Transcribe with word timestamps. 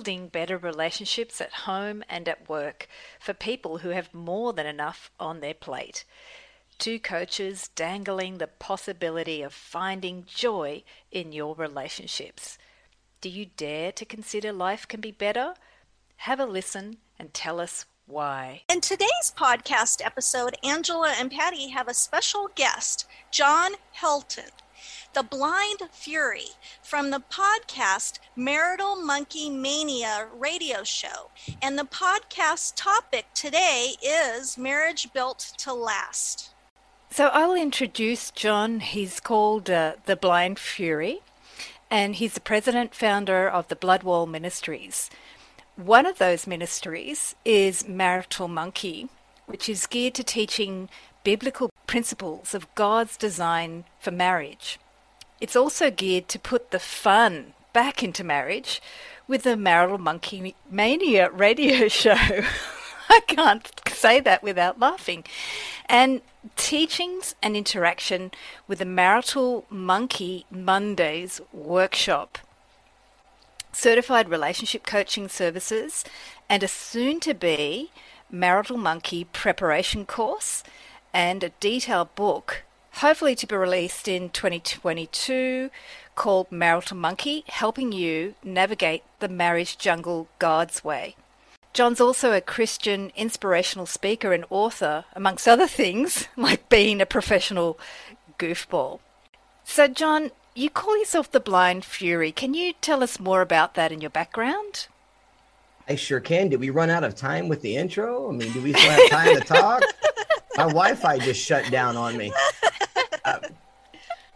building 0.00 0.28
better 0.28 0.56
relationships 0.56 1.42
at 1.42 1.52
home 1.52 2.02
and 2.08 2.26
at 2.26 2.48
work 2.48 2.88
for 3.18 3.34
people 3.34 3.78
who 3.78 3.90
have 3.90 4.14
more 4.14 4.54
than 4.54 4.64
enough 4.64 5.10
on 5.20 5.40
their 5.40 5.52
plate. 5.52 6.06
Two 6.78 6.98
coaches 6.98 7.68
dangling 7.74 8.38
the 8.38 8.46
possibility 8.46 9.42
of 9.42 9.52
finding 9.52 10.24
joy 10.26 10.82
in 11.12 11.32
your 11.32 11.54
relationships. 11.54 12.56
Do 13.20 13.28
you 13.28 13.44
dare 13.58 13.92
to 13.92 14.06
consider 14.06 14.54
life 14.54 14.88
can 14.88 15.02
be 15.02 15.12
better? 15.12 15.52
Have 16.16 16.40
a 16.40 16.46
listen 16.46 16.96
and 17.18 17.34
tell 17.34 17.60
us 17.60 17.84
why. 18.06 18.62
In 18.70 18.80
today's 18.80 19.34
podcast 19.36 20.02
episode, 20.02 20.56
Angela 20.64 21.12
and 21.18 21.30
Patty 21.30 21.68
have 21.68 21.88
a 21.88 21.92
special 21.92 22.48
guest, 22.54 23.06
John 23.30 23.72
Helton, 24.00 24.48
the 25.12 25.22
blind 25.22 25.80
fury 25.92 26.48
from 26.82 27.10
the 27.10 27.22
podcast 27.30 28.18
Marital 28.36 28.96
Monkey 28.96 29.50
Mania 29.50 30.28
radio 30.36 30.82
show. 30.82 31.30
And 31.62 31.78
the 31.78 31.84
podcast 31.84 32.74
topic 32.76 33.26
today 33.34 33.94
is 34.02 34.56
Marriage 34.58 35.12
Built 35.12 35.52
to 35.58 35.72
Last. 35.72 36.50
So 37.10 37.28
I'll 37.28 37.54
introduce 37.54 38.30
John. 38.30 38.80
He's 38.80 39.20
called 39.20 39.68
uh, 39.68 39.94
the 40.06 40.16
Blind 40.16 40.58
Fury 40.58 41.20
and 41.90 42.14
he's 42.14 42.34
the 42.34 42.40
president 42.40 42.94
founder 42.94 43.48
of 43.48 43.68
the 43.68 43.76
Bloodwall 43.76 44.28
Ministries. 44.28 45.10
One 45.76 46.06
of 46.06 46.18
those 46.18 46.46
ministries 46.46 47.34
is 47.44 47.88
Marital 47.88 48.48
Monkey, 48.48 49.08
which 49.46 49.68
is 49.68 49.86
geared 49.86 50.14
to 50.14 50.24
teaching 50.24 50.88
biblical 51.24 51.70
principles 51.86 52.54
of 52.54 52.72
God's 52.74 53.16
design 53.16 53.84
for 53.98 54.10
marriage. 54.10 54.78
It's 55.40 55.56
also 55.56 55.90
geared 55.90 56.28
to 56.28 56.38
put 56.38 56.70
the 56.70 56.78
fun 56.78 57.54
back 57.72 58.02
into 58.02 58.24
marriage 58.24 58.82
with 59.26 59.44
the 59.44 59.56
Marital 59.56 59.98
Monkey 59.98 60.54
Mania 60.70 61.30
radio 61.30 61.88
show. 62.02 62.16
I 63.08 63.20
can't 63.26 63.70
say 63.88 64.20
that 64.20 64.42
without 64.42 64.78
laughing. 64.78 65.24
And 65.88 66.20
teachings 66.56 67.34
and 67.42 67.56
interaction 67.56 68.30
with 68.68 68.78
the 68.78 68.84
Marital 68.84 69.66
Monkey 69.68 70.46
Mondays 70.50 71.40
workshop, 71.52 72.38
certified 73.72 74.28
relationship 74.28 74.86
coaching 74.86 75.28
services, 75.28 76.04
and 76.48 76.62
a 76.62 76.68
soon 76.68 77.20
to 77.20 77.34
be 77.34 77.90
Marital 78.30 78.78
Monkey 78.78 79.24
preparation 79.24 80.06
course, 80.06 80.62
and 81.12 81.42
a 81.42 81.50
detailed 81.60 82.14
book, 82.14 82.62
hopefully 82.94 83.34
to 83.34 83.46
be 83.46 83.56
released 83.56 84.08
in 84.08 84.30
2022, 84.30 85.70
called 86.14 86.50
Marital 86.50 86.96
Monkey 86.96 87.44
Helping 87.48 87.92
You 87.92 88.34
Navigate 88.44 89.02
the 89.20 89.28
Marriage 89.28 89.78
Jungle 89.78 90.28
God's 90.38 90.84
Way. 90.84 91.16
John's 91.72 92.00
also 92.00 92.32
a 92.32 92.40
Christian 92.40 93.12
inspirational 93.14 93.86
speaker 93.86 94.32
and 94.32 94.44
author, 94.50 95.04
amongst 95.14 95.46
other 95.46 95.68
things, 95.68 96.28
like 96.36 96.68
being 96.68 97.00
a 97.00 97.06
professional 97.06 97.78
goofball. 98.38 99.00
So, 99.64 99.86
John, 99.86 100.32
you 100.54 100.68
call 100.68 100.98
yourself 100.98 101.30
the 101.30 101.38
Blind 101.38 101.84
Fury. 101.84 102.32
Can 102.32 102.54
you 102.54 102.72
tell 102.80 103.02
us 103.02 103.20
more 103.20 103.40
about 103.40 103.74
that 103.74 103.92
and 103.92 104.02
your 104.02 104.10
background? 104.10 104.88
I 105.90 105.96
sure 105.96 106.20
can. 106.20 106.48
Did 106.48 106.60
we 106.60 106.70
run 106.70 106.88
out 106.88 107.04
of 107.04 107.14
time 107.14 107.48
with 107.48 107.60
the 107.62 107.76
intro? 107.76 108.28
I 108.28 108.32
mean, 108.32 108.52
do 108.52 108.62
we 108.62 108.72
still 108.72 108.90
have 108.90 109.10
time 109.10 109.34
to 109.34 109.40
talk? 109.40 109.82
My 110.56 110.64
Wi-Fi 110.64 111.18
just 111.18 111.44
shut 111.44 111.70
down 111.70 111.96
on 111.96 112.16
me. 112.16 112.32
Uh, 113.24 113.38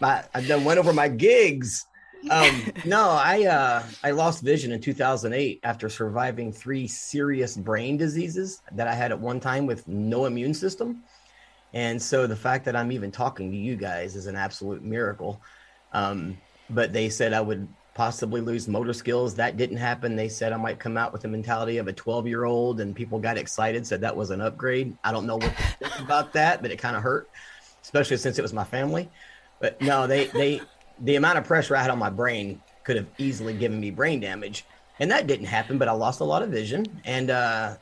my, 0.00 0.24
I 0.34 0.40
done 0.42 0.64
went 0.64 0.78
over 0.78 0.92
my 0.92 1.08
gigs 1.08 1.86
um, 2.30 2.72
no, 2.84 3.10
I 3.10 3.44
uh, 3.44 3.82
I 4.02 4.12
lost 4.12 4.42
vision 4.42 4.72
in 4.72 4.80
2008 4.80 5.60
after 5.62 5.88
surviving 5.88 6.52
three 6.52 6.86
serious 6.86 7.56
brain 7.56 7.96
diseases 7.96 8.62
that 8.72 8.88
I 8.88 8.94
had 8.94 9.12
at 9.12 9.20
one 9.20 9.40
time 9.40 9.66
with 9.66 9.86
no 9.86 10.24
immune 10.24 10.54
system. 10.54 11.02
And 11.74 12.00
so 12.00 12.26
the 12.26 12.36
fact 12.36 12.64
that 12.64 12.76
I'm 12.76 12.92
even 12.92 13.10
talking 13.10 13.50
to 13.50 13.56
you 13.56 13.76
guys 13.76 14.16
is 14.16 14.26
an 14.26 14.36
absolute 14.36 14.82
miracle. 14.82 15.40
Um, 15.92 16.38
but 16.70 16.92
they 16.92 17.10
said 17.10 17.32
I 17.32 17.40
would 17.40 17.68
possibly 17.94 18.40
lose 18.40 18.68
motor 18.68 18.92
skills. 18.92 19.34
That 19.34 19.56
didn't 19.56 19.76
happen. 19.76 20.16
They 20.16 20.28
said 20.28 20.52
I 20.52 20.56
might 20.56 20.78
come 20.78 20.96
out 20.96 21.12
with 21.12 21.22
the 21.22 21.28
mentality 21.28 21.78
of 21.78 21.88
a 21.88 21.92
12 21.92 22.26
year 22.26 22.44
old, 22.44 22.80
and 22.80 22.94
people 22.94 23.18
got 23.18 23.38
excited, 23.38 23.86
said 23.86 24.00
that 24.00 24.16
was 24.16 24.30
an 24.30 24.40
upgrade. 24.40 24.96
I 25.04 25.12
don't 25.12 25.26
know 25.26 25.36
what 25.36 25.56
to 25.56 25.62
think 25.80 26.00
about 26.00 26.32
that, 26.34 26.60
but 26.60 26.70
it 26.70 26.78
kind 26.78 26.96
of 26.96 27.02
hurt, 27.02 27.28
especially 27.82 28.16
since 28.16 28.38
it 28.38 28.42
was 28.42 28.52
my 28.52 28.64
family. 28.64 29.08
But 29.60 29.80
no, 29.80 30.06
they 30.06 30.26
they 30.26 30.60
the 31.00 31.16
amount 31.16 31.38
of 31.38 31.44
pressure 31.44 31.76
I 31.76 31.82
had 31.82 31.90
on 31.90 31.98
my 31.98 32.10
brain 32.10 32.60
could 32.84 32.96
have 32.96 33.06
easily 33.18 33.54
given 33.54 33.80
me 33.80 33.90
brain 33.90 34.20
damage. 34.20 34.64
And 35.00 35.10
that 35.10 35.26
didn't 35.26 35.46
happen, 35.46 35.78
but 35.78 35.88
I 35.88 35.92
lost 35.92 36.20
a 36.20 36.24
lot 36.24 36.42
of 36.42 36.50
vision. 36.50 36.84
And 37.04 37.30
uh, 37.30 37.76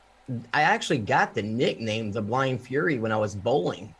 I 0.53 0.61
actually 0.61 0.99
got 0.99 1.33
the 1.33 1.43
nickname 1.43 2.11
the 2.11 2.21
Blind 2.21 2.61
Fury 2.61 2.97
when 2.97 3.11
I 3.11 3.17
was 3.17 3.35
bowling. 3.35 3.93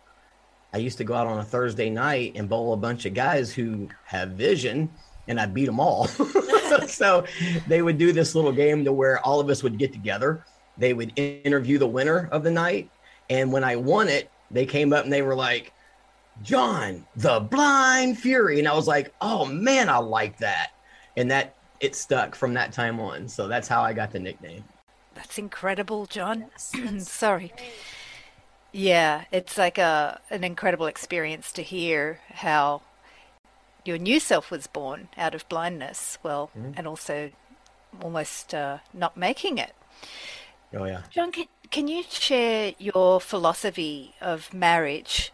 I 0.74 0.78
used 0.78 0.98
to 0.98 1.04
go 1.04 1.14
out 1.14 1.28
on 1.28 1.38
a 1.38 1.44
Thursday 1.44 1.90
night 1.90 2.34
and 2.36 2.50
bowl 2.50 2.74
a 2.74 2.78
bunch 2.78 3.06
of 3.06 3.14
guys 3.14 3.54
who 3.54 3.90
have 4.06 4.30
vision, 4.32 4.90
and 5.28 5.40
I 5.40 5.46
beat 5.46 5.66
them 5.66 5.80
all. 5.80 6.08
so 6.88 7.26
they 7.68 7.82
would 7.82 7.98
do 7.98 8.12
this 8.12 8.36
little 8.36 8.52
game 8.52 8.84
to 8.86 8.94
where 8.94 9.20
all 9.26 9.40
of 9.40 9.50
us 9.50 9.64
would 9.64 9.78
get 9.78 9.94
together. 9.94 10.46
They 10.78 10.94
would 10.94 11.18
interview 11.18 11.78
the 11.78 11.88
winner 11.88 12.30
of 12.32 12.44
the 12.44 12.52
night. 12.52 12.90
And 13.30 13.52
when 13.52 13.64
I 13.64 13.76
won 13.76 14.08
it, 14.08 14.30
they 14.52 14.66
came 14.66 14.94
up 14.94 15.04
and 15.04 15.14
they 15.14 15.22
were 15.22 15.36
like, 15.36 15.74
John, 16.42 17.06
the 17.16 17.40
blind 17.40 18.18
fury. 18.18 18.60
And 18.60 18.68
I 18.68 18.74
was 18.74 18.88
like, 18.88 19.14
oh 19.22 19.46
man, 19.46 19.90
I 19.90 19.98
like 19.98 20.38
that. 20.40 20.72
And 21.16 21.30
that 21.32 21.56
it 21.80 21.96
stuck 21.96 22.36
from 22.36 22.54
that 22.56 22.72
time 22.72 23.00
on. 23.00 23.28
So 23.28 23.48
that's 23.48 23.68
how 23.68 23.82
I 23.82 23.94
got 23.94 24.12
the 24.12 24.20
nickname. 24.20 24.64
That's 25.16 25.38
incredible, 25.38 26.06
John. 26.08 26.48
Yes, 26.52 26.74
Sorry. 27.08 27.54
Great. 27.56 27.72
Yeah, 28.72 29.26
it's 29.32 29.58
like 29.58 29.78
a 29.78 30.20
an 30.32 30.44
incredible 30.44 30.88
experience 30.88 31.52
to 31.54 31.62
hear 31.62 32.20
how 32.30 32.82
your 33.86 33.98
new 33.98 34.20
self 34.20 34.52
was 34.52 34.68
born 34.68 35.10
out 35.18 35.36
of 35.36 35.48
blindness. 35.50 36.18
Well, 36.24 36.52
mm-hmm. 36.58 36.72
and 36.76 36.88
also 36.88 37.32
almost 38.02 38.54
uh, 38.54 38.80
not 38.94 39.18
making 39.18 39.58
it. 39.58 39.74
Oh 40.74 40.86
yeah, 40.86 41.04
John, 41.12 41.32
can, 41.32 41.46
can 41.70 41.88
you 41.88 42.04
share 42.10 42.74
your 42.80 43.22
philosophy 43.22 44.16
of 44.22 44.54
marriage? 44.54 45.32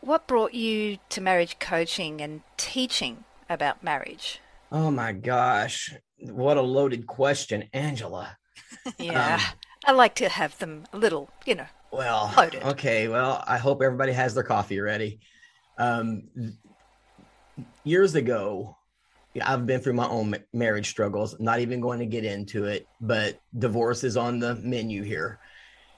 What 0.00 0.26
brought 0.26 0.54
you 0.54 0.98
to 1.10 1.20
marriage 1.20 1.58
coaching 1.58 2.20
and 2.20 2.42
teaching 2.56 3.24
about 3.48 3.84
marriage? 3.84 4.40
Oh 4.70 4.90
my 4.90 5.12
gosh, 5.12 5.94
what 6.18 6.56
a 6.56 6.62
loaded 6.62 7.06
question, 7.06 7.68
Angela. 7.72 8.38
yeah, 8.98 9.34
um, 9.34 9.40
I 9.86 9.92
like 9.92 10.14
to 10.16 10.28
have 10.28 10.58
them 10.58 10.84
a 10.92 10.98
little, 10.98 11.30
you 11.44 11.54
know. 11.54 11.66
Well, 11.92 12.32
loaded. 12.36 12.62
okay. 12.62 13.08
Well, 13.08 13.44
I 13.46 13.58
hope 13.58 13.82
everybody 13.82 14.12
has 14.12 14.34
their 14.34 14.44
coffee 14.44 14.80
ready. 14.80 15.20
Um, 15.78 16.24
years 17.84 18.14
ago, 18.14 18.76
I've 19.42 19.66
been 19.66 19.80
through 19.80 19.94
my 19.94 20.08
own 20.08 20.34
marriage 20.52 20.90
struggles. 20.90 21.38
Not 21.40 21.60
even 21.60 21.80
going 21.80 22.00
to 22.00 22.06
get 22.06 22.24
into 22.24 22.64
it, 22.64 22.86
but 23.00 23.40
divorce 23.58 24.04
is 24.04 24.16
on 24.16 24.38
the 24.38 24.54
menu 24.56 25.02
here, 25.02 25.38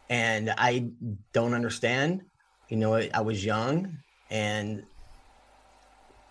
and 0.08 0.54
I 0.56 0.90
don't 1.32 1.54
understand 1.54 2.22
you 2.68 2.76
know, 2.76 2.94
I 2.94 3.20
was 3.20 3.44
young 3.44 3.98
and 4.30 4.84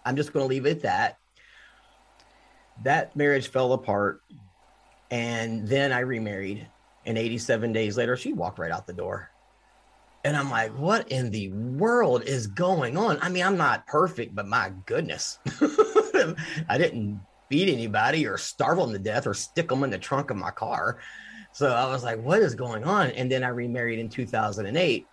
I'm 0.05 0.15
just 0.15 0.33
going 0.33 0.43
to 0.43 0.47
leave 0.47 0.65
it 0.65 0.77
at 0.77 0.81
that. 0.81 1.17
That 2.83 3.15
marriage 3.15 3.47
fell 3.47 3.73
apart. 3.73 4.21
And 5.11 5.67
then 5.67 5.91
I 5.91 5.99
remarried. 5.99 6.67
And 7.05 7.17
87 7.17 7.71
days 7.73 7.97
later, 7.97 8.17
she 8.17 8.33
walked 8.33 8.59
right 8.59 8.71
out 8.71 8.87
the 8.87 8.93
door. 8.93 9.29
And 10.23 10.37
I'm 10.37 10.49
like, 10.49 10.71
what 10.77 11.11
in 11.11 11.31
the 11.31 11.49
world 11.49 12.23
is 12.23 12.47
going 12.47 12.97
on? 12.97 13.17
I 13.21 13.29
mean, 13.29 13.43
I'm 13.43 13.57
not 13.57 13.85
perfect, 13.87 14.33
but 14.33 14.47
my 14.47 14.71
goodness, 14.85 15.39
I 16.69 16.77
didn't 16.77 17.19
beat 17.49 17.71
anybody 17.71 18.25
or 18.25 18.37
starve 18.37 18.77
them 18.77 18.93
to 18.93 18.99
death 18.99 19.27
or 19.27 19.33
stick 19.33 19.67
them 19.67 19.83
in 19.83 19.89
the 19.89 19.97
trunk 19.97 20.31
of 20.31 20.37
my 20.37 20.51
car. 20.51 20.99
So 21.51 21.69
I 21.71 21.87
was 21.87 22.03
like, 22.03 22.21
what 22.23 22.39
is 22.39 22.55
going 22.55 22.83
on? 22.83 23.11
And 23.11 23.29
then 23.29 23.43
I 23.43 23.49
remarried 23.49 23.99
in 23.99 24.09
2008. 24.09 25.05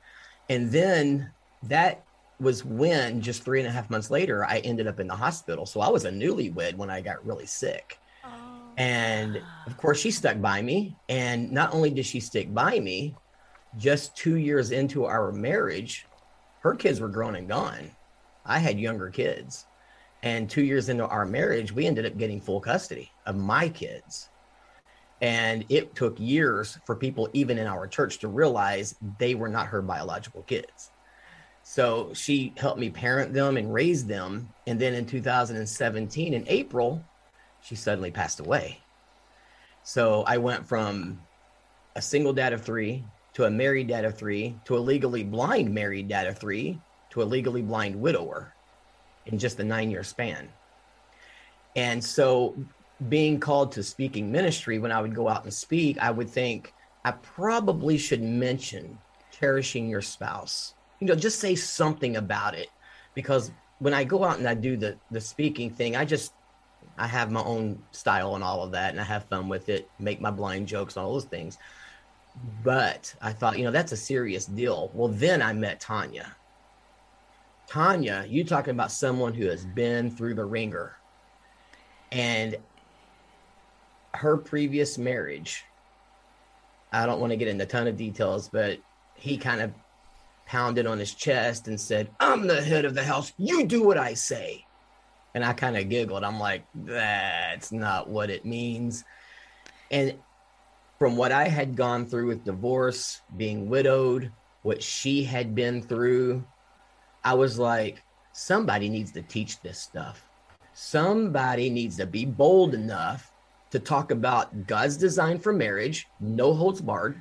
And 0.48 0.70
then 0.70 1.30
that 1.64 2.04
was 2.40 2.64
when 2.64 3.20
just 3.20 3.42
three 3.42 3.60
and 3.60 3.68
a 3.68 3.70
half 3.70 3.90
months 3.90 4.10
later, 4.10 4.44
I 4.44 4.58
ended 4.60 4.86
up 4.86 5.00
in 5.00 5.06
the 5.06 5.14
hospital. 5.14 5.66
So 5.66 5.80
I 5.80 5.88
was 5.88 6.04
a 6.04 6.10
newlywed 6.10 6.76
when 6.76 6.88
I 6.88 7.00
got 7.00 7.24
really 7.26 7.46
sick. 7.46 7.98
Oh. 8.24 8.28
And 8.78 9.42
of 9.66 9.76
course, 9.76 10.00
she 10.00 10.10
stuck 10.10 10.40
by 10.40 10.62
me. 10.62 10.96
And 11.08 11.52
not 11.52 11.74
only 11.74 11.90
did 11.90 12.06
she 12.06 12.20
stick 12.20 12.54
by 12.54 12.80
me, 12.80 13.14
just 13.78 14.16
two 14.16 14.36
years 14.36 14.70
into 14.70 15.04
our 15.04 15.32
marriage, 15.32 16.06
her 16.60 16.74
kids 16.74 17.00
were 17.00 17.08
grown 17.08 17.36
and 17.36 17.48
gone. 17.48 17.90
I 18.44 18.58
had 18.58 18.78
younger 18.78 19.10
kids. 19.10 19.66
And 20.22 20.50
two 20.50 20.62
years 20.62 20.88
into 20.88 21.06
our 21.06 21.24
marriage, 21.24 21.72
we 21.72 21.86
ended 21.86 22.04
up 22.04 22.18
getting 22.18 22.40
full 22.40 22.60
custody 22.60 23.10
of 23.24 23.36
my 23.36 23.68
kids. 23.68 24.28
And 25.22 25.64
it 25.68 25.94
took 25.94 26.18
years 26.18 26.78
for 26.84 26.94
people, 26.94 27.28
even 27.32 27.58
in 27.58 27.66
our 27.66 27.86
church, 27.86 28.18
to 28.18 28.28
realize 28.28 28.94
they 29.18 29.34
were 29.34 29.48
not 29.48 29.66
her 29.68 29.82
biological 29.82 30.42
kids. 30.42 30.90
So 31.62 32.12
she 32.14 32.52
helped 32.56 32.80
me 32.80 32.90
parent 32.90 33.32
them 33.32 33.56
and 33.56 33.72
raise 33.72 34.04
them. 34.04 34.48
And 34.66 34.78
then 34.78 34.94
in 34.94 35.06
2017, 35.06 36.34
in 36.34 36.44
April, 36.48 37.04
she 37.62 37.74
suddenly 37.74 38.10
passed 38.10 38.40
away. 38.40 38.80
So 39.82 40.22
I 40.26 40.38
went 40.38 40.66
from 40.66 41.20
a 41.96 42.02
single 42.02 42.32
dad 42.32 42.52
of 42.52 42.62
three 42.62 43.04
to 43.40 43.46
a 43.46 43.50
married 43.50 43.88
dad 43.88 44.04
of 44.04 44.18
three 44.18 44.54
to 44.66 44.76
a 44.76 44.78
legally 44.78 45.24
blind 45.24 45.72
married 45.72 46.08
dad 46.08 46.26
of 46.26 46.36
three 46.36 46.78
to 47.08 47.22
a 47.22 47.24
legally 47.24 47.62
blind 47.62 47.98
widower 47.98 48.52
in 49.24 49.38
just 49.38 49.58
a 49.60 49.64
nine 49.64 49.90
year 49.90 50.02
span. 50.02 50.46
And 51.74 52.04
so 52.04 52.54
being 53.08 53.40
called 53.40 53.72
to 53.72 53.82
speaking 53.82 54.30
ministry, 54.30 54.78
when 54.78 54.92
I 54.92 55.00
would 55.00 55.14
go 55.14 55.26
out 55.26 55.44
and 55.44 55.54
speak, 55.54 55.96
I 56.00 56.10
would 56.10 56.28
think 56.28 56.74
I 57.02 57.12
probably 57.12 57.96
should 57.96 58.22
mention 58.22 58.98
cherishing 59.30 59.88
your 59.88 60.02
spouse. 60.02 60.74
You 60.98 61.06
know, 61.06 61.14
just 61.14 61.40
say 61.40 61.54
something 61.54 62.16
about 62.16 62.54
it 62.54 62.68
because 63.14 63.52
when 63.78 63.94
I 63.94 64.04
go 64.04 64.22
out 64.22 64.38
and 64.38 64.46
I 64.46 64.52
do 64.52 64.76
the 64.76 64.98
the 65.10 65.20
speaking 65.22 65.70
thing, 65.70 65.96
I 65.96 66.04
just 66.04 66.34
I 66.98 67.06
have 67.06 67.30
my 67.30 67.42
own 67.42 67.82
style 67.92 68.34
and 68.34 68.44
all 68.44 68.62
of 68.62 68.72
that, 68.72 68.90
and 68.90 69.00
I 69.00 69.04
have 69.04 69.24
fun 69.24 69.48
with 69.48 69.70
it, 69.70 69.88
make 69.98 70.20
my 70.20 70.30
blind 70.30 70.68
jokes, 70.68 70.98
all 70.98 71.14
those 71.14 71.24
things. 71.24 71.56
But 72.62 73.14
I 73.20 73.32
thought, 73.32 73.58
you 73.58 73.64
know, 73.64 73.70
that's 73.70 73.92
a 73.92 73.96
serious 73.96 74.46
deal. 74.46 74.90
Well, 74.94 75.08
then 75.08 75.42
I 75.42 75.52
met 75.52 75.80
Tanya. 75.80 76.34
Tanya, 77.66 78.24
you 78.28 78.44
talking 78.44 78.72
about 78.72 78.92
someone 78.92 79.34
who 79.34 79.46
has 79.46 79.64
been 79.64 80.10
through 80.10 80.34
the 80.34 80.44
wringer. 80.44 80.96
And 82.12 82.56
her 84.14 84.36
previous 84.36 84.98
marriage, 84.98 85.64
I 86.92 87.06
don't 87.06 87.20
want 87.20 87.30
to 87.30 87.36
get 87.36 87.48
into 87.48 87.64
a 87.64 87.66
ton 87.66 87.86
of 87.86 87.96
details, 87.96 88.48
but 88.48 88.78
he 89.14 89.36
kind 89.36 89.60
of 89.60 89.72
pounded 90.46 90.86
on 90.86 90.98
his 90.98 91.14
chest 91.14 91.68
and 91.68 91.80
said, 91.80 92.10
I'm 92.18 92.48
the 92.48 92.60
head 92.60 92.84
of 92.84 92.94
the 92.94 93.04
house. 93.04 93.32
You 93.38 93.66
do 93.66 93.84
what 93.84 93.98
I 93.98 94.14
say. 94.14 94.64
And 95.34 95.44
I 95.44 95.52
kind 95.52 95.76
of 95.76 95.88
giggled. 95.88 96.24
I'm 96.24 96.40
like, 96.40 96.64
that's 96.74 97.70
not 97.70 98.08
what 98.08 98.30
it 98.30 98.44
means. 98.44 99.04
And 99.92 100.14
from 101.00 101.16
what 101.16 101.32
I 101.32 101.48
had 101.48 101.76
gone 101.76 102.04
through 102.04 102.26
with 102.26 102.44
divorce, 102.44 103.22
being 103.38 103.70
widowed, 103.70 104.30
what 104.60 104.82
she 104.82 105.24
had 105.24 105.54
been 105.54 105.80
through, 105.80 106.44
I 107.24 107.32
was 107.32 107.58
like, 107.58 108.02
somebody 108.34 108.90
needs 108.90 109.10
to 109.12 109.22
teach 109.22 109.62
this 109.62 109.78
stuff. 109.78 110.22
Somebody 110.74 111.70
needs 111.70 111.96
to 111.96 112.06
be 112.06 112.26
bold 112.26 112.74
enough 112.74 113.32
to 113.70 113.78
talk 113.78 114.10
about 114.10 114.66
God's 114.66 114.98
design 114.98 115.38
for 115.38 115.54
marriage, 115.54 116.06
no 116.20 116.52
holds 116.52 116.82
barred, 116.82 117.16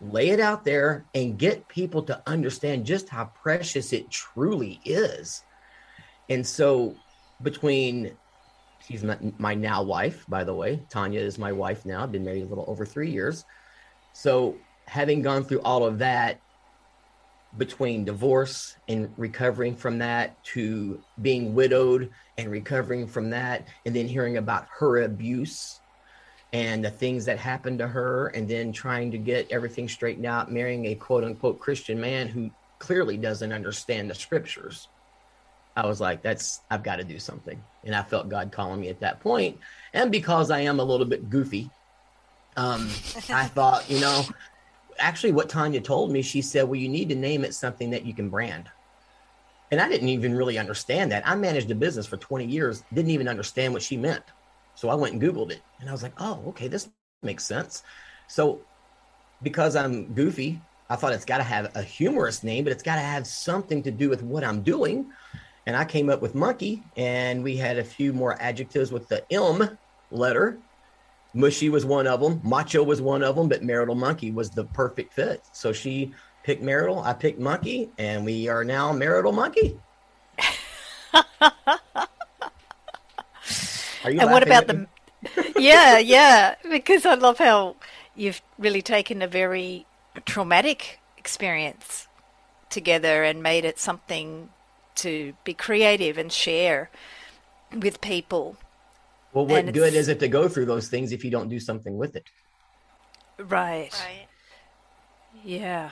lay 0.00 0.28
it 0.28 0.38
out 0.38 0.64
there 0.64 1.04
and 1.16 1.36
get 1.36 1.66
people 1.66 2.04
to 2.04 2.22
understand 2.28 2.86
just 2.86 3.08
how 3.08 3.24
precious 3.24 3.92
it 3.92 4.08
truly 4.08 4.80
is. 4.84 5.42
And 6.28 6.46
so, 6.46 6.94
between 7.42 8.16
she's 8.86 9.02
my, 9.02 9.18
my 9.38 9.54
now 9.54 9.82
wife, 9.82 10.24
by 10.28 10.44
the 10.44 10.54
way, 10.54 10.82
Tanya 10.88 11.20
is 11.20 11.38
my 11.38 11.52
wife 11.52 11.84
now. 11.84 12.02
I've 12.02 12.12
been 12.12 12.24
married 12.24 12.44
a 12.44 12.46
little 12.46 12.64
over 12.68 12.84
three 12.84 13.10
years. 13.10 13.44
So, 14.12 14.56
having 14.86 15.22
gone 15.22 15.44
through 15.44 15.60
all 15.60 15.84
of 15.84 15.98
that, 15.98 16.40
between 17.56 18.04
divorce 18.04 18.76
and 18.88 19.10
recovering 19.16 19.74
from 19.74 19.98
that 19.98 20.42
to 20.44 21.02
being 21.22 21.54
widowed 21.54 22.10
and 22.36 22.50
recovering 22.50 23.06
from 23.06 23.30
that 23.30 23.66
and 23.86 23.96
then 23.96 24.06
hearing 24.06 24.36
about 24.36 24.66
her 24.78 25.02
abuse 25.04 25.80
and 26.52 26.84
the 26.84 26.90
things 26.90 27.24
that 27.24 27.38
happened 27.38 27.78
to 27.78 27.88
her 27.88 28.28
and 28.28 28.48
then 28.48 28.72
trying 28.72 29.10
to 29.10 29.18
get 29.18 29.50
everything 29.50 29.88
straightened 29.88 30.26
out 30.26 30.52
marrying 30.52 30.86
a 30.86 30.94
quote 30.94 31.24
unquote 31.24 31.58
christian 31.58 31.98
man 31.98 32.28
who 32.28 32.50
clearly 32.78 33.16
doesn't 33.16 33.52
understand 33.52 34.10
the 34.10 34.14
scriptures 34.14 34.88
i 35.78 35.86
was 35.86 36.00
like 36.00 36.22
that's 36.22 36.60
i've 36.70 36.82
got 36.82 36.96
to 36.96 37.04
do 37.04 37.18
something 37.18 37.62
and 37.84 37.94
i 37.94 38.02
felt 38.02 38.28
god 38.28 38.52
calling 38.52 38.80
me 38.80 38.88
at 38.88 39.00
that 39.00 39.20
point. 39.20 39.58
and 39.94 40.10
because 40.12 40.50
i 40.50 40.60
am 40.60 40.80
a 40.80 40.84
little 40.84 41.06
bit 41.06 41.30
goofy 41.30 41.70
um, 42.56 42.88
i 43.30 43.44
thought 43.56 43.88
you 43.90 44.00
know 44.00 44.24
actually 44.98 45.32
what 45.32 45.48
Tanya 45.48 45.80
told 45.80 46.10
me, 46.10 46.22
she 46.22 46.42
said, 46.42 46.64
well, 46.64 46.76
you 46.76 46.88
need 46.88 47.08
to 47.08 47.14
name 47.14 47.44
it 47.44 47.54
something 47.54 47.90
that 47.90 48.04
you 48.04 48.14
can 48.14 48.28
brand. 48.28 48.68
And 49.70 49.80
I 49.80 49.88
didn't 49.88 50.08
even 50.08 50.34
really 50.34 50.58
understand 50.58 51.12
that. 51.12 51.26
I 51.26 51.34
managed 51.34 51.70
a 51.70 51.74
business 51.74 52.06
for 52.06 52.16
20 52.16 52.46
years, 52.46 52.84
didn't 52.92 53.10
even 53.10 53.28
understand 53.28 53.72
what 53.72 53.82
she 53.82 53.96
meant. 53.96 54.24
So 54.74 54.88
I 54.88 54.94
went 54.94 55.14
and 55.14 55.22
Googled 55.22 55.50
it 55.50 55.62
and 55.80 55.88
I 55.88 55.92
was 55.92 56.02
like, 56.02 56.14
oh, 56.18 56.42
okay, 56.48 56.68
this 56.68 56.88
makes 57.22 57.44
sense. 57.44 57.82
So 58.28 58.60
because 59.42 59.76
I'm 59.76 60.14
goofy, 60.14 60.60
I 60.88 60.96
thought 60.96 61.12
it's 61.12 61.24
got 61.24 61.38
to 61.38 61.44
have 61.44 61.76
a 61.76 61.82
humorous 61.82 62.42
name, 62.42 62.64
but 62.64 62.72
it's 62.72 62.82
got 62.82 62.94
to 62.94 63.02
have 63.02 63.26
something 63.26 63.82
to 63.82 63.90
do 63.90 64.08
with 64.08 64.22
what 64.22 64.42
I'm 64.42 64.62
doing. 64.62 65.10
And 65.68 65.76
I 65.76 65.84
came 65.84 66.08
up 66.08 66.22
with 66.22 66.34
monkey, 66.34 66.82
and 66.96 67.44
we 67.44 67.54
had 67.54 67.76
a 67.76 67.84
few 67.84 68.14
more 68.14 68.40
adjectives 68.40 68.90
with 68.90 69.06
the 69.08 69.22
M 69.30 69.78
letter 70.10 70.58
Mushy 71.34 71.68
was 71.68 71.84
one 71.84 72.06
of 72.06 72.20
them. 72.20 72.40
Macho 72.42 72.82
was 72.82 73.02
one 73.02 73.22
of 73.22 73.36
them, 73.36 73.48
but 73.48 73.62
Marital 73.62 73.94
Monkey 73.94 74.30
was 74.30 74.50
the 74.50 74.64
perfect 74.64 75.12
fit. 75.12 75.44
So 75.52 75.72
she 75.72 76.12
picked 76.42 76.62
Marital, 76.62 77.00
I 77.00 77.12
picked 77.12 77.38
Monkey, 77.38 77.90
and 77.98 78.24
we 78.24 78.48
are 78.48 78.64
now 78.64 78.92
Marital 78.92 79.32
Monkey. 79.32 79.78
and 84.04 84.30
what 84.30 84.42
about 84.42 84.66
the? 84.66 84.86
yeah, 85.58 85.98
yeah, 85.98 86.54
because 86.70 87.04
I 87.04 87.14
love 87.14 87.38
how 87.38 87.76
you've 88.14 88.40
really 88.58 88.82
taken 88.82 89.20
a 89.20 89.28
very 89.28 89.86
traumatic 90.24 90.98
experience 91.16 92.08
together 92.70 93.22
and 93.22 93.42
made 93.42 93.64
it 93.64 93.78
something 93.78 94.48
to 94.98 95.34
be 95.44 95.54
creative 95.54 96.18
and 96.18 96.32
share 96.32 96.90
with 97.72 98.00
people 98.00 98.56
well, 99.32 99.46
what 99.46 99.72
good 99.72 99.94
is 99.94 100.08
it 100.08 100.20
to 100.20 100.28
go 100.28 100.48
through 100.48 100.66
those 100.66 100.88
things 100.88 101.12
if 101.12 101.24
you 101.24 101.30
don't 101.30 101.48
do 101.48 101.60
something 101.60 101.98
with 101.98 102.16
it? 102.16 102.30
Right. 103.38 103.90
Right. 103.92 104.26
Yeah. 105.44 105.90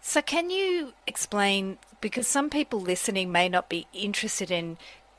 So, 0.00 0.22
can 0.22 0.50
you 0.50 0.92
explain? 1.06 1.78
Because 2.00 2.28
some 2.28 2.50
people 2.50 2.80
listening 2.80 3.32
may 3.32 3.48
not 3.48 3.68
be 3.68 3.86
interested 3.92 4.50
in 4.50 4.78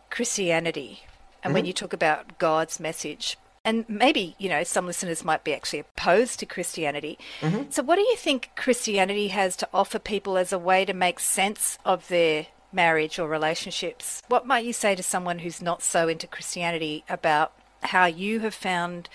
Christianity, 0.10 1.02
and 1.44 1.50
mm-hmm. 1.50 1.54
when 1.56 1.66
you 1.66 1.74
talk 1.74 1.92
about 1.92 2.38
God's 2.38 2.80
message, 2.80 3.38
and 3.68 3.86
maybe 3.88 4.36
you 4.40 4.50
know 4.50 4.64
some 4.64 4.88
listeners 4.88 5.24
might 5.24 5.44
be 5.44 5.54
actually 5.54 5.80
opposed 5.80 6.40
to 6.40 6.46
Christianity. 6.46 7.19
Mm-hmm. 7.42 7.69
So, 7.69 7.84
what 7.84 7.98
do 7.98 8.02
you 8.02 8.16
think 8.16 8.52
Christianity 8.56 9.28
has 9.28 9.56
to 9.58 9.69
offer 9.74 10.00
people 10.00 10.38
as 10.38 10.52
a 10.52 10.60
way 10.60 10.86
to 10.86 10.94
make 10.94 11.19
sense 11.19 11.78
of 11.86 12.08
their 12.08 12.48
marriage 12.72 13.20
or 13.20 13.27
relationships. 13.27 14.22
What 14.27 14.46
might 14.46 14.65
you 14.65 14.74
say 14.74 14.96
to 14.96 15.03
someone 15.03 15.39
who's 15.39 15.62
not 15.62 15.82
so 15.82 16.08
into 16.08 16.27
Christianity 16.27 17.03
about 17.10 17.53
how 17.84 18.06
you 18.06 18.39
have 18.41 18.53
found 18.53 19.10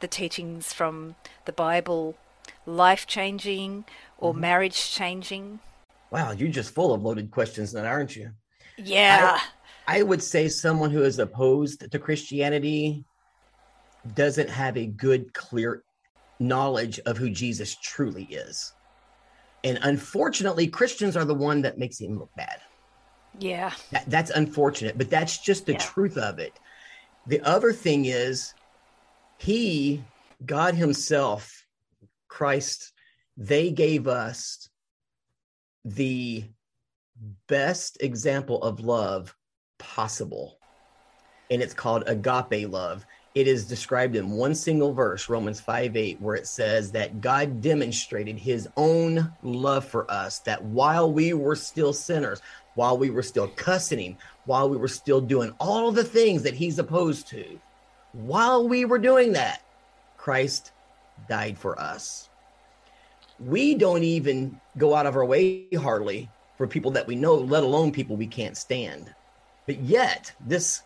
the 0.00 0.08
teachings 0.08 0.72
from 0.72 1.16
the 1.44 1.52
Bible 1.52 2.16
life 2.64 3.06
changing 3.06 3.84
or 4.18 4.32
mm-hmm. 4.32 4.40
marriage 4.40 4.90
changing? 4.90 5.60
Wow, 6.10 6.32
you're 6.32 6.48
just 6.48 6.74
full 6.74 6.92
of 6.92 7.02
loaded 7.02 7.30
questions, 7.30 7.72
then, 7.72 7.86
aren't 7.86 8.16
you? 8.16 8.30
Yeah. 8.76 9.38
I, 9.86 10.00
I 10.00 10.02
would 10.02 10.22
say 10.22 10.48
someone 10.48 10.90
who 10.90 11.02
is 11.02 11.18
opposed 11.18 11.90
to 11.90 11.98
Christianity 11.98 13.04
doesn't 14.14 14.50
have 14.50 14.76
a 14.76 14.86
good, 14.86 15.32
clear 15.34 15.82
knowledge 16.38 17.00
of 17.00 17.16
who 17.16 17.30
Jesus 17.30 17.76
truly 17.82 18.24
is. 18.24 18.72
And 19.64 19.78
unfortunately, 19.82 20.66
Christians 20.68 21.16
are 21.16 21.24
the 21.24 21.34
one 21.34 21.62
that 21.62 21.78
makes 21.78 22.00
him 22.00 22.18
look 22.18 22.30
bad. 22.36 22.60
Yeah. 23.38 23.72
That, 23.90 24.08
that's 24.08 24.30
unfortunate, 24.30 24.96
but 24.96 25.10
that's 25.10 25.38
just 25.38 25.66
the 25.66 25.72
yeah. 25.72 25.78
truth 25.78 26.16
of 26.16 26.38
it. 26.38 26.52
The 27.26 27.40
other 27.40 27.72
thing 27.72 28.04
is, 28.04 28.54
He, 29.38 30.04
God 30.44 30.74
Himself, 30.74 31.66
Christ, 32.28 32.92
they 33.36 33.70
gave 33.70 34.06
us 34.06 34.68
the 35.84 36.44
best 37.48 37.98
example 38.00 38.62
of 38.62 38.80
love 38.80 39.34
possible. 39.78 40.58
And 41.50 41.62
it's 41.62 41.74
called 41.74 42.04
agape 42.06 42.70
love. 42.70 43.04
It 43.36 43.46
is 43.46 43.66
described 43.66 44.16
in 44.16 44.30
one 44.30 44.54
single 44.54 44.94
verse, 44.94 45.28
Romans 45.28 45.60
5 45.60 45.94
8, 45.94 46.22
where 46.22 46.36
it 46.36 46.46
says 46.46 46.92
that 46.92 47.20
God 47.20 47.60
demonstrated 47.60 48.38
his 48.38 48.66
own 48.78 49.30
love 49.42 49.84
for 49.84 50.10
us, 50.10 50.38
that 50.40 50.64
while 50.64 51.12
we 51.12 51.34
were 51.34 51.54
still 51.54 51.92
sinners, 51.92 52.40
while 52.76 52.96
we 52.96 53.10
were 53.10 53.22
still 53.22 53.48
cussing 53.48 53.98
him, 53.98 54.16
while 54.46 54.70
we 54.70 54.78
were 54.78 54.88
still 54.88 55.20
doing 55.20 55.54
all 55.60 55.92
the 55.92 56.02
things 56.02 56.44
that 56.44 56.54
he's 56.54 56.78
opposed 56.78 57.28
to, 57.28 57.60
while 58.14 58.66
we 58.66 58.86
were 58.86 58.98
doing 58.98 59.34
that, 59.34 59.60
Christ 60.16 60.72
died 61.28 61.58
for 61.58 61.78
us. 61.78 62.30
We 63.38 63.74
don't 63.74 64.02
even 64.02 64.58
go 64.78 64.94
out 64.94 65.04
of 65.04 65.14
our 65.14 65.26
way 65.26 65.68
hardly 65.74 66.30
for 66.56 66.66
people 66.66 66.92
that 66.92 67.06
we 67.06 67.16
know, 67.16 67.34
let 67.34 67.64
alone 67.64 67.92
people 67.92 68.16
we 68.16 68.28
can't 68.28 68.56
stand. 68.56 69.14
But 69.66 69.80
yet, 69.80 70.32
this 70.40 70.80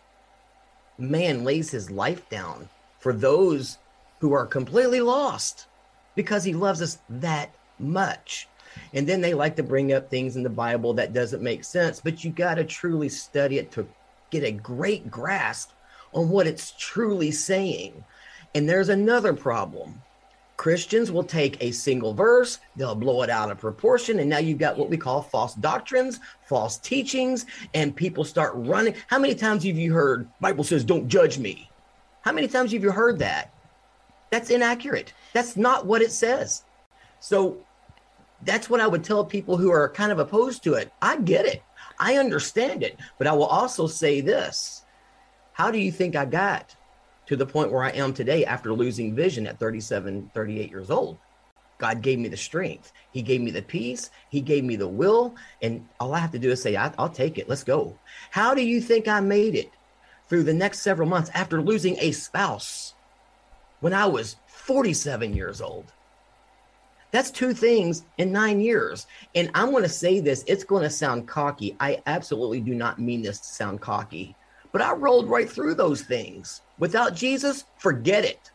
man 0.97 1.43
lays 1.43 1.71
his 1.71 1.89
life 1.89 2.27
down 2.29 2.69
for 2.99 3.13
those 3.13 3.77
who 4.19 4.33
are 4.33 4.45
completely 4.45 5.01
lost 5.01 5.67
because 6.15 6.43
he 6.43 6.53
loves 6.53 6.81
us 6.81 6.99
that 7.09 7.53
much. 7.79 8.47
And 8.93 9.07
then 9.07 9.21
they 9.21 9.33
like 9.33 9.55
to 9.57 9.63
bring 9.63 9.93
up 9.93 10.09
things 10.09 10.35
in 10.35 10.43
the 10.43 10.49
Bible 10.49 10.93
that 10.93 11.13
doesn't 11.13 11.41
make 11.41 11.63
sense, 11.63 11.99
but 11.99 12.23
you 12.23 12.31
got 12.31 12.55
to 12.55 12.63
truly 12.63 13.09
study 13.09 13.57
it 13.57 13.71
to 13.71 13.87
get 14.29 14.43
a 14.43 14.51
great 14.51 15.09
grasp 15.09 15.71
on 16.13 16.29
what 16.29 16.47
it's 16.47 16.73
truly 16.77 17.31
saying. 17.31 18.03
And 18.53 18.67
there's 18.67 18.89
another 18.89 19.33
problem. 19.33 20.01
Christians 20.61 21.11
will 21.11 21.23
take 21.23 21.57
a 21.59 21.71
single 21.71 22.13
verse, 22.13 22.59
they'll 22.75 22.93
blow 22.93 23.23
it 23.23 23.31
out 23.31 23.49
of 23.49 23.57
proportion, 23.57 24.19
and 24.19 24.29
now 24.29 24.37
you've 24.37 24.59
got 24.59 24.77
what 24.77 24.91
we 24.91 24.95
call 24.95 25.23
false 25.23 25.55
doctrines, 25.55 26.19
false 26.45 26.77
teachings, 26.77 27.47
and 27.73 27.95
people 27.95 28.23
start 28.23 28.51
running. 28.53 28.93
How 29.07 29.17
many 29.17 29.33
times 29.33 29.63
have 29.63 29.75
you 29.75 29.91
heard 29.91 30.29
Bible 30.39 30.63
says 30.63 30.83
don't 30.83 31.07
judge 31.07 31.39
me? 31.39 31.67
How 32.21 32.31
many 32.31 32.47
times 32.47 32.73
have 32.73 32.83
you 32.83 32.91
heard 32.91 33.17
that? 33.17 33.51
That's 34.29 34.51
inaccurate. 34.51 35.15
That's 35.33 35.57
not 35.57 35.87
what 35.87 36.03
it 36.03 36.11
says. 36.11 36.63
So 37.19 37.57
that's 38.43 38.69
what 38.69 38.81
I 38.81 38.85
would 38.85 39.03
tell 39.03 39.25
people 39.25 39.57
who 39.57 39.71
are 39.71 39.89
kind 39.89 40.11
of 40.11 40.19
opposed 40.19 40.63
to 40.65 40.75
it. 40.75 40.93
I 41.01 41.17
get 41.17 41.47
it. 41.47 41.63
I 41.97 42.17
understand 42.17 42.83
it. 42.83 42.99
But 43.17 43.25
I 43.25 43.31
will 43.31 43.45
also 43.45 43.87
say 43.87 44.21
this 44.21 44.85
How 45.53 45.71
do 45.71 45.79
you 45.79 45.91
think 45.91 46.15
I 46.15 46.25
got 46.25 46.75
to 47.27 47.35
the 47.35 47.45
point 47.45 47.71
where 47.71 47.83
I 47.83 47.91
am 47.91 48.13
today 48.13 48.45
after 48.45 48.73
losing 48.73 49.15
vision 49.15 49.47
at 49.47 49.59
37, 49.59 50.31
38 50.33 50.69
years 50.69 50.89
old? 50.89 51.17
God 51.77 52.01
gave 52.03 52.19
me 52.19 52.29
the 52.29 52.37
strength. 52.37 52.93
He 53.11 53.23
gave 53.23 53.41
me 53.41 53.49
the 53.49 53.63
peace. 53.63 54.11
He 54.29 54.39
gave 54.39 54.63
me 54.63 54.75
the 54.75 54.87
will. 54.87 55.35
And 55.63 55.87
all 55.99 56.13
I 56.13 56.19
have 56.19 56.31
to 56.31 56.39
do 56.39 56.51
is 56.51 56.61
say, 56.61 56.75
I'll 56.75 57.09
take 57.09 57.39
it. 57.39 57.49
Let's 57.49 57.63
go. 57.63 57.97
How 58.29 58.53
do 58.53 58.63
you 58.63 58.79
think 58.79 59.07
I 59.07 59.19
made 59.19 59.55
it 59.55 59.71
through 60.27 60.43
the 60.43 60.53
next 60.53 60.81
several 60.81 61.09
months 61.09 61.31
after 61.33 61.59
losing 61.59 61.97
a 61.99 62.11
spouse 62.11 62.93
when 63.79 63.93
I 63.93 64.05
was 64.05 64.35
47 64.45 65.33
years 65.33 65.59
old? 65.59 65.91
That's 67.09 67.31
two 67.31 67.53
things 67.53 68.03
in 68.17 68.31
nine 68.31 68.61
years. 68.61 69.07
And 69.35 69.49
I'm 69.53 69.71
going 69.71 69.83
to 69.83 69.89
say 69.89 70.19
this, 70.19 70.43
it's 70.47 70.63
going 70.63 70.83
to 70.83 70.89
sound 70.89 71.27
cocky. 71.27 71.75
I 71.79 72.01
absolutely 72.05 72.61
do 72.61 72.75
not 72.75 72.99
mean 72.99 73.23
this 73.23 73.39
to 73.39 73.47
sound 73.47 73.81
cocky, 73.81 74.35
but 74.71 74.81
I 74.81 74.93
rolled 74.93 75.29
right 75.29 75.49
through 75.49 75.75
those 75.75 76.01
things. 76.01 76.61
Without 76.79 77.15
Jesus, 77.15 77.65
forget 77.79 78.25
it. 78.25 78.51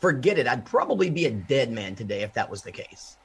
Forget 0.00 0.38
it. 0.38 0.46
I'd 0.46 0.66
probably 0.66 1.10
be 1.10 1.26
a 1.26 1.30
dead 1.30 1.70
man 1.70 1.94
today 1.94 2.22
if 2.22 2.32
that 2.34 2.50
was 2.50 2.62
the 2.62 2.72
case. 2.72 3.16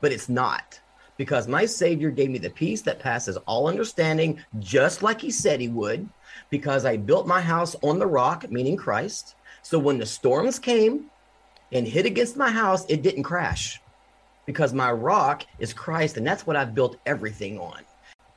But 0.00 0.12
it's 0.12 0.28
not 0.28 0.80
because 1.16 1.48
my 1.48 1.66
Savior 1.66 2.10
gave 2.10 2.30
me 2.30 2.38
the 2.38 2.50
peace 2.50 2.82
that 2.82 3.00
passes 3.00 3.36
all 3.38 3.68
understanding, 3.68 4.40
just 4.60 5.02
like 5.02 5.20
He 5.20 5.30
said 5.30 5.60
He 5.60 5.68
would, 5.68 6.08
because 6.50 6.84
I 6.84 6.96
built 6.96 7.26
my 7.26 7.40
house 7.40 7.74
on 7.82 7.98
the 7.98 8.06
rock, 8.06 8.50
meaning 8.50 8.76
Christ. 8.76 9.34
So 9.62 9.78
when 9.78 9.98
the 9.98 10.06
storms 10.06 10.58
came 10.58 11.10
and 11.72 11.86
hit 11.86 12.06
against 12.06 12.36
my 12.36 12.50
house, 12.50 12.84
it 12.88 13.02
didn't 13.02 13.24
crash 13.24 13.80
because 14.46 14.72
my 14.72 14.90
rock 14.90 15.44
is 15.58 15.74
Christ, 15.74 16.16
and 16.16 16.26
that's 16.26 16.46
what 16.46 16.56
I've 16.56 16.74
built 16.74 16.96
everything 17.04 17.58
on. 17.58 17.84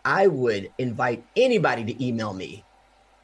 I 0.03 0.27
would 0.27 0.69
invite 0.77 1.23
anybody 1.35 1.85
to 1.85 2.05
email 2.05 2.33
me 2.33 2.65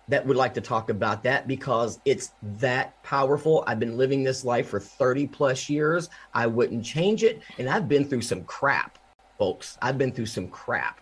that 0.09 0.25
would 0.25 0.37
like 0.37 0.53
to 0.53 0.61
talk 0.61 0.89
about 0.89 1.23
that 1.23 1.47
because 1.47 1.99
it's 2.05 2.31
that 2.59 3.01
powerful. 3.03 3.63
I've 3.67 3.79
been 3.79 3.97
living 3.97 4.23
this 4.23 4.45
life 4.45 4.69
for 4.69 4.79
30 4.79 5.27
plus 5.27 5.69
years. 5.69 6.09
I 6.33 6.47
wouldn't 6.47 6.85
change 6.85 7.23
it. 7.23 7.41
And 7.57 7.69
I've 7.69 7.89
been 7.89 8.07
through 8.07 8.21
some 8.21 8.43
crap, 8.45 8.97
folks. 9.37 9.77
I've 9.81 9.97
been 9.97 10.13
through 10.13 10.27
some 10.27 10.47
crap. 10.47 11.01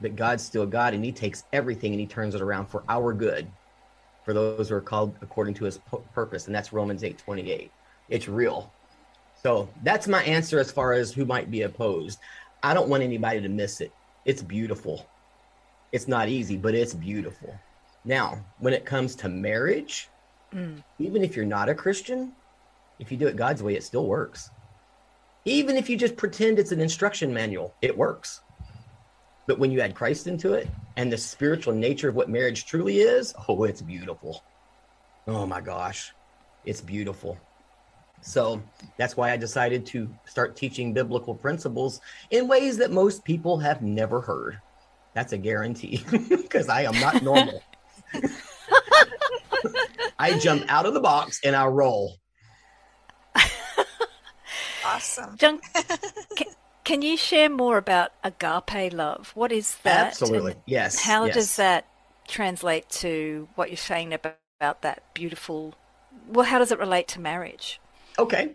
But 0.00 0.16
God's 0.16 0.42
still 0.42 0.66
God 0.66 0.94
and 0.94 1.04
He 1.04 1.12
takes 1.12 1.44
everything 1.52 1.92
and 1.92 2.00
He 2.00 2.06
turns 2.06 2.34
it 2.34 2.40
around 2.40 2.66
for 2.66 2.82
our 2.88 3.12
good, 3.12 3.46
for 4.24 4.34
those 4.34 4.68
who 4.68 4.74
are 4.74 4.80
called 4.80 5.14
according 5.22 5.54
to 5.54 5.64
His 5.64 5.78
purpose. 6.12 6.46
And 6.46 6.54
that's 6.54 6.72
Romans 6.72 7.04
8 7.04 7.18
28. 7.18 7.70
It's 8.08 8.28
real. 8.28 8.72
So 9.40 9.68
that's 9.84 10.08
my 10.08 10.22
answer 10.24 10.58
as 10.58 10.72
far 10.72 10.92
as 10.92 11.12
who 11.12 11.24
might 11.24 11.50
be 11.50 11.62
opposed. 11.62 12.18
I 12.64 12.74
don't 12.74 12.88
want 12.88 13.04
anybody 13.04 13.40
to 13.40 13.48
miss 13.48 13.80
it. 13.80 13.92
It's 14.24 14.42
beautiful. 14.42 15.06
It's 15.92 16.08
not 16.08 16.28
easy, 16.28 16.56
but 16.56 16.74
it's 16.74 16.94
beautiful. 16.94 17.54
Now, 18.04 18.44
when 18.58 18.74
it 18.74 18.84
comes 18.84 19.14
to 19.16 19.28
marriage, 19.28 20.08
mm. 20.52 20.82
even 20.98 21.22
if 21.22 21.36
you're 21.36 21.44
not 21.44 21.68
a 21.68 21.74
Christian, 21.74 22.32
if 22.98 23.10
you 23.10 23.16
do 23.16 23.26
it 23.26 23.36
God's 23.36 23.62
way, 23.62 23.74
it 23.74 23.84
still 23.84 24.06
works. 24.06 24.50
Even 25.44 25.76
if 25.76 25.90
you 25.90 25.96
just 25.96 26.16
pretend 26.16 26.58
it's 26.58 26.72
an 26.72 26.80
instruction 26.80 27.32
manual, 27.32 27.74
it 27.82 27.96
works. 27.96 28.40
But 29.46 29.58
when 29.58 29.70
you 29.70 29.80
add 29.80 29.94
Christ 29.94 30.26
into 30.26 30.54
it 30.54 30.68
and 30.96 31.12
the 31.12 31.18
spiritual 31.18 31.74
nature 31.74 32.08
of 32.08 32.14
what 32.14 32.28
marriage 32.28 32.64
truly 32.64 33.00
is, 33.00 33.34
oh, 33.48 33.64
it's 33.64 33.82
beautiful. 33.82 34.42
Oh 35.26 35.46
my 35.46 35.60
gosh, 35.60 36.12
it's 36.64 36.80
beautiful. 36.80 37.38
So 38.20 38.62
that's 38.96 39.16
why 39.16 39.32
I 39.32 39.36
decided 39.36 39.84
to 39.86 40.08
start 40.26 40.56
teaching 40.56 40.92
biblical 40.92 41.34
principles 41.34 42.00
in 42.30 42.46
ways 42.46 42.76
that 42.78 42.92
most 42.92 43.24
people 43.24 43.58
have 43.58 43.82
never 43.82 44.20
heard. 44.20 44.60
That's 45.14 45.32
a 45.32 45.38
guarantee 45.38 46.04
because 46.28 46.68
I 46.68 46.82
am 46.82 46.98
not 47.00 47.22
normal. 47.22 47.62
I 50.18 50.38
jump 50.38 50.64
out 50.68 50.86
of 50.86 50.94
the 50.94 51.00
box 51.00 51.40
and 51.44 51.56
I 51.56 51.66
roll. 51.66 52.16
Awesome. 54.84 55.36
John, 55.36 55.60
can, 56.36 56.48
can, 56.84 57.02
you 57.02 57.16
share 57.16 57.48
more 57.48 57.78
about 57.78 58.12
agape 58.24 58.92
love? 58.92 59.32
What 59.34 59.52
is 59.52 59.76
that? 59.84 60.08
Absolutely. 60.08 60.54
Yes. 60.66 61.00
How 61.00 61.24
yes. 61.26 61.34
does 61.34 61.56
that 61.56 61.86
translate 62.28 62.88
to 62.90 63.48
what 63.54 63.70
you're 63.70 63.76
saying 63.76 64.12
about, 64.12 64.36
about 64.60 64.82
that 64.82 65.02
beautiful? 65.14 65.74
Well, 66.28 66.44
how 66.44 66.58
does 66.58 66.72
it 66.72 66.78
relate 66.78 67.08
to 67.08 67.20
marriage? 67.20 67.80
Okay. 68.18 68.54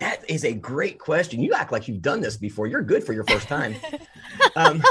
That 0.00 0.28
is 0.28 0.44
a 0.44 0.52
great 0.52 0.98
question. 0.98 1.40
You 1.40 1.54
act 1.54 1.72
like 1.72 1.88
you've 1.88 2.02
done 2.02 2.20
this 2.20 2.36
before. 2.36 2.66
You're 2.66 2.82
good 2.82 3.02
for 3.02 3.12
your 3.12 3.24
first 3.24 3.48
time. 3.48 3.74
um, 4.56 4.82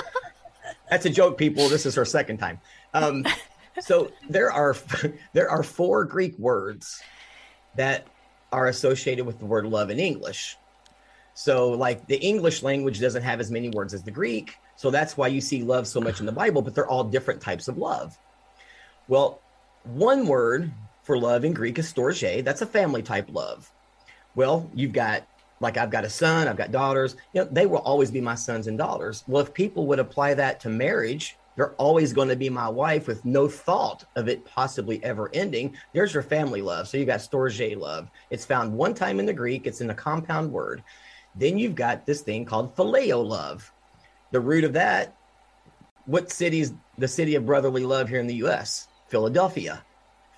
that's 0.89 1.05
a 1.05 1.09
joke, 1.09 1.37
people. 1.37 1.69
This 1.69 1.85
is 1.85 1.95
her 1.95 2.05
second 2.05 2.37
time. 2.37 2.59
Um, 2.93 3.25
so 3.79 4.11
there 4.29 4.51
are 4.51 4.75
there 5.33 5.49
are 5.49 5.63
four 5.63 6.05
Greek 6.05 6.37
words 6.37 7.01
that 7.75 8.07
are 8.51 8.67
associated 8.67 9.25
with 9.25 9.39
the 9.39 9.45
word 9.45 9.65
love 9.65 9.89
in 9.89 9.99
English. 9.99 10.57
So, 11.33 11.69
like 11.69 12.07
the 12.07 12.17
English 12.17 12.63
language 12.63 12.99
doesn't 12.99 13.21
have 13.21 13.39
as 13.39 13.51
many 13.51 13.69
words 13.69 13.93
as 13.93 14.01
the 14.03 14.11
Greek, 14.11 14.55
so 14.75 14.89
that's 14.89 15.15
why 15.15 15.27
you 15.27 15.39
see 15.39 15.61
love 15.61 15.87
so 15.87 16.01
much 16.01 16.19
in 16.19 16.25
the 16.25 16.31
Bible. 16.31 16.61
But 16.61 16.73
they're 16.73 16.87
all 16.87 17.03
different 17.03 17.41
types 17.41 17.67
of 17.67 17.77
love. 17.77 18.17
Well, 19.07 19.41
one 19.83 20.27
word 20.27 20.71
for 21.03 21.17
love 21.17 21.45
in 21.45 21.53
Greek 21.53 21.77
is 21.77 21.91
storge. 21.91 22.43
That's 22.43 22.61
a 22.61 22.65
family 22.65 23.03
type 23.03 23.27
love. 23.31 23.71
Well, 24.35 24.69
you've 24.73 24.93
got 24.93 25.27
like 25.59 25.77
I've 25.77 25.89
got 25.89 26.05
a 26.05 26.09
son, 26.09 26.47
I've 26.47 26.57
got 26.57 26.71
daughters. 26.71 27.15
You 27.33 27.41
know, 27.41 27.49
they 27.51 27.65
will 27.65 27.79
always 27.79 28.11
be 28.11 28.21
my 28.21 28.35
sons 28.35 28.67
and 28.67 28.77
daughters. 28.77 29.23
Well, 29.27 29.43
if 29.43 29.53
people 29.53 29.85
would 29.87 29.99
apply 29.99 30.33
that 30.35 30.59
to 30.61 30.69
marriage, 30.69 31.37
they're 31.57 31.73
always 31.73 32.13
going 32.13 32.29
to 32.29 32.35
be 32.35 32.49
my 32.49 32.69
wife 32.69 33.07
with 33.07 33.25
no 33.25 33.47
thought 33.47 34.05
of 34.15 34.29
it 34.29 34.45
possibly 34.45 35.03
ever 35.03 35.29
ending. 35.33 35.75
There's 35.91 36.13
your 36.13 36.23
family 36.23 36.61
love. 36.61 36.87
So 36.87 36.97
you 36.97 37.05
got 37.05 37.19
storge 37.19 37.77
love. 37.77 38.09
It's 38.29 38.45
found 38.45 38.71
one 38.71 38.93
time 38.93 39.19
in 39.19 39.25
the 39.25 39.33
Greek. 39.33 39.65
It's 39.65 39.81
in 39.81 39.89
a 39.89 39.95
compound 39.95 40.51
word. 40.51 40.83
Then 41.35 41.57
you've 41.57 41.75
got 41.75 42.05
this 42.05 42.21
thing 42.21 42.45
called 42.45 42.75
phileo 42.75 43.25
love. 43.25 43.73
The 44.31 44.39
root 44.39 44.63
of 44.63 44.73
that, 44.73 45.17
what 46.05 46.31
city's 46.31 46.73
the 46.99 47.07
city 47.07 47.33
of 47.33 47.47
brotherly 47.47 47.83
love 47.83 48.07
here 48.07 48.19
in 48.19 48.27
the 48.27 48.35
U.S.? 48.35 48.87
Philadelphia. 49.07 49.83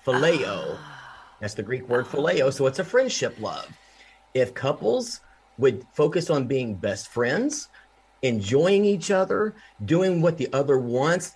Phileo. 0.06 0.78
Ah. 0.78 0.96
That's 1.40 1.54
the 1.54 1.62
Greek 1.62 1.86
word 1.86 2.06
phileo. 2.06 2.50
So 2.50 2.66
it's 2.66 2.78
a 2.78 2.84
friendship 2.84 3.38
love 3.38 3.68
if 4.32 4.54
couples 4.54 5.20
would 5.58 5.84
focus 5.92 6.30
on 6.30 6.46
being 6.46 6.74
best 6.74 7.08
friends, 7.08 7.68
enjoying 8.22 8.84
each 8.84 9.10
other, 9.10 9.54
doing 9.84 10.20
what 10.20 10.36
the 10.36 10.52
other 10.52 10.78
wants. 10.78 11.32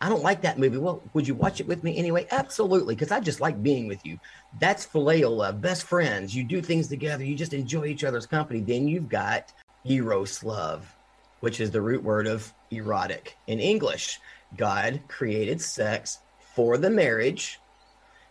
I 0.00 0.08
don't 0.08 0.22
like 0.22 0.42
that 0.42 0.58
movie. 0.58 0.78
Well, 0.78 1.02
would 1.14 1.26
you 1.26 1.34
watch 1.34 1.60
it 1.60 1.66
with 1.66 1.82
me 1.82 1.96
anyway? 1.96 2.26
Absolutely, 2.30 2.94
because 2.94 3.10
I 3.10 3.20
just 3.20 3.40
like 3.40 3.62
being 3.62 3.88
with 3.88 4.04
you. 4.06 4.18
That's 4.60 4.86
phileo 4.86 5.34
love, 5.36 5.60
best 5.60 5.84
friends. 5.84 6.34
You 6.34 6.44
do 6.44 6.60
things 6.62 6.88
together, 6.88 7.24
you 7.24 7.34
just 7.34 7.54
enjoy 7.54 7.86
each 7.86 8.04
other's 8.04 8.26
company. 8.26 8.60
Then 8.60 8.86
you've 8.86 9.08
got 9.08 9.52
eros 9.84 10.44
love, 10.44 10.94
which 11.40 11.60
is 11.60 11.70
the 11.70 11.80
root 11.80 12.02
word 12.02 12.26
of 12.26 12.52
erotic 12.70 13.36
in 13.46 13.58
English. 13.58 14.20
God 14.56 15.00
created 15.08 15.60
sex 15.60 16.20
for 16.54 16.78
the 16.78 16.90
marriage 16.90 17.60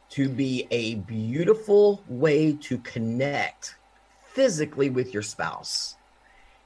to 0.10 0.30
be 0.30 0.68
a 0.72 0.96
beautiful 0.96 2.02
way 2.08 2.54
to 2.54 2.78
connect 2.80 3.76
physically 4.34 4.90
with 4.90 5.14
your 5.14 5.24
spouse. 5.24 5.97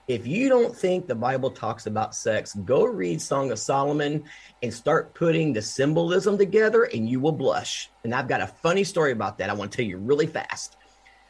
If 0.08 0.26
you 0.28 0.50
don't 0.50 0.76
think 0.76 1.08
the 1.08 1.16
Bible 1.16 1.52
talks 1.52 1.86
about 1.86 2.16
sex, 2.16 2.54
go 2.66 2.86
read 2.86 3.22
Song 3.22 3.52
of 3.52 3.60
Solomon 3.60 4.24
and 4.62 4.74
start 4.74 5.14
putting 5.14 5.54
the 5.54 5.62
symbolism 5.62 6.38
together, 6.38 6.84
and 6.84 7.08
you 7.08 7.20
will 7.20 7.32
blush. 7.32 7.90
And 8.04 8.14
I've 8.14 8.28
got 8.28 8.42
a 8.42 8.48
funny 8.48 8.84
story 8.84 9.12
about 9.12 9.38
that. 9.38 9.50
I 9.50 9.54
want 9.54 9.72
to 9.72 9.78
tell 9.78 9.86
you 9.86 9.98
really 9.98 10.28
fast. 10.28 10.78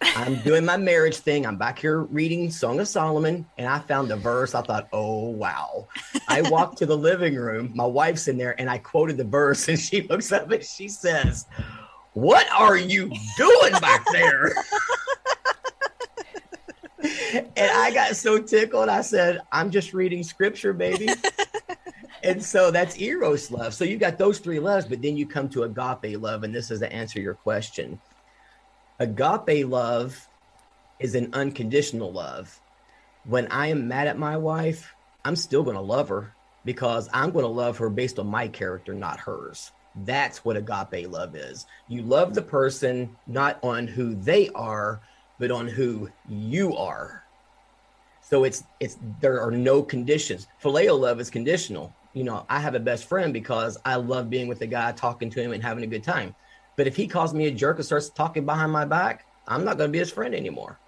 I'm 0.02 0.36
doing 0.42 0.66
my 0.66 0.78
marriage 0.78 1.18
thing. 1.18 1.46
I'm 1.46 1.58
back 1.58 1.78
here 1.78 2.02
reading 2.02 2.50
Song 2.50 2.80
of 2.80 2.88
Solomon, 2.88 3.46
and 3.58 3.68
I 3.68 3.80
found 3.80 4.12
a 4.12 4.16
verse. 4.16 4.56
I 4.56 4.62
thought, 4.62 4.88
oh, 4.94 5.30
wow. 5.30 5.88
I 6.28 6.42
walked 6.50 6.78
to 6.80 6.86
the 6.86 6.98
living 6.98 7.36
room. 7.36 7.72
My 7.76 7.86
wife's 7.86 8.28
in 8.28 8.38
there, 8.38 8.60
and 8.60 8.70
I 8.70 8.80
quoted 8.80 9.18
the 9.18 9.26
verse, 9.26 9.68
and 9.68 9.78
she 9.78 10.02
looks 10.02 10.32
up 10.32 10.50
and 10.50 10.64
she 10.64 10.88
says, 10.88 11.46
What 12.14 12.48
are 12.52 12.78
you 12.78 13.12
doing 13.38 13.74
back 13.74 14.06
there? 14.12 14.54
and 17.34 17.52
I 17.58 17.92
got 17.94 18.16
so 18.16 18.40
tickled. 18.40 18.90
I 18.90 19.02
said, 19.02 19.42
I'm 19.52 19.72
just 19.72 19.94
reading 19.94 20.24
scripture, 20.24 20.74
baby. 20.74 21.10
and 22.24 22.44
so 22.44 22.72
that's 22.72 23.00
eros 23.00 23.52
love. 23.52 23.74
So 23.74 23.84
you 23.84 23.98
got 23.98 24.18
those 24.18 24.40
three 24.40 24.60
loves, 24.60 24.86
but 24.86 25.02
then 25.02 25.18
you 25.18 25.26
come 25.26 25.50
to 25.50 25.64
agape 25.64 26.20
love, 26.20 26.44
and 26.44 26.54
this 26.54 26.72
is 26.72 26.80
to 26.80 26.92
answer 26.92 27.20
your 27.20 27.36
question. 27.36 28.00
Agape 29.00 29.68
love 29.68 30.28
is 31.00 31.16
an 31.16 31.30
unconditional 31.34 32.12
love. 32.12 32.60
When 33.26 33.48
I 33.48 33.68
am 33.68 33.88
mad 33.88 34.08
at 34.08 34.18
my 34.18 34.38
wife, 34.38 34.94
I'm 35.26 35.36
still 35.36 35.64
going 35.64 35.76
to 35.76 35.82
love 35.82 36.10
her 36.10 36.34
because 36.66 37.10
I'm 37.14 37.32
going 37.32 37.46
to 37.46 37.50
love 37.50 37.78
her 37.78 37.90
based 37.90 38.20
on 38.20 38.28
my 38.28 38.48
character, 38.48 38.94
not 38.94 39.20
hers. 39.20 39.72
That's 39.96 40.46
what 40.46 40.58
agape 40.58 41.10
love 41.10 41.36
is. 41.36 41.66
You 41.88 42.04
love 42.04 42.34
the 42.34 42.42
person 42.42 43.16
not 43.28 43.60
on 43.64 43.88
who 43.88 44.16
they 44.16 44.50
are, 44.50 45.02
but 45.40 45.52
on 45.52 45.68
who 45.68 46.10
you 46.30 46.76
are. 46.78 47.21
So 48.32 48.46
it's 48.46 48.64
it's 48.80 48.98
there 49.20 49.42
are 49.42 49.52
no 49.52 49.84
conditions. 49.84 50.48
Phileo 50.64 50.98
love 50.98 51.20
is 51.20 51.30
conditional. 51.30 51.94
You 52.14 52.24
know, 52.24 52.46
I 52.48 52.62
have 52.62 52.76
a 52.76 52.80
best 52.80 53.04
friend 53.04 53.34
because 53.34 53.78
I 53.84 53.96
love 53.96 54.30
being 54.30 54.48
with 54.48 54.60
the 54.60 54.68
guy, 54.68 54.94
talking 54.94 55.30
to 55.32 55.42
him, 55.42 55.52
and 55.52 55.62
having 55.62 55.84
a 55.84 55.88
good 55.88 56.04
time. 56.04 56.34
But 56.78 56.88
if 56.88 56.96
he 56.96 57.08
calls 57.08 57.34
me 57.34 57.48
a 57.48 57.52
jerk 57.52 57.76
and 57.76 57.86
starts 57.86 58.08
talking 58.08 58.46
behind 58.46 58.72
my 58.72 58.86
back, 58.86 59.26
I'm 59.50 59.66
not 59.66 59.78
going 59.78 59.90
to 59.90 59.92
be 59.92 60.00
his 60.00 60.14
friend 60.14 60.34
anymore. 60.34 60.80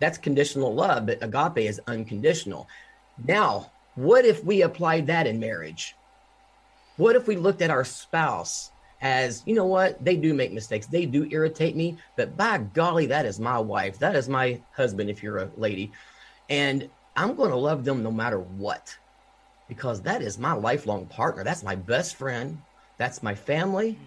That's 0.00 0.16
conditional 0.16 0.74
love, 0.74 1.04
but 1.04 1.22
agape 1.22 1.68
is 1.68 1.82
unconditional. 1.86 2.66
Now, 3.22 3.70
what 3.94 4.24
if 4.24 4.42
we 4.42 4.62
applied 4.62 5.06
that 5.08 5.26
in 5.26 5.38
marriage? 5.38 5.94
What 6.96 7.14
if 7.14 7.26
we 7.26 7.36
looked 7.36 7.60
at 7.60 7.70
our 7.70 7.84
spouse 7.84 8.70
as, 9.02 9.42
you 9.44 9.54
know 9.54 9.66
what, 9.66 10.02
they 10.02 10.16
do 10.16 10.32
make 10.32 10.52
mistakes, 10.52 10.86
they 10.86 11.04
do 11.04 11.28
irritate 11.30 11.76
me, 11.76 11.98
but 12.16 12.38
by 12.38 12.56
golly, 12.56 13.04
that 13.06 13.26
is 13.26 13.38
my 13.38 13.58
wife, 13.58 13.98
that 13.98 14.16
is 14.16 14.30
my 14.30 14.60
husband, 14.74 15.10
if 15.10 15.22
you're 15.22 15.38
a 15.38 15.50
lady. 15.58 15.92
And 16.50 16.88
I'm 17.16 17.34
going 17.34 17.50
to 17.50 17.56
love 17.56 17.84
them 17.84 18.02
no 18.02 18.10
matter 18.10 18.38
what, 18.38 18.96
because 19.68 20.02
that 20.02 20.22
is 20.22 20.38
my 20.38 20.52
lifelong 20.52 21.06
partner. 21.06 21.44
That's 21.44 21.62
my 21.62 21.74
best 21.74 22.16
friend. 22.16 22.60
That's 22.98 23.22
my 23.22 23.34
family. 23.34 23.98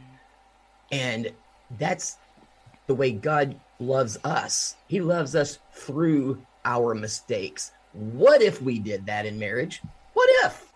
And 0.91 1.31
that's 1.77 2.17
the 2.87 2.95
way 2.95 3.11
God 3.11 3.59
loves 3.79 4.17
us. 4.23 4.75
He 4.87 5.01
loves 5.01 5.35
us 5.35 5.59
through 5.73 6.41
our 6.63 6.95
mistakes. 6.95 7.71
What 7.93 8.41
if 8.41 8.61
we 8.61 8.79
did 8.79 9.05
that 9.07 9.25
in 9.25 9.39
marriage? 9.39 9.81
What 10.13 10.29
if? 10.45 10.71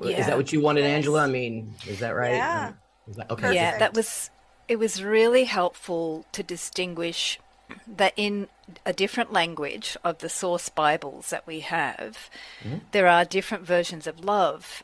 Yeah. 0.00 0.20
Is 0.20 0.26
that 0.26 0.36
what 0.36 0.52
you 0.52 0.60
wanted, 0.60 0.82
yes. 0.82 0.96
Angela? 0.96 1.24
I 1.24 1.26
mean, 1.28 1.74
is 1.86 2.00
that 2.00 2.10
right? 2.10 2.34
Yeah. 2.34 2.72
That, 3.16 3.30
okay. 3.30 3.54
Yeah, 3.54 3.78
that 3.78 3.94
was. 3.94 4.30
It 4.68 4.80
was 4.80 5.00
really 5.00 5.44
helpful 5.44 6.26
to 6.32 6.42
distinguish 6.42 7.38
that 7.86 8.12
in 8.16 8.48
a 8.84 8.92
different 8.92 9.32
language 9.32 9.96
of 10.04 10.18
the 10.18 10.28
source 10.28 10.68
Bibles 10.68 11.30
that 11.30 11.46
we 11.46 11.60
have, 11.60 12.30
mm-hmm. 12.62 12.78
there 12.92 13.06
are 13.06 13.24
different 13.24 13.64
versions 13.64 14.06
of 14.06 14.24
love. 14.24 14.82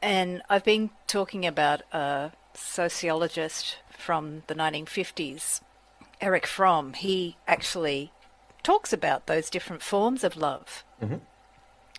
And 0.00 0.42
I've 0.50 0.64
been 0.64 0.90
talking 1.06 1.46
about 1.46 1.82
a 1.92 2.32
sociologist 2.54 3.78
from 3.96 4.42
the 4.46 4.54
1950s, 4.54 5.60
Erich 6.20 6.46
Fromm. 6.46 6.94
He 6.94 7.36
actually 7.46 8.12
talks 8.62 8.92
about 8.92 9.26
those 9.26 9.50
different 9.50 9.82
forms 9.82 10.24
of 10.24 10.36
love. 10.36 10.84
Mm-hmm. 11.00 11.16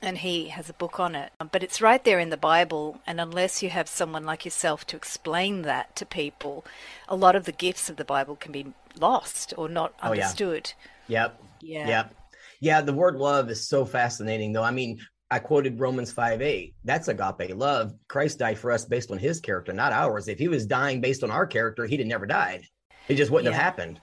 And 0.01 0.17
he 0.17 0.49
has 0.49 0.69
a 0.69 0.73
book 0.73 0.99
on 0.99 1.15
it. 1.15 1.31
But 1.39 1.63
it's 1.63 1.81
right 1.81 2.03
there 2.03 2.19
in 2.19 2.29
the 2.29 2.35
Bible. 2.35 2.99
And 3.07 3.21
unless 3.21 3.63
you 3.63 3.69
have 3.69 3.87
someone 3.87 4.25
like 4.25 4.43
yourself 4.43 4.85
to 4.87 4.97
explain 4.97 5.61
that 5.61 5.95
to 5.95 6.05
people, 6.05 6.65
a 7.07 7.15
lot 7.15 7.37
of 7.37 7.45
the 7.45 7.53
gifts 7.53 7.89
of 7.89 7.95
the 7.95 8.03
Bible 8.03 8.35
can 8.35 8.51
be 8.51 8.73
lost 9.00 9.53
or 9.57 9.69
not 9.69 9.93
oh, 10.01 10.12
understood. 10.12 10.71
Yeah. 11.07 11.23
Yep. 11.23 11.43
Yeah. 11.62 11.88
Yep. 11.88 12.15
Yeah. 12.59 12.81
The 12.81 12.93
word 12.93 13.15
love 13.15 13.50
is 13.50 13.67
so 13.67 13.85
fascinating, 13.85 14.53
though. 14.53 14.63
I 14.63 14.71
mean, 14.71 15.00
I 15.31 15.39
quoted 15.39 15.79
Romans 15.79 16.12
5 16.12 16.41
8. 16.41 16.75
That's 16.83 17.07
agape 17.07 17.55
love. 17.55 17.93
Christ 18.07 18.39
died 18.39 18.57
for 18.57 18.71
us 18.71 18.85
based 18.85 19.12
on 19.12 19.17
his 19.17 19.39
character, 19.39 19.73
not 19.73 19.93
ours. 19.93 20.27
If 20.27 20.39
he 20.39 20.47
was 20.47 20.65
dying 20.65 21.01
based 21.01 21.23
on 21.23 21.32
our 21.32 21.47
character, 21.47 21.86
he'd 21.86 21.99
have 21.99 22.08
never 22.08 22.25
died. 22.25 22.67
It 23.08 23.15
just 23.15 23.32
wouldn't 23.32 23.51
yeah. 23.51 23.58
have 23.58 23.63
happened. 23.63 23.99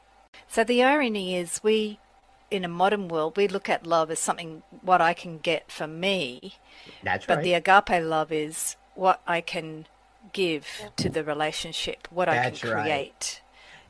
So 0.49 0.65
the 0.65 0.83
irony 0.83 1.37
is, 1.37 1.61
we 1.63 1.99
in 2.51 2.65
a 2.65 2.69
modern 2.69 3.09
world, 3.09 3.37
we 3.37 3.47
look 3.49 3.69
at 3.69 3.87
love 3.87 4.11
as 4.11 4.19
something 4.19 4.63
what 4.83 5.01
I 5.01 5.15
can 5.15 5.39
get 5.39 5.71
for 5.71 5.87
me. 5.87 6.55
That's 7.03 7.27
but 7.27 7.37
right. 7.39 7.45
the 7.45 7.55
agape 7.55 8.03
love 8.05 8.33
is 8.33 8.77
what 8.95 9.23
I 9.27 9.41
can 9.41 9.87
give 10.33 10.67
to 10.97 11.09
the 11.09 11.25
relationship, 11.25 12.09
what 12.11 12.27
That's 12.27 12.59
I 12.59 12.67
can 12.67 12.71
create. 12.71 12.87
Right. 12.89 13.41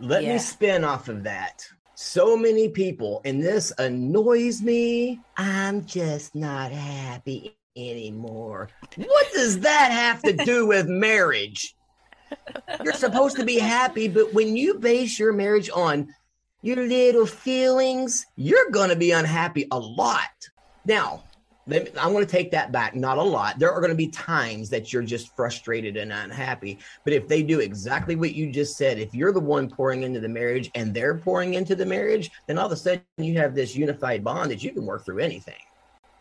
Let 0.01 0.23
yeah. 0.23 0.33
me 0.33 0.39
spin 0.39 0.83
off 0.83 1.09
of 1.09 1.23
that. 1.25 1.67
So 1.95 2.35
many 2.37 2.71
people, 2.71 3.21
and 3.27 3.43
this 3.43 3.73
annoys 3.79 4.63
me. 4.63 5.21
I'm 5.37 5.85
just 5.85 6.35
not 6.35 6.73
happy 6.73 7.55
anymore. 7.77 8.71
What 8.97 9.33
does 9.35 9.61
that 9.61 9.93
have 9.93 10.23
to 10.23 10.33
do 10.45 10.67
with 10.67 10.87
marriage? 10.89 11.77
You're 12.83 12.95
supposed 12.95 13.37
to 13.37 13.45
be 13.45 13.59
happy, 13.59 14.09
but 14.09 14.33
when 14.33 14.57
you 14.57 14.79
base 14.79 15.19
your 15.19 15.35
marriage 15.35 15.69
on 15.69 16.09
your 16.63 16.77
little 16.77 17.27
feelings, 17.27 18.25
you're 18.37 18.71
going 18.71 18.89
to 18.89 18.97
be 18.97 19.13
unhappy 19.13 19.67
a 19.71 19.79
lot. 19.79 20.31
Now, 20.87 21.25
I 21.73 22.07
want 22.07 22.29
to 22.29 22.31
take 22.31 22.51
that 22.51 22.73
back. 22.73 22.95
Not 22.95 23.19
a 23.19 23.23
lot. 23.23 23.59
There 23.59 23.73
are 23.73 23.81
going 23.81 23.91
to 23.91 23.97
be 23.97 24.09
times 24.09 24.71
that 24.71 24.93
you're 24.93 25.03
just 25.03 25.35
frustrated 25.35 25.97
and 25.97 26.13
unhappy. 26.13 26.79
But 27.05 27.13
if 27.13 27.29
they 27.29 27.43
do 27.43 27.61
exactly 27.61 28.17
what 28.17 28.35
you 28.35 28.51
just 28.51 28.77
said, 28.77 28.99
if 28.99 29.15
you're 29.15 29.33
the 29.33 29.41
one 29.41 29.69
pouring 29.69 30.03
into 30.03 30.21
the 30.21 30.29
marriage 30.29 30.71
and 30.75 30.93
they're 30.93 31.17
pouring 31.17 31.55
into 31.55 31.75
the 31.75 31.87
marriage, 31.87 32.31
then 32.47 32.59
all 32.59 32.67
of 32.67 32.73
a 32.73 32.77
sudden 32.77 33.03
you 33.17 33.39
have 33.39 33.55
this 33.55 33.75
unified 33.75 34.23
bond 34.23 34.51
that 34.51 34.63
you 34.63 34.73
can 34.73 34.85
work 34.85 35.05
through 35.05 35.21
anything. 35.21 35.55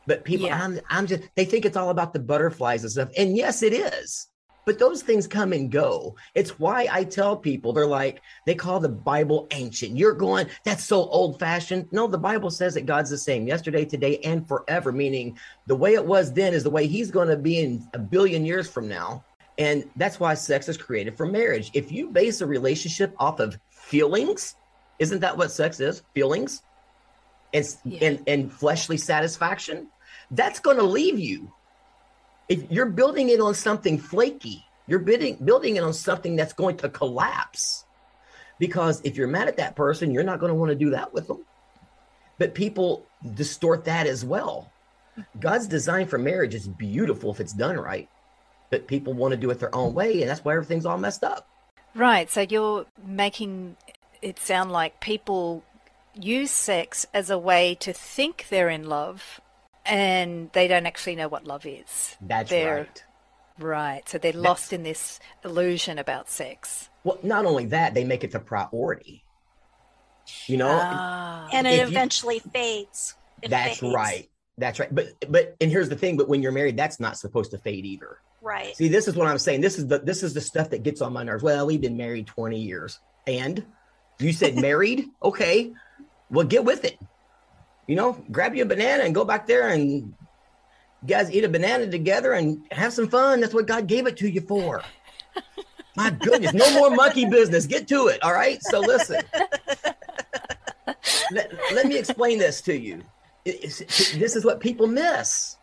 But 0.07 0.23
people, 0.23 0.47
yeah. 0.47 0.63
I'm, 0.63 0.79
I'm 0.89 1.05
just, 1.05 1.23
they 1.35 1.45
think 1.45 1.65
it's 1.65 1.77
all 1.77 1.89
about 1.89 2.13
the 2.13 2.19
butterflies 2.19 2.83
and 2.83 2.91
stuff. 2.91 3.09
And 3.17 3.37
yes, 3.37 3.61
it 3.61 3.73
is. 3.73 4.28
But 4.69 4.77
those 4.77 5.01
things 5.01 5.25
come 5.25 5.51
and 5.51 5.71
go. 5.71 6.15
It's 6.35 6.59
why 6.59 6.87
I 6.91 7.03
tell 7.03 7.35
people, 7.35 7.73
they're 7.73 7.87
like, 7.87 8.21
they 8.45 8.53
call 8.53 8.79
the 8.79 8.87
Bible 8.87 9.47
ancient. 9.49 9.97
You're 9.97 10.13
going, 10.13 10.45
that's 10.63 10.83
so 10.83 11.05
old 11.05 11.39
fashioned. 11.39 11.87
No, 11.91 12.05
the 12.05 12.19
Bible 12.19 12.51
says 12.51 12.75
that 12.75 12.85
God's 12.85 13.09
the 13.09 13.17
same 13.17 13.47
yesterday, 13.47 13.83
today, 13.83 14.19
and 14.19 14.47
forever, 14.47 14.91
meaning 14.91 15.39
the 15.65 15.75
way 15.75 15.95
it 15.95 16.05
was 16.05 16.31
then 16.31 16.53
is 16.53 16.61
the 16.61 16.69
way 16.69 16.85
he's 16.85 17.09
going 17.09 17.29
to 17.29 17.35
be 17.35 17.57
in 17.57 17.89
a 17.95 17.97
billion 17.97 18.45
years 18.45 18.69
from 18.69 18.87
now. 18.87 19.25
And 19.57 19.89
that's 19.95 20.19
why 20.19 20.35
sex 20.35 20.69
is 20.69 20.77
created 20.77 21.17
for 21.17 21.25
marriage. 21.25 21.71
If 21.73 21.91
you 21.91 22.11
base 22.11 22.41
a 22.41 22.45
relationship 22.45 23.15
off 23.17 23.39
of 23.39 23.57
feelings, 23.71 24.55
isn't 24.99 25.21
that 25.21 25.35
what 25.35 25.51
sex 25.51 25.79
is? 25.79 26.03
Feelings 26.13 26.61
and, 27.55 27.65
yeah. 27.85 28.05
and, 28.07 28.23
and 28.27 28.53
fleshly 28.53 28.97
satisfaction? 28.97 29.87
That's 30.29 30.59
going 30.59 30.77
to 30.77 30.83
leave 30.83 31.17
you 31.17 31.51
if 32.49 32.69
you're 32.71 32.87
building 32.87 33.29
it 33.29 33.39
on 33.39 33.53
something 33.53 33.97
flaky, 33.97 34.65
you're 34.87 34.99
building 34.99 35.37
building 35.43 35.75
it 35.75 35.83
on 35.83 35.93
something 35.93 36.35
that's 36.35 36.53
going 36.53 36.77
to 36.77 36.89
collapse. 36.89 37.85
Because 38.57 38.99
if 39.05 39.15
you're 39.15 39.27
mad 39.27 39.47
at 39.47 39.57
that 39.57 39.75
person, 39.75 40.11
you're 40.11 40.23
not 40.23 40.39
going 40.39 40.49
to 40.49 40.55
want 40.55 40.69
to 40.69 40.75
do 40.75 40.89
that 40.89 41.13
with 41.13 41.27
them. 41.27 41.45
But 42.39 42.55
people 42.55 43.05
distort 43.35 43.85
that 43.85 44.07
as 44.07 44.25
well. 44.25 44.71
God's 45.39 45.67
design 45.67 46.07
for 46.07 46.17
marriage 46.17 46.55
is 46.55 46.67
beautiful 46.67 47.31
if 47.31 47.39
it's 47.39 47.53
done 47.53 47.77
right, 47.77 48.09
but 48.69 48.87
people 48.87 49.13
want 49.13 49.31
to 49.33 49.37
do 49.37 49.49
it 49.49 49.59
their 49.59 49.73
own 49.75 49.93
way, 49.93 50.21
and 50.21 50.29
that's 50.29 50.43
why 50.43 50.53
everything's 50.53 50.85
all 50.85 50.97
messed 50.97 51.23
up. 51.23 51.47
Right. 51.93 52.29
So 52.29 52.41
you're 52.41 52.85
making 53.05 53.75
it 54.21 54.39
sound 54.39 54.71
like 54.71 54.99
people 54.99 55.63
use 56.13 56.51
sex 56.51 57.05
as 57.13 57.29
a 57.29 57.37
way 57.37 57.75
to 57.75 57.93
think 57.93 58.47
they're 58.49 58.69
in 58.69 58.87
love 58.87 59.41
and 59.89 60.51
they 60.53 60.67
don't 60.67 60.85
actually 60.85 61.15
know 61.15 61.27
what 61.27 61.45
love 61.45 61.65
is. 61.65 62.15
That's 62.21 62.49
they're, 62.49 62.75
right. 62.75 63.03
Right. 63.59 64.07
So 64.07 64.17
they're 64.17 64.31
That's, 64.31 64.43
lost 64.43 64.73
in 64.73 64.83
this 64.83 65.19
illusion 65.43 65.99
about 65.99 66.29
sex. 66.29 66.89
Well, 67.03 67.19
not 67.23 67.45
only 67.45 67.65
that, 67.67 67.93
they 67.93 68.03
make 68.03 68.23
it 68.23 68.31
the 68.31 68.39
priority. 68.39 69.23
You 70.45 70.57
know, 70.57 70.79
ah. 70.79 71.49
and 71.51 71.65
it 71.65 71.79
eventually 71.87 72.35
you, 72.35 72.51
fades. 72.51 73.15
It 73.41 73.49
that's 73.49 73.79
fades. 73.79 73.93
right. 73.95 74.29
That's 74.59 74.79
right. 74.79 74.93
But 74.93 75.07
but 75.27 75.55
and 75.59 75.71
here's 75.71 75.89
the 75.89 75.95
thing. 75.95 76.17
But 76.17 76.29
when 76.29 76.43
you're 76.43 76.51
married, 76.51 76.77
that's 76.77 76.99
not 76.99 77.17
supposed 77.17 77.49
to 77.51 77.57
fade 77.57 77.83
either. 77.83 78.19
Right. 78.39 78.75
See, 78.75 78.89
this 78.89 79.07
is 79.07 79.15
what 79.15 79.27
I'm 79.27 79.39
saying. 79.39 79.61
This 79.61 79.79
is 79.79 79.87
the 79.87 79.97
this 79.97 80.21
is 80.21 80.35
the 80.35 80.41
stuff 80.41 80.69
that 80.69 80.83
gets 80.83 81.01
on 81.01 81.13
my 81.13 81.23
nerves. 81.23 81.41
Well, 81.41 81.65
we've 81.65 81.81
been 81.81 81.97
married 81.97 82.27
20 82.27 82.59
years, 82.59 82.99
and 83.25 83.65
you 84.19 84.31
said 84.31 84.55
married. 84.61 85.07
Okay, 85.23 85.73
well, 86.29 86.45
get 86.45 86.63
with 86.63 86.85
it 86.85 86.99
you 87.89 87.95
know, 87.95 88.23
grab 88.31 88.53
you 88.53 88.61
a 88.61 88.67
banana 88.67 89.03
and 89.03 89.15
go 89.15 89.25
back 89.25 89.47
there 89.47 89.69
and 89.69 90.13
guys 91.07 91.31
eat 91.31 91.43
a 91.43 91.49
banana 91.49 91.89
together 91.89 92.33
and 92.33 92.63
have 92.71 92.93
some 92.93 93.07
fun. 93.07 93.41
That's 93.41 93.51
what 93.51 93.65
God 93.65 93.87
gave 93.87 94.05
it 94.05 94.15
to 94.17 94.29
you 94.29 94.41
for. 94.41 94.83
My 95.95 96.11
goodness, 96.11 96.53
no 96.53 96.71
more 96.75 96.91
monkey 96.91 97.25
business. 97.25 97.65
Get 97.65 97.87
to 97.87 98.05
it. 98.05 98.21
All 98.21 98.31
right. 98.31 98.61
So 98.61 98.79
listen, 98.79 99.23
let, 101.31 101.51
let 101.73 101.87
me 101.87 101.97
explain 101.97 102.37
this 102.37 102.61
to 102.61 102.77
you. 102.77 103.03
This 103.43 104.35
is 104.35 104.45
what 104.45 104.59
people 104.59 104.85
miss. 104.85 105.57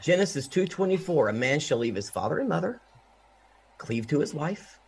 Genesis 0.00 0.46
2:24, 0.46 1.30
a 1.30 1.32
man 1.32 1.58
shall 1.58 1.78
leave 1.78 1.96
his 1.96 2.08
father 2.08 2.38
and 2.38 2.48
mother, 2.48 2.80
cleave 3.76 4.06
to 4.06 4.20
his 4.20 4.32
wife, 4.32 4.78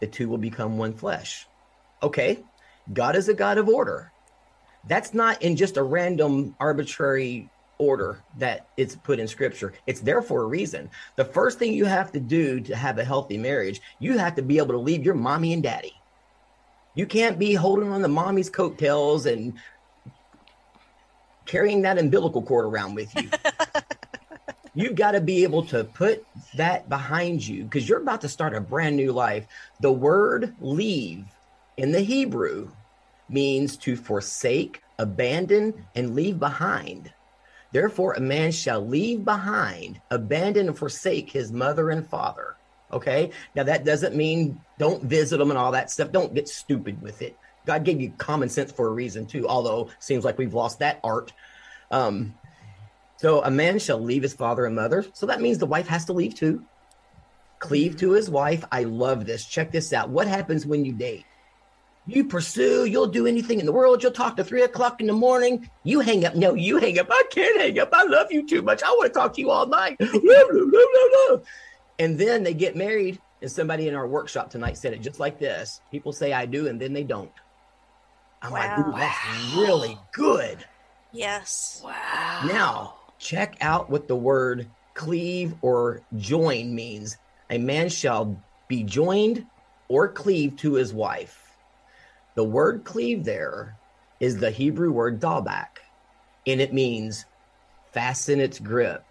the 0.00 0.06
two 0.06 0.30
will 0.30 0.38
become 0.38 0.78
one 0.78 0.94
flesh. 0.94 1.46
Okay, 2.02 2.42
God 2.90 3.16
is 3.16 3.28
a 3.28 3.34
God 3.34 3.58
of 3.58 3.68
order 3.68 4.12
that's 4.86 5.14
not 5.14 5.42
in 5.42 5.56
just 5.56 5.76
a 5.76 5.82
random 5.82 6.54
arbitrary 6.60 7.48
order 7.78 8.22
that 8.38 8.68
it's 8.76 8.96
put 8.96 9.18
in 9.18 9.28
scripture. 9.28 9.74
It's 9.86 10.00
there 10.00 10.22
for 10.22 10.42
a 10.42 10.46
reason. 10.46 10.90
The 11.16 11.24
first 11.24 11.58
thing 11.58 11.74
you 11.74 11.84
have 11.84 12.12
to 12.12 12.20
do 12.20 12.60
to 12.60 12.76
have 12.76 12.98
a 12.98 13.04
healthy 13.04 13.36
marriage, 13.36 13.80
you 13.98 14.16
have 14.18 14.34
to 14.36 14.42
be 14.42 14.58
able 14.58 14.72
to 14.72 14.78
leave 14.78 15.04
your 15.04 15.14
mommy 15.14 15.52
and 15.52 15.62
daddy. 15.62 15.94
You 16.94 17.06
can't 17.06 17.38
be 17.38 17.52
holding 17.54 17.92
on 17.92 18.00
to 18.00 18.08
mommy's 18.08 18.48
coattails 18.48 19.26
and 19.26 19.54
carrying 21.44 21.82
that 21.82 21.98
umbilical 21.98 22.42
cord 22.42 22.64
around 22.64 22.94
with 22.94 23.14
you. 23.14 23.28
You've 24.74 24.94
got 24.94 25.12
to 25.12 25.20
be 25.20 25.42
able 25.42 25.64
to 25.66 25.84
put 25.84 26.24
that 26.54 26.88
behind 26.88 27.46
you 27.46 27.64
because 27.64 27.88
you're 27.88 28.00
about 28.00 28.20
to 28.22 28.28
start 28.28 28.54
a 28.54 28.60
brand 28.60 28.96
new 28.96 29.12
life. 29.12 29.46
The 29.80 29.92
word 29.92 30.54
leave 30.60 31.24
in 31.78 31.92
the 31.92 32.00
Hebrew 32.00 32.70
means 33.28 33.76
to 33.78 33.96
forsake, 33.96 34.82
abandon, 34.98 35.86
and 35.94 36.14
leave 36.14 36.38
behind. 36.38 37.12
Therefore, 37.72 38.14
a 38.14 38.20
man 38.20 38.52
shall 38.52 38.80
leave 38.80 39.24
behind, 39.24 40.00
abandon, 40.10 40.68
and 40.68 40.78
forsake 40.78 41.30
his 41.30 41.52
mother 41.52 41.90
and 41.90 42.06
father. 42.06 42.56
Okay. 42.92 43.30
Now, 43.54 43.64
that 43.64 43.84
doesn't 43.84 44.14
mean 44.14 44.60
don't 44.78 45.02
visit 45.02 45.38
them 45.38 45.50
and 45.50 45.58
all 45.58 45.72
that 45.72 45.90
stuff. 45.90 46.12
Don't 46.12 46.34
get 46.34 46.48
stupid 46.48 47.02
with 47.02 47.22
it. 47.22 47.36
God 47.66 47.84
gave 47.84 48.00
you 48.00 48.12
common 48.16 48.48
sense 48.48 48.70
for 48.70 48.86
a 48.86 48.92
reason, 48.92 49.26
too, 49.26 49.48
although 49.48 49.90
seems 49.98 50.24
like 50.24 50.38
we've 50.38 50.54
lost 50.54 50.78
that 50.78 51.00
art. 51.02 51.32
Um, 51.90 52.34
so, 53.16 53.42
a 53.42 53.50
man 53.50 53.78
shall 53.78 53.98
leave 53.98 54.22
his 54.22 54.34
father 54.34 54.66
and 54.66 54.76
mother. 54.76 55.04
So, 55.12 55.26
that 55.26 55.40
means 55.40 55.58
the 55.58 55.66
wife 55.66 55.88
has 55.88 56.04
to 56.06 56.12
leave 56.12 56.34
too. 56.34 56.64
Cleave 57.58 57.96
to 57.96 58.12
his 58.12 58.30
wife. 58.30 58.64
I 58.70 58.84
love 58.84 59.26
this. 59.26 59.44
Check 59.44 59.72
this 59.72 59.92
out. 59.92 60.10
What 60.10 60.28
happens 60.28 60.64
when 60.64 60.84
you 60.84 60.92
date? 60.92 61.24
You 62.08 62.24
pursue, 62.24 62.84
you'll 62.84 63.08
do 63.08 63.26
anything 63.26 63.58
in 63.58 63.66
the 63.66 63.72
world. 63.72 64.02
You'll 64.02 64.12
talk 64.12 64.36
to 64.36 64.44
three 64.44 64.62
o'clock 64.62 65.00
in 65.00 65.08
the 65.08 65.12
morning. 65.12 65.68
You 65.82 66.00
hang 66.00 66.24
up. 66.24 66.36
No, 66.36 66.54
you 66.54 66.78
hang 66.78 66.98
up. 67.00 67.08
I 67.10 67.24
can't 67.30 67.60
hang 67.60 67.78
up. 67.80 67.90
I 67.92 68.04
love 68.04 68.30
you 68.30 68.46
too 68.46 68.62
much. 68.62 68.82
I 68.82 68.88
want 68.90 69.12
to 69.12 69.18
talk 69.18 69.34
to 69.34 69.40
you 69.40 69.50
all 69.50 69.66
night. 69.66 69.96
and 71.98 72.18
then 72.18 72.44
they 72.44 72.54
get 72.54 72.76
married. 72.76 73.18
And 73.42 73.50
somebody 73.50 73.88
in 73.88 73.94
our 73.94 74.06
workshop 74.06 74.50
tonight 74.50 74.78
said 74.78 74.94
it 74.94 75.02
just 75.02 75.20
like 75.20 75.38
this 75.38 75.80
people 75.90 76.12
say, 76.12 76.32
I 76.32 76.46
do, 76.46 76.68
and 76.68 76.80
then 76.80 76.92
they 76.92 77.02
don't. 77.02 77.32
I'm 78.40 78.52
wow. 78.52 78.58
like, 78.58 78.86
ooh, 78.86 78.98
that's 78.98 79.56
really 79.56 79.98
good. 80.12 80.64
Yes. 81.12 81.82
Wow. 81.84 82.42
Now, 82.46 82.94
check 83.18 83.56
out 83.60 83.90
what 83.90 84.08
the 84.08 84.16
word 84.16 84.68
cleave 84.94 85.54
or 85.60 86.02
join 86.16 86.74
means. 86.74 87.18
A 87.50 87.58
man 87.58 87.88
shall 87.88 88.40
be 88.68 88.84
joined 88.84 89.46
or 89.88 90.08
cleave 90.08 90.56
to 90.56 90.74
his 90.74 90.92
wife. 90.92 91.45
The 92.36 92.44
word 92.44 92.84
cleave 92.84 93.24
there 93.24 93.76
is 94.20 94.36
the 94.36 94.50
Hebrew 94.50 94.92
word 94.92 95.20
dabaq, 95.20 95.78
and 96.46 96.60
it 96.60 96.74
means 96.74 97.24
fasten 97.92 98.40
its 98.40 98.58
grip, 98.58 99.02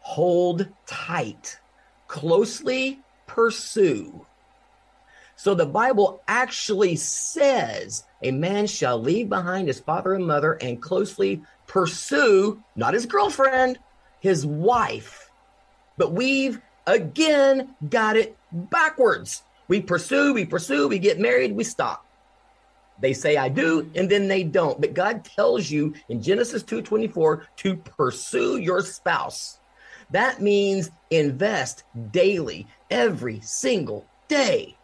hold 0.00 0.66
tight, 0.84 1.60
closely 2.08 3.00
pursue. 3.28 4.26
So 5.36 5.54
the 5.54 5.64
Bible 5.64 6.22
actually 6.26 6.96
says 6.96 8.02
a 8.20 8.32
man 8.32 8.66
shall 8.66 9.00
leave 9.00 9.28
behind 9.28 9.68
his 9.68 9.78
father 9.78 10.14
and 10.14 10.26
mother 10.26 10.54
and 10.54 10.82
closely 10.82 11.40
pursue, 11.68 12.62
not 12.74 12.94
his 12.94 13.06
girlfriend, 13.06 13.78
his 14.18 14.44
wife. 14.44 15.30
But 15.98 16.12
we've 16.12 16.60
again 16.88 17.76
got 17.88 18.16
it 18.16 18.36
backwards. 18.50 19.44
We 19.68 19.80
pursue, 19.80 20.34
we 20.34 20.44
pursue, 20.46 20.88
we 20.88 20.98
get 20.98 21.20
married, 21.20 21.54
we 21.54 21.62
stop. 21.62 22.04
They 23.02 23.12
say 23.12 23.36
I 23.36 23.48
do, 23.48 23.90
and 23.96 24.08
then 24.08 24.28
they 24.28 24.44
don't. 24.44 24.80
But 24.80 24.94
God 24.94 25.24
tells 25.24 25.70
you 25.70 25.92
in 26.08 26.22
Genesis 26.22 26.62
2:24 26.62 27.42
to 27.56 27.76
pursue 27.76 28.58
your 28.58 28.80
spouse. 28.80 29.58
That 30.10 30.40
means 30.40 30.90
invest 31.10 31.84
daily, 32.12 32.66
every 32.90 33.40
single 33.40 34.06
day. 34.28 34.76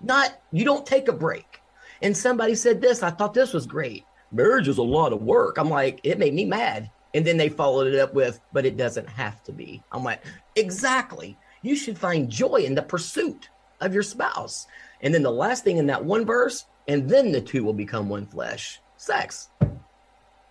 Not 0.00 0.42
you 0.52 0.64
don't 0.64 0.84
take 0.84 1.08
a 1.08 1.12
break. 1.12 1.60
And 2.02 2.16
somebody 2.16 2.54
said 2.54 2.80
this, 2.80 3.02
I 3.02 3.10
thought 3.10 3.34
this 3.34 3.52
was 3.52 3.66
great. 3.66 4.04
Marriage 4.32 4.68
is 4.68 4.78
a 4.78 4.82
lot 4.82 5.12
of 5.12 5.22
work. 5.22 5.58
I'm 5.58 5.70
like, 5.70 6.00
it 6.02 6.18
made 6.18 6.34
me 6.34 6.44
mad. 6.44 6.90
And 7.14 7.26
then 7.26 7.36
they 7.36 7.48
followed 7.48 7.92
it 7.92 7.98
up 8.00 8.14
with, 8.14 8.40
but 8.52 8.64
it 8.64 8.76
doesn't 8.76 9.08
have 9.08 9.42
to 9.44 9.52
be. 9.52 9.82
I'm 9.92 10.02
like, 10.02 10.24
exactly. 10.56 11.36
You 11.62 11.76
should 11.76 11.98
find 11.98 12.30
joy 12.30 12.62
in 12.64 12.74
the 12.74 12.82
pursuit 12.82 13.50
of 13.80 13.92
your 13.92 14.02
spouse. 14.02 14.66
And 15.02 15.12
then 15.12 15.22
the 15.22 15.30
last 15.30 15.64
thing 15.64 15.76
in 15.76 15.86
that 15.86 16.04
one 16.04 16.24
verse, 16.24 16.64
and 16.90 17.08
then 17.08 17.30
the 17.30 17.40
two 17.40 17.62
will 17.62 17.72
become 17.72 18.08
one 18.08 18.26
flesh. 18.26 18.80
Sex. 18.96 19.48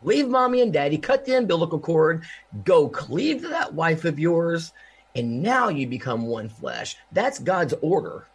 Leave 0.02 0.30
mommy 0.30 0.62
and 0.62 0.72
daddy, 0.72 0.98
cut 0.98 1.26
the 1.26 1.36
umbilical 1.36 1.78
cord, 1.78 2.24
go 2.64 2.88
cleave 2.88 3.42
to 3.42 3.50
that 3.50 3.74
wife 3.74 4.06
of 4.06 4.18
yours, 4.18 4.72
and 5.16 5.44
now 5.44 5.68
you 5.68 5.86
become 5.86 6.26
one 6.26 6.48
flesh. 6.48 6.96
That's 7.12 7.40
God's 7.40 7.74
order. 7.82 8.26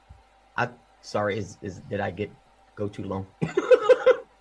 I 0.55 0.69
sorry, 1.01 1.39
is, 1.39 1.57
is 1.63 1.81
did 1.89 2.01
I 2.01 2.11
get 2.11 2.31
go 2.77 2.89
too 2.89 3.05
long? 3.05 3.27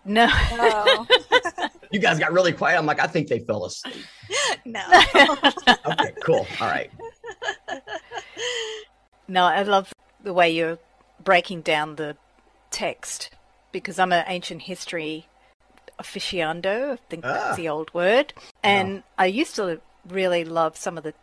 no. 0.03 0.27
no. 0.57 1.07
you 1.91 1.99
guys 1.99 2.19
got 2.19 2.33
really 2.33 2.51
quiet. 2.51 2.77
I'm 2.77 2.85
like, 2.85 2.99
I 2.99 3.07
think 3.07 3.29
they 3.29 3.39
fell 3.39 3.63
asleep. 3.63 4.03
No. 4.65 4.83
okay, 5.15 6.13
cool. 6.21 6.45
All 6.59 6.67
right. 6.67 6.91
No, 9.29 9.45
I 9.45 9.63
love 9.63 9.93
the 10.21 10.33
way 10.33 10.51
you're 10.51 10.79
breaking 11.23 11.61
down 11.61 11.95
the 11.95 12.17
text 12.69 13.29
because 13.73 13.99
I'm 13.99 14.13
an 14.13 14.23
ancient 14.27 14.61
history 14.61 15.27
aficionado. 15.99 16.93
I 16.93 16.95
think 17.09 17.25
ah. 17.25 17.33
that's 17.33 17.57
the 17.57 17.67
old 17.67 17.93
word. 17.93 18.33
And. 18.63 19.03
I 19.17 19.25
used 19.25 19.55
to 19.57 19.81
really 20.07 20.45
love 20.45 20.77
some 20.77 20.97
of 20.97 21.03
the 21.03 21.13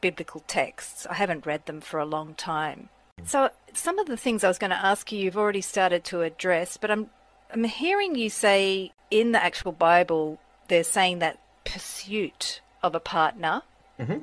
biblical 0.00 0.42
texts. 0.46 1.06
I 1.08 1.14
haven't 1.14 1.46
read 1.46 1.66
them 1.66 1.80
for 1.80 1.98
a 1.98 2.04
long 2.04 2.34
time. 2.34 2.90
So 3.24 3.50
some 3.72 3.98
of 3.98 4.06
the 4.06 4.16
things 4.16 4.44
I 4.44 4.48
was 4.48 4.58
going 4.58 4.70
to 4.70 4.84
ask 4.84 5.10
you, 5.10 5.18
you've 5.18 5.36
already 5.36 5.60
started 5.60 6.04
to 6.04 6.22
address, 6.22 6.76
but 6.76 6.90
I'm 6.90 7.10
I'm 7.52 7.64
hearing 7.64 8.16
you 8.16 8.28
say 8.28 8.92
in 9.10 9.32
the 9.32 9.42
actual 9.42 9.72
Bible, 9.72 10.40
they're 10.68 10.84
saying 10.84 11.20
that 11.20 11.38
pursuit 11.64 12.60
of 12.82 12.94
a 12.94 13.00
partner. 13.00 13.62
Mm-hmm. 13.98 14.18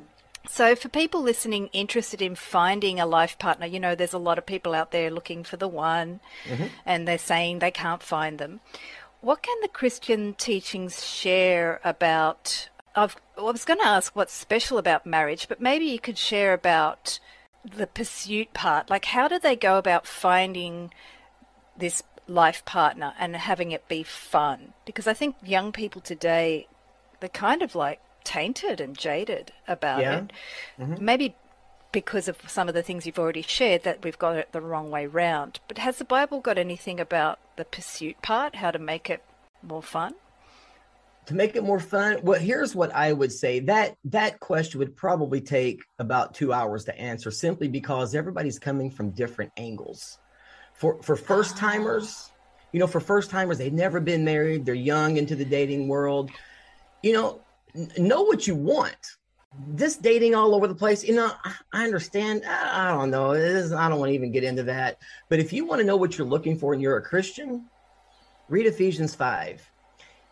So, 0.52 0.76
for 0.76 0.90
people 0.90 1.22
listening 1.22 1.70
interested 1.72 2.22
in 2.22 2.36
finding 2.36 3.00
a 3.00 3.06
life 3.06 3.40
partner, 3.40 3.66
you 3.66 3.80
know, 3.80 3.96
there's 3.96 4.12
a 4.12 4.18
lot 4.18 4.38
of 4.38 4.46
people 4.46 4.74
out 4.74 4.92
there 4.92 5.10
looking 5.10 5.46
for 5.46 5.56
the 5.56 5.68
one 5.68 6.20
mm-hmm. 6.44 6.66
and 6.86 7.08
they're 7.08 7.18
saying 7.18 7.60
they 7.60 7.72
can't 7.72 8.04
find 8.04 8.38
them. 8.38 8.60
What 9.22 9.44
can 9.44 9.56
the 9.62 9.70
Christian 9.70 10.34
teachings 10.34 11.06
share 11.06 11.80
about? 11.86 12.68
I've, 12.98 13.16
I 13.38 13.44
was 13.44 13.64
going 13.64 13.80
to 13.80 13.86
ask 13.86 14.14
what's 14.14 14.34
special 14.34 14.78
about 14.78 15.06
marriage, 15.06 15.48
but 15.48 15.62
maybe 15.62 15.86
you 15.86 16.00
could 16.00 16.18
share 16.18 16.52
about 16.52 17.22
the 17.64 17.88
pursuit 17.88 18.54
part. 18.54 18.90
Like, 18.90 19.06
how 19.06 19.30
do 19.30 19.40
they 19.40 19.56
go 19.56 19.78
about 19.78 20.06
finding 20.06 20.94
this 21.78 22.04
life 22.28 22.66
partner 22.66 23.14
and 23.18 23.38
having 23.38 23.72
it 23.72 23.88
be 23.88 24.04
fun? 24.04 24.74
Because 24.86 25.08
I 25.08 25.14
think 25.14 25.38
young 25.46 25.72
people 25.72 26.02
today, 26.02 26.68
they're 27.22 27.30
kind 27.30 27.62
of 27.62 27.74
like 27.74 28.02
tainted 28.24 28.82
and 28.82 28.98
jaded 28.98 29.52
about 29.68 30.02
yeah. 30.02 30.20
it. 30.20 30.32
Mm-hmm. 30.80 31.06
Maybe 31.06 31.36
because 31.92 32.28
of 32.28 32.38
some 32.48 32.68
of 32.68 32.74
the 32.74 32.84
things 32.84 33.06
you've 33.06 33.20
already 33.20 33.42
shared 33.42 33.84
that 33.84 34.04
we've 34.04 34.18
got 34.18 34.38
it 34.38 34.52
the 34.52 34.62
wrong 34.62 34.92
way 34.92 35.06
round. 35.06 35.60
But 35.68 35.78
has 35.78 35.98
the 35.98 36.06
Bible 36.06 36.40
got 36.40 36.58
anything 36.58 37.00
about 37.00 37.40
the 37.58 37.66
pursuit 37.66 38.22
part, 38.22 38.56
how 38.56 38.72
to 38.72 38.80
make 38.80 39.10
it 39.10 39.24
more 39.62 39.84
fun? 39.84 40.16
To 41.28 41.36
make 41.36 41.56
it 41.56 41.64
more 41.64 41.80
fun, 41.80 42.20
well, 42.24 42.40
here's 42.40 42.76
what 42.76 42.94
I 42.96 43.14
would 43.14 43.32
say. 43.32 43.60
That 43.60 43.96
that 44.06 44.40
question 44.40 44.80
would 44.80 44.96
probably 44.96 45.40
take 45.40 45.84
about 46.00 46.34
two 46.34 46.52
hours 46.52 46.86
to 46.86 46.98
answer, 47.00 47.30
simply 47.30 47.68
because 47.68 48.16
everybody's 48.16 48.58
coming 48.58 48.90
from 48.90 49.12
different 49.12 49.52
angles. 49.56 50.18
For 50.74 51.02
for 51.04 51.16
first 51.16 51.58
timers, 51.58 52.32
you 52.72 52.80
know, 52.80 52.88
for 52.88 53.00
first 53.00 53.30
timers, 53.30 53.60
they've 53.60 53.72
never 53.72 54.00
been 54.00 54.26
married, 54.26 54.66
they're 54.66 54.74
young 54.74 55.18
into 55.18 55.36
the 55.36 55.46
dating 55.46 55.88
world. 55.88 56.32
You 57.04 57.14
know, 57.14 57.42
know 57.98 58.24
what 58.24 58.48
you 58.48 58.56
want. 58.56 59.18
This 59.68 59.98
dating 59.98 60.34
all 60.34 60.56
over 60.56 60.66
the 60.66 60.76
place, 60.76 61.04
you 61.04 61.14
know, 61.14 61.32
I 61.74 61.84
understand. 61.84 62.44
I 62.46 62.90
don't 62.92 63.12
know. 63.12 63.34
I 63.34 63.90
don't 63.90 64.00
want 64.00 64.10
to 64.10 64.16
even 64.16 64.32
get 64.32 64.46
into 64.46 64.64
that. 64.64 65.00
But 65.28 65.40
if 65.40 65.52
you 65.52 65.66
want 65.66 65.82
to 65.82 65.86
know 65.86 65.98
what 65.98 66.18
you're 66.18 66.28
looking 66.28 66.58
for 66.58 66.74
and 66.74 66.82
you're 66.82 66.98
a 66.98 67.02
Christian, 67.02 67.66
read 68.48 68.66
Ephesians 68.66 69.14
5. 69.14 69.70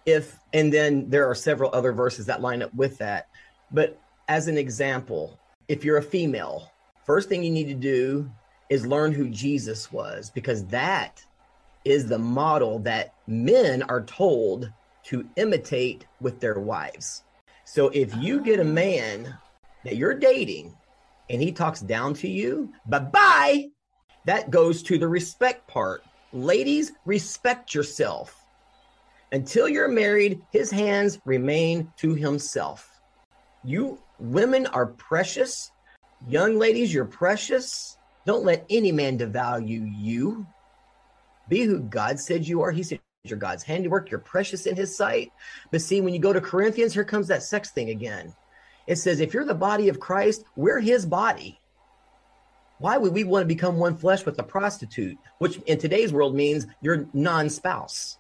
If 0.06 0.39
and 0.54 0.71
then 0.73 1.10
there 1.10 1.30
are 1.30 1.36
several 1.36 1.69
other 1.73 1.91
verses 1.91 2.25
that 2.28 2.41
line 2.41 2.62
up 2.62 2.73
with 2.73 2.97
that. 2.99 3.28
But 3.71 3.99
as 4.30 4.47
an 4.47 4.58
example, 4.58 5.38
if 5.67 5.84
you're 5.84 5.97
a 5.97 6.04
female, 6.04 6.71
first 7.06 7.28
thing 7.28 7.43
you 7.43 7.52
need 7.52 7.67
to 7.67 7.75
do 7.75 8.30
is 8.69 8.86
learn 8.86 9.12
who 9.12 9.30
Jesus 9.30 9.91
was 9.91 10.30
because 10.30 10.65
that 10.67 11.23
is 11.84 12.08
the 12.08 12.19
model 12.19 12.80
that 12.80 13.13
men 13.28 13.84
are 13.84 14.04
told 14.04 14.71
to 15.04 15.28
imitate 15.36 16.06
with 16.21 16.39
their 16.39 16.60
wives. 16.60 17.23
So 17.71 17.89
if 17.89 18.15
you 18.15 18.41
get 18.41 18.60
a 18.60 18.63
man 18.63 19.38
that 19.86 19.95
you're 19.95 20.15
dating 20.15 20.75
and 21.29 21.39
he 21.39 21.51
talks 21.51 21.82
down 21.82 22.15
to 22.15 22.27
you, 22.27 22.73
bye 22.88 22.97
bye, 22.97 23.69
that 24.25 24.49
goes 24.49 24.82
to 24.84 24.97
the 24.97 25.08
respect 25.08 25.67
part. 25.67 26.03
Ladies, 26.34 26.93
respect 27.05 27.75
yourself. 27.75 28.43
Until 29.32 29.69
you're 29.69 29.88
married, 29.88 30.41
his 30.51 30.71
hands 30.71 31.19
remain 31.25 31.93
to 31.97 32.15
himself. 32.15 32.89
You 33.63 33.99
women 34.17 34.65
are 34.65 34.88
precious. 34.88 35.69
Young 36.27 36.58
ladies, 36.58 36.91
you're 36.91 37.05
precious. 37.05 37.99
Don't 38.25 38.45
let 38.45 38.65
any 38.71 38.91
man 38.91 39.19
devalue 39.19 39.88
you. 39.95 40.47
Be 41.47 41.65
who 41.65 41.82
God 41.82 42.19
said 42.19 42.47
you 42.47 42.63
are. 42.63 42.71
He 42.71 42.82
said 42.82 42.99
you're 43.23 43.38
God's 43.38 43.63
handiwork. 43.63 44.10
You're 44.10 44.19
precious 44.19 44.65
in 44.65 44.75
his 44.75 44.95
sight. 44.95 45.32
But 45.71 45.82
see, 45.82 45.99
when 46.01 46.13
you 46.13 46.19
go 46.19 46.32
to 46.32 46.39
Corinthians, 46.39 46.93
here 46.93 47.03
comes 47.03 47.27
that 47.27 47.43
sex 47.43 47.71
thing 47.71 47.89
again. 47.89 48.34
It 48.88 48.95
says, 48.95 49.19
if 49.19 49.34
you're 49.34 49.45
the 49.45 49.53
body 49.53 49.89
of 49.89 49.99
Christ, 49.99 50.43
we're 50.55 50.79
his 50.79 51.05
body. 51.05 51.60
Why 52.79 52.97
would 52.97 53.13
we 53.13 53.25
want 53.25 53.43
to 53.43 53.47
become 53.47 53.77
one 53.77 53.97
flesh 53.97 54.25
with 54.25 54.39
a 54.39 54.43
prostitute, 54.43 55.17
which 55.39 55.58
in 55.67 55.77
today's 55.77 56.13
world 56.13 56.34
means 56.34 56.65
your 56.82 57.08
non 57.13 57.49
spouse? 57.49 58.17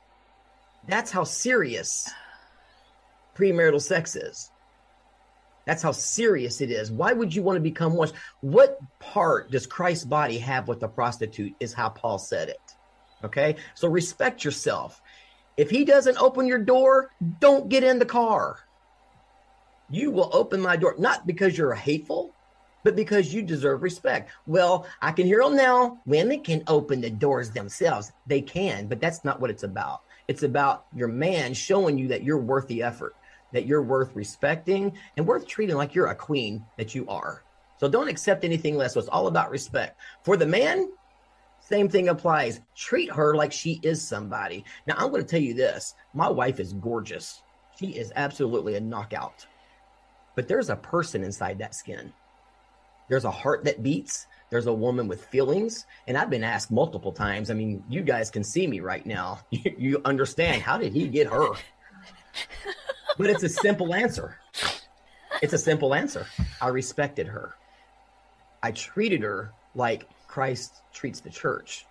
That's 0.87 1.11
how 1.11 1.23
serious 1.23 2.09
premarital 3.35 3.81
sex 3.81 4.17
is. 4.17 4.51
That's 5.65 5.81
how 5.81 5.91
serious 5.91 6.61
it 6.61 6.71
is. 6.71 6.91
Why 6.91 7.13
would 7.13 7.33
you 7.33 7.41
want 7.41 7.55
to 7.55 7.61
become 7.61 7.93
one? 7.93 8.09
What 8.41 8.79
part 8.99 9.49
does 9.49 9.65
Christ's 9.65 10.03
body 10.05 10.39
have 10.39 10.67
with 10.67 10.81
the 10.81 10.87
prostitute? 10.89 11.53
Is 11.61 11.73
how 11.73 11.89
Paul 11.89 12.17
said 12.17 12.49
it. 12.49 12.75
Okay. 13.23 13.55
So 13.75 13.87
respect 13.87 14.43
yourself. 14.43 15.01
If 15.57 15.69
he 15.69 15.83
doesn't 15.83 16.17
open 16.17 16.47
your 16.47 16.59
door, 16.59 17.11
don't 17.39 17.67
get 17.67 17.83
in 17.83 17.99
the 17.99 18.05
car. 18.05 18.59
You 19.89 20.11
will 20.11 20.29
open 20.31 20.61
my 20.61 20.77
door, 20.77 20.95
not 20.97 21.27
because 21.27 21.57
you're 21.57 21.73
hateful, 21.73 22.33
but 22.83 22.95
because 22.95 23.33
you 23.33 23.41
deserve 23.41 23.83
respect. 23.83 24.31
Well, 24.47 24.87
I 25.01 25.11
can 25.11 25.25
hear 25.25 25.43
them 25.43 25.55
now. 25.55 25.99
Women 26.05 26.43
can 26.43 26.63
open 26.67 27.01
the 27.01 27.09
doors 27.09 27.51
themselves. 27.51 28.11
They 28.27 28.41
can, 28.41 28.87
but 28.87 29.01
that's 29.01 29.25
not 29.25 29.41
what 29.41 29.49
it's 29.49 29.63
about. 29.63 30.01
It's 30.27 30.43
about 30.43 30.85
your 30.95 31.07
man 31.07 31.53
showing 31.53 31.97
you 31.97 32.07
that 32.09 32.23
you're 32.23 32.37
worth 32.37 32.67
the 32.67 32.83
effort, 32.83 33.15
that 33.51 33.65
you're 33.65 33.81
worth 33.81 34.15
respecting 34.15 34.95
and 35.17 35.25
worth 35.27 35.47
treating 35.47 35.75
like 35.75 35.95
you're 35.95 36.07
a 36.07 36.15
queen 36.15 36.63
that 36.77 36.93
you 36.95 37.07
are. 37.09 37.43
So 37.79 37.89
don't 37.89 38.09
accept 38.09 38.43
anything 38.43 38.77
less. 38.77 38.93
So 38.93 38.99
it's 38.99 39.09
all 39.09 39.27
about 39.27 39.49
respect. 39.49 39.99
For 40.23 40.37
the 40.37 40.45
man, 40.45 40.89
same 41.69 41.87
thing 41.87 42.09
applies. 42.09 42.61
Treat 42.75 43.11
her 43.11 43.35
like 43.35 43.51
she 43.51 43.79
is 43.83 44.01
somebody. 44.01 44.65
Now, 44.87 44.95
I'm 44.97 45.11
going 45.11 45.21
to 45.21 45.27
tell 45.27 45.39
you 45.39 45.53
this 45.53 45.93
my 46.13 46.27
wife 46.27 46.59
is 46.59 46.73
gorgeous. 46.73 47.41
She 47.77 47.91
is 47.91 48.11
absolutely 48.15 48.75
a 48.75 48.81
knockout. 48.81 49.45
But 50.35 50.47
there's 50.47 50.69
a 50.69 50.75
person 50.75 51.23
inside 51.23 51.59
that 51.59 51.75
skin. 51.75 52.11
There's 53.07 53.25
a 53.25 53.31
heart 53.31 53.65
that 53.65 53.83
beats. 53.83 54.25
There's 54.49 54.67
a 54.67 54.73
woman 54.73 55.07
with 55.07 55.25
feelings. 55.25 55.85
And 56.07 56.17
I've 56.17 56.29
been 56.29 56.43
asked 56.43 56.71
multiple 56.71 57.11
times. 57.11 57.51
I 57.51 57.53
mean, 57.53 57.83
you 57.87 58.01
guys 58.01 58.31
can 58.31 58.43
see 58.43 58.65
me 58.65 58.79
right 58.79 59.05
now. 59.05 59.39
You, 59.51 60.01
understand. 60.05 60.61
How 60.61 60.77
did 60.77 60.93
he 60.93 61.07
get 61.07 61.27
her? 61.27 61.49
but 63.17 63.29
it's 63.29 63.43
a 63.43 63.49
simple 63.49 63.93
answer. 63.93 64.37
It's 65.41 65.53
a 65.53 65.57
simple 65.57 65.93
answer. 65.93 66.25
I 66.61 66.67
respected 66.69 67.27
her. 67.27 67.53
I 68.61 68.71
treated 68.71 69.21
her 69.21 69.53
like 69.75 70.07
Christ 70.39 70.83
treats 70.93 71.19
the 71.19 71.29
church 71.29 71.85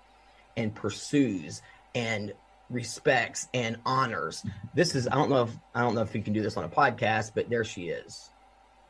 and 0.56 0.74
pursues 0.74 1.60
and 1.94 2.32
respects 2.70 3.46
and 3.52 3.76
honors. 3.84 4.42
This 4.74 4.94
is 4.94 5.06
I 5.06 5.16
don't 5.16 5.28
know 5.28 5.42
if 5.42 5.50
I 5.74 5.82
don't 5.82 5.94
know 5.94 6.00
if 6.00 6.14
you 6.14 6.22
can 6.22 6.32
do 6.32 6.40
this 6.40 6.56
on 6.56 6.64
a 6.64 6.68
podcast, 6.70 7.32
but 7.34 7.50
there 7.50 7.62
she 7.62 7.90
is. 7.90 8.30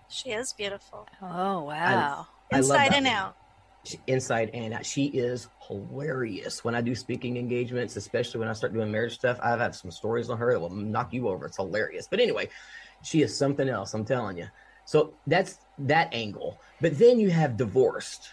She 0.09 0.31
is 0.31 0.53
beautiful. 0.53 1.09
Oh 1.21 1.65
wow. 1.65 2.29
I, 2.53 2.57
Inside 2.59 2.93
I 2.93 2.99
and 2.99 3.07
out. 3.09 3.37
She, 3.83 3.99
inside 4.07 4.51
and 4.55 4.75
out. 4.75 4.87
She 4.87 5.07
is 5.07 5.49
hilarious. 5.67 6.63
When 6.63 6.77
I 6.77 6.81
do 6.81 6.95
speaking 6.95 7.37
engagements, 7.37 7.97
especially 7.97 8.39
when 8.39 8.49
I 8.49 8.53
start 8.53 8.73
doing 8.73 8.93
marriage 8.93 9.15
stuff, 9.15 9.41
I've 9.43 9.59
had 9.59 9.75
some 9.75 9.91
stories 9.91 10.31
on 10.31 10.39
her 10.39 10.53
that 10.53 10.61
will 10.61 10.71
knock 10.71 11.13
you 11.13 11.27
over. 11.27 11.47
It's 11.47 11.57
hilarious. 11.57 12.07
But 12.09 12.21
anyway, 12.21 12.49
she 13.03 13.23
is 13.23 13.37
something 13.37 13.69
else, 13.69 13.93
I'm 13.93 14.05
telling 14.05 14.39
you. 14.39 14.47
So 14.85 15.15
that's 15.27 15.59
that 15.81 16.15
angle. 16.15 16.61
But 16.81 16.97
then 16.97 17.19
you 17.19 17.31
have 17.31 17.57
divorced. 17.57 18.31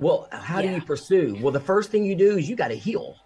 Well, 0.00 0.28
how 0.32 0.60
yeah. 0.60 0.70
do 0.70 0.74
you 0.76 0.82
pursue? 0.82 1.38
Well, 1.40 1.52
the 1.52 1.60
first 1.60 1.90
thing 1.90 2.04
you 2.04 2.16
do 2.16 2.38
is 2.38 2.48
you 2.48 2.56
got 2.56 2.68
to 2.68 2.74
heal. 2.74 3.16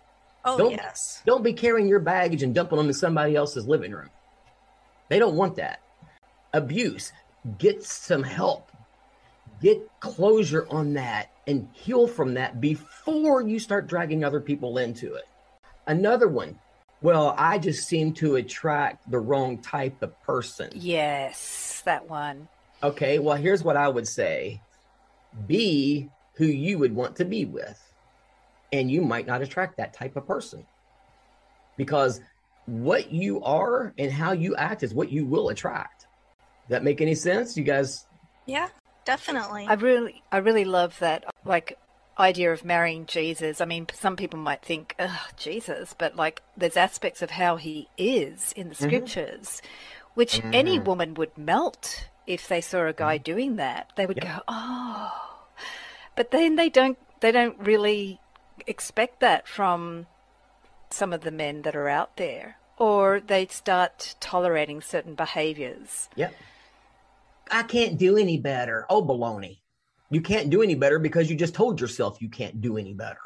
Oh, 0.44 0.58
don't, 0.58 0.72
yes. 0.72 1.22
Don't 1.24 1.42
be 1.42 1.52
carrying 1.52 1.88
your 1.88 2.00
baggage 2.00 2.42
and 2.42 2.54
dumping 2.54 2.76
them 2.76 2.88
in 2.88 2.94
somebody 2.94 3.37
else's 3.37 3.66
living 3.66 3.92
room. 3.92 4.10
They 5.08 5.18
don't 5.18 5.37
want 5.37 5.56
that. 5.56 5.80
Abuse. 6.52 7.12
Get 7.58 7.84
some 7.84 8.22
help. 8.22 8.70
Get 9.62 9.88
closure 10.00 10.66
on 10.68 10.94
that 10.94 11.30
and 11.46 11.68
heal 11.72 12.06
from 12.06 12.34
that 12.34 12.60
before 12.60 13.42
you 13.42 13.58
start 13.58 13.87
dragging 13.87 14.24
other 14.24 14.40
people 14.40 14.76
into 14.78 15.14
it. 15.14 15.24
Another 15.87 16.28
one. 16.28 16.58
Well, 17.00 17.34
I 17.38 17.58
just 17.58 17.87
seem 17.87 18.14
to 18.14 18.37
attract 18.37 19.10
the 19.10 19.18
wrong 19.18 19.58
type 19.58 20.02
of 20.02 20.20
person. 20.22 20.70
Yes, 20.74 21.82
that 21.84 22.08
one. 22.08 22.48
Okay, 22.82 23.18
well, 23.18 23.37
here's 23.37 23.62
what 23.62 23.76
I 23.76 23.88
would 23.88 24.08
say 24.08 24.60
be 25.46 26.08
who 26.35 26.47
you 26.47 26.79
would 26.79 26.94
want 26.94 27.16
to 27.16 27.25
be 27.25 27.44
with 27.44 27.81
and 28.73 28.90
you 28.90 29.03
might 29.03 29.27
not 29.27 29.40
attract 29.40 29.77
that 29.77 29.92
type 29.92 30.16
of 30.16 30.27
person 30.27 30.66
because 31.77 32.20
what 32.66 33.12
you 33.12 33.42
are 33.42 33.92
and 33.99 34.11
how 34.11 34.33
you 34.33 34.57
act 34.57 34.83
is 34.83 34.94
what 34.94 35.11
you 35.11 35.25
will 35.25 35.49
attract. 35.51 36.07
That 36.70 36.83
make 36.83 37.01
any 37.01 37.14
sense? 37.14 37.57
You 37.57 37.62
guys? 37.62 38.07
Yeah, 38.47 38.68
definitely. 39.05 39.66
I 39.68 39.75
really, 39.75 40.23
I 40.33 40.38
really 40.38 40.64
love 40.64 40.99
that. 41.01 41.25
Like 41.44 41.79
idea 42.18 42.53
of 42.53 42.64
marrying 42.64 43.07
Jesus. 43.07 43.61
I 43.61 43.64
mean, 43.64 43.87
some 43.92 44.16
people 44.16 44.38
might 44.38 44.62
think, 44.62 44.94
oh, 44.99 45.27
Jesus, 45.37 45.94
but 45.97 46.16
like 46.16 46.42
there's 46.57 46.77
aspects 46.77 47.23
of 47.23 47.31
how 47.31 47.57
he 47.57 47.88
is 47.99 48.53
in 48.57 48.68
the 48.68 48.75
mm-hmm. 48.75 48.85
scriptures, 48.87 49.61
mm-hmm. 49.62 50.11
which 50.14 50.38
mm-hmm. 50.38 50.55
any 50.55 50.79
woman 50.79 51.14
would 51.14 51.37
melt 51.37 52.09
if 52.27 52.49
they 52.49 52.61
saw 52.61 52.87
a 52.87 52.92
guy 52.92 53.16
mm-hmm. 53.16 53.25
doing 53.25 53.57
that. 53.57 53.92
They 53.97 54.07
would 54.07 54.20
go, 54.20 54.38
oh, 54.49 55.34
but 56.16 56.31
then 56.31 56.57
they 56.57 56.68
don't, 56.68 56.98
they 57.20 57.33
don't 57.33 57.59
really 57.59 58.20
expect 58.66 59.20
that 59.20 59.48
from 59.48 60.07
some 60.90 61.12
of 61.12 61.22
the 61.22 61.31
men 61.31 61.62
that 61.62 61.74
are 61.74 61.88
out 61.88 62.16
there, 62.16 62.57
or 62.79 63.20
they 63.20 63.46
start 63.46 64.14
tolerating 64.20 64.81
certain 64.81 65.14
behaviors. 65.14 66.09
Yep. 66.16 66.35
I 67.50 67.62
can't 67.62 67.98
do 67.98 68.16
any 68.16 68.38
better. 68.38 68.87
Oh, 68.88 69.03
baloney. 69.03 69.59
You 70.11 70.20
can't 70.20 70.50
do 70.50 70.62
any 70.62 70.74
better 70.74 70.98
because 70.98 71.29
you 71.29 71.37
just 71.37 71.55
told 71.55 71.81
yourself 71.81 72.22
you 72.22 72.29
can't 72.29 72.61
do 72.61 72.77
any 72.77 72.94
better. 72.94 73.18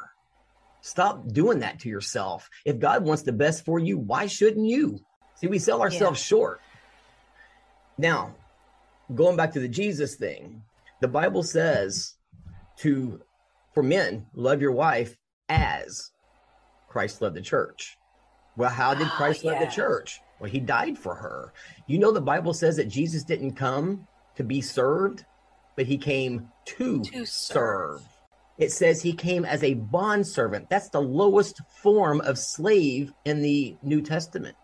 Stop 0.81 1.27
doing 1.31 1.59
that 1.59 1.79
to 1.81 1.89
yourself. 1.89 2.49
If 2.65 2.79
God 2.79 3.03
wants 3.03 3.23
the 3.23 3.33
best 3.33 3.65
for 3.65 3.79
you, 3.79 3.97
why 3.97 4.27
shouldn't 4.27 4.65
you? 4.65 4.99
See, 5.35 5.47
we 5.47 5.59
sell 5.59 5.81
ourselves 5.81 6.19
yeah. 6.19 6.25
short. 6.25 6.61
Now, 7.97 8.33
going 9.13 9.35
back 9.35 9.53
to 9.53 9.59
the 9.59 9.67
Jesus 9.67 10.15
thing, 10.15 10.63
the 11.01 11.07
Bible 11.07 11.43
says 11.43 12.15
to 12.79 13.21
for 13.73 13.83
men, 13.83 14.25
love 14.33 14.61
your 14.61 14.71
wife 14.71 15.15
as 15.47 16.11
Christ 16.87 17.21
loved 17.21 17.35
the 17.35 17.41
church. 17.41 17.97
Well, 18.57 18.69
how 18.69 18.93
did 18.93 19.07
ah, 19.07 19.13
Christ 19.15 19.41
oh, 19.45 19.49
love 19.49 19.59
the 19.59 19.67
church? 19.67 20.19
Well, 20.39 20.49
he 20.49 20.59
died 20.59 20.97
for 20.97 21.15
her. 21.15 21.53
You 21.87 21.99
know, 21.99 22.11
the 22.11 22.21
Bible 22.21 22.53
says 22.53 22.77
that 22.77 22.89
Jesus 22.89 23.23
didn't 23.23 23.53
come 23.53 24.07
to 24.35 24.43
be 24.43 24.61
served, 24.61 25.25
but 25.75 25.85
he 25.85 25.97
came 25.97 26.49
to, 26.65 27.01
to 27.03 27.25
serve. 27.25 27.99
serve. 27.99 28.01
It 28.57 28.71
says 28.71 29.01
he 29.01 29.13
came 29.13 29.45
as 29.45 29.63
a 29.63 29.75
bond 29.75 30.27
servant. 30.27 30.69
That's 30.69 30.89
the 30.89 31.01
lowest 31.01 31.61
form 31.81 32.19
of 32.21 32.37
slave 32.37 33.13
in 33.23 33.41
the 33.41 33.77
New 33.81 34.01
Testament. 34.01 34.57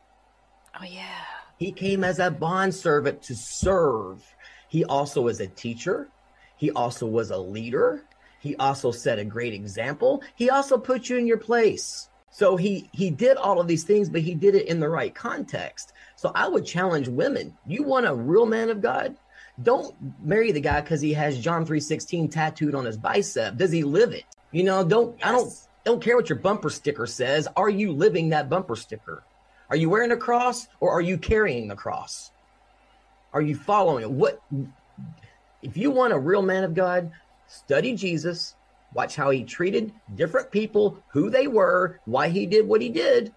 Oh, 0.79 0.83
yeah. 0.83 1.23
He 1.57 1.71
came 1.71 2.03
as 2.03 2.19
a 2.19 2.29
bond 2.29 2.75
servant 2.75 3.21
to 3.23 3.35
serve. 3.35 4.21
He 4.67 4.83
also 4.83 5.21
was 5.21 5.39
a 5.39 5.47
teacher. 5.47 6.09
He 6.57 6.71
also 6.71 7.05
was 7.05 7.31
a 7.31 7.37
leader. 7.37 8.03
He 8.39 8.55
also 8.57 8.91
set 8.91 9.19
a 9.19 9.25
great 9.25 9.53
example. 9.53 10.23
He 10.35 10.49
also 10.49 10.77
put 10.77 11.09
you 11.09 11.17
in 11.17 11.27
your 11.27 11.37
place. 11.37 12.09
So 12.29 12.57
he 12.57 12.89
he 12.91 13.09
did 13.09 13.37
all 13.37 13.61
of 13.61 13.67
these 13.67 13.83
things, 13.83 14.09
but 14.09 14.21
he 14.21 14.35
did 14.35 14.55
it 14.55 14.67
in 14.67 14.79
the 14.79 14.89
right 14.89 15.15
context. 15.15 15.93
So 16.15 16.31
I 16.35 16.47
would 16.47 16.65
challenge 16.65 17.07
women. 17.07 17.57
You 17.65 17.83
want 17.83 18.07
a 18.07 18.13
real 18.13 18.45
man 18.45 18.69
of 18.69 18.81
God? 18.81 19.15
Don't 19.63 19.95
marry 20.21 20.51
the 20.51 20.59
guy 20.59 20.81
because 20.81 20.99
he 20.99 21.13
has 21.13 21.39
John 21.39 21.65
3:16 21.65 22.29
tattooed 22.29 22.75
on 22.75 22.85
his 22.85 22.97
bicep. 22.97 23.55
Does 23.55 23.71
he 23.71 23.83
live 23.83 24.11
it? 24.11 24.25
You 24.51 24.63
know, 24.63 24.83
don't 24.83 25.17
yes. 25.17 25.27
I 25.27 25.31
don't 25.31 25.53
don't 25.85 26.03
care 26.03 26.17
what 26.17 26.29
your 26.29 26.39
bumper 26.39 26.69
sticker 26.69 27.07
says. 27.07 27.47
Are 27.55 27.69
you 27.69 27.93
living 27.93 28.29
that 28.29 28.49
bumper 28.49 28.75
sticker? 28.75 29.23
Are 29.69 29.75
you 29.75 29.89
wearing 29.89 30.11
a 30.11 30.17
cross 30.17 30.67
or 30.79 30.91
are 30.91 31.01
you 31.01 31.17
carrying 31.17 31.67
the 31.67 31.75
cross? 31.75 32.31
Are 33.33 33.41
you 33.41 33.55
following 33.55 34.03
it? 34.03 34.11
What 34.11 34.41
if 35.65 35.75
you 35.75 35.89
want 35.89 36.13
a 36.13 36.19
real 36.19 36.43
man 36.43 36.63
of 36.63 36.75
God, 36.75 37.11
study 37.47 37.95
Jesus, 37.95 38.55
watch 38.93 39.15
how 39.15 39.31
he 39.31 39.43
treated 39.43 39.91
different 40.13 40.51
people, 40.51 41.03
who 41.09 41.29
they 41.29 41.47
were, 41.47 41.99
why 42.05 42.29
he 42.29 42.45
did 42.45 42.67
what 42.67 42.81
he 42.81 42.89
did, 42.89 43.33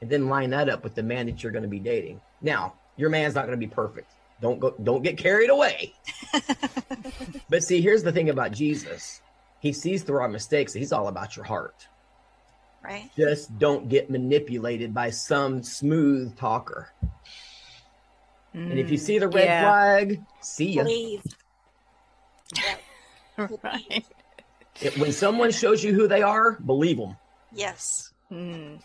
and 0.00 0.10
then 0.10 0.28
line 0.28 0.50
that 0.50 0.68
up 0.68 0.82
with 0.82 0.96
the 0.96 1.02
man 1.02 1.26
that 1.26 1.42
you're 1.42 1.52
going 1.52 1.62
to 1.62 1.68
be 1.68 1.78
dating. 1.78 2.20
Now, 2.42 2.74
your 2.96 3.08
man's 3.08 3.36
not 3.36 3.46
going 3.46 3.58
to 3.58 3.66
be 3.66 3.72
perfect. 3.72 4.10
Don't 4.40 4.58
go 4.58 4.74
don't 4.82 5.02
get 5.02 5.16
carried 5.16 5.48
away. 5.48 5.94
but 7.48 7.62
see, 7.62 7.80
here's 7.80 8.02
the 8.02 8.12
thing 8.12 8.30
about 8.30 8.50
Jesus. 8.50 9.22
He 9.60 9.72
sees 9.72 10.02
through 10.02 10.20
our 10.20 10.28
mistakes. 10.28 10.72
He's 10.72 10.92
all 10.92 11.06
about 11.06 11.36
your 11.36 11.44
heart. 11.44 11.86
Right. 12.82 13.10
Just 13.16 13.56
don't 13.58 13.88
get 13.88 14.10
manipulated 14.10 14.92
by 14.92 15.10
some 15.10 15.62
smooth 15.62 16.36
talker. 16.36 16.90
Mm, 18.54 18.72
and 18.72 18.78
if 18.78 18.90
you 18.90 18.98
see 18.98 19.18
the 19.18 19.28
red 19.28 19.44
yeah. 19.46 19.62
flag, 19.62 20.20
see 20.40 20.72
ya. 20.72 20.82
Please. 20.82 21.22
right. 23.36 24.04
It, 24.80 24.98
when 24.98 25.12
someone 25.12 25.50
shows 25.52 25.82
you 25.84 25.94
who 25.94 26.08
they 26.08 26.22
are, 26.22 26.58
believe 26.64 26.98
them. 26.98 27.16
Yes. 27.52 28.12
Mm. 28.30 28.80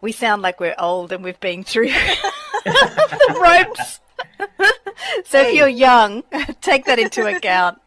We 0.00 0.12
sound 0.12 0.42
like 0.42 0.60
we're 0.60 0.76
old 0.78 1.12
and 1.12 1.24
we've 1.24 1.40
been 1.40 1.64
through 1.64 1.88
the 1.88 3.38
ropes. 3.66 4.00
so 5.24 5.38
Hey. 5.42 5.48
if 5.50 5.54
you're 5.54 5.68
young, 5.68 6.22
take 6.60 6.84
that 6.86 6.98
into 6.98 7.26
account. 7.26 7.78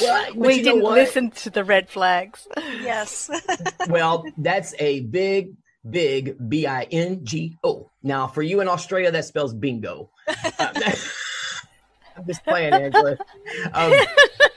Well, 0.00 0.34
we 0.34 0.62
didn't 0.62 0.82
listen 0.82 1.30
to 1.30 1.50
the 1.50 1.64
red 1.64 1.88
flags. 1.88 2.46
Yes. 2.82 3.30
well, 3.88 4.24
that's 4.38 4.74
a 4.78 5.00
big, 5.00 5.54
big 5.88 6.36
B 6.48 6.66
I 6.66 6.84
N 6.90 7.24
G 7.24 7.56
O. 7.64 7.90
Now, 8.02 8.26
for 8.26 8.42
you 8.42 8.60
in 8.60 8.68
Australia, 8.68 9.10
that 9.10 9.24
spells 9.24 9.54
bingo. 9.54 10.10
I'm 12.22 12.26
just 12.28 12.44
playing, 12.44 12.72
Angela. 12.72 13.16
Um, 13.74 13.92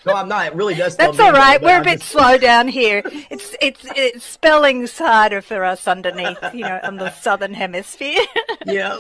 no, 0.06 0.14
I'm 0.14 0.28
not. 0.28 0.48
It 0.48 0.54
really 0.56 0.76
does 0.76 0.96
That's 0.98 1.18
all 1.20 1.32
bingo, 1.32 1.66
We're 1.66 1.76
a 1.76 1.78
I'm 1.78 1.84
bit 1.84 2.00
just- 2.00 2.12
slow 2.12 2.38
down 2.38 2.68
here. 2.68 3.02
It's 3.06 3.56
it's 3.60 3.80
it's 3.96 4.24
spelling's 4.24 4.98
harder 4.98 5.42
for 5.42 5.64
us 5.64 5.88
underneath, 5.88 6.38
you 6.54 6.62
know, 6.62 6.80
on 6.84 6.98
the 6.98 7.12
southern 7.12 7.54
hemisphere. 7.56 8.22
yeah. 8.66 9.00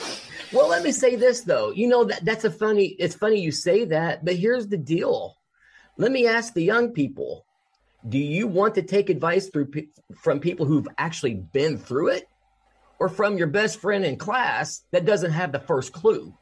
Well, 0.51 0.67
let 0.67 0.83
me 0.83 0.91
say 0.91 1.15
this 1.15 1.41
though. 1.41 1.71
You 1.71 1.87
know 1.87 2.05
that 2.05 2.25
that's 2.25 2.43
a 2.45 2.51
funny. 2.51 2.95
It's 2.99 3.15
funny 3.15 3.39
you 3.39 3.51
say 3.51 3.85
that, 3.85 4.25
but 4.25 4.35
here's 4.35 4.67
the 4.67 4.77
deal. 4.77 5.37
Let 5.97 6.11
me 6.11 6.27
ask 6.27 6.53
the 6.53 6.63
young 6.63 6.91
people: 6.91 7.45
Do 8.07 8.17
you 8.17 8.47
want 8.47 8.75
to 8.75 8.81
take 8.81 9.09
advice 9.09 9.49
through 9.49 9.71
from 10.23 10.39
people 10.39 10.65
who've 10.65 10.87
actually 10.97 11.35
been 11.35 11.77
through 11.77 12.09
it, 12.09 12.27
or 12.99 13.09
from 13.09 13.37
your 13.37 13.47
best 13.47 13.79
friend 13.79 14.03
in 14.05 14.17
class 14.17 14.81
that 14.91 15.05
doesn't 15.05 15.31
have 15.31 15.51
the 15.51 15.59
first 15.59 15.93
clue? 15.93 16.33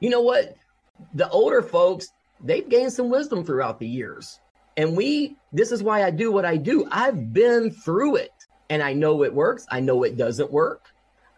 You 0.00 0.10
know 0.10 0.22
what? 0.22 0.56
The 1.14 1.28
older 1.30 1.62
folks 1.62 2.08
they've 2.42 2.68
gained 2.68 2.92
some 2.92 3.10
wisdom 3.10 3.44
throughout 3.44 3.78
the 3.78 3.88
years, 3.88 4.40
and 4.76 4.96
we. 4.96 5.36
This 5.52 5.72
is 5.72 5.82
why 5.82 6.04
I 6.04 6.10
do 6.10 6.30
what 6.30 6.44
I 6.44 6.56
do. 6.56 6.86
I've 6.92 7.32
been 7.32 7.70
through 7.70 8.16
it, 8.16 8.32
and 8.68 8.82
I 8.82 8.92
know 8.92 9.24
it 9.24 9.34
works. 9.34 9.66
I 9.70 9.80
know 9.80 10.04
it 10.04 10.16
doesn't 10.16 10.52
work. 10.52 10.88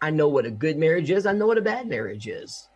I 0.03 0.11
know 0.11 0.29
what 0.29 0.45
a 0.47 0.51
good 0.51 0.77
marriage 0.77 1.11
is. 1.11 1.27
I 1.27 1.33
know 1.33 1.47
what 1.47 1.59
a 1.59 1.63
bad 1.63 1.87
marriage 1.89 2.27
is. 2.27 2.69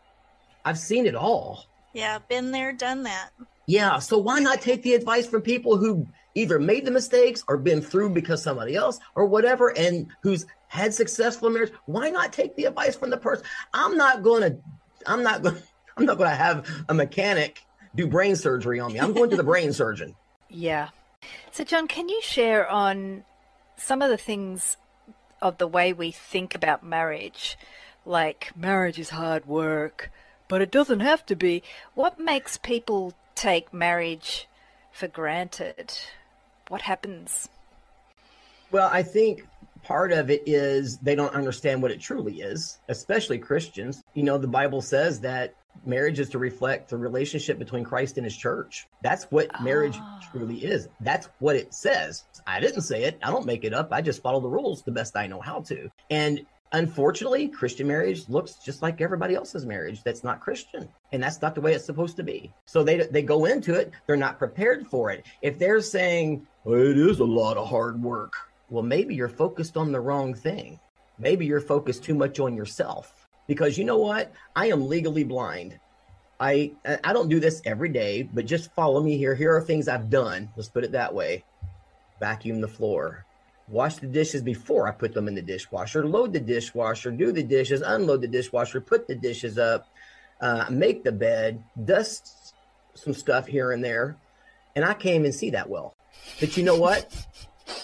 I've 0.64 0.78
seen 0.78 1.06
it 1.06 1.14
all. 1.14 1.66
yeah, 1.92 2.18
been 2.28 2.50
there, 2.52 2.72
done 2.72 3.02
that. 3.02 3.30
Yeah. 3.66 3.98
So 3.98 4.18
why 4.18 4.38
not 4.40 4.60
take 4.60 4.82
the 4.82 4.94
advice 4.94 5.26
from 5.26 5.42
people 5.42 5.76
who 5.76 6.06
either 6.34 6.58
made 6.58 6.84
the 6.84 6.90
mistakes 6.90 7.42
or 7.48 7.56
been 7.56 7.80
through 7.80 8.10
because 8.10 8.42
somebody 8.42 8.76
else 8.76 8.98
or 9.14 9.26
whatever 9.26 9.76
and 9.76 10.06
who's 10.22 10.46
had 10.68 10.94
successful 10.94 11.50
marriage? 11.50 11.72
Why 11.86 12.10
not 12.10 12.32
take 12.32 12.54
the 12.56 12.66
advice 12.66 12.96
from 12.96 13.10
the 13.10 13.16
person? 13.16 13.44
I'm 13.74 13.96
not 13.96 14.22
going 14.22 14.42
to, 14.42 14.58
I'm 15.06 15.22
not 15.22 15.42
going, 15.42 15.56
I'm 15.96 16.04
not 16.04 16.18
going 16.18 16.30
to 16.30 16.36
have 16.36 16.68
a 16.88 16.94
mechanic 16.94 17.62
do 17.94 18.06
brain 18.06 18.36
surgery 18.36 18.78
on 18.78 18.92
me. 18.92 19.00
I'm 19.00 19.14
going 19.14 19.30
to 19.30 19.36
the 19.36 19.42
brain 19.52 19.72
surgeon. 19.72 20.14
Yeah. 20.50 20.90
So, 21.50 21.64
John, 21.64 21.88
can 21.88 22.08
you 22.08 22.20
share 22.22 22.68
on 22.68 23.24
some 23.76 24.02
of 24.02 24.10
the 24.10 24.18
things 24.18 24.76
of 25.40 25.58
the 25.58 25.66
way 25.66 25.92
we 25.92 26.10
think 26.10 26.54
about 26.54 26.84
marriage? 26.84 27.56
Like, 28.04 28.52
marriage 28.56 28.98
is 28.98 29.10
hard 29.10 29.46
work, 29.46 30.10
but 30.48 30.60
it 30.60 30.70
doesn't 30.70 31.00
have 31.00 31.24
to 31.26 31.34
be. 31.34 31.62
What 31.94 32.20
makes 32.20 32.58
people 32.58 33.14
take 33.34 33.72
marriage 33.72 34.46
for 34.92 35.08
granted? 35.08 35.98
What 36.68 36.82
happens? 36.82 37.48
Well, 38.70 38.88
I 38.92 39.02
think 39.02 39.46
part 39.82 40.12
of 40.12 40.30
it 40.30 40.42
is 40.46 40.98
they 40.98 41.14
don't 41.14 41.34
understand 41.34 41.80
what 41.80 41.90
it 41.90 42.00
truly 42.00 42.40
is, 42.40 42.78
especially 42.88 43.38
Christians. 43.38 44.02
You 44.14 44.24
know, 44.24 44.36
the 44.36 44.48
Bible 44.48 44.82
says 44.82 45.20
that 45.20 45.54
marriage 45.84 46.18
is 46.18 46.28
to 46.30 46.38
reflect 46.38 46.90
the 46.90 46.96
relationship 46.96 47.58
between 47.58 47.84
Christ 47.84 48.16
and 48.16 48.24
his 48.24 48.36
church. 48.36 48.86
That's 49.02 49.24
what 49.24 49.60
marriage 49.62 49.96
Ah. 50.00 50.20
truly 50.30 50.64
is. 50.64 50.88
That's 51.00 51.28
what 51.38 51.56
it 51.56 51.74
says. 51.74 52.24
I 52.46 52.60
didn't 52.60 52.82
say 52.82 53.04
it. 53.04 53.18
I 53.22 53.30
don't 53.30 53.46
make 53.46 53.64
it 53.64 53.74
up. 53.74 53.88
I 53.92 54.00
just 54.02 54.22
follow 54.22 54.40
the 54.40 54.48
rules 54.48 54.82
the 54.82 54.92
best 54.92 55.16
I 55.16 55.26
know 55.26 55.40
how 55.40 55.60
to. 55.62 55.90
And 56.10 56.46
unfortunately, 56.72 57.48
Christian 57.48 57.86
marriage 57.86 58.28
looks 58.28 58.54
just 58.56 58.82
like 58.82 59.00
everybody 59.00 59.34
else's 59.34 59.64
marriage 59.66 60.02
that's 60.02 60.24
not 60.24 60.40
Christian. 60.40 60.88
And 61.12 61.22
that's 61.22 61.40
not 61.42 61.54
the 61.54 61.60
way 61.60 61.74
it's 61.74 61.84
supposed 61.84 62.16
to 62.16 62.22
be. 62.22 62.52
So 62.66 62.82
they 62.82 62.98
they 62.98 63.22
go 63.22 63.44
into 63.44 63.74
it, 63.74 63.92
they're 64.06 64.16
not 64.16 64.38
prepared 64.38 64.86
for 64.86 65.10
it. 65.10 65.24
If 65.42 65.58
they're 65.58 65.80
saying, 65.80 66.46
it 66.66 66.98
is 66.98 67.20
a 67.20 67.24
lot 67.24 67.56
of 67.56 67.68
hard 67.68 68.02
work. 68.02 68.34
Well, 68.68 68.82
maybe 68.82 69.14
you're 69.14 69.28
focused 69.28 69.76
on 69.76 69.92
the 69.92 70.00
wrong 70.00 70.34
thing. 70.34 70.80
Maybe 71.18 71.46
you're 71.46 71.60
focused 71.60 72.04
too 72.04 72.14
much 72.14 72.40
on 72.40 72.56
yourself. 72.56 73.25
Because 73.46 73.78
you 73.78 73.84
know 73.84 73.98
what? 73.98 74.32
I 74.54 74.66
am 74.68 74.88
legally 74.88 75.24
blind. 75.24 75.78
I 76.38 76.72
I 77.02 77.12
don't 77.12 77.28
do 77.28 77.40
this 77.40 77.62
every 77.64 77.88
day, 77.88 78.22
but 78.22 78.46
just 78.46 78.72
follow 78.74 79.02
me 79.02 79.16
here. 79.16 79.34
Here 79.34 79.54
are 79.54 79.62
things 79.62 79.88
I've 79.88 80.10
done. 80.10 80.50
Let's 80.56 80.68
put 80.68 80.84
it 80.84 80.92
that 80.92 81.14
way. 81.14 81.44
Vacuum 82.20 82.60
the 82.60 82.68
floor. 82.68 83.24
Wash 83.68 83.96
the 83.96 84.06
dishes 84.06 84.42
before 84.42 84.86
I 84.86 84.92
put 84.92 85.12
them 85.12 85.28
in 85.28 85.34
the 85.34 85.42
dishwasher. 85.42 86.06
Load 86.06 86.32
the 86.32 86.40
dishwasher. 86.40 87.10
Do 87.10 87.32
the 87.32 87.42
dishes. 87.42 87.80
Unload 87.80 88.20
the 88.20 88.28
dishwasher. 88.28 88.80
Put 88.80 89.08
the 89.08 89.14
dishes 89.14 89.58
up. 89.58 89.88
Uh, 90.40 90.66
make 90.70 91.02
the 91.02 91.12
bed. 91.12 91.62
Dust 91.84 92.54
some 92.94 93.14
stuff 93.14 93.46
here 93.46 93.72
and 93.72 93.82
there. 93.82 94.16
And 94.76 94.84
I 94.84 94.92
can't 94.94 95.16
even 95.16 95.32
see 95.32 95.50
that 95.50 95.68
well. 95.68 95.96
But 96.38 96.56
you 96.56 96.62
know 96.62 96.76
what? 96.76 97.12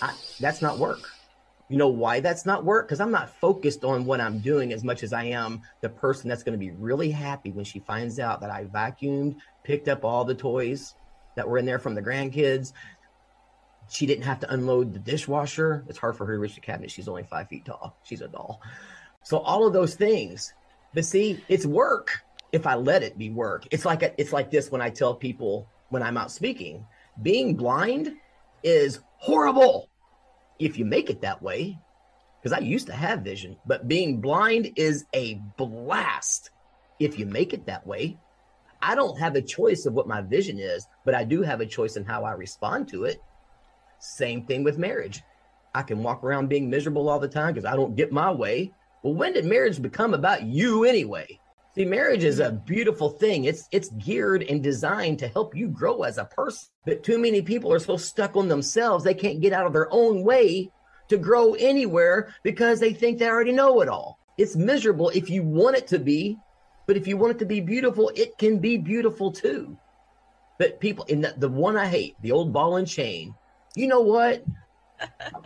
I, 0.01 0.14
that's 0.38 0.62
not 0.62 0.79
work. 0.79 1.11
You 1.72 1.78
know 1.78 1.88
why 1.88 2.20
that's 2.20 2.44
not 2.44 2.66
work? 2.66 2.87
Because 2.87 3.00
I'm 3.00 3.11
not 3.11 3.30
focused 3.30 3.82
on 3.82 4.04
what 4.04 4.20
I'm 4.20 4.40
doing 4.40 4.74
as 4.74 4.85
much 4.85 5.02
as 5.02 5.14
I 5.14 5.24
am 5.24 5.62
the 5.80 5.88
person 5.88 6.28
that's 6.28 6.42
going 6.42 6.52
to 6.52 6.58
be 6.58 6.72
really 6.72 7.11
happy 7.11 7.50
when 7.50 7.64
she 7.64 7.78
finds 7.78 8.18
out 8.18 8.42
that 8.42 8.50
I 8.50 8.66
vacuumed, 8.66 9.37
picked 9.64 9.88
up 9.88 10.04
all 10.04 10.26
the 10.26 10.35
toys 10.35 10.96
that 11.35 11.48
were 11.48 11.56
in 11.56 11.64
there 11.64 11.78
from 11.78 11.94
the 11.94 12.02
grandkids. 12.02 12.74
She 13.88 14.04
didn't 14.04 14.24
have 14.24 14.38
to 14.40 14.52
unload 14.52 14.92
the 14.92 14.98
dishwasher. 14.98 15.82
It's 15.88 15.96
hard 15.96 16.14
for 16.14 16.26
her 16.26 16.35
to 16.35 16.40
reach 16.40 16.56
the 16.56 16.61
cabinet. 16.61 16.90
She's 16.90 17.08
only 17.08 17.22
five 17.22 17.48
feet 17.48 17.64
tall. 17.64 17.96
She's 18.02 18.20
a 18.20 18.28
doll. 18.28 18.61
So 19.22 19.38
all 19.38 19.66
of 19.66 19.72
those 19.72 19.94
things. 19.94 20.52
But 20.92 21.06
see, 21.06 21.42
it's 21.48 21.64
work 21.64 22.20
if 22.52 22.66
I 22.66 22.74
let 22.74 23.02
it 23.02 23.16
be 23.16 23.30
work. 23.30 23.66
It's 23.70 23.87
like 23.87 24.14
it's 24.18 24.35
like 24.35 24.50
this 24.50 24.70
when 24.70 24.82
I 24.82 24.90
tell 24.90 25.14
people 25.14 25.66
when 25.88 26.02
I'm 26.02 26.18
out 26.18 26.32
speaking. 26.32 26.85
Being 27.22 27.54
blind 27.54 28.12
is 28.62 29.00
horrible 29.16 29.88
if 30.64 30.79
you 30.79 30.85
make 30.85 31.11
it 31.11 31.20
that 31.22 31.42
way. 31.42 31.79
Because 32.40 32.57
I 32.57 32.61
used 32.61 32.87
to 32.88 32.92
have 32.92 33.20
vision, 33.20 33.57
but 33.66 33.87
being 33.87 34.20
blind 34.20 34.72
is 34.77 35.05
a 35.14 35.40
blast 35.57 36.51
if 36.98 37.18
you 37.18 37.27
make 37.27 37.53
it 37.53 37.66
that 37.66 37.87
way. 37.87 38.18
I 38.81 38.96
don't 38.96 39.18
have 39.18 39.37
a 39.37 39.42
choice 39.42 39.87
of 39.87 39.94
what 39.94 40.09
my 40.09 40.22
vision 40.22 40.59
is, 40.59 40.87
but 41.05 41.14
I 41.14 41.22
do 41.22 41.42
have 41.42 41.61
a 41.61 41.66
choice 41.66 41.96
in 41.96 42.05
how 42.05 42.25
I 42.25 42.33
respond 42.33 42.88
to 42.88 43.05
it. 43.05 43.22
Same 44.01 44.44
thing 44.44 44.64
with 44.64 44.77
marriage. 44.77 45.22
I 45.72 45.83
can 45.83 46.03
walk 46.03 46.25
around 46.25 46.48
being 46.48 46.68
miserable 46.68 47.09
all 47.09 47.20
the 47.20 47.29
time 47.29 47.55
because 47.55 47.64
I 47.64 47.77
don't 47.77 47.94
get 47.94 48.11
my 48.11 48.33
way. 48.33 48.72
Well, 49.05 49.14
when 49.14 49.35
did 49.35 49.44
marriage 49.44 49.81
become 49.81 50.12
about 50.12 50.42
you 50.42 50.85
anyway? 50.85 51.38
See, 51.74 51.87
marriage 51.87 52.22
is 52.22 52.38
a 52.38 52.52
beautiful 52.52 53.08
thing. 53.08 53.44
It's 53.44 53.66
it's 53.72 53.88
geared 53.90 54.42
and 54.42 54.62
designed 54.62 55.18
to 55.20 55.28
help 55.28 55.56
you 55.56 55.68
grow 55.68 56.02
as 56.02 56.18
a 56.18 56.26
person. 56.26 56.68
But 56.85 57.02
too 57.02 57.18
many 57.18 57.40
people 57.40 57.72
are 57.72 57.78
so 57.78 57.96
stuck 57.96 58.37
on 58.37 58.48
themselves 58.48 59.04
they 59.04 59.14
can't 59.14 59.40
get 59.40 59.54
out 59.54 59.66
of 59.66 59.72
their 59.72 59.88
own 59.90 60.22
way 60.22 60.70
to 61.08 61.16
grow 61.16 61.54
anywhere 61.54 62.35
because 62.42 62.78
they 62.78 62.92
think 62.92 63.18
they 63.18 63.28
already 63.28 63.52
know 63.52 63.80
it 63.80 63.88
all. 63.88 64.18
It's 64.37 64.54
miserable 64.54 65.11
if 65.11 65.30
you 65.30 65.42
want 65.42 65.76
it 65.76 65.87
to 65.88 65.98
be, 65.98 66.37
but 66.87 66.96
if 66.96 67.06
you 67.06 67.16
want 67.16 67.37
it 67.37 67.38
to 67.38 67.46
be 67.46 67.61
beautiful, 67.61 68.11
it 68.14 68.37
can 68.37 68.58
be 68.58 68.76
beautiful 68.76 69.32
too. 69.32 69.76
But 70.58 70.78
people 70.78 71.06
in 71.06 71.22
the, 71.22 71.35
the 71.38 71.48
one 71.48 71.76
I 71.76 71.87
hate, 71.87 72.16
the 72.20 72.32
old 72.32 72.52
ball 72.52 72.76
and 72.76 72.87
chain. 72.87 73.35
You 73.74 73.88
know 73.88 74.00
what? 74.00 74.44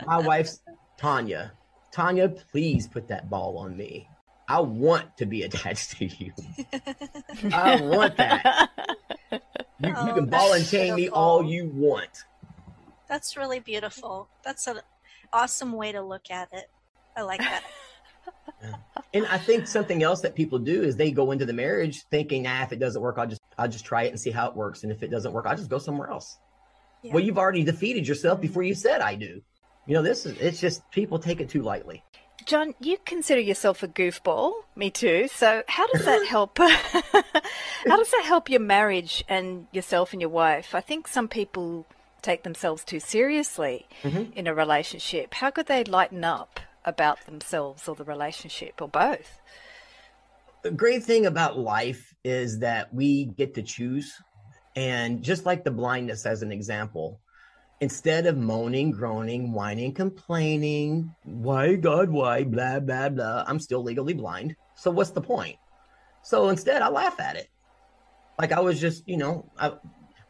My 0.05 0.17
wife's 0.17 0.61
Tanya. 0.97 1.53
Tanya, 1.91 2.27
please 2.29 2.87
put 2.87 3.07
that 3.07 3.29
ball 3.29 3.57
on 3.57 3.77
me. 3.77 4.09
I 4.47 4.61
want 4.61 5.17
to 5.17 5.25
be 5.25 5.43
attached 5.43 5.97
to 5.97 6.05
you. 6.05 6.31
I 7.53 7.81
want 7.81 8.17
that. 8.17 8.69
You, 9.31 9.89
you 9.89 9.93
Oh, 9.95 10.13
can 10.13 10.25
ball 10.25 10.53
and 10.53 10.61
that's 10.61 10.71
chain 10.71 10.95
me 10.95 11.09
all 11.09 11.43
you 11.43 11.69
want. 11.73 12.23
That's 13.09 13.37
really 13.37 13.59
beautiful. 13.59 14.27
That's 14.43 14.67
an 14.67 14.79
awesome 15.33 15.73
way 15.73 15.91
to 15.91 16.01
look 16.01 16.31
at 16.31 16.49
it. 16.53 16.69
I 17.15 17.21
like 17.23 17.39
that. 17.41 17.63
And 19.13 19.25
I 19.27 19.37
think 19.37 19.67
something 19.67 20.03
else 20.03 20.21
that 20.21 20.35
people 20.35 20.59
do 20.59 20.83
is 20.83 20.95
they 20.95 21.11
go 21.11 21.31
into 21.31 21.45
the 21.45 21.53
marriage 21.53 22.03
thinking, 22.11 22.43
nah, 22.43 22.63
if 22.63 22.73
it 22.73 22.79
doesn't 22.79 23.01
work, 23.01 23.17
I'll 23.17 23.27
just 23.27 23.41
I'll 23.57 23.69
just 23.69 23.85
try 23.85 24.03
it 24.03 24.09
and 24.09 24.19
see 24.19 24.31
how 24.31 24.49
it 24.49 24.55
works. 24.55 24.83
And 24.83 24.91
if 24.91 25.01
it 25.01 25.09
doesn't 25.09 25.31
work, 25.31 25.45
I'll 25.45 25.55
just 25.55 25.69
go 25.69 25.77
somewhere 25.77 26.09
else. 26.09 26.37
Yeah. 27.03 27.13
Well, 27.13 27.23
you've 27.23 27.37
already 27.37 27.63
defeated 27.63 28.07
yourself 28.07 28.41
before 28.41 28.63
you 28.63 28.73
said 28.73 28.99
I 29.01 29.15
do. 29.15 29.41
You 29.85 29.93
know, 29.93 30.01
this 30.01 30.25
is 30.25 30.37
it's 30.39 30.59
just 30.59 30.89
people 30.91 31.19
take 31.19 31.39
it 31.39 31.49
too 31.49 31.61
lightly. 31.61 32.03
John, 32.47 32.75
you 32.79 32.97
consider 33.05 33.41
yourself 33.41 33.83
a 33.83 33.89
goofball. 33.89 34.53
Me 34.73 34.89
too. 34.89 35.27
So, 35.27 35.63
how 35.67 35.85
does 35.87 36.05
that 36.05 36.25
help? 36.29 36.57
how 36.57 37.97
does 37.97 38.09
that 38.11 38.23
help 38.23 38.49
your 38.49 38.61
marriage 38.61 39.23
and 39.27 39.67
yourself 39.73 40.13
and 40.13 40.21
your 40.21 40.29
wife? 40.29 40.73
I 40.73 40.79
think 40.79 41.09
some 41.09 41.27
people 41.27 41.85
take 42.21 42.43
themselves 42.43 42.85
too 42.85 43.01
seriously 43.01 43.85
Mhm. 44.03 44.33
in 44.33 44.47
a 44.47 44.53
relationship. 44.53 45.33
How 45.35 45.49
could 45.51 45.65
they 45.67 45.83
lighten 45.83 46.23
up 46.23 46.61
about 46.85 47.25
themselves 47.25 47.85
or 47.87 47.95
the 47.95 48.05
relationship 48.05 48.81
or 48.81 48.87
both? 48.87 49.39
the 50.63 50.71
great 50.71 51.03
thing 51.03 51.25
about 51.25 51.57
life 51.57 52.13
is 52.25 52.59
that 52.59 52.93
we 52.93 53.25
get 53.25 53.53
to 53.53 53.61
choose. 53.61 54.11
And 54.75 55.23
just 55.23 55.45
like 55.45 55.63
the 55.63 55.71
blindness 55.71 56.25
as 56.25 56.41
an 56.41 56.51
example, 56.51 57.21
instead 57.79 58.25
of 58.25 58.37
moaning, 58.37 58.91
groaning, 58.91 59.51
whining, 59.51 59.93
complaining, 59.93 61.13
why, 61.23 61.75
God, 61.75 62.09
why, 62.09 62.43
blah, 62.43 62.79
blah, 62.79 63.09
blah, 63.09 63.43
I'm 63.47 63.59
still 63.59 63.83
legally 63.83 64.13
blind. 64.13 64.55
So 64.75 64.91
what's 64.91 65.11
the 65.11 65.21
point? 65.21 65.57
So 66.23 66.49
instead, 66.49 66.81
I 66.81 66.89
laugh 66.89 67.19
at 67.19 67.35
it. 67.35 67.49
Like 68.39 68.51
I 68.51 68.59
was 68.59 68.79
just, 68.79 69.07
you 69.07 69.17
know, 69.17 69.49
I, 69.57 69.73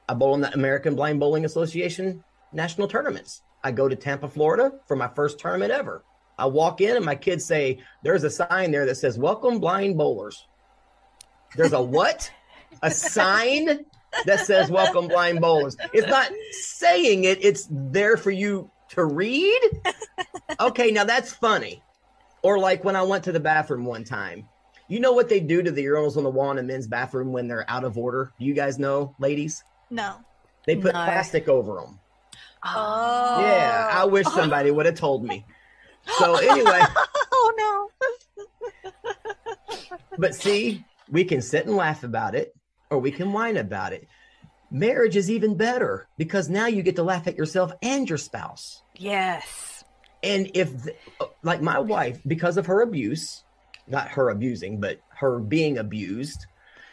I 0.08 0.14
bowl 0.14 0.36
in 0.36 0.41
the 0.41 0.54
American 0.54 0.95
Blind 0.95 1.20
Bowling 1.20 1.45
Association 1.45 2.24
national 2.54 2.88
tournaments. 2.88 3.41
I 3.64 3.72
go 3.72 3.88
to 3.88 3.95
Tampa, 3.95 4.28
Florida 4.28 4.72
for 4.88 4.95
my 4.95 5.08
first 5.10 5.39
tournament 5.39 5.72
ever. 5.72 6.04
I 6.38 6.45
walk 6.45 6.82
in 6.82 6.95
and 6.95 7.06
my 7.06 7.16
kids 7.16 7.43
say, 7.43 7.80
There's 8.04 8.24
a 8.24 8.30
sign 8.30 8.72
there 8.72 8.86
that 8.86 8.95
says, 8.95 9.18
Welcome 9.18 9.60
blind 9.60 9.98
bowlers. 9.98 10.48
There's 11.56 11.74
a 11.74 11.82
what? 11.82 12.32
a 12.84 12.91
sign 12.91 13.86
that 14.26 14.41
says 14.45 14.70
welcome 14.72 15.08
blind 15.08 15.41
bowlers. 15.41 15.76
It's 15.93 16.08
not 16.08 16.32
saying 16.51 17.24
it, 17.26 17.43
it's 17.43 17.68
there 17.70 18.18
for 18.18 18.32
you 18.32 18.70
to 18.89 19.05
read. 19.05 19.60
Okay, 20.60 20.91
now 20.91 21.03
that's 21.03 21.34
funny. 21.34 21.82
Or 22.43 22.58
like 22.60 22.84
when 22.84 22.95
I 22.95 23.03
went 23.03 23.26
to 23.26 23.32
the 23.32 23.39
bathroom 23.39 23.86
one 23.86 24.03
time. 24.03 24.47
You 24.89 25.01
know 25.01 25.12
what 25.12 25.28
they 25.28 25.41
do 25.41 25.62
to 25.62 25.70
the 25.70 25.84
urinals 25.84 26.16
on 26.16 26.24
the 26.24 26.30
wall 26.30 26.51
in 26.51 26.58
a 26.58 26.64
men's 26.64 26.88
bathroom 26.88 27.34
when 27.34 27.49
they're 27.49 27.70
out 27.70 27.84
of 27.84 27.97
order? 27.97 28.32
Do 28.39 28.45
you 28.45 28.53
guys 28.53 28.80
know, 28.80 29.14
ladies? 29.20 29.62
No. 29.89 30.16
They 30.66 30.76
put 30.78 30.93
No. 30.93 31.03
plastic 31.03 31.49
over 31.49 31.76
them. 31.76 31.99
Oh. 32.64 33.41
Yeah, 33.41 33.89
I 33.91 34.05
wish 34.05 34.26
somebody 34.28 34.72
would 34.72 34.86
have 34.86 34.95
told 34.95 35.26
me. 35.26 35.45
So 36.18 36.36
anyway, 36.36 36.82
Oh 37.34 37.89
no. 38.84 38.91
but 40.18 40.34
see, 40.34 40.84
we 41.10 41.26
can 41.26 41.41
sit 41.41 41.66
and 41.66 41.76
laugh 41.76 42.03
about 42.03 42.34
it 42.36 42.53
or 42.90 43.00
we 43.00 43.12
can 43.12 43.34
whine 43.34 43.58
about 43.58 43.94
it. 43.94 44.08
Marriage 44.70 45.16
is 45.16 45.32
even 45.32 45.56
better 45.56 46.08
because 46.18 46.50
now 46.50 46.68
you 46.68 46.84
get 46.84 46.98
to 46.98 47.04
laugh 47.04 47.28
at 47.28 47.38
yourself 47.38 47.72
and 47.82 48.10
your 48.10 48.18
spouse. 48.18 48.84
Yes. 48.96 49.84
And 50.24 50.52
if, 50.54 50.72
like 51.44 51.62
my 51.62 51.80
wife, 51.80 52.20
because 52.28 52.58
of 52.58 52.66
her 52.66 52.82
abuse, 52.82 53.44
not 53.88 54.10
her 54.10 54.30
abusing, 54.30 54.80
but 54.80 55.00
her 55.10 55.40
being 55.40 55.78
abused, 55.78 56.48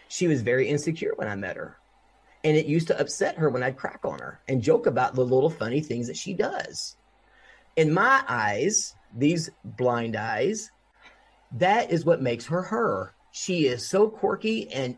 she 0.08 0.28
was 0.28 0.42
very 0.42 0.68
insecure 0.68 1.12
when 1.16 1.28
I 1.28 1.34
met 1.34 1.56
her. 1.56 1.76
And 2.44 2.56
it 2.56 2.66
used 2.66 2.88
to 2.88 3.00
upset 3.00 3.38
her 3.38 3.50
when 3.50 3.62
I'd 3.62 3.76
crack 3.76 4.00
on 4.04 4.18
her 4.18 4.40
and 4.46 4.62
joke 4.62 4.86
about 4.86 5.14
the 5.14 5.24
little 5.24 5.50
funny 5.50 5.80
things 5.80 6.06
that 6.06 6.16
she 6.16 6.34
does. 6.34 6.96
In 7.76 7.92
my 7.92 8.22
eyes, 8.28 8.94
these 9.16 9.50
blind 9.64 10.14
eyes, 10.14 10.70
that 11.52 11.90
is 11.90 12.04
what 12.04 12.22
makes 12.22 12.46
her 12.46 12.62
her. 12.62 13.14
She 13.32 13.66
is 13.66 13.88
so 13.88 14.08
quirky 14.08 14.70
and 14.72 14.96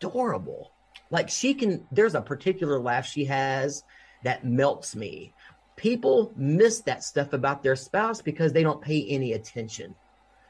adorable. 0.00 0.72
Like 1.10 1.28
she 1.28 1.54
can, 1.54 1.86
there's 1.90 2.14
a 2.14 2.20
particular 2.20 2.78
laugh 2.78 3.06
she 3.06 3.24
has 3.24 3.82
that 4.24 4.44
melts 4.44 4.94
me. 4.94 5.32
People 5.76 6.32
miss 6.36 6.80
that 6.82 7.04
stuff 7.04 7.32
about 7.32 7.62
their 7.62 7.76
spouse 7.76 8.20
because 8.20 8.52
they 8.52 8.62
don't 8.62 8.82
pay 8.82 9.06
any 9.08 9.32
attention. 9.32 9.94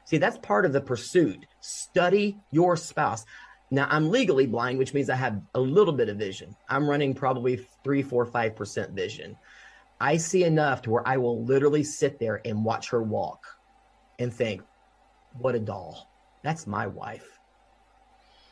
See, 0.05 0.17
that's 0.17 0.39
part 0.39 0.65
of 0.65 0.73
the 0.73 0.81
pursuit. 0.81 1.45
Study 1.61 2.37
your 2.51 2.75
spouse. 2.75 3.25
Now, 3.71 3.87
I'm 3.89 4.09
legally 4.09 4.47
blind, 4.47 4.79
which 4.79 4.95
means 4.95 5.09
I 5.09 5.15
have 5.15 5.39
a 5.53 5.59
little 5.59 5.93
bit 5.93 6.09
of 6.09 6.17
vision. 6.17 6.55
I'm 6.67 6.89
running 6.89 7.13
probably 7.13 7.67
three, 7.83 8.01
four, 8.01 8.25
five 8.25 8.55
percent 8.55 8.91
vision. 8.91 9.37
I 10.01 10.17
see 10.17 10.43
enough 10.43 10.81
to 10.83 10.89
where 10.89 11.07
I 11.07 11.17
will 11.17 11.43
literally 11.43 11.83
sit 11.83 12.19
there 12.19 12.41
and 12.43 12.65
watch 12.65 12.89
her 12.89 13.03
walk 13.03 13.45
and 14.17 14.33
think, 14.33 14.63
what 15.33 15.53
a 15.53 15.59
doll. 15.59 16.09
That's 16.43 16.65
my 16.65 16.87
wife. 16.87 17.38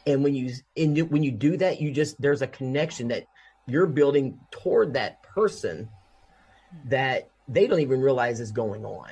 And 0.07 0.23
when 0.23 0.33
you 0.33 0.53
when 0.75 1.21
you 1.21 1.31
do 1.31 1.57
that, 1.57 1.81
you 1.81 1.91
just 1.91 2.19
there's 2.19 2.41
a 2.41 2.47
connection 2.47 3.09
that 3.09 3.25
you're 3.67 3.85
building 3.85 4.39
toward 4.49 4.93
that 4.93 5.21
person 5.21 5.89
that 6.85 7.29
they 7.49 7.67
don't 7.67 7.81
even 7.81 8.01
realize 8.01 8.39
is 8.39 8.51
going 8.51 8.85
on. 8.85 9.11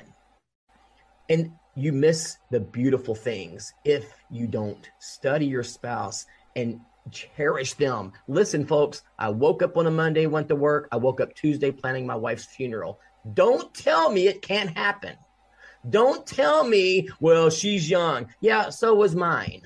And 1.28 1.52
you 1.74 1.92
miss 1.92 2.38
the 2.50 2.60
beautiful 2.60 3.14
things 3.14 3.74
if 3.84 4.10
you 4.30 4.46
don't 4.46 4.90
study 4.98 5.44
your 5.44 5.62
spouse 5.62 6.24
and 6.56 6.80
cherish 7.10 7.74
them. 7.74 8.12
Listen, 8.26 8.66
folks, 8.66 9.02
I 9.18 9.28
woke 9.28 9.62
up 9.62 9.76
on 9.76 9.86
a 9.86 9.90
Monday, 9.90 10.26
went 10.26 10.48
to 10.48 10.56
work. 10.56 10.88
I 10.90 10.96
woke 10.96 11.20
up 11.20 11.34
Tuesday 11.34 11.70
planning 11.70 12.06
my 12.06 12.16
wife's 12.16 12.46
funeral. 12.46 12.98
Don't 13.34 13.74
tell 13.74 14.10
me 14.10 14.28
it 14.28 14.40
can't 14.40 14.74
happen. 14.74 15.16
Don't 15.88 16.26
tell 16.26 16.64
me, 16.66 17.08
well, 17.20 17.50
she's 17.50 17.90
young. 17.90 18.28
Yeah, 18.40 18.70
so 18.70 18.94
was 18.94 19.14
mine. 19.14 19.62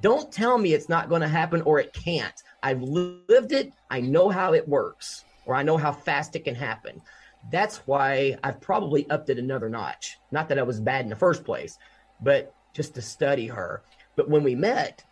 Don't 0.00 0.30
tell 0.32 0.58
me 0.58 0.72
it's 0.74 0.88
not 0.88 1.08
going 1.08 1.22
to 1.22 1.28
happen 1.28 1.62
or 1.62 1.78
it 1.80 1.92
can't. 1.92 2.34
I've 2.62 2.82
lived 2.82 3.52
it. 3.52 3.72
I 3.90 4.00
know 4.00 4.28
how 4.28 4.52
it 4.54 4.68
works, 4.68 5.24
or 5.44 5.54
I 5.54 5.62
know 5.62 5.76
how 5.76 5.92
fast 5.92 6.36
it 6.36 6.44
can 6.44 6.54
happen. 6.54 7.00
That's 7.48 7.78
why 7.86 8.36
I've 8.42 8.60
probably 8.60 9.08
upped 9.08 9.30
it 9.30 9.38
another 9.38 9.68
notch. 9.68 10.18
Not 10.30 10.48
that 10.48 10.58
I 10.58 10.64
was 10.64 10.80
bad 10.80 11.04
in 11.04 11.10
the 11.10 11.16
first 11.16 11.44
place, 11.44 11.76
but 12.20 12.52
just 12.74 12.94
to 12.96 13.02
study 13.02 13.46
her. 13.46 13.82
But 14.16 14.28
when 14.28 14.42
we 14.42 14.54
met, 14.54 15.04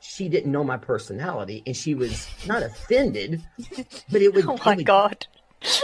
she 0.00 0.28
didn't 0.28 0.52
know 0.52 0.64
my 0.64 0.76
personality 0.76 1.62
and 1.66 1.76
she 1.76 1.94
was 1.94 2.26
not 2.46 2.62
offended, 2.62 3.42
but 4.10 4.22
it 4.22 4.28
oh 4.34 4.36
would, 4.36 4.44
Oh 4.48 4.54
it 4.54 4.64
my 4.64 4.74
would, 4.76 4.86
God. 4.86 5.26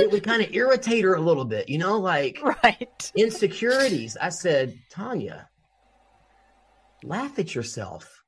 it 0.01 0.11
would 0.11 0.25
kind 0.25 0.43
of 0.43 0.53
irritate 0.55 1.05
her 1.05 1.15
a 1.15 1.21
little 1.21 1.45
bit, 1.45 1.69
you 1.69 1.79
know, 1.79 1.99
like 1.99 2.39
Right. 2.65 3.13
insecurities. 3.17 4.17
I 4.21 4.31
said, 4.31 4.79
Tanya, 4.91 5.49
laugh 7.05 7.39
at 7.39 7.55
yourself. 7.55 8.22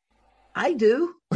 I 0.55 0.72
do. 0.74 1.14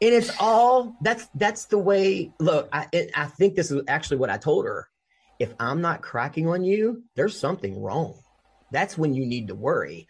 and 0.00 0.14
it's 0.14 0.32
all 0.40 0.96
that's 1.02 1.28
that's 1.34 1.66
the 1.66 1.78
way 1.78 2.32
look 2.38 2.68
I, 2.72 2.86
it, 2.92 3.10
I 3.14 3.26
think 3.26 3.54
this 3.54 3.70
is 3.70 3.82
actually 3.88 4.16
what 4.18 4.30
i 4.30 4.36
told 4.36 4.64
her. 4.64 4.88
If 5.38 5.54
i'm 5.60 5.80
not 5.80 6.02
cracking 6.02 6.48
on 6.48 6.64
you 6.64 7.02
there's 7.14 7.38
something 7.38 7.80
wrong. 7.80 8.14
That's 8.72 8.96
when 8.96 9.14
you 9.14 9.26
need 9.26 9.48
to 9.48 9.54
worry. 9.54 10.06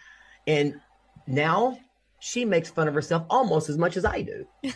And 0.46 0.80
now 1.26 1.78
she 2.20 2.44
makes 2.44 2.68
fun 2.68 2.86
of 2.86 2.94
herself 2.94 3.24
almost 3.30 3.68
as 3.70 3.78
much 3.78 3.96
as 3.96 4.04
i 4.04 4.22
do. 4.22 4.46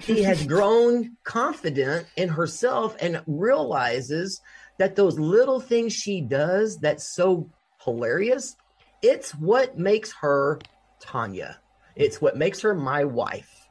She 0.00 0.22
has 0.24 0.44
grown 0.44 1.16
confident 1.24 2.06
in 2.16 2.28
herself 2.28 2.96
and 3.00 3.22
realizes 3.26 4.40
that 4.78 4.96
those 4.96 5.18
little 5.18 5.60
things 5.60 5.92
she 5.92 6.20
does 6.20 6.78
that's 6.78 7.14
so 7.14 7.48
hilarious 7.84 8.56
it's 9.02 9.32
what 9.34 9.78
makes 9.78 10.12
her 10.12 10.58
tanya 11.00 11.58
it's 11.96 12.20
what 12.20 12.36
makes 12.36 12.60
her 12.60 12.74
my 12.74 13.04
wife 13.04 13.62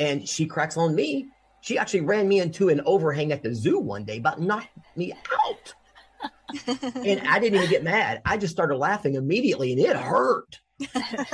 and 0.00 0.26
she 0.26 0.46
cracks 0.46 0.76
on 0.76 0.94
me. 0.94 1.28
She 1.60 1.78
actually 1.78 2.00
ran 2.00 2.26
me 2.26 2.40
into 2.40 2.70
an 2.70 2.80
overhang 2.86 3.30
at 3.30 3.42
the 3.42 3.54
zoo 3.54 3.78
one 3.78 4.04
day, 4.04 4.16
about 4.16 4.40
knocked 4.40 4.68
me 4.96 5.12
out. 5.12 5.74
and 6.66 7.28
I 7.28 7.38
didn't 7.38 7.58
even 7.58 7.70
get 7.70 7.84
mad. 7.84 8.22
I 8.24 8.38
just 8.38 8.52
started 8.52 8.76
laughing 8.76 9.14
immediately, 9.14 9.72
and 9.72 9.80
it 9.80 9.94
hurt. 9.94 10.58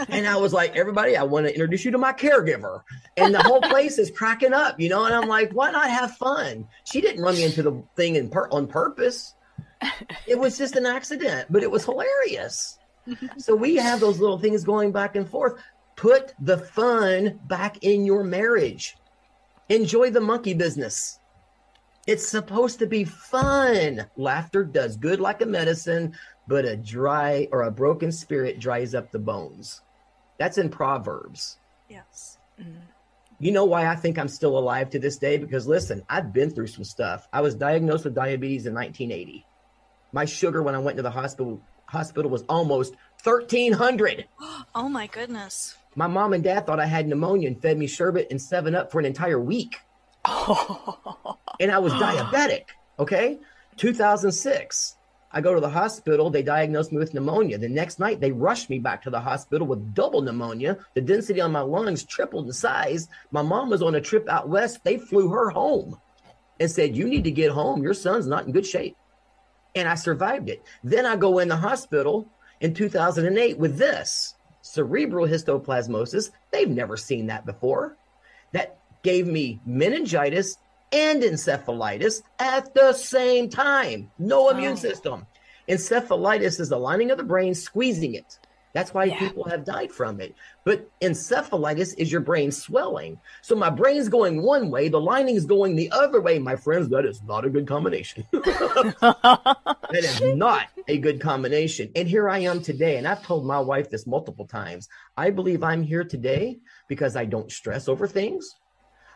and 0.08 0.26
I 0.26 0.36
was 0.36 0.52
like, 0.52 0.74
"Everybody, 0.74 1.16
I 1.16 1.22
want 1.22 1.46
to 1.46 1.52
introduce 1.52 1.84
you 1.84 1.92
to 1.92 1.98
my 1.98 2.12
caregiver." 2.12 2.82
And 3.16 3.32
the 3.32 3.42
whole 3.42 3.60
place 3.60 3.98
is 3.98 4.10
cracking 4.10 4.52
up, 4.52 4.80
you 4.80 4.88
know. 4.88 5.04
And 5.04 5.14
I'm 5.14 5.28
like, 5.28 5.52
"Why 5.52 5.70
not 5.70 5.88
have 5.88 6.16
fun?" 6.16 6.66
She 6.84 7.00
didn't 7.00 7.22
run 7.22 7.36
me 7.36 7.44
into 7.44 7.62
the 7.62 7.84
thing 7.94 8.16
in 8.16 8.28
per- 8.28 8.48
on 8.50 8.66
purpose. 8.66 9.32
It 10.26 10.38
was 10.38 10.58
just 10.58 10.74
an 10.74 10.86
accident, 10.86 11.46
but 11.50 11.62
it 11.62 11.70
was 11.70 11.84
hilarious. 11.84 12.76
so 13.38 13.54
we 13.54 13.76
have 13.76 14.00
those 14.00 14.18
little 14.18 14.38
things 14.38 14.64
going 14.64 14.90
back 14.90 15.14
and 15.14 15.28
forth 15.28 15.62
put 15.96 16.34
the 16.38 16.58
fun 16.58 17.40
back 17.46 17.82
in 17.82 18.04
your 18.04 18.22
marriage. 18.22 18.96
Enjoy 19.68 20.10
the 20.10 20.20
monkey 20.20 20.54
business. 20.54 21.18
It's 22.06 22.28
supposed 22.28 22.78
to 22.78 22.86
be 22.86 23.04
fun. 23.04 24.06
Laughter 24.16 24.62
does 24.64 24.96
good 24.96 25.18
like 25.18 25.42
a 25.42 25.46
medicine, 25.46 26.14
but 26.46 26.64
a 26.64 26.76
dry 26.76 27.48
or 27.50 27.62
a 27.62 27.70
broken 27.70 28.12
spirit 28.12 28.60
dries 28.60 28.94
up 28.94 29.10
the 29.10 29.18
bones. 29.18 29.80
That's 30.38 30.58
in 30.58 30.68
Proverbs. 30.68 31.58
Yes. 31.88 32.38
Mm-hmm. 32.60 32.78
You 33.38 33.52
know 33.52 33.64
why 33.64 33.86
I 33.86 33.96
think 33.96 34.18
I'm 34.18 34.28
still 34.28 34.56
alive 34.56 34.88
to 34.90 34.98
this 34.98 35.18
day? 35.18 35.36
Because 35.36 35.66
listen, 35.66 36.02
I've 36.08 36.32
been 36.32 36.50
through 36.50 36.68
some 36.68 36.84
stuff. 36.84 37.28
I 37.32 37.40
was 37.40 37.54
diagnosed 37.54 38.04
with 38.04 38.14
diabetes 38.14 38.66
in 38.66 38.74
1980. 38.74 39.44
My 40.12 40.24
sugar 40.24 40.62
when 40.62 40.74
I 40.74 40.78
went 40.78 40.96
to 40.96 41.02
the 41.02 41.10
hospital 41.10 41.60
hospital 41.86 42.30
was 42.30 42.44
almost 42.48 42.94
1300. 43.22 44.26
Oh 44.74 44.90
my 44.90 45.06
goodness. 45.06 45.74
My 45.96 46.06
mom 46.06 46.34
and 46.34 46.44
dad 46.44 46.66
thought 46.66 46.78
I 46.78 46.86
had 46.86 47.08
pneumonia 47.08 47.48
and 47.48 47.60
fed 47.60 47.78
me 47.78 47.86
sherbet 47.86 48.28
and 48.30 48.40
7 48.40 48.74
Up 48.74 48.92
for 48.92 48.98
an 49.00 49.06
entire 49.06 49.40
week. 49.40 49.76
And 51.58 51.72
I 51.72 51.78
was 51.78 51.94
diabetic. 51.94 52.64
Okay. 52.98 53.38
2006. 53.78 54.96
I 55.32 55.40
go 55.40 55.54
to 55.54 55.60
the 55.60 55.70
hospital. 55.70 56.28
They 56.28 56.42
diagnosed 56.42 56.92
me 56.92 56.98
with 56.98 57.14
pneumonia. 57.14 57.56
The 57.56 57.68
next 57.68 57.98
night, 57.98 58.20
they 58.20 58.30
rushed 58.30 58.68
me 58.68 58.78
back 58.78 59.02
to 59.02 59.10
the 59.10 59.20
hospital 59.20 59.66
with 59.66 59.94
double 59.94 60.20
pneumonia. 60.20 60.76
The 60.94 61.00
density 61.00 61.40
on 61.40 61.52
my 61.52 61.60
lungs 61.60 62.04
tripled 62.04 62.46
in 62.46 62.52
size. 62.52 63.08
My 63.30 63.42
mom 63.42 63.70
was 63.70 63.82
on 63.82 63.94
a 63.94 64.00
trip 64.02 64.28
out 64.28 64.48
west. 64.50 64.84
They 64.84 64.98
flew 64.98 65.30
her 65.30 65.50
home 65.50 65.98
and 66.60 66.70
said, 66.70 66.96
You 66.96 67.06
need 67.06 67.24
to 67.24 67.30
get 67.30 67.52
home. 67.52 67.82
Your 67.82 67.94
son's 67.94 68.26
not 68.26 68.46
in 68.46 68.52
good 68.52 68.66
shape. 68.66 68.96
And 69.74 69.88
I 69.88 69.94
survived 69.94 70.50
it. 70.50 70.62
Then 70.84 71.06
I 71.06 71.16
go 71.16 71.38
in 71.38 71.48
the 71.48 71.56
hospital 71.56 72.28
in 72.60 72.74
2008 72.74 73.58
with 73.58 73.78
this 73.78 74.35
cerebral 74.66 75.26
histoplasmosis. 75.26 76.30
They've 76.50 76.68
never 76.68 76.96
seen 76.96 77.26
that 77.26 77.46
before. 77.46 77.96
That 78.52 78.78
gave 79.02 79.26
me 79.26 79.60
meningitis 79.64 80.58
and 80.92 81.22
encephalitis 81.22 82.22
at 82.38 82.74
the 82.74 82.92
same 82.92 83.48
time. 83.48 84.10
No 84.18 84.50
immune 84.50 84.72
oh. 84.72 84.76
system. 84.76 85.26
Encephalitis 85.68 86.60
is 86.60 86.68
the 86.68 86.78
lining 86.78 87.10
of 87.10 87.18
the 87.18 87.24
brain 87.24 87.54
squeezing 87.54 88.14
it. 88.14 88.38
That's 88.76 88.92
why 88.92 89.04
yeah. 89.04 89.18
people 89.18 89.44
have 89.44 89.64
died 89.64 89.90
from 89.90 90.20
it. 90.20 90.34
But 90.62 90.86
encephalitis 91.00 91.94
is 91.96 92.12
your 92.12 92.20
brain 92.20 92.52
swelling. 92.52 93.18
So 93.40 93.56
my 93.56 93.70
brain's 93.70 94.10
going 94.10 94.42
one 94.42 94.70
way, 94.70 94.90
the 94.90 95.00
lining 95.00 95.34
is 95.34 95.46
going 95.46 95.76
the 95.76 95.90
other 95.92 96.20
way. 96.20 96.38
My 96.38 96.56
friends, 96.56 96.90
that 96.90 97.06
is 97.06 97.22
not 97.22 97.46
a 97.46 97.48
good 97.48 97.66
combination. 97.66 98.24
that 98.32 99.72
is 99.94 100.20
not 100.36 100.66
a 100.88 100.98
good 100.98 101.22
combination. 101.22 101.90
And 101.96 102.06
here 102.06 102.28
I 102.28 102.40
am 102.40 102.60
today. 102.60 102.98
And 102.98 103.08
I've 103.08 103.24
told 103.24 103.46
my 103.46 103.58
wife 103.58 103.88
this 103.88 104.06
multiple 104.06 104.46
times. 104.46 104.90
I 105.16 105.30
believe 105.30 105.62
I'm 105.62 105.82
here 105.82 106.04
today 106.04 106.58
because 106.86 107.16
I 107.16 107.24
don't 107.24 107.50
stress 107.50 107.88
over 107.88 108.06
things. 108.06 108.46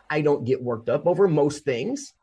I 0.09 0.21
don't 0.21 0.43
get 0.43 0.63
worked 0.63 0.89
up 0.89 1.05
over 1.05 1.27
most 1.27 1.65
things. 1.65 2.15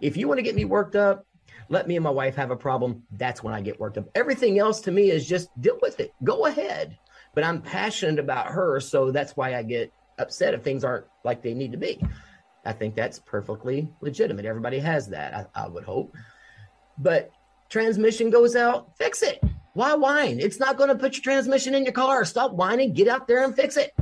If 0.00 0.16
you 0.16 0.28
want 0.28 0.38
to 0.38 0.44
get 0.44 0.54
me 0.54 0.64
worked 0.64 0.94
up, 0.94 1.26
let 1.68 1.88
me 1.88 1.96
and 1.96 2.04
my 2.04 2.10
wife 2.10 2.36
have 2.36 2.50
a 2.50 2.56
problem. 2.56 3.02
That's 3.12 3.42
when 3.42 3.54
I 3.54 3.60
get 3.60 3.80
worked 3.80 3.98
up. 3.98 4.08
Everything 4.14 4.58
else 4.58 4.80
to 4.82 4.90
me 4.90 5.10
is 5.10 5.26
just 5.26 5.48
deal 5.60 5.78
with 5.80 6.00
it. 6.00 6.12
Go 6.22 6.46
ahead. 6.46 6.98
But 7.34 7.44
I'm 7.44 7.62
passionate 7.62 8.18
about 8.18 8.46
her. 8.46 8.80
So 8.80 9.10
that's 9.10 9.36
why 9.36 9.54
I 9.54 9.62
get 9.62 9.92
upset 10.18 10.54
if 10.54 10.62
things 10.62 10.84
aren't 10.84 11.06
like 11.24 11.42
they 11.42 11.54
need 11.54 11.72
to 11.72 11.78
be. 11.78 12.00
I 12.64 12.72
think 12.72 12.94
that's 12.94 13.18
perfectly 13.18 13.88
legitimate. 14.00 14.46
Everybody 14.46 14.78
has 14.78 15.08
that, 15.08 15.34
I, 15.34 15.64
I 15.64 15.68
would 15.68 15.84
hope. 15.84 16.14
But 16.96 17.30
transmission 17.68 18.30
goes 18.30 18.56
out, 18.56 18.96
fix 18.96 19.22
it. 19.22 19.42
Why 19.74 19.94
whine? 19.94 20.38
It's 20.38 20.60
not 20.60 20.76
going 20.76 20.88
to 20.88 20.94
put 20.94 21.14
your 21.14 21.22
transmission 21.22 21.74
in 21.74 21.84
your 21.84 21.92
car. 21.92 22.24
Stop 22.24 22.52
whining. 22.52 22.92
Get 22.92 23.08
out 23.08 23.26
there 23.26 23.44
and 23.44 23.54
fix 23.54 23.76
it. 23.76 23.92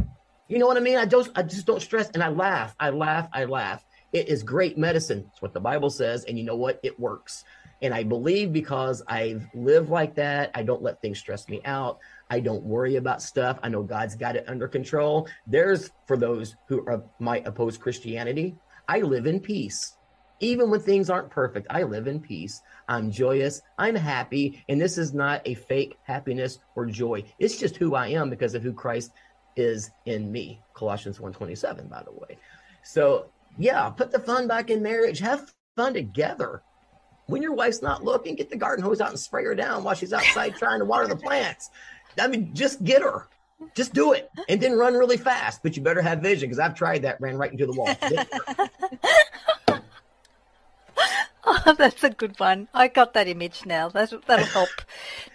You 0.49 0.59
know 0.59 0.67
what 0.67 0.77
I 0.77 0.81
mean? 0.81 0.99
I 0.99 1.07
just 1.07 1.31
I 1.35 1.43
just 1.43 1.67
don't 1.67 1.81
stress 1.81 2.11
and 2.11 2.23
I 2.23 2.29
laugh. 2.29 2.77
I 2.79 2.91
laugh. 2.91 3.29
I 3.33 3.47
laugh. 3.47 3.83
It 4.13 4.29
is 4.29 4.43
great 4.43 4.77
medicine. 4.77 5.25
It's 5.31 5.41
what 5.41 5.55
the 5.55 5.61
Bible 5.61 5.91
says. 5.91 6.25
And 6.25 6.39
you 6.39 6.45
know 6.45 6.57
what? 6.57 6.79
It 6.83 6.99
works. 7.01 7.45
And 7.83 7.93
I 7.93 8.05
believe 8.05 8.53
because 8.53 9.03
I've 9.09 9.49
lived 9.55 9.91
like 9.91 10.15
that, 10.15 10.53
I 10.55 10.63
don't 10.63 10.83
let 10.83 11.01
things 11.03 11.19
stress 11.19 11.49
me 11.49 11.61
out. 11.65 11.99
I 12.31 12.39
don't 12.39 12.63
worry 12.63 12.97
about 12.97 13.21
stuff. 13.21 13.59
I 13.63 13.69
know 13.69 13.83
God's 13.83 14.15
got 14.15 14.37
it 14.37 14.49
under 14.49 14.69
control. 14.69 15.29
There's 15.47 15.91
for 16.07 16.17
those 16.17 16.55
who 16.69 16.87
are, 16.87 17.03
might 17.19 17.47
oppose 17.47 17.77
Christianity, 17.77 18.55
I 18.87 19.01
live 19.01 19.27
in 19.27 19.41
peace. 19.41 19.97
Even 20.39 20.71
when 20.71 20.81
things 20.81 21.11
aren't 21.11 21.31
perfect, 21.31 21.67
I 21.71 21.83
live 21.83 22.07
in 22.07 22.21
peace. 22.21 22.63
I'm 22.89 23.11
joyous. 23.11 23.63
I'm 23.79 23.95
happy. 23.95 24.65
And 24.69 24.81
this 24.81 24.99
is 24.99 25.13
not 25.13 25.43
a 25.45 25.55
fake 25.55 25.99
happiness 26.03 26.59
or 26.77 26.87
joy. 26.87 27.25
It's 27.39 27.57
just 27.57 27.77
who 27.77 27.95
I 27.95 28.09
am 28.09 28.31
because 28.31 28.55
of 28.55 28.63
who 28.63 28.73
Christ 28.73 29.13
is 29.57 29.91
in 30.07 30.31
me. 30.31 30.61
Colossians 30.75 31.21
127, 31.21 31.89
by 31.89 32.03
the 32.03 32.13
way. 32.13 32.39
So 32.83 33.31
yeah, 33.59 33.89
put 33.91 34.11
the 34.11 34.19
fun 34.19 34.49
back 34.49 34.71
in 34.71 34.83
marriage. 34.83 35.19
Have 35.21 35.53
fun 35.77 35.95
together. 35.95 36.63
When 37.27 37.43
your 37.43 37.55
wife's 37.55 37.83
not 37.83 38.05
looking, 38.05 38.35
get 38.35 38.51
the 38.51 38.57
garden 38.57 38.85
hose 38.85 39.01
out 39.01 39.11
and 39.11 39.19
spray 39.19 39.45
her 39.45 39.55
down 39.55 39.85
while 39.85 39.95
she's 39.95 40.13
outside 40.13 40.57
trying 40.57 40.81
to 40.81 40.85
water 40.85 41.07
the 41.07 41.17
plants. 41.25 41.71
I 42.21 42.29
mean, 42.29 42.55
just 42.55 42.83
get 42.85 43.03
her. 43.03 43.29
Just 43.77 43.95
do 43.95 44.13
it 44.13 44.29
and 44.49 44.61
then 44.61 44.73
run 44.73 44.95
really 44.95 45.17
fast. 45.17 45.63
But 45.63 45.77
you 45.77 45.83
better 45.83 46.03
have 46.03 46.19
vision 46.21 46.49
because 46.49 46.59
I've 46.59 46.75
tried 46.75 47.03
that, 47.03 47.21
ran 47.21 47.37
right 47.37 47.53
into 47.53 47.67
the 47.67 47.73
wall. 47.73 47.95
Oh, 51.45 51.75
that's 51.77 52.05
a 52.05 52.11
good 52.11 52.39
one. 52.39 52.69
I 52.73 52.87
got 52.87 53.15
that 53.15 53.27
image 53.27 53.67
now. 53.67 53.89
That, 53.89 54.13
that'll 54.27 54.47
help. 54.47 54.69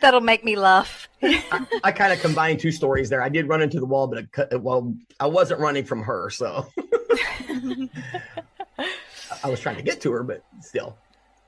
that'll 0.02 0.22
make 0.22 0.44
me 0.44 0.56
laugh. 0.56 1.10
I, 1.22 1.68
I 1.84 1.92
kind 1.92 2.14
of 2.14 2.22
combined 2.22 2.62
two 2.62 2.72
stories 2.72 3.10
there. 3.10 3.22
I 3.22 3.28
did 3.28 3.50
run 3.50 3.62
into 3.62 3.80
the 3.80 3.86
wall, 3.86 4.08
but 4.08 4.26
it, 4.52 4.62
well, 4.62 4.96
I 5.20 5.28
wasn't 5.28 5.60
running 5.60 5.84
from 5.84 6.02
her, 6.04 6.30
so 6.30 6.68
I 9.44 9.50
was 9.50 9.60
trying 9.60 9.76
to 9.76 9.82
get 9.82 10.00
to 10.02 10.12
her, 10.14 10.24
but 10.24 10.44
still, 10.62 10.98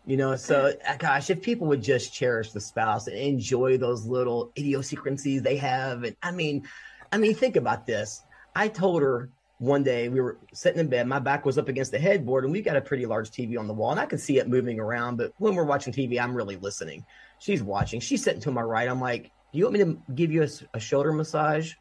you 0.05 0.18
know. 0.18 0.36
So, 0.36 0.74
uh, 0.88 0.97
gosh, 0.97 1.30
if 1.30 1.41
people 1.41 1.68
would 1.68 1.82
just 1.82 2.14
cherish 2.14 2.51
the 2.51 2.62
spouse 2.62 3.07
and 3.07 3.18
enjoy 3.18 3.78
those 3.78 4.05
little 4.05 4.51
idiosyncrasies 4.57 5.41
they 5.41 5.55
have, 5.55 6.03
and 6.03 6.18
I 6.22 6.32
mean, 6.32 6.68
I 7.14 7.18
mean, 7.18 7.34
think 7.34 7.55
about 7.55 7.88
this. 7.88 8.22
I 8.55 8.68
told 8.68 9.03
her 9.03 9.30
one 9.60 9.84
day 9.84 10.07
we 10.07 10.22
were 10.22 10.38
sitting 10.53 10.80
in 10.80 10.88
bed 10.88 11.05
my 11.05 11.20
back 11.20 11.45
was 11.45 11.57
up 11.57 11.68
against 11.68 11.91
the 11.91 11.99
headboard 11.99 12.45
and 12.45 12.51
we've 12.51 12.64
got 12.64 12.78
a 12.78 12.82
pretty 12.82 13.05
large 13.05 13.30
tv 13.30 13.60
on 13.60 13.68
the 13.68 13.74
wall 13.74 13.91
and 13.91 13.99
i 13.99 14.05
could 14.05 14.20
see 14.20 14.38
it 14.39 14.47
moving 14.47 14.80
around 14.80 15.18
but 15.18 15.34
when 15.38 15.53
we're 15.53 15.66
watching 15.66 15.93
tv 15.93 16.20
i'm 16.20 16.34
really 16.34 16.55
listening. 16.57 17.05
She's 17.41 17.64
watching. 17.64 18.01
She's 18.01 18.22
sitting 18.22 18.41
to 18.41 18.51
my 18.51 18.62
right. 18.62 18.89
I'm 18.89 18.99
like 18.99 19.32
do 19.51 19.57
you 19.57 19.66
want 19.66 19.78
me 19.78 19.84
to 19.84 19.97
give 20.14 20.32
you 20.32 20.43
a, 20.43 20.49
a 20.74 20.80
shoulder 20.80 21.12
massage? 21.12 21.74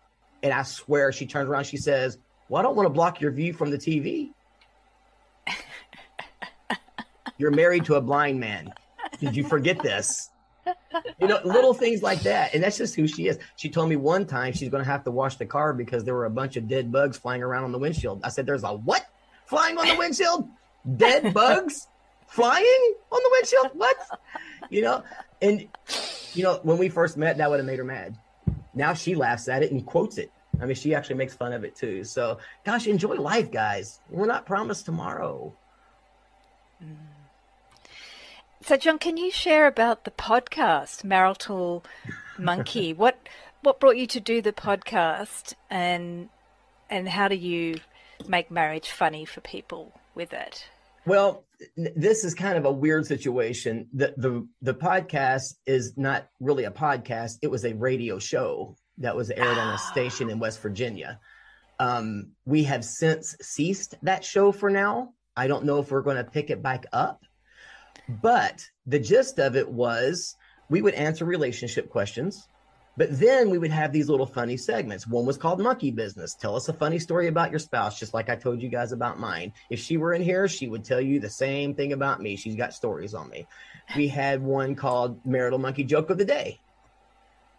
And 0.43 0.53
i 0.53 0.63
swear 0.63 1.13
she 1.13 1.27
turns 1.27 1.49
around 1.49 1.65
she 1.65 1.77
says 1.77 2.19
well 2.49 2.61
i 2.61 2.63
don't 2.63 2.77
want 2.77 2.87
to 2.87 2.91
block 2.91 3.21
your 3.21 3.33
view 3.33 3.53
from 3.53 3.71
the 3.71 3.79
tv 3.79 4.31
you're 7.39 7.51
married 7.51 7.85
to 7.87 7.95
a 7.95 8.01
blind 8.01 8.39
man. 8.39 8.73
Did 9.21 9.37
you 9.37 9.45
forget 9.45 9.83
this 9.83 10.31
you 11.21 11.27
know, 11.27 11.41
little 11.45 11.75
things 11.75 12.03
like 12.03 12.21
that. 12.21 12.55
And 12.55 12.63
that's 12.63 12.79
just 12.79 12.95
who 12.95 13.07
she 13.07 13.29
is. 13.29 13.39
She 13.57 13.69
told 13.69 13.89
me 13.89 13.97
one 13.97 14.27
time 14.27 14.53
she's 14.53 14.69
going 14.69 14.83
to 14.83 14.91
have 14.91 15.05
to 15.05 15.11
wash 15.11 15.37
the 15.37 15.47
car 15.47 15.73
because 15.73 16.05
there 16.05 16.15
were 16.15 16.27
a 16.27 16.31
bunch 16.31 16.57
of 16.57 16.69
dead 16.69 16.91
bugs 16.91 17.17
flying 17.17 17.43
around 17.43 17.65
on 17.65 17.73
the 17.73 17.79
windshield. 17.79 18.21
I 18.25 18.29
said, 18.29 18.47
There's 18.47 18.65
a 18.65 18.73
what 18.73 19.07
flying 19.47 19.79
on 19.79 19.89
the 19.89 19.97
windshield? 19.97 20.49
Dead 20.97 21.35
bugs 21.35 21.89
flying 22.29 22.95
on 23.11 23.21
the 23.23 23.31
windshield? 23.33 23.71
What? 23.75 23.97
You 24.71 24.83
know, 24.83 25.03
and, 25.41 25.67
you 26.35 26.43
know, 26.43 26.61
when 26.63 26.79
we 26.79 26.89
first 26.89 27.17
met, 27.17 27.39
that 27.39 27.51
would 27.51 27.59
have 27.59 27.67
made 27.67 27.79
her 27.79 27.85
mad. 27.85 28.17
Now 28.75 28.95
she 28.95 29.15
laughs 29.15 29.49
at 29.49 29.63
it 29.63 29.73
and 29.73 29.85
quotes 29.85 30.19
it. 30.19 30.31
I 30.61 30.67
mean, 30.67 30.75
she 30.75 30.95
actually 30.95 31.17
makes 31.17 31.35
fun 31.35 31.53
of 31.53 31.65
it 31.65 31.77
too. 31.77 32.05
So, 32.05 32.39
gosh, 32.65 32.87
enjoy 32.87 33.15
life, 33.15 33.51
guys. 33.51 34.01
We're 34.11 34.27
not 34.27 34.47
promised 34.47 34.87
tomorrow. 34.87 35.55
Mm. 36.83 36.97
So, 38.61 38.77
John, 38.77 38.99
can 38.99 39.17
you 39.17 39.31
share 39.31 39.67
about 39.67 40.05
the 40.05 40.11
podcast, 40.11 41.05
Marital 41.05 41.85
Monkey? 42.39 42.93
what 42.95 43.19
what 43.63 43.81
brought 43.81 43.97
you 43.97 44.07
to 44.09 44.21
do 44.21 44.43
the 44.43 44.53
podcast, 44.53 45.55
and 45.71 46.29
and 46.91 47.09
how 47.09 47.29
do 47.29 47.37
you 47.37 47.77
make 48.27 48.51
marriage 48.51 48.91
funny 48.91 49.25
for 49.25 49.41
people 49.41 49.93
with 50.15 50.33
it? 50.33 50.69
Well, 51.07 51.45
this 51.77 52.25
is 52.25 52.35
kind 52.35 52.59
of 52.59 52.65
a 52.65 52.73
weird 52.73 53.07
situation. 53.07 53.89
The 53.95 54.15
the 54.17 54.47
the 54.61 54.75
podcast 54.75 55.55
is 55.65 55.97
not 55.97 56.29
really 56.41 56.65
a 56.65 56.71
podcast. 56.71 57.39
It 57.43 57.51
was 57.51 57.65
a 57.65 57.75
radio 57.75 58.19
show 58.19 58.77
that 58.99 59.15
was 59.15 59.31
aired 59.31 59.59
on 59.59 59.75
a 59.75 59.79
station 59.93 60.31
in 60.31 60.41
West 60.41 60.61
Virginia. 60.61 61.21
Um, 61.79 62.33
we 62.45 62.65
have 62.65 62.85
since 62.85 63.37
ceased 63.41 63.95
that 64.03 64.25
show 64.25 64.51
for 64.51 64.69
now. 64.69 65.15
I 65.37 65.47
don't 65.47 65.65
know 65.65 65.79
if 65.79 65.93
we're 65.93 66.03
going 66.03 66.17
to 66.17 66.25
pick 66.25 66.51
it 66.51 66.61
back 66.61 66.87
up 66.93 67.23
but 68.09 68.65
the 68.87 68.99
gist 68.99 69.39
of 69.39 69.57
it 69.57 69.69
was 69.69 70.37
we 70.71 70.83
would 70.83 70.95
answer 70.95 71.25
relationship 71.25 71.91
questions, 71.91 72.49
but 72.97 73.17
then 73.19 73.49
we 73.49 73.59
would 73.59 73.71
have 73.71 73.93
these 73.93 74.09
little 74.09 74.27
funny 74.27 74.57
segments. 74.57 75.07
One 75.07 75.25
was 75.25 75.37
called 75.37 75.61
Monkey 75.61 75.91
Business. 75.91 76.35
Tell 76.35 76.57
us 76.57 76.69
a 76.69 76.73
funny 76.73 76.99
story 76.99 77.29
about 77.29 77.51
your 77.51 77.61
spouse, 77.61 77.99
just 77.99 78.13
like 78.13 78.29
I 78.29 78.35
told 78.35 78.61
you 78.61 78.69
guys 78.69 78.91
about 78.93 79.21
mine. 79.21 79.53
If 79.71 79.79
she 79.79 79.97
were 79.97 80.15
in 80.15 80.23
here, 80.23 80.49
she 80.49 80.69
would 80.69 80.85
tell 80.85 81.01
you 81.01 81.21
the 81.21 81.31
same 81.31 81.75
thing 81.75 81.93
about 81.93 82.21
me. 82.21 82.35
She's 82.35 82.57
got 82.57 82.75
stories 82.75 83.15
on 83.15 83.31
me. 83.31 83.47
We 83.95 84.09
had 84.09 84.43
one 84.43 84.75
called 84.75 85.25
Marital 85.25 85.59
Monkey 85.61 85.85
Joke 85.85 86.11
of 86.11 86.19
the 86.19 86.25
Day, 86.25 86.59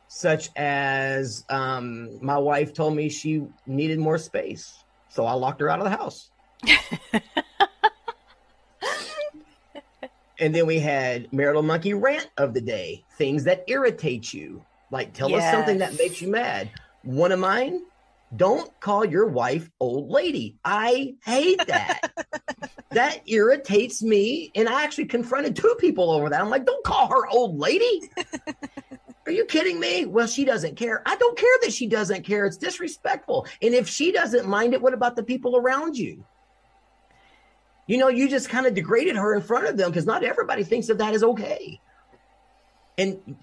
such 0.09 0.49
as 0.57 1.45
um, 1.49 2.23
my 2.23 2.37
wife 2.37 2.73
told 2.73 2.95
me 2.95 3.09
she 3.09 3.43
needed 3.65 3.97
more 3.97 4.17
space. 4.17 4.83
So 5.07 5.25
I 5.25 5.33
locked 5.33 5.61
her 5.61 5.69
out 5.69 5.79
of 5.79 5.85
the 5.85 5.97
house. 5.97 6.29
And 10.39 10.55
then 10.55 10.65
we 10.65 10.79
had 10.79 11.31
marital 11.33 11.63
monkey 11.63 11.93
rant 11.93 12.29
of 12.37 12.53
the 12.53 12.61
day, 12.61 13.03
things 13.17 13.43
that 13.43 13.63
irritate 13.67 14.33
you. 14.33 14.63
Like 14.91 15.13
tell 15.13 15.29
yes. 15.29 15.43
us 15.43 15.51
something 15.51 15.77
that 15.79 15.97
makes 15.97 16.21
you 16.21 16.29
mad. 16.29 16.69
One 17.03 17.31
of 17.31 17.39
mine, 17.39 17.81
don't 18.35 18.77
call 18.79 19.05
your 19.05 19.27
wife 19.27 19.69
old 19.79 20.09
lady. 20.09 20.57
I 20.63 21.15
hate 21.23 21.59
that. 21.67 22.11
that 22.91 23.21
irritates 23.27 24.01
me. 24.01 24.51
And 24.55 24.69
I 24.69 24.83
actually 24.83 25.05
confronted 25.05 25.55
two 25.55 25.75
people 25.79 26.11
over 26.11 26.29
that. 26.29 26.41
I'm 26.41 26.49
like, 26.49 26.65
don't 26.65 26.83
call 26.83 27.07
her 27.07 27.27
old 27.27 27.57
lady. 27.57 28.09
Are 29.25 29.31
you 29.31 29.45
kidding 29.45 29.79
me? 29.79 30.05
Well, 30.05 30.25
she 30.25 30.43
doesn't 30.43 30.75
care. 30.75 31.03
I 31.05 31.15
don't 31.15 31.37
care 31.37 31.57
that 31.61 31.73
she 31.73 31.85
doesn't 31.85 32.23
care. 32.23 32.45
It's 32.45 32.57
disrespectful. 32.57 33.45
And 33.61 33.75
if 33.75 33.87
she 33.87 34.11
doesn't 34.11 34.47
mind 34.47 34.73
it, 34.73 34.81
what 34.81 34.93
about 34.93 35.15
the 35.15 35.23
people 35.23 35.55
around 35.57 35.97
you? 35.97 36.23
You 37.89 37.97
know, 37.97 38.07
you 38.07 38.29
just 38.29 38.49
kind 38.49 38.67
of 38.67 38.75
degraded 38.75 39.15
her 39.15 39.33
in 39.33 39.41
front 39.41 39.65
of 39.65 39.75
them 39.75 39.89
because 39.89 40.05
not 40.05 40.23
everybody 40.23 40.63
thinks 40.63 40.89
of 40.89 40.99
that 40.99 41.15
is 41.15 41.23
okay. 41.23 41.81
And 42.99 43.35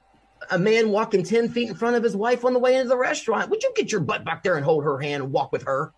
a 0.52 0.58
man 0.58 0.90
walking 0.90 1.24
10 1.24 1.48
feet 1.48 1.68
in 1.68 1.74
front 1.74 1.96
of 1.96 2.04
his 2.04 2.14
wife 2.14 2.44
on 2.44 2.52
the 2.52 2.60
way 2.60 2.76
into 2.76 2.88
the 2.88 2.96
restaurant, 2.96 3.50
would 3.50 3.64
you 3.64 3.72
get 3.74 3.90
your 3.90 4.02
butt 4.02 4.24
back 4.24 4.44
there 4.44 4.54
and 4.54 4.64
hold 4.64 4.84
her 4.84 5.00
hand 5.00 5.24
and 5.24 5.32
walk 5.32 5.50
with 5.50 5.64
her? 5.64 5.92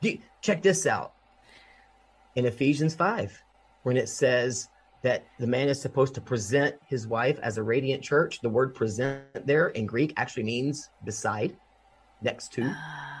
You, 0.00 0.18
check 0.40 0.62
this 0.62 0.86
out. 0.86 1.12
In 2.36 2.46
Ephesians 2.46 2.94
5, 2.94 3.38
when 3.82 3.98
it 3.98 4.08
says 4.08 4.70
that 5.02 5.26
the 5.38 5.46
man 5.46 5.68
is 5.68 5.78
supposed 5.78 6.14
to 6.14 6.22
present 6.22 6.76
his 6.86 7.06
wife 7.06 7.38
as 7.42 7.58
a 7.58 7.62
radiant 7.62 8.02
church, 8.02 8.40
the 8.40 8.48
word 8.48 8.74
present 8.74 9.46
there 9.46 9.68
in 9.68 9.84
Greek 9.84 10.14
actually 10.16 10.44
means 10.44 10.88
beside, 11.04 11.54
next 12.22 12.50
to. 12.54 12.62
Ah. 12.64 13.19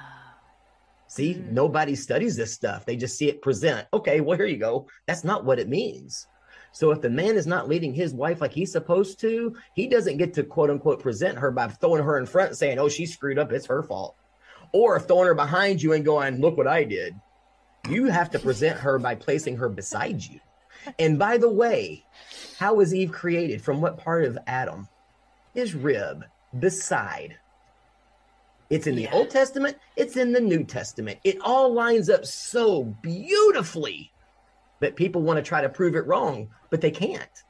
See, 1.10 1.34
mm. 1.34 1.50
nobody 1.50 1.96
studies 1.96 2.36
this 2.36 2.54
stuff. 2.54 2.86
They 2.86 2.94
just 2.94 3.18
see 3.18 3.28
it 3.28 3.42
present. 3.42 3.88
Okay, 3.92 4.20
well, 4.20 4.38
here 4.38 4.46
you 4.46 4.58
go. 4.58 4.86
That's 5.06 5.24
not 5.24 5.44
what 5.44 5.58
it 5.58 5.68
means. 5.68 6.28
So 6.70 6.92
if 6.92 7.00
the 7.00 7.10
man 7.10 7.34
is 7.34 7.48
not 7.48 7.68
leading 7.68 7.92
his 7.92 8.14
wife 8.14 8.40
like 8.40 8.52
he's 8.52 8.70
supposed 8.70 9.18
to, 9.20 9.56
he 9.74 9.88
doesn't 9.88 10.18
get 10.18 10.32
to 10.34 10.44
quote 10.44 10.70
unquote 10.70 11.02
present 11.02 11.36
her 11.36 11.50
by 11.50 11.66
throwing 11.66 12.04
her 12.04 12.16
in 12.16 12.26
front 12.26 12.56
saying, 12.56 12.78
oh, 12.78 12.88
she 12.88 13.06
screwed 13.06 13.40
up. 13.40 13.50
It's 13.50 13.66
her 13.66 13.82
fault. 13.82 14.14
Or 14.72 15.00
throwing 15.00 15.26
her 15.26 15.34
behind 15.34 15.82
you 15.82 15.94
and 15.94 16.04
going, 16.04 16.40
look 16.40 16.56
what 16.56 16.68
I 16.68 16.84
did. 16.84 17.16
You 17.88 18.04
have 18.04 18.30
to 18.30 18.38
present 18.38 18.78
her 18.78 19.00
by 19.00 19.16
placing 19.16 19.56
her 19.56 19.68
beside 19.68 20.22
you. 20.22 20.38
And 21.00 21.18
by 21.18 21.38
the 21.38 21.50
way, 21.50 22.04
how 22.56 22.74
was 22.74 22.94
Eve 22.94 23.10
created? 23.10 23.62
From 23.62 23.80
what 23.80 23.98
part 23.98 24.26
of 24.26 24.38
Adam? 24.46 24.88
His 25.54 25.74
rib, 25.74 26.24
beside. 26.56 27.36
It's 28.70 28.86
in 28.86 28.94
the 28.94 29.02
yeah. 29.02 29.12
Old 29.12 29.30
Testament, 29.30 29.76
it's 29.96 30.16
in 30.16 30.32
the 30.32 30.40
New 30.40 30.64
Testament. 30.64 31.18
It 31.24 31.38
all 31.40 31.72
lines 31.72 32.08
up 32.08 32.24
so 32.24 32.84
beautifully 33.02 34.12
that 34.78 34.96
people 34.96 35.22
want 35.22 35.36
to 35.36 35.42
try 35.42 35.60
to 35.60 35.68
prove 35.68 35.96
it 35.96 36.06
wrong, 36.06 36.48
but 36.70 36.80
they 36.80 36.90
can't. 36.90 37.44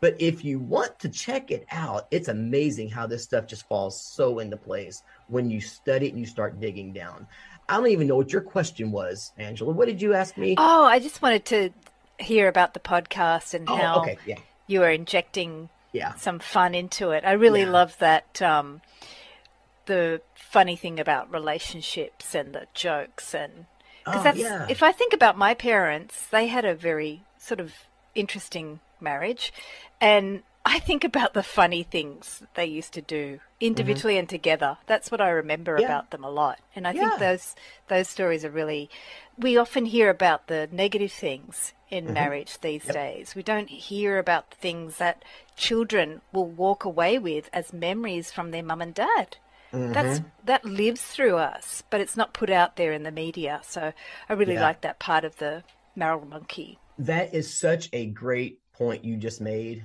But 0.00 0.20
if 0.20 0.44
you 0.44 0.58
want 0.58 0.98
to 1.00 1.08
check 1.08 1.50
it 1.50 1.66
out, 1.70 2.06
it's 2.10 2.28
amazing 2.28 2.88
how 2.88 3.06
this 3.06 3.24
stuff 3.24 3.46
just 3.46 3.66
falls 3.68 4.00
so 4.00 4.38
into 4.38 4.56
place 4.56 5.02
when 5.28 5.50
you 5.50 5.60
study 5.60 6.06
it 6.06 6.10
and 6.10 6.20
you 6.20 6.26
start 6.26 6.60
digging 6.60 6.92
down. 6.92 7.26
I 7.68 7.76
don't 7.76 7.88
even 7.88 8.06
know 8.06 8.16
what 8.16 8.32
your 8.32 8.42
question 8.42 8.92
was, 8.92 9.32
Angela. 9.38 9.72
What 9.72 9.88
did 9.88 10.00
you 10.00 10.14
ask 10.14 10.36
me? 10.36 10.54
Oh, 10.56 10.84
I 10.84 11.00
just 11.00 11.20
wanted 11.20 11.44
to 11.46 11.70
hear 12.18 12.48
about 12.48 12.74
the 12.74 12.80
podcast 12.80 13.54
and 13.54 13.68
oh, 13.68 13.76
how 13.76 14.00
okay. 14.02 14.18
yeah. 14.24 14.38
you 14.66 14.82
are 14.82 14.90
injecting 14.90 15.68
yeah. 15.92 16.14
some 16.14 16.38
fun 16.38 16.74
into 16.74 17.10
it. 17.10 17.24
I 17.24 17.32
really 17.32 17.62
yeah. 17.62 17.70
love 17.70 17.98
that 17.98 18.40
um, 18.40 18.80
the 19.88 20.20
funny 20.34 20.76
thing 20.76 21.00
about 21.00 21.32
relationships 21.32 22.34
and 22.34 22.54
the 22.54 22.66
jokes 22.74 23.34
and 23.34 23.66
because 24.04 24.20
oh, 24.20 24.22
that's 24.22 24.38
yeah. 24.38 24.66
if 24.70 24.82
I 24.82 24.92
think 24.92 25.12
about 25.12 25.36
my 25.36 25.52
parents, 25.52 26.26
they 26.30 26.46
had 26.46 26.64
a 26.64 26.74
very 26.74 27.24
sort 27.36 27.60
of 27.60 27.74
interesting 28.14 28.80
marriage, 29.00 29.52
and 30.00 30.42
I 30.64 30.78
think 30.78 31.04
about 31.04 31.34
the 31.34 31.42
funny 31.42 31.82
things 31.82 32.42
they 32.54 32.64
used 32.64 32.94
to 32.94 33.02
do 33.02 33.40
individually 33.60 34.14
mm-hmm. 34.14 34.20
and 34.20 34.28
together. 34.28 34.78
That's 34.86 35.10
what 35.10 35.20
I 35.20 35.28
remember 35.28 35.76
yeah. 35.78 35.86
about 35.86 36.10
them 36.10 36.24
a 36.24 36.30
lot, 36.30 36.58
and 36.74 36.86
I 36.86 36.92
yeah. 36.92 37.08
think 37.08 37.20
those 37.20 37.54
those 37.88 38.08
stories 38.08 38.44
are 38.44 38.50
really. 38.50 38.88
We 39.36 39.56
often 39.56 39.84
hear 39.84 40.10
about 40.10 40.46
the 40.46 40.68
negative 40.72 41.12
things 41.12 41.74
in 41.90 42.04
mm-hmm. 42.04 42.14
marriage 42.14 42.58
these 42.60 42.86
yep. 42.86 42.94
days. 42.94 43.34
We 43.34 43.42
don't 43.42 43.68
hear 43.68 44.18
about 44.18 44.50
the 44.50 44.56
things 44.56 44.96
that 44.98 45.22
children 45.56 46.22
will 46.32 46.46
walk 46.48 46.84
away 46.84 47.18
with 47.18 47.50
as 47.52 47.72
memories 47.72 48.32
from 48.32 48.50
their 48.50 48.62
mum 48.62 48.80
and 48.80 48.94
dad. 48.94 49.36
Mm-hmm. 49.72 49.92
That's 49.92 50.20
that 50.44 50.64
lives 50.64 51.02
through 51.02 51.36
us, 51.36 51.82
but 51.90 52.00
it's 52.00 52.16
not 52.16 52.32
put 52.32 52.50
out 52.50 52.76
there 52.76 52.92
in 52.92 53.02
the 53.02 53.10
media. 53.10 53.60
So 53.64 53.92
I 54.28 54.32
really 54.32 54.54
yeah. 54.54 54.62
like 54.62 54.80
that 54.82 54.98
part 54.98 55.24
of 55.24 55.36
the 55.36 55.62
Marital 55.94 56.26
Monkey. 56.26 56.78
That 56.98 57.34
is 57.34 57.52
such 57.52 57.88
a 57.92 58.06
great 58.06 58.60
point 58.72 59.04
you 59.04 59.16
just 59.16 59.40
made 59.40 59.84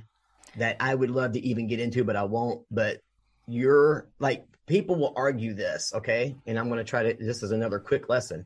that 0.57 0.77
I 0.79 0.95
would 0.95 1.09
love 1.09 1.33
to 1.33 1.45
even 1.45 1.67
get 1.67 1.79
into, 1.79 2.03
but 2.03 2.15
I 2.15 2.23
won't. 2.23 2.65
But 2.71 3.01
you're 3.47 4.07
like 4.19 4.45
people 4.67 4.95
will 4.95 5.13
argue 5.15 5.53
this, 5.53 5.91
okay? 5.93 6.35
And 6.45 6.57
I'm 6.57 6.67
going 6.67 6.77
to 6.77 6.83
try 6.83 7.11
to. 7.11 7.13
This 7.13 7.43
is 7.43 7.51
another 7.51 7.79
quick 7.79 8.07
lesson. 8.07 8.45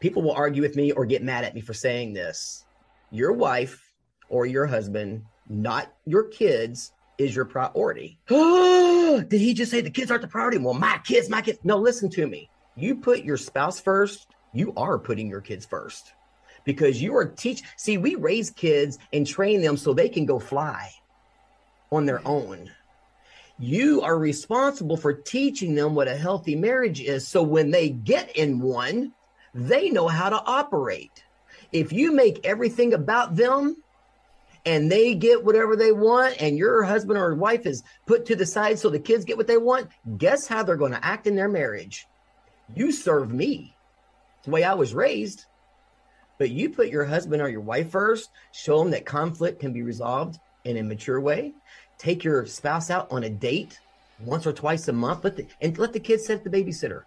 People 0.00 0.22
will 0.22 0.32
argue 0.32 0.62
with 0.62 0.76
me 0.76 0.92
or 0.92 1.04
get 1.04 1.22
mad 1.22 1.44
at 1.44 1.54
me 1.54 1.60
for 1.60 1.74
saying 1.74 2.14
this. 2.14 2.64
Your 3.10 3.32
wife 3.32 3.80
or 4.28 4.46
your 4.46 4.66
husband, 4.66 5.24
not 5.48 5.92
your 6.06 6.24
kids, 6.24 6.92
is 7.18 7.34
your 7.36 7.44
priority. 7.44 8.18
Did 9.20 9.40
he 9.40 9.54
just 9.54 9.70
say 9.70 9.80
the 9.80 9.90
kids 9.90 10.10
aren't 10.10 10.22
the 10.22 10.28
priority? 10.28 10.58
Well, 10.58 10.74
my 10.74 10.98
kids, 11.04 11.28
my 11.28 11.42
kids. 11.42 11.58
No, 11.64 11.78
listen 11.78 12.10
to 12.10 12.26
me. 12.26 12.48
You 12.76 12.96
put 12.96 13.24
your 13.24 13.36
spouse 13.36 13.80
first, 13.80 14.26
you 14.52 14.72
are 14.76 14.98
putting 14.98 15.28
your 15.28 15.40
kids 15.40 15.64
first 15.66 16.12
because 16.64 17.00
you 17.00 17.16
are 17.16 17.26
teach. 17.26 17.62
See, 17.76 17.98
we 17.98 18.14
raise 18.16 18.50
kids 18.50 18.98
and 19.12 19.26
train 19.26 19.60
them 19.62 19.76
so 19.76 19.92
they 19.92 20.08
can 20.08 20.26
go 20.26 20.38
fly 20.38 20.90
on 21.92 22.06
their 22.06 22.26
own. 22.26 22.70
You 23.58 24.02
are 24.02 24.18
responsible 24.18 24.96
for 24.96 25.12
teaching 25.12 25.74
them 25.74 25.94
what 25.94 26.08
a 26.08 26.16
healthy 26.16 26.56
marriage 26.56 27.00
is. 27.00 27.28
So 27.28 27.42
when 27.42 27.70
they 27.70 27.90
get 27.90 28.36
in 28.36 28.60
one, 28.60 29.12
they 29.54 29.90
know 29.90 30.08
how 30.08 30.30
to 30.30 30.42
operate. 30.44 31.22
If 31.72 31.92
you 31.92 32.12
make 32.12 32.44
everything 32.44 32.94
about 32.94 33.36
them, 33.36 33.76
and 34.66 34.90
they 34.90 35.14
get 35.14 35.44
whatever 35.44 35.76
they 35.76 35.92
want 35.92 36.40
and 36.40 36.56
your 36.56 36.82
husband 36.84 37.18
or 37.18 37.34
wife 37.34 37.66
is 37.66 37.82
put 38.06 38.26
to 38.26 38.36
the 38.36 38.46
side 38.46 38.78
so 38.78 38.88
the 38.88 38.98
kids 38.98 39.24
get 39.24 39.36
what 39.36 39.46
they 39.46 39.58
want, 39.58 39.88
guess 40.16 40.46
how 40.46 40.62
they're 40.62 40.76
going 40.76 40.92
to 40.92 41.04
act 41.04 41.26
in 41.26 41.36
their 41.36 41.48
marriage? 41.48 42.06
You 42.74 42.92
serve 42.92 43.32
me. 43.32 43.74
It's 44.38 44.46
the 44.46 44.52
way 44.52 44.64
I 44.64 44.74
was 44.74 44.94
raised. 44.94 45.44
But 46.38 46.50
you 46.50 46.70
put 46.70 46.88
your 46.88 47.04
husband 47.04 47.42
or 47.42 47.48
your 47.48 47.60
wife 47.60 47.90
first, 47.90 48.30
show 48.52 48.78
them 48.78 48.90
that 48.90 49.06
conflict 49.06 49.60
can 49.60 49.72
be 49.72 49.82
resolved 49.82 50.38
in 50.64 50.78
a 50.78 50.82
mature 50.82 51.20
way. 51.20 51.52
Take 51.98 52.24
your 52.24 52.44
spouse 52.46 52.90
out 52.90 53.06
on 53.10 53.22
a 53.24 53.30
date 53.30 53.78
once 54.20 54.46
or 54.46 54.52
twice 54.52 54.88
a 54.88 54.92
month, 54.92 55.24
let 55.24 55.36
the, 55.36 55.46
and 55.60 55.76
let 55.78 55.92
the 55.92 56.00
kids 56.00 56.26
set 56.26 56.42
the 56.42 56.50
babysitter. 56.50 57.02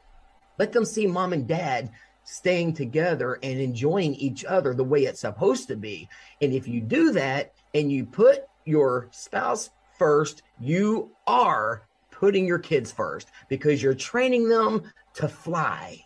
Let 0.57 0.71
them 0.71 0.85
see 0.85 1.07
mom 1.07 1.33
and 1.33 1.47
dad 1.47 1.91
staying 2.29 2.73
together 2.73 3.39
and 3.41 3.57
enjoying 3.57 4.13
each 4.15 4.43
other 4.43 4.73
the 4.73 4.83
way 4.83 5.05
it's 5.05 5.21
supposed 5.21 5.69
to 5.69 5.77
be. 5.77 6.09
And 6.41 6.51
if 6.51 6.67
you 6.67 6.81
do 6.81 7.13
that 7.13 7.53
and 7.73 7.89
you 7.89 8.05
put 8.05 8.45
your 8.65 9.07
spouse 9.11 9.69
first, 9.97 10.43
you 10.59 11.09
are 11.25 11.83
putting 12.11 12.45
your 12.45 12.59
kids 12.59 12.91
first 12.91 13.29
because 13.47 13.81
you're 13.81 13.93
training 13.93 14.49
them 14.49 14.83
to 15.13 15.29
fly. 15.29 16.03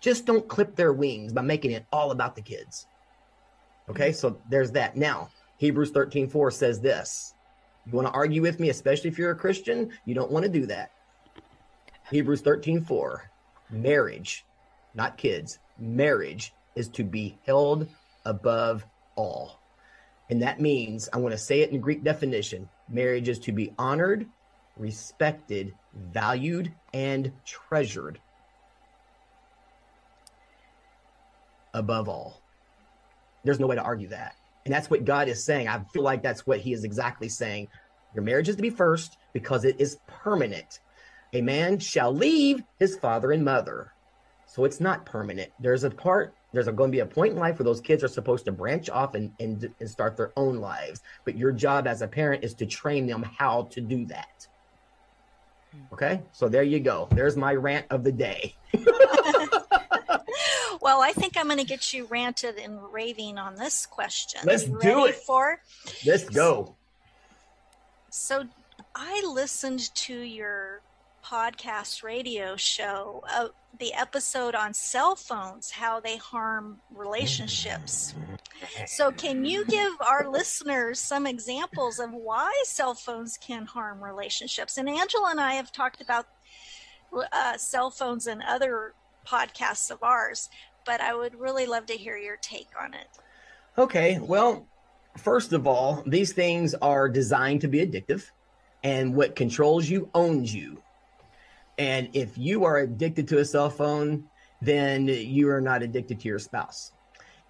Just 0.00 0.26
don't 0.26 0.46
clip 0.46 0.76
their 0.76 0.92
wings 0.92 1.32
by 1.32 1.42
making 1.42 1.72
it 1.72 1.86
all 1.92 2.12
about 2.12 2.36
the 2.36 2.42
kids. 2.42 2.86
Okay, 3.90 4.12
so 4.12 4.38
there's 4.48 4.70
that. 4.72 4.96
Now, 4.96 5.28
Hebrews 5.56 5.90
13 5.90 6.28
4 6.28 6.52
says 6.52 6.80
this. 6.80 7.34
You 7.84 7.92
want 7.92 8.06
to 8.06 8.14
argue 8.14 8.42
with 8.42 8.60
me, 8.60 8.68
especially 8.68 9.10
if 9.10 9.18
you're 9.18 9.32
a 9.32 9.36
Christian? 9.36 9.90
You 10.04 10.14
don't 10.14 10.30
want 10.30 10.44
to 10.44 10.52
do 10.52 10.66
that. 10.66 10.92
Hebrews 12.10 12.42
13 12.42 12.84
4 12.84 13.28
marriage, 13.70 14.44
not 14.94 15.18
kids, 15.18 15.58
marriage 15.78 16.52
is 16.74 16.88
to 16.88 17.04
be 17.04 17.38
held 17.46 17.88
above 18.24 18.84
all. 19.16 19.60
And 20.30 20.42
that 20.42 20.60
means, 20.60 21.08
I 21.12 21.18
want 21.18 21.32
to 21.32 21.38
say 21.38 21.60
it 21.60 21.70
in 21.70 21.80
Greek 21.80 22.02
definition 22.02 22.68
marriage 22.88 23.28
is 23.28 23.38
to 23.40 23.52
be 23.52 23.72
honored, 23.78 24.26
respected, 24.76 25.74
valued, 25.94 26.72
and 26.92 27.32
treasured 27.44 28.20
above 31.72 32.08
all. 32.08 32.40
There's 33.42 33.60
no 33.60 33.66
way 33.66 33.76
to 33.76 33.82
argue 33.82 34.08
that. 34.08 34.34
And 34.64 34.72
that's 34.72 34.88
what 34.88 35.04
God 35.04 35.28
is 35.28 35.44
saying. 35.44 35.68
I 35.68 35.82
feel 35.92 36.02
like 36.02 36.22
that's 36.22 36.46
what 36.46 36.60
He 36.60 36.72
is 36.72 36.84
exactly 36.84 37.28
saying. 37.28 37.68
Your 38.14 38.24
marriage 38.24 38.48
is 38.48 38.56
to 38.56 38.62
be 38.62 38.70
first 38.70 39.18
because 39.32 39.64
it 39.64 39.80
is 39.80 39.98
permanent. 40.06 40.80
A 41.32 41.42
man 41.42 41.80
shall 41.80 42.14
leave 42.14 42.62
his 42.78 42.96
father 42.96 43.32
and 43.32 43.44
mother 43.44 43.92
so 44.54 44.64
it's 44.64 44.78
not 44.78 45.04
permanent. 45.04 45.50
There's 45.58 45.82
a 45.82 45.90
part, 45.90 46.32
there's 46.52 46.68
a, 46.68 46.72
going 46.72 46.92
to 46.92 46.94
be 46.94 47.00
a 47.00 47.06
point 47.06 47.32
in 47.32 47.38
life 47.40 47.58
where 47.58 47.64
those 47.64 47.80
kids 47.80 48.04
are 48.04 48.08
supposed 48.08 48.44
to 48.44 48.52
branch 48.52 48.88
off 48.88 49.16
and, 49.16 49.32
and, 49.40 49.68
and 49.80 49.90
start 49.90 50.16
their 50.16 50.30
own 50.36 50.58
lives. 50.58 51.02
But 51.24 51.36
your 51.36 51.50
job 51.50 51.88
as 51.88 52.02
a 52.02 52.06
parent 52.06 52.44
is 52.44 52.54
to 52.54 52.66
train 52.66 53.04
them 53.08 53.24
how 53.24 53.64
to 53.72 53.80
do 53.80 54.06
that. 54.06 54.46
Hmm. 55.72 55.94
Okay, 55.94 56.22
so 56.30 56.48
there 56.48 56.62
you 56.62 56.78
go. 56.78 57.08
There's 57.10 57.36
my 57.36 57.52
rant 57.56 57.86
of 57.90 58.04
the 58.04 58.12
day. 58.12 58.54
well, 60.80 61.02
I 61.02 61.10
think 61.16 61.36
I'm 61.36 61.46
going 61.46 61.58
to 61.58 61.64
get 61.64 61.92
you 61.92 62.04
ranted 62.04 62.56
and 62.56 62.78
raving 62.92 63.38
on 63.38 63.56
this 63.56 63.86
question. 63.86 64.42
Let's 64.44 64.66
do 64.66 65.06
it. 65.06 65.16
For 65.16 65.60
let's 66.06 66.28
go. 66.28 66.76
So, 68.08 68.44
I 68.94 69.20
listened 69.26 69.92
to 69.96 70.14
your 70.16 70.80
podcast 71.24 72.02
radio 72.02 72.54
show, 72.56 73.24
uh, 73.32 73.48
the 73.78 73.92
episode 73.94 74.54
on 74.54 74.74
cell 74.74 75.16
phones, 75.16 75.70
how 75.70 75.98
they 76.00 76.16
harm 76.16 76.80
relationships. 76.94 78.14
So, 78.86 79.10
can 79.10 79.44
you 79.44 79.64
give 79.64 79.92
our 80.00 80.28
listeners 80.28 81.00
some 81.00 81.26
examples 81.26 81.98
of 81.98 82.12
why 82.12 82.52
cell 82.64 82.94
phones 82.94 83.36
can 83.36 83.66
harm 83.66 84.02
relationships? 84.02 84.76
And 84.76 84.88
Angela 84.88 85.30
and 85.30 85.40
I 85.40 85.54
have 85.54 85.72
talked 85.72 86.00
about 86.00 86.26
uh, 87.32 87.56
cell 87.56 87.90
phones 87.90 88.26
and 88.26 88.42
other 88.42 88.94
podcasts 89.26 89.90
of 89.90 90.02
ours, 90.02 90.50
but 90.84 91.00
I 91.00 91.14
would 91.14 91.34
really 91.34 91.66
love 91.66 91.86
to 91.86 91.94
hear 91.94 92.16
your 92.16 92.36
take 92.36 92.68
on 92.80 92.94
it. 92.94 93.08
Okay. 93.76 94.18
Well, 94.20 94.66
first 95.16 95.52
of 95.52 95.66
all, 95.66 96.02
these 96.06 96.32
things 96.32 96.74
are 96.74 97.08
designed 97.08 97.62
to 97.62 97.68
be 97.68 97.84
addictive, 97.84 98.30
and 98.82 99.14
what 99.14 99.34
controls 99.34 99.88
you 99.88 100.10
owns 100.14 100.54
you. 100.54 100.82
And 101.78 102.10
if 102.12 102.38
you 102.38 102.64
are 102.64 102.78
addicted 102.78 103.28
to 103.28 103.38
a 103.38 103.44
cell 103.44 103.70
phone, 103.70 104.24
then 104.62 105.08
you 105.08 105.48
are 105.50 105.60
not 105.60 105.82
addicted 105.82 106.20
to 106.20 106.28
your 106.28 106.38
spouse. 106.38 106.92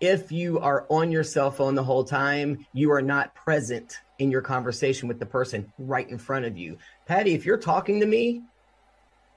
If 0.01 0.33
you 0.33 0.59
are 0.59 0.87
on 0.89 1.11
your 1.11 1.25
cell 1.25 1.51
phone 1.51 1.75
the 1.75 1.85
whole 1.85 2.05
time, 2.05 2.66
you 2.72 2.91
are 2.93 3.03
not 3.03 3.35
present 3.35 3.99
in 4.18 4.31
your 4.31 4.43
conversation 4.43 5.09
with 5.09 5.18
the 5.18 5.27
person 5.27 5.72
right 5.79 6.09
in 6.09 6.18
front 6.18 6.45
of 6.45 6.57
you. 6.57 6.79
Patty, 7.07 7.35
if 7.35 7.45
you're 7.47 7.59
talking 7.59 8.01
to 8.01 8.07
me 8.07 8.43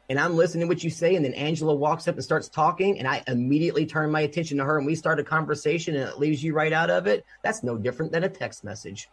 and 0.09 0.19
I'm 0.19 0.35
listening 0.35 0.61
to 0.61 0.67
what 0.67 0.83
you 0.83 0.89
say, 0.89 1.15
and 1.15 1.25
then 1.25 1.33
Angela 1.33 1.75
walks 1.75 2.07
up 2.07 2.15
and 2.15 2.23
starts 2.23 2.47
talking, 2.47 2.97
and 2.97 3.07
I 3.07 3.23
immediately 3.27 3.85
turn 3.85 4.09
my 4.09 4.21
attention 4.21 4.57
to 4.57 4.63
her, 4.63 4.77
and 4.77 4.85
we 4.85 4.95
start 4.95 5.19
a 5.19 5.23
conversation, 5.23 5.95
and 5.95 6.09
it 6.09 6.17
leaves 6.17 6.41
you 6.41 6.53
right 6.53 6.71
out 6.71 6.89
of 6.89 7.07
it. 7.07 7.25
That's 7.43 7.61
no 7.61 7.77
different 7.77 8.13
than 8.13 8.23
a 8.23 8.29
text 8.29 8.63
message. 8.63 9.09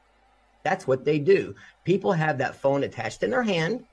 That's 0.63 0.87
what 0.87 1.05
they 1.05 1.19
do. 1.19 1.57
People 1.83 2.13
have 2.13 2.39
that 2.39 2.55
phone 2.55 2.85
attached 2.85 3.25
in 3.25 3.31
their 3.31 3.43
hand, 3.43 3.85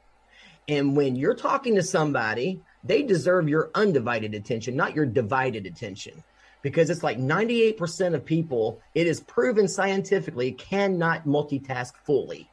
and 0.71 0.95
when 0.95 1.17
you're 1.17 1.35
talking 1.35 1.75
to 1.75 1.83
somebody, 1.83 2.61
they 2.85 3.03
deserve 3.03 3.49
your 3.49 3.71
undivided 3.75 4.33
attention, 4.33 4.77
not 4.77 4.95
your 4.95 5.05
divided 5.05 5.65
attention. 5.65 6.23
Because 6.61 6.89
it's 6.89 7.03
like 7.03 7.17
98% 7.17 8.15
of 8.15 8.23
people, 8.23 8.79
it 8.95 9.05
is 9.05 9.19
proven 9.19 9.67
scientifically, 9.67 10.53
cannot 10.53 11.25
multitask 11.25 11.91
fully. 12.05 12.49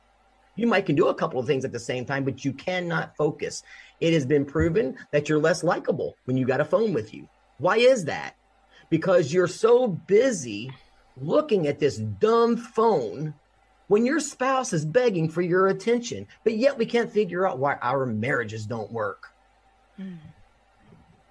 You 0.56 0.66
might 0.66 0.86
can 0.86 0.96
do 0.96 1.06
a 1.06 1.14
couple 1.14 1.38
of 1.38 1.46
things 1.46 1.64
at 1.64 1.70
the 1.70 1.78
same 1.78 2.04
time, 2.04 2.24
but 2.24 2.44
you 2.44 2.52
cannot 2.52 3.16
focus. 3.16 3.62
It 4.00 4.12
has 4.14 4.26
been 4.26 4.44
proven 4.44 4.96
that 5.12 5.28
you're 5.28 5.38
less 5.38 5.62
likable 5.62 6.16
when 6.24 6.36
you 6.36 6.44
got 6.44 6.60
a 6.60 6.64
phone 6.64 6.92
with 6.92 7.14
you. 7.14 7.28
Why 7.58 7.76
is 7.76 8.06
that? 8.06 8.34
Because 8.90 9.32
you're 9.32 9.46
so 9.46 9.86
busy 9.86 10.72
looking 11.16 11.68
at 11.68 11.78
this 11.78 11.98
dumb 11.98 12.56
phone 12.56 13.34
when 13.88 14.06
your 14.06 14.20
spouse 14.20 14.72
is 14.72 14.84
begging 14.84 15.28
for 15.28 15.42
your 15.42 15.68
attention, 15.68 16.26
but 16.44 16.56
yet 16.56 16.78
we 16.78 16.86
can't 16.86 17.10
figure 17.10 17.46
out 17.46 17.58
why 17.58 17.74
our 17.82 18.06
marriages 18.06 18.66
don't 18.66 18.92
work. 18.92 19.28
Mm. 19.98 20.18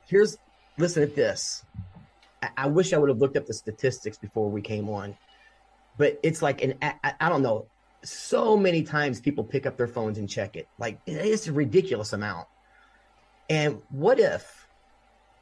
Here's, 0.08 0.38
listen 0.78 1.04
at 1.04 1.16
this. 1.16 1.64
I, 2.42 2.50
I, 2.58 2.68
wish 2.68 2.94
I 2.94 2.98
would 2.98 3.10
have 3.10 3.20
looked 3.20 3.38
up 3.38 3.46
the 3.46 3.54
statistics 3.54 4.18
before 4.18 4.50
we 4.50 4.62
came 4.62 4.90
on, 4.90 5.16
but 5.98 6.20
it's 6.24 6.42
like 6.42 6.64
an, 6.64 6.76
I, 6.82 7.14
I 7.20 7.30
don't 7.30 7.42
know, 7.44 7.68
so 8.04 8.58
many 8.58 8.84
times 8.84 9.20
people 9.20 9.44
pick 9.44 9.66
up 9.66 9.78
their 9.78 9.88
phones 9.88 10.18
and 10.18 10.30
check 10.30 10.56
it. 10.56 10.68
Like 10.80 11.00
it's 11.06 11.48
a 11.48 11.54
ridiculous 11.54 12.14
amount. 12.14 12.48
And 13.50 13.82
what 13.90 14.20
if 14.20 14.68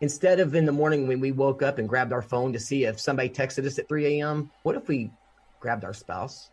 instead 0.01 0.39
of 0.39 0.55
in 0.55 0.65
the 0.65 0.71
morning 0.71 1.07
when 1.07 1.19
we 1.19 1.31
woke 1.31 1.61
up 1.61 1.77
and 1.77 1.87
grabbed 1.87 2.13
our 2.13 2.21
phone 2.21 2.53
to 2.53 2.59
see 2.59 2.85
if 2.85 2.99
somebody 2.99 3.29
texted 3.29 3.65
us 3.65 3.79
at 3.79 3.87
3 3.87 4.19
a.m., 4.19 4.51
what 4.63 4.75
if 4.75 4.87
we 4.87 5.11
grabbed 5.59 5.83
our 5.83 5.93
spouse? 5.93 6.49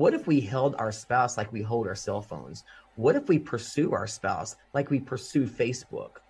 What 0.00 0.14
if 0.14 0.26
we 0.26 0.40
held 0.40 0.76
our 0.78 0.92
spouse 0.92 1.36
like 1.36 1.52
we 1.52 1.60
hold 1.60 1.86
our 1.86 1.94
cell 1.94 2.22
phones? 2.22 2.64
What 2.96 3.16
if 3.16 3.28
we 3.28 3.38
pursue 3.38 3.92
our 3.92 4.06
spouse 4.06 4.56
like 4.72 4.88
we 4.88 4.98
pursue 4.98 5.44
Facebook? 5.44 6.22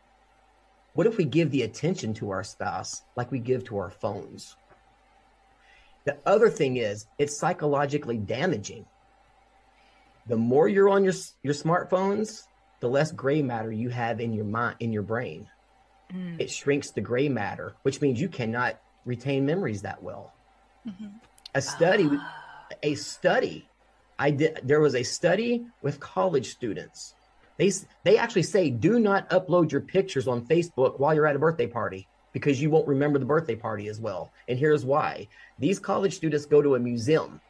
What 0.95 1.07
if 1.07 1.17
we 1.17 1.25
give 1.25 1.53
the 1.53 1.63
attention 1.63 2.13
to 2.15 2.31
our 2.31 2.43
spouse 2.43 3.03
like 3.15 3.31
we 3.31 3.39
give 3.39 3.63
to 3.67 3.79
our 3.79 3.91
phones? 3.91 4.57
The 6.05 6.17
other 6.27 6.51
thing 6.51 6.79
is, 6.79 7.07
it's 7.21 7.39
psychologically 7.39 8.17
damaging. 8.17 8.87
The 10.27 10.37
more 10.37 10.67
you're 10.67 10.89
on 10.89 11.05
your 11.05 11.15
your 11.45 11.55
smartphones, 11.55 12.49
the 12.81 12.89
less 12.89 13.13
gray 13.13 13.41
matter 13.41 13.71
you 13.71 13.89
have 13.91 14.21
in 14.21 14.33
your 14.33 14.47
mind 14.47 14.79
in 14.81 14.93
your 14.93 15.05
brain. 15.05 15.49
Mm. 16.13 16.41
It 16.41 16.51
shrinks 16.51 16.91
the 16.91 17.03
gray 17.03 17.29
matter, 17.29 17.77
which 17.83 18.01
means 18.01 18.21
you 18.21 18.29
cannot 18.29 18.81
retain 19.05 19.47
memories 19.47 19.83
that 19.83 20.03
well. 20.03 20.35
Mm-hmm. 20.85 21.07
A 21.55 21.63
study, 21.63 22.09
ah. 22.11 22.50
A 22.83 22.95
study, 22.95 23.69
I 24.19 24.31
did. 24.31 24.61
There 24.65 24.81
was 24.81 24.95
a 24.95 25.03
study 25.03 25.65
with 25.83 26.01
college 26.01 26.51
students. 26.51 27.15
They 27.57 27.73
they 28.05 28.17
actually 28.17 28.45
say 28.45 28.71
do 28.71 28.99
not 28.99 29.29
upload 29.31 29.73
your 29.73 29.81
pictures 29.83 30.29
on 30.29 30.47
Facebook 30.47 30.99
while 30.99 31.15
you're 31.15 31.27
at 31.27 31.37
a 31.37 31.39
birthday 31.39 31.67
party 31.67 32.09
because 32.33 32.61
you 32.61 32.71
won't 32.71 32.89
remember 32.89 33.19
the 33.19 33.25
birthday 33.25 33.57
party 33.57 33.89
as 33.89 34.01
well. 34.01 34.33
And 34.49 34.59
here's 34.59 34.85
why: 34.85 35.29
these 35.59 35.79
college 35.79 36.15
students 36.15 36.47
go 36.47 36.63
to 36.63 36.75
a 36.75 36.79
museum. 36.79 37.41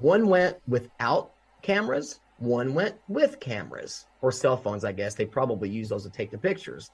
One 0.00 0.28
went 0.28 0.56
without 0.66 1.32
cameras, 1.62 2.20
one 2.38 2.74
went 2.74 2.96
with 3.08 3.40
cameras 3.40 4.06
or 4.22 4.32
cell 4.32 4.56
phones, 4.56 4.84
I 4.84 4.92
guess. 4.92 5.14
They 5.14 5.26
probably 5.26 5.68
use 5.70 5.88
those 5.88 6.02
to 6.04 6.10
take 6.10 6.30
the 6.30 6.38
pictures. 6.38 6.90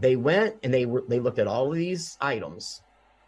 They 0.00 0.16
went 0.16 0.56
and 0.62 0.72
they 0.72 0.86
were 0.86 1.04
they 1.08 1.20
looked 1.20 1.38
at 1.38 1.46
all 1.46 1.70
of 1.70 1.76
these 1.76 2.16
items. 2.20 2.82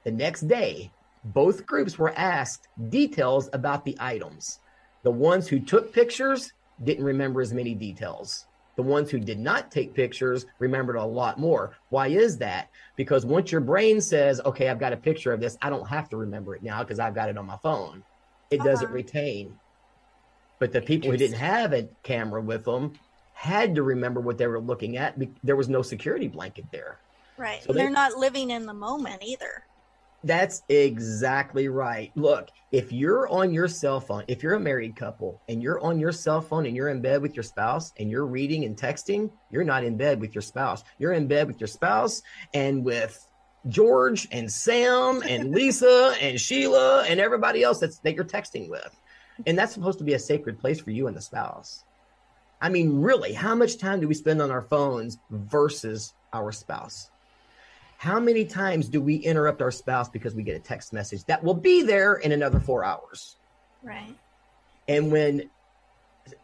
The 0.05 0.13
next 0.13 0.43
day, 0.43 0.91
both 1.25 1.67
groups 1.67 1.99
were 1.99 2.13
asked 2.17 2.69
details 2.89 3.49
about 3.53 3.85
the 3.85 3.97
items. 3.99 4.61
The 5.03 5.11
ones 5.11 5.49
who 5.49 5.59
took 5.59 5.93
pictures 5.93 6.53
didn't 6.83 7.05
remember 7.05 7.41
as 7.41 7.53
many 7.53 7.75
details. 7.75 8.47
The 8.77 8.83
ones 8.83 9.11
who 9.11 9.21
did 9.21 9.39
not 9.39 9.71
take 9.71 9.95
pictures 9.95 10.47
remembered 10.59 10.97
a 10.97 11.05
lot 11.05 11.39
more. 11.39 11.77
Why 11.91 12.09
is 12.09 12.39
that? 12.39 12.71
Because 12.97 13.25
once 13.25 13.53
your 13.53 13.61
brain 13.61 14.01
says, 14.01 14.41
okay, 14.45 14.69
I've 14.69 14.81
got 14.81 14.93
a 14.93 14.97
picture 14.97 15.33
of 15.33 15.41
this, 15.41 15.57
I 15.63 15.71
don't 15.71 15.89
have 15.89 16.09
to 16.11 16.17
remember 16.17 16.57
it 16.57 16.63
now 16.63 16.83
because 16.83 16.99
I've 16.99 17.15
got 17.15 17.29
it 17.29 17.39
on 17.39 17.47
my 17.47 17.57
phone. 17.59 18.03
It 18.51 18.61
uh-huh. 18.61 18.69
doesn't 18.69 18.91
retain. 18.91 19.59
But 20.59 20.73
the 20.73 20.81
people 20.81 21.11
who 21.11 21.17
didn't 21.17 21.39
have 21.39 21.73
a 21.73 21.89
camera 22.03 22.43
with 22.43 22.65
them 22.65 22.95
had 23.33 23.75
to 23.77 23.83
remember 23.83 24.21
what 24.21 24.39
they 24.39 24.47
were 24.47 24.61
looking 24.61 24.97
at. 24.97 25.21
There 25.43 25.57
was 25.57 25.69
no 25.69 25.83
security 25.83 26.29
blanket 26.29 26.65
there. 26.73 26.99
Right. 27.37 27.63
So 27.63 27.73
They're 27.73 27.87
they, 27.87 27.93
not 27.93 28.17
living 28.17 28.51
in 28.51 28.67
the 28.67 28.75
moment 28.75 29.23
either. 29.23 29.65
That's 30.25 30.63
exactly 30.71 31.69
right. 31.69 32.11
Look, 32.15 32.49
if 32.73 32.93
you're 32.93 33.29
on 33.29 33.53
your 33.53 33.69
cell 33.69 34.01
phone, 34.01 34.25
if 34.27 34.43
you're 34.43 34.55
a 34.55 34.61
married 34.61 34.97
couple 34.97 35.43
and 35.51 35.63
you're 35.63 35.79
on 35.81 36.01
your 36.01 36.13
cell 36.13 36.41
phone 36.41 36.65
and 36.65 36.75
you're 36.75 36.89
in 36.89 37.03
bed 37.03 37.21
with 37.21 37.37
your 37.37 37.43
spouse 37.43 37.93
and 37.99 38.11
you're 38.11 38.25
reading 38.25 38.65
and 38.65 38.75
texting, 38.75 39.31
you're 39.51 39.65
not 39.65 39.85
in 39.85 39.99
bed 39.99 40.23
with 40.23 40.35
your 40.35 40.41
spouse. 40.41 40.83
You're 40.99 41.13
in 41.13 41.27
bed 41.27 41.47
with 41.47 41.61
your 41.61 41.69
spouse 41.69 42.23
and 42.55 42.83
with 42.83 43.23
George 43.69 44.27
and 44.33 44.51
Sam 44.51 45.23
and 45.29 45.51
Lisa 45.55 46.15
and 46.19 46.41
Sheila 46.41 47.05
and 47.05 47.21
everybody 47.21 47.63
else 47.63 47.81
that's 47.81 47.99
that 47.99 48.15
you're 48.15 48.25
texting 48.25 48.71
with. 48.71 48.97
And 49.47 49.59
that's 49.59 49.75
supposed 49.75 49.99
to 49.99 50.05
be 50.05 50.15
a 50.15 50.19
sacred 50.19 50.59
place 50.59 50.81
for 50.81 50.91
you 50.91 51.07
and 51.07 51.15
the 51.15 51.21
spouse. 51.21 51.85
I 52.63 52.71
mean, 52.71 53.03
really, 53.03 53.35
how 53.35 53.55
much 53.55 53.77
time 53.77 54.01
do 54.01 54.09
we 54.09 54.15
spend 54.15 54.41
on 54.41 54.51
our 54.51 54.63
phones 54.63 55.19
versus 55.29 56.15
our 56.33 56.51
spouse? 56.51 57.11
How 57.97 58.21
many 58.21 58.45
times 58.45 58.89
do 58.89 59.01
we 59.01 59.17
interrupt 59.17 59.63
our 59.63 59.71
spouse 59.71 60.09
because 60.09 60.35
we 60.35 60.43
get 60.43 60.57
a 60.57 60.61
text 60.61 60.93
message 60.93 61.25
that 61.25 61.43
will 61.43 61.55
be 61.55 61.83
there 61.83 62.15
in 62.15 62.33
another 62.33 62.61
four 62.61 62.85
hours? 62.85 63.37
Right. 63.83 64.15
And 64.89 65.11
when 65.11 65.51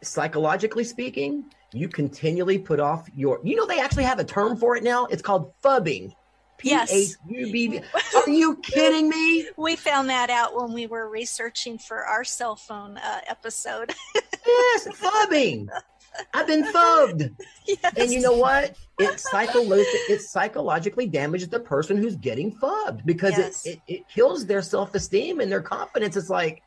psychologically 0.01 0.83
speaking, 0.83 1.45
you 1.73 1.87
continually 1.87 2.59
put 2.59 2.79
off 2.79 3.07
your, 3.15 3.39
you 3.43 3.55
know, 3.55 3.65
they 3.65 3.79
actually 3.79 4.03
have 4.03 4.19
a 4.19 4.23
term 4.23 4.57
for 4.57 4.75
it 4.75 4.83
now. 4.83 5.05
It's 5.05 5.21
called 5.21 5.53
phubbing. 5.63 6.13
Yes. 6.63 7.15
Are 8.15 8.29
you 8.29 8.57
kidding 8.57 9.09
me? 9.09 9.47
We 9.57 9.75
found 9.75 10.09
that 10.09 10.29
out 10.29 10.55
when 10.55 10.73
we 10.73 10.87
were 10.87 11.09
researching 11.09 11.77
for 11.77 12.05
our 12.05 12.23
cell 12.23 12.55
phone 12.55 12.97
uh, 12.97 13.21
episode. 13.27 13.93
yes, 14.15 14.87
phubbing. 14.87 15.67
I've 16.33 16.47
been 16.47 16.63
phubbed. 16.63 17.31
Yes. 17.67 17.93
And 17.95 18.11
you 18.11 18.19
know 18.21 18.33
what? 18.33 18.75
It, 18.99 19.17
psycholo- 19.17 19.83
it 20.09 20.21
psychologically 20.21 21.05
damages 21.05 21.47
the 21.47 21.59
person 21.59 21.95
who's 21.95 22.15
getting 22.15 22.51
phubbed 22.51 23.05
because 23.05 23.37
yes. 23.37 23.65
it, 23.65 23.69
it, 23.87 23.93
it 23.93 24.09
kills 24.09 24.45
their 24.45 24.61
self 24.61 24.93
esteem 24.95 25.39
and 25.39 25.51
their 25.51 25.61
confidence. 25.61 26.17
It's 26.17 26.29
like, 26.29 26.63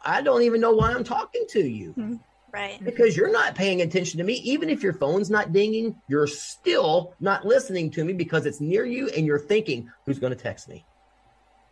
I 0.00 0.22
don't 0.22 0.42
even 0.42 0.60
know 0.60 0.72
why 0.72 0.92
I'm 0.92 1.04
talking 1.04 1.44
to 1.50 1.60
you. 1.60 1.90
Mm-hmm. 1.90 2.14
Right. 2.52 2.82
Because 2.82 3.16
you're 3.16 3.32
not 3.32 3.54
paying 3.54 3.82
attention 3.82 4.18
to 4.18 4.24
me. 4.24 4.34
Even 4.34 4.70
if 4.70 4.82
your 4.82 4.92
phone's 4.92 5.30
not 5.30 5.52
dinging, 5.52 6.00
you're 6.08 6.26
still 6.26 7.14
not 7.20 7.44
listening 7.44 7.90
to 7.92 8.04
me 8.04 8.12
because 8.12 8.46
it's 8.46 8.60
near 8.60 8.84
you 8.84 9.08
and 9.08 9.26
you're 9.26 9.38
thinking, 9.38 9.90
who's 10.06 10.18
going 10.18 10.34
to 10.34 10.42
text 10.42 10.68
me? 10.68 10.84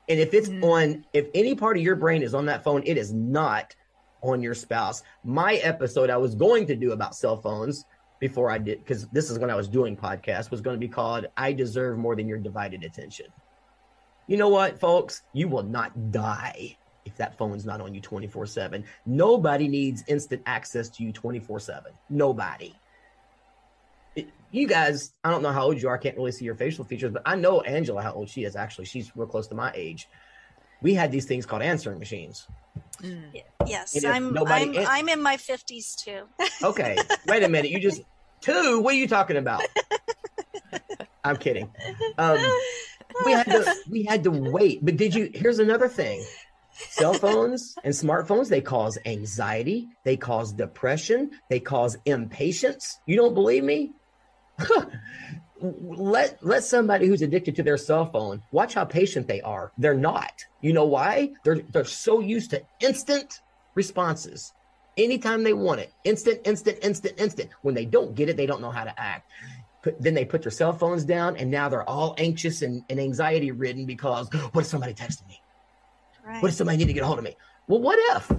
And 0.09 0.19
if 0.21 0.35
it's 0.35 0.49
mm-hmm. 0.49 0.65
on, 0.65 1.05
if 1.13 1.29
any 1.35 1.55
part 1.55 1.77
of 1.77 1.83
your 1.83 1.97
brain 1.97 2.23
is 2.23 2.35
on 2.35 2.47
that 2.47 2.65
phone, 2.65 2.83
it 2.85 2.99
is 2.99 3.13
not 3.13 3.75
on 4.23 4.43
your 4.43 4.55
spouse. 4.55 5.03
My 5.25 5.55
episode 5.57 6.11
I 6.11 6.17
was 6.17 6.35
going 6.35 6.67
to 6.67 6.77
do 6.77 6.93
about 6.93 7.15
cell 7.15 7.37
phones 7.37 7.85
before 8.21 8.51
I 8.51 8.59
did, 8.59 8.81
because 8.81 9.07
this 9.09 9.31
is 9.31 9.39
when 9.39 9.51
I 9.51 9.55
was 9.55 9.69
doing 9.69 9.97
podcast, 9.97 10.51
was 10.51 10.61
going 10.61 10.75
to 10.75 10.81
be 10.81 10.89
called 10.89 11.27
I 11.37 11.53
Deserve 11.53 11.99
More 11.99 12.17
Than 12.17 12.29
Your 12.29 12.39
Divided 12.39 12.83
Attention. 12.83 13.27
You 14.27 14.37
know 14.37 14.49
what, 14.49 14.79
folks? 14.79 15.23
You 15.33 15.49
will 15.49 15.63
not 15.63 16.11
die 16.11 16.77
if 17.05 17.17
that 17.17 17.39
phone's 17.39 17.65
not 17.65 17.81
on 17.81 17.95
you 17.95 18.01
24 18.01 18.47
7. 18.47 18.85
Nobody 19.07 19.69
needs 19.69 20.05
instant 20.07 20.43
access 20.47 20.89
to 20.91 21.03
you 21.03 21.13
24 21.13 21.61
7. 21.61 21.93
Nobody. 22.11 22.75
You 24.51 24.67
guys, 24.67 25.13
I 25.25 25.31
don't 25.31 25.43
know 25.43 25.53
how 25.53 25.65
old 25.65 25.81
you 25.81 25.89
are. 25.89 25.95
I 25.95 26.03
can't 26.03 26.17
really 26.17 26.33
see 26.33 26.45
your 26.45 26.55
facial 26.55 26.85
features, 26.85 27.13
but 27.13 27.23
I 27.25 27.37
know 27.37 27.61
Angela 27.63 28.03
how 28.03 28.13
old 28.13 28.29
she 28.29 28.45
is 28.45 28.57
actually. 28.57 28.87
She's 28.87 29.15
real 29.17 29.29
close 29.29 29.47
to 29.49 29.55
my 29.55 29.73
age. 29.75 30.09
We 30.81 30.95
had 30.95 31.11
these 31.11 31.27
things 31.27 31.47
called 31.47 31.63
answering 31.63 31.99
machines. 31.99 32.47
Mm. 33.03 33.43
Yes, 33.67 34.05
I'm 34.05 34.37
I'm, 34.39 34.75
an- 34.75 34.87
I'm 34.89 35.09
in 35.09 35.23
my 35.23 35.37
50s 35.37 35.97
too. 35.97 36.23
okay, 36.63 36.97
wait 37.27 37.43
a 37.43 37.49
minute. 37.49 37.71
You 37.71 37.81
just 37.81 38.03
two? 38.41 38.81
What 38.81 38.95
are 38.95 38.99
you 38.99 39.09
talking 39.09 39.37
about? 39.37 39.63
I'm 41.25 41.37
kidding. 41.37 41.71
Um, 42.17 42.39
we 43.25 43.33
had 43.33 43.45
to 43.45 43.75
we 43.91 44.03
had 44.05 44.25
to 44.25 44.31
wait. 44.31 44.85
But 44.85 44.97
did 44.97 45.15
you? 45.15 45.31
Here's 45.35 45.59
another 45.59 45.89
thing 45.89 46.25
cell 46.79 47.15
phones 47.15 47.75
and 47.83 47.93
smartphones 47.93 48.49
they 48.49 48.61
cause 48.61 48.99
anxiety 49.05 49.89
they 50.05 50.17
cause 50.17 50.53
depression 50.53 51.29
they 51.51 51.59
cause 51.59 51.97
impatience 52.05 53.01
you 53.05 53.17
don't 53.17 53.35
believe 53.35 53.65
me 53.65 53.91
let 55.61 56.39
let 56.41 56.63
somebody 56.63 57.07
who's 57.07 57.23
addicted 57.23 57.57
to 57.57 57.63
their 57.63 57.77
cell 57.77 58.07
phone 58.07 58.43
watch 58.53 58.75
how 58.75 58.85
patient 58.85 59.27
they 59.27 59.41
are 59.41 59.73
they're 59.79 59.95
not 59.95 60.45
you 60.61 60.73
know 60.73 60.85
why 60.85 61.33
they're 61.43 61.61
they're 61.73 61.85
so 61.85 62.21
used 62.21 62.51
to 62.51 62.63
instant 62.81 63.41
responses 63.75 64.53
anytime 64.99 65.43
they 65.43 65.53
want 65.53 65.81
it. 65.81 65.93
Instant, 66.05 66.41
instant, 66.45 66.79
instant, 66.83 67.15
instant. 67.19 67.51
When 67.63 67.75
they 67.75 67.85
don't 67.85 68.15
get 68.15 68.29
it, 68.29 68.37
they 68.37 68.47
don't 68.47 68.61
know 68.61 68.71
how 68.71 68.85
to 68.85 69.01
act. 69.01 69.31
Put, 69.83 70.01
then 70.03 70.15
they 70.15 70.25
put 70.25 70.43
their 70.43 70.51
cell 70.51 70.73
phones 70.73 71.05
down 71.05 71.37
and 71.37 71.51
now 71.51 71.69
they're 71.69 71.89
all 71.89 72.15
anxious 72.19 72.63
and, 72.63 72.83
and 72.91 72.99
anxiety 72.99 73.53
ridden 73.53 73.87
because 73.87 74.29
what 74.53 74.63
if 74.63 74.67
somebody 74.67 74.93
texted 74.93 75.27
me? 75.29 75.41
Right. 76.27 76.43
What 76.43 76.49
if 76.49 76.55
somebody 76.55 76.79
need 76.79 76.89
to 76.89 76.93
get 76.93 77.05
a 77.05 77.07
hold 77.07 77.19
of 77.19 77.25
me? 77.25 77.37
Well, 77.69 77.81
what 77.81 77.99
if? 78.17 78.33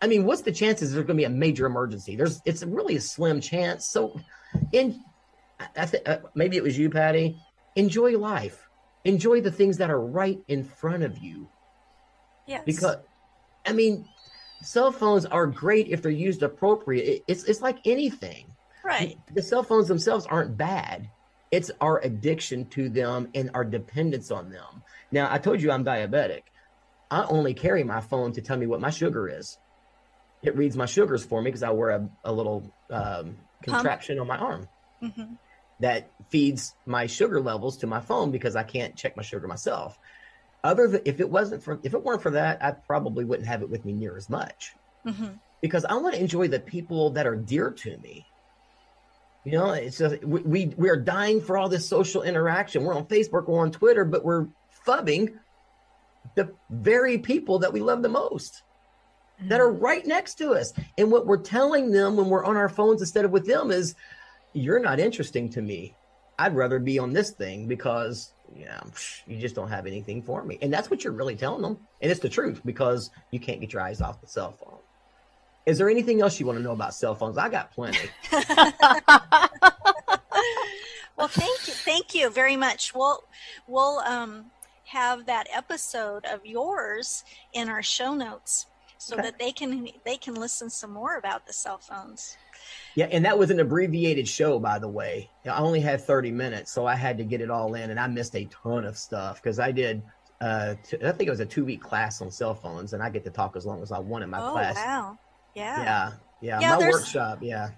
I 0.00 0.06
mean, 0.06 0.24
what's 0.24 0.42
the 0.42 0.52
chances 0.52 0.92
there's 0.92 1.04
going 1.04 1.18
to 1.18 1.20
be 1.20 1.24
a 1.24 1.30
major 1.30 1.66
emergency? 1.66 2.16
There's, 2.16 2.40
it's 2.46 2.62
really 2.62 2.96
a 2.96 3.00
slim 3.00 3.40
chance. 3.40 3.86
So, 3.86 4.18
in, 4.72 5.04
I 5.76 5.86
think 5.86 6.08
uh, 6.08 6.18
maybe 6.34 6.56
it 6.56 6.62
was 6.62 6.78
you, 6.78 6.90
Patty. 6.90 7.38
Enjoy 7.76 8.16
life. 8.18 8.68
Enjoy 9.04 9.40
the 9.40 9.50
things 9.50 9.78
that 9.78 9.90
are 9.90 10.00
right 10.00 10.38
in 10.48 10.64
front 10.64 11.02
of 11.02 11.18
you. 11.18 11.48
yes. 12.46 12.62
Because, 12.66 12.96
I 13.66 13.72
mean, 13.72 14.06
cell 14.62 14.92
phones 14.92 15.24
are 15.26 15.46
great 15.46 15.88
if 15.88 16.02
they're 16.02 16.10
used 16.10 16.42
appropriate. 16.42 17.04
It- 17.06 17.24
It's 17.28 17.44
it's 17.44 17.60
like 17.60 17.78
anything. 17.84 18.54
right. 18.84 19.18
The 19.32 19.42
cell 19.42 19.62
phones 19.62 19.88
themselves 19.88 20.26
aren't 20.26 20.56
bad. 20.56 21.10
It's 21.50 21.70
our 21.80 21.98
addiction 22.00 22.68
to 22.70 22.88
them 22.88 23.28
and 23.34 23.50
our 23.54 23.64
dependence 23.64 24.30
on 24.30 24.50
them. 24.50 24.82
Now, 25.10 25.32
I 25.32 25.38
told 25.38 25.60
you 25.62 25.70
I'm 25.70 25.84
diabetic. 25.84 26.42
I 27.10 27.24
only 27.24 27.54
carry 27.54 27.82
my 27.84 28.00
phone 28.00 28.32
to 28.34 28.40
tell 28.42 28.56
me 28.56 28.66
what 28.66 28.80
my 28.80 28.90
sugar 28.90 29.28
is. 29.28 29.58
It 30.42 30.56
reads 30.56 30.76
my 30.76 30.86
sugars 30.86 31.24
for 31.24 31.42
me 31.42 31.48
because 31.50 31.62
I 31.62 31.70
wear 31.70 31.90
a, 31.90 32.08
a 32.24 32.32
little 32.32 32.72
um, 32.90 33.36
contraption 33.62 34.18
on 34.18 34.26
my 34.26 34.38
arm 34.38 34.68
hmm 35.00 35.34
that 35.80 36.10
feeds 36.30 36.74
my 36.86 37.06
sugar 37.06 37.40
levels 37.40 37.78
to 37.78 37.86
my 37.86 38.00
phone 38.00 38.30
because 38.30 38.56
I 38.56 38.62
can't 38.62 38.96
check 38.96 39.16
my 39.16 39.22
sugar 39.22 39.48
myself. 39.48 39.98
Other 40.62 40.88
than 40.88 41.02
if 41.06 41.20
it 41.20 41.30
wasn't 41.30 41.62
for 41.62 41.80
if 41.82 41.94
it 41.94 42.04
weren't 42.04 42.22
for 42.22 42.32
that, 42.32 42.62
I 42.62 42.72
probably 42.72 43.24
wouldn't 43.24 43.48
have 43.48 43.62
it 43.62 43.70
with 43.70 43.84
me 43.84 43.92
near 43.92 44.16
as 44.16 44.28
much 44.28 44.76
hmm 45.06 45.28
because 45.62 45.84
I 45.84 45.94
want 45.94 46.14
to 46.14 46.20
enjoy 46.20 46.48
the 46.48 46.60
people 46.60 47.10
that 47.10 47.26
are 47.26 47.36
dear 47.36 47.70
to 47.70 47.98
me. 47.98 48.26
You 49.44 49.52
know, 49.52 49.72
it's 49.72 49.98
just 49.98 50.24
we, 50.24 50.40
we 50.40 50.74
we 50.76 50.90
are 50.90 50.96
dying 50.96 51.40
for 51.40 51.56
all 51.58 51.68
this 51.68 51.88
social 51.88 52.22
interaction. 52.22 52.84
We're 52.84 52.94
on 52.94 53.06
Facebook, 53.06 53.48
we're 53.48 53.60
on 53.60 53.72
Twitter, 53.72 54.04
but 54.04 54.24
we're 54.24 54.48
phubbing 54.86 55.34
the 56.34 56.56
very 56.70 57.18
people 57.18 57.60
that 57.60 57.72
we 57.72 57.80
love 57.80 58.02
the 58.02 58.08
most 58.08 58.62
that 59.40 59.60
are 59.60 59.72
right 59.72 60.06
next 60.06 60.34
to 60.36 60.52
us. 60.52 60.72
And 60.98 61.10
what 61.10 61.26
we're 61.26 61.42
telling 61.42 61.90
them 61.90 62.16
when 62.16 62.28
we're 62.28 62.44
on 62.44 62.56
our 62.56 62.68
phones 62.68 63.00
instead 63.00 63.24
of 63.24 63.30
with 63.30 63.46
them 63.46 63.70
is, 63.70 63.94
you're 64.52 64.80
not 64.80 65.00
interesting 65.00 65.48
to 65.50 65.62
me. 65.62 65.96
I'd 66.38 66.54
rather 66.54 66.78
be 66.78 66.98
on 66.98 67.12
this 67.12 67.30
thing 67.32 67.68
because 67.68 68.32
yeah, 68.54 68.80
psh, 68.86 69.20
you 69.26 69.38
just 69.38 69.54
don't 69.54 69.68
have 69.68 69.86
anything 69.86 70.22
for 70.22 70.42
me. 70.44 70.58
And 70.62 70.72
that's 70.72 70.90
what 70.90 71.04
you're 71.04 71.12
really 71.12 71.36
telling 71.36 71.62
them. 71.62 71.78
And 72.00 72.10
it's 72.10 72.20
the 72.20 72.28
truth 72.28 72.60
because 72.64 73.10
you 73.30 73.38
can't 73.40 73.60
get 73.60 73.72
your 73.72 73.82
eyes 73.82 74.00
off 74.00 74.20
the 74.20 74.26
cell 74.26 74.52
phone. 74.52 74.78
Is 75.66 75.78
there 75.78 75.90
anything 75.90 76.20
else 76.20 76.40
you 76.40 76.46
want 76.46 76.58
to 76.58 76.62
know 76.62 76.72
about 76.72 76.94
cell 76.94 77.14
phones? 77.14 77.36
I 77.38 77.48
got 77.48 77.70
plenty. 77.72 78.08
well, 81.16 81.28
thank 81.28 81.68
you, 81.68 81.74
thank 81.74 82.14
you 82.14 82.30
very 82.30 82.56
much. 82.56 82.94
We'll 82.94 83.22
we'll 83.68 83.98
um, 84.00 84.46
have 84.86 85.26
that 85.26 85.46
episode 85.54 86.24
of 86.24 86.44
yours 86.44 87.22
in 87.52 87.68
our 87.68 87.82
show 87.82 88.14
notes 88.14 88.66
so 88.98 89.14
Okay. 89.14 89.22
that 89.24 89.38
they 89.38 89.52
can 89.52 89.88
they 90.04 90.16
can 90.16 90.34
listen 90.34 90.70
some 90.70 90.92
more 90.92 91.16
about 91.16 91.46
the 91.46 91.52
cell 91.52 91.78
phones. 91.78 92.36
Yeah, 92.94 93.06
and 93.12 93.24
that 93.24 93.38
was 93.38 93.50
an 93.50 93.60
abbreviated 93.60 94.26
show, 94.28 94.58
by 94.58 94.78
the 94.78 94.88
way. 94.88 95.30
I 95.44 95.58
only 95.58 95.80
had 95.80 96.00
30 96.00 96.30
minutes, 96.32 96.72
so 96.72 96.86
I 96.86 96.94
had 96.94 97.18
to 97.18 97.24
get 97.24 97.40
it 97.40 97.50
all 97.50 97.74
in, 97.74 97.90
and 97.90 97.98
I 98.00 98.06
missed 98.06 98.34
a 98.36 98.44
ton 98.46 98.84
of 98.84 98.96
stuff 98.98 99.42
because 99.42 99.58
I 99.58 99.70
did. 99.72 100.02
Uh, 100.40 100.74
t- 100.82 100.96
I 101.04 101.12
think 101.12 101.28
it 101.28 101.30
was 101.30 101.40
a 101.40 101.46
two 101.46 101.64
week 101.64 101.82
class 101.82 102.20
on 102.22 102.30
cell 102.30 102.54
phones, 102.54 102.92
and 102.92 103.02
I 103.02 103.10
get 103.10 103.24
to 103.24 103.30
talk 103.30 103.56
as 103.56 103.66
long 103.66 103.82
as 103.82 103.92
I 103.92 103.98
want 103.98 104.24
in 104.24 104.30
my 104.30 104.40
oh 104.40 104.52
class. 104.52 104.76
wow, 104.76 105.18
yeah, 105.54 105.82
Yeah, 105.82 106.12
yeah, 106.40 106.60
Yeah, 106.60 106.70
my 106.70 106.78
there's- 106.78 106.94
workshop. 106.94 107.38
Yeah, 107.42 107.70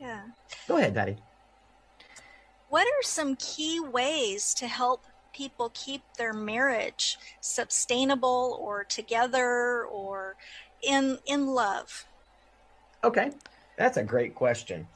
yeah. 0.00 0.22
go 0.68 0.76
ahead, 0.78 0.94
Daddy. 0.94 1.16
What 2.68 2.86
are 2.86 3.02
some 3.02 3.36
key 3.36 3.80
ways 3.80 4.54
to 4.54 4.66
help 4.68 5.04
people 5.32 5.70
keep 5.74 6.02
their 6.18 6.32
marriage 6.32 7.18
sustainable 7.40 8.58
or 8.60 8.84
together 8.84 9.84
or 9.84 10.36
in 10.82 11.18
in 11.26 11.46
love? 11.48 12.04
Okay, 13.04 13.30
that's 13.80 13.96
a 13.96 14.04
great 14.04 14.34
question. 14.34 14.86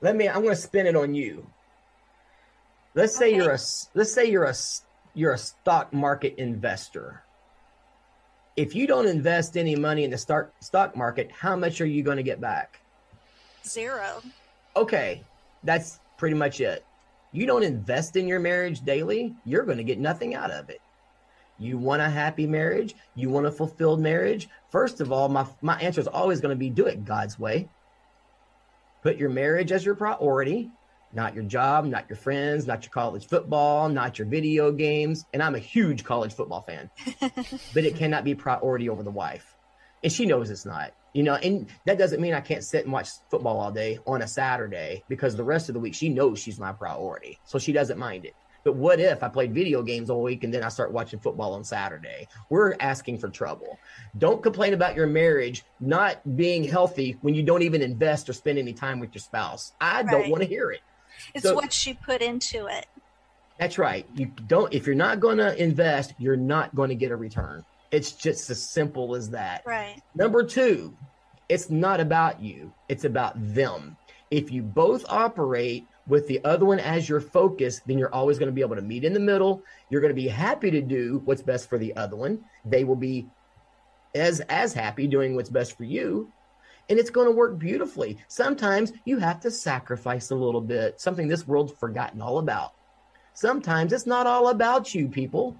Let 0.00 0.14
me. 0.14 0.28
I'm 0.28 0.42
going 0.42 0.54
to 0.54 0.60
spin 0.60 0.86
it 0.86 0.94
on 0.94 1.12
you. 1.12 1.50
Let's 2.94 3.16
say 3.16 3.26
Okay. 3.30 3.36
you're 3.36 3.50
a. 3.50 3.58
Let's 3.94 4.12
say 4.14 4.30
you're 4.30 4.44
a. 4.44 4.54
You're 5.14 5.32
a 5.32 5.38
stock 5.38 5.92
market 5.92 6.36
investor. 6.38 7.24
If 8.56 8.76
you 8.76 8.86
don't 8.86 9.08
invest 9.08 9.56
any 9.56 9.74
money 9.74 10.04
in 10.04 10.10
the 10.12 10.18
stock 10.18 10.52
stock 10.62 10.96
market, 10.96 11.32
how 11.32 11.56
much 11.56 11.80
are 11.80 11.86
you 11.86 12.04
going 12.04 12.18
to 12.18 12.22
get 12.22 12.40
back? 12.40 12.78
Zero. 13.66 14.22
Okay, 14.76 15.24
that's 15.64 15.98
pretty 16.16 16.36
much 16.36 16.60
it. 16.60 16.84
You 17.32 17.44
don't 17.44 17.64
invest 17.64 18.14
in 18.14 18.28
your 18.28 18.38
marriage 18.38 18.82
daily, 18.82 19.34
you're 19.44 19.64
going 19.64 19.78
to 19.78 19.84
get 19.84 19.98
nothing 19.98 20.36
out 20.36 20.52
of 20.52 20.70
it. 20.70 20.80
You 21.58 21.76
want 21.76 22.02
a 22.02 22.08
happy 22.08 22.46
marriage, 22.46 22.94
you 23.16 23.30
want 23.30 23.46
a 23.46 23.50
fulfilled 23.50 24.00
marriage. 24.00 24.48
First 24.70 25.00
of 25.00 25.10
all, 25.10 25.28
my 25.28 25.44
my 25.60 25.76
answer 25.80 26.00
is 26.00 26.06
always 26.06 26.40
going 26.40 26.54
to 26.54 26.58
be 26.58 26.70
do 26.70 26.86
it 26.86 27.04
God's 27.04 27.36
way. 27.36 27.68
Put 29.02 29.16
your 29.16 29.30
marriage 29.30 29.72
as 29.72 29.84
your 29.84 29.94
priority, 29.94 30.70
not 31.12 31.34
your 31.34 31.44
job, 31.44 31.84
not 31.84 32.08
your 32.08 32.16
friends, 32.16 32.66
not 32.66 32.84
your 32.84 32.90
college 32.90 33.26
football, 33.26 33.88
not 33.88 34.18
your 34.18 34.26
video 34.26 34.72
games. 34.72 35.24
And 35.32 35.42
I'm 35.42 35.54
a 35.54 35.60
huge 35.60 36.04
college 36.04 36.34
football 36.34 36.62
fan, 36.62 36.90
but 37.74 37.84
it 37.84 37.96
cannot 37.96 38.24
be 38.24 38.34
priority 38.34 38.88
over 38.88 39.02
the 39.02 39.10
wife. 39.10 39.56
And 40.02 40.12
she 40.12 40.26
knows 40.26 40.50
it's 40.50 40.66
not. 40.66 40.92
You 41.14 41.22
know, 41.22 41.34
and 41.34 41.68
that 41.86 41.98
doesn't 41.98 42.20
mean 42.20 42.34
I 42.34 42.40
can't 42.40 42.62
sit 42.62 42.84
and 42.84 42.92
watch 42.92 43.08
football 43.30 43.58
all 43.58 43.72
day 43.72 43.98
on 44.06 44.22
a 44.22 44.28
Saturday 44.28 45.02
because 45.08 45.34
the 45.34 45.44
rest 45.44 45.68
of 45.68 45.74
the 45.74 45.80
week 45.80 45.94
she 45.94 46.10
knows 46.10 46.38
she's 46.38 46.60
my 46.60 46.72
priority. 46.72 47.38
So 47.44 47.58
she 47.58 47.72
doesn't 47.72 47.98
mind 47.98 48.24
it. 48.26 48.34
But 48.68 48.76
what 48.76 49.00
if 49.00 49.22
I 49.22 49.28
played 49.30 49.54
video 49.54 49.82
games 49.82 50.10
all 50.10 50.22
week 50.22 50.44
and 50.44 50.52
then 50.52 50.62
I 50.62 50.68
start 50.68 50.92
watching 50.92 51.18
football 51.18 51.54
on 51.54 51.64
Saturday? 51.64 52.28
We're 52.50 52.74
asking 52.80 53.16
for 53.16 53.30
trouble. 53.30 53.78
Don't 54.18 54.42
complain 54.42 54.74
about 54.74 54.94
your 54.94 55.06
marriage 55.06 55.64
not 55.80 56.36
being 56.36 56.62
healthy 56.64 57.16
when 57.22 57.34
you 57.34 57.42
don't 57.42 57.62
even 57.62 57.80
invest 57.80 58.28
or 58.28 58.34
spend 58.34 58.58
any 58.58 58.74
time 58.74 59.00
with 59.00 59.14
your 59.14 59.22
spouse. 59.22 59.72
I 59.80 60.02
don't 60.02 60.28
want 60.28 60.42
to 60.42 60.46
hear 60.46 60.70
it. 60.70 60.82
It's 61.32 61.44
So- 61.44 61.54
what 61.54 61.86
you 61.86 61.94
put 61.94 62.20
into 62.20 62.66
it. 62.66 62.84
That's 63.58 63.78
right. 63.78 64.06
You 64.14 64.26
don't 64.26 64.70
if 64.74 64.86
you're 64.86 64.94
not 64.94 65.18
going 65.18 65.38
to 65.38 65.56
invest, 65.56 66.12
you're 66.18 66.36
not 66.36 66.74
going 66.74 66.90
to 66.90 66.94
get 66.94 67.10
a 67.10 67.16
return. 67.16 67.64
It's 67.90 68.12
just 68.12 68.50
as 68.50 68.62
simple 68.62 69.16
as 69.16 69.30
that. 69.30 69.62
Right. 69.64 70.02
Number 70.14 70.42
two, 70.42 70.94
it's 71.48 71.70
not 71.70 72.00
about 72.00 72.42
you, 72.42 72.70
it's 72.90 73.04
about 73.04 73.32
them. 73.54 73.96
If 74.30 74.52
you 74.52 74.62
both 74.62 75.06
operate 75.08 75.86
with 76.08 76.26
the 76.26 76.42
other 76.44 76.64
one 76.64 76.80
as 76.80 77.08
your 77.08 77.20
focus, 77.20 77.80
then 77.86 77.98
you're 77.98 78.14
always 78.14 78.38
going 78.38 78.48
to 78.48 78.54
be 78.54 78.62
able 78.62 78.76
to 78.76 78.82
meet 78.82 79.04
in 79.04 79.12
the 79.12 79.20
middle. 79.20 79.62
You're 79.90 80.00
going 80.00 80.14
to 80.14 80.20
be 80.20 80.28
happy 80.28 80.70
to 80.70 80.80
do 80.80 81.20
what's 81.24 81.42
best 81.42 81.68
for 81.68 81.78
the 81.78 81.94
other 81.96 82.16
one. 82.16 82.44
They 82.64 82.84
will 82.84 82.96
be 82.96 83.26
as 84.14 84.40
as 84.40 84.72
happy 84.72 85.06
doing 85.06 85.36
what's 85.36 85.50
best 85.50 85.76
for 85.76 85.84
you. 85.84 86.32
And 86.88 86.98
it's 86.98 87.10
going 87.10 87.26
to 87.26 87.32
work 87.32 87.58
beautifully. 87.58 88.16
Sometimes 88.28 88.92
you 89.04 89.18
have 89.18 89.40
to 89.40 89.50
sacrifice 89.50 90.30
a 90.30 90.34
little 90.34 90.62
bit, 90.62 90.98
something 90.98 91.28
this 91.28 91.46
world's 91.46 91.72
forgotten 91.72 92.22
all 92.22 92.38
about. 92.38 92.72
Sometimes 93.34 93.92
it's 93.92 94.06
not 94.06 94.26
all 94.26 94.48
about 94.48 94.94
you, 94.94 95.06
people. 95.06 95.54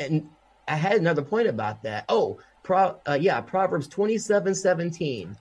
And 0.00 0.28
I 0.66 0.74
had 0.74 0.94
another 0.94 1.22
point 1.22 1.46
about 1.46 1.84
that. 1.84 2.04
Oh, 2.08 2.40
Pro, 2.64 2.96
uh, 3.08 3.18
yeah, 3.20 3.40
Proverbs 3.40 3.86
27 3.86 4.54
17. 4.54 5.36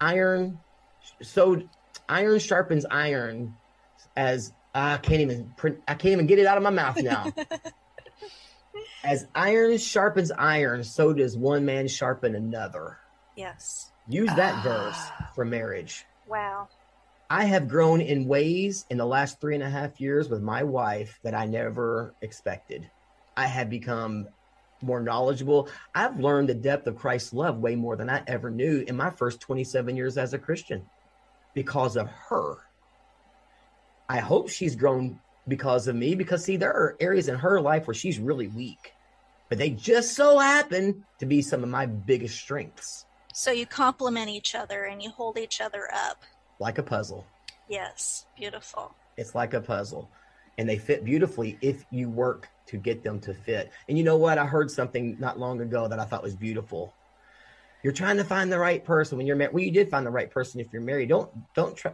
Iron, 0.00 0.58
so 1.20 1.62
iron 2.12 2.38
sharpens 2.38 2.84
iron 2.90 3.54
as 4.16 4.52
I 4.74 4.98
can't 4.98 5.20
even 5.22 5.52
print, 5.56 5.78
I 5.88 5.94
can't 5.94 6.12
even 6.12 6.26
get 6.26 6.38
it 6.38 6.46
out 6.46 6.56
of 6.56 6.62
my 6.62 6.70
mouth 6.70 6.96
now. 7.02 7.32
as 9.04 9.26
iron 9.34 9.78
sharpens 9.78 10.30
iron, 10.30 10.84
so 10.84 11.12
does 11.12 11.36
one 11.36 11.64
man 11.64 11.88
sharpen 11.88 12.34
another. 12.34 12.98
Yes. 13.36 13.90
Use 14.08 14.28
that 14.34 14.62
verse 14.62 14.94
Ah. 14.96 15.30
for 15.34 15.44
marriage. 15.44 16.04
Wow. 16.26 16.68
I 17.30 17.44
have 17.46 17.66
grown 17.68 18.00
in 18.02 18.26
ways 18.26 18.84
in 18.90 18.98
the 18.98 19.06
last 19.06 19.40
three 19.40 19.54
and 19.54 19.64
a 19.64 19.70
half 19.70 20.00
years 20.00 20.28
with 20.28 20.42
my 20.42 20.62
wife 20.64 21.18
that 21.22 21.34
I 21.34 21.46
never 21.46 22.14
expected. 22.20 22.90
I 23.36 23.46
have 23.46 23.70
become 23.70 24.28
more 24.82 25.00
knowledgeable. 25.00 25.68
I've 25.94 26.20
learned 26.20 26.48
the 26.50 26.54
depth 26.54 26.86
of 26.86 26.96
Christ's 26.96 27.32
love 27.32 27.58
way 27.58 27.74
more 27.74 27.96
than 27.96 28.10
I 28.10 28.22
ever 28.26 28.50
knew 28.50 28.84
in 28.86 28.96
my 28.96 29.10
first 29.10 29.40
27 29.40 29.96
years 29.96 30.18
as 30.18 30.34
a 30.34 30.38
Christian 30.38 30.82
because 31.54 31.96
of 31.96 32.08
her. 32.28 32.56
I 34.08 34.18
hope 34.18 34.48
she's 34.48 34.76
grown 34.76 35.20
because 35.48 35.88
of 35.88 35.96
me 35.96 36.14
because, 36.14 36.44
see, 36.44 36.56
there 36.56 36.72
are 36.72 36.96
areas 37.00 37.28
in 37.28 37.36
her 37.36 37.60
life 37.60 37.86
where 37.86 37.94
she's 37.94 38.18
really 38.18 38.48
weak, 38.48 38.92
but 39.48 39.58
they 39.58 39.70
just 39.70 40.14
so 40.14 40.38
happen 40.38 41.04
to 41.18 41.26
be 41.26 41.42
some 41.42 41.62
of 41.62 41.68
my 41.68 41.86
biggest 41.86 42.36
strengths, 42.38 43.06
So 43.32 43.50
you 43.50 43.66
complement 43.66 44.28
each 44.28 44.54
other 44.54 44.84
and 44.84 45.02
you 45.02 45.10
hold 45.10 45.38
each 45.38 45.60
other 45.60 45.88
up. 45.92 46.22
like 46.58 46.78
a 46.78 46.82
puzzle. 46.82 47.24
Yes. 47.68 48.26
Beautiful. 48.36 48.94
It's 49.16 49.34
like 49.34 49.54
a 49.54 49.60
puzzle. 49.60 50.10
And 50.58 50.68
they 50.68 50.76
fit 50.78 51.04
beautifully 51.04 51.56
if 51.62 51.84
you 51.90 52.08
work 52.10 52.48
to 52.66 52.76
get 52.76 53.02
them 53.02 53.18
to 53.20 53.32
fit. 53.34 53.72
And 53.88 53.96
you 53.98 54.04
know 54.04 54.16
what? 54.18 54.36
I 54.38 54.44
heard 54.46 54.70
something 54.70 55.16
not 55.18 55.38
long 55.38 55.60
ago 55.60 55.88
that 55.88 55.98
I 55.98 56.04
thought 56.04 56.22
was 56.22 56.36
beautiful. 56.36 56.92
You're 57.82 57.92
trying 57.92 58.16
to 58.18 58.24
find 58.24 58.50
the 58.50 58.58
right 58.58 58.84
person 58.84 59.18
when 59.18 59.26
you're 59.26 59.36
married. 59.36 59.54
Well, 59.54 59.64
you 59.64 59.72
did 59.72 59.90
find 59.90 60.06
the 60.06 60.10
right 60.10 60.30
person 60.30 60.60
if 60.60 60.72
you're 60.72 60.82
married. 60.82 61.08
Don't 61.08 61.30
don't 61.54 61.76
try 61.76 61.92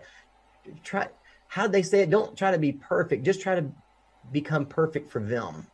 try 0.84 1.08
how 1.48 1.66
they 1.66 1.82
say 1.82 2.00
it, 2.00 2.10
don't 2.10 2.36
try 2.36 2.50
to 2.50 2.58
be 2.58 2.72
perfect. 2.72 3.24
Just 3.24 3.40
try 3.40 3.54
to 3.54 3.64
become 4.32 4.66
perfect 4.66 5.10
for 5.10 5.20
them. 5.20 5.66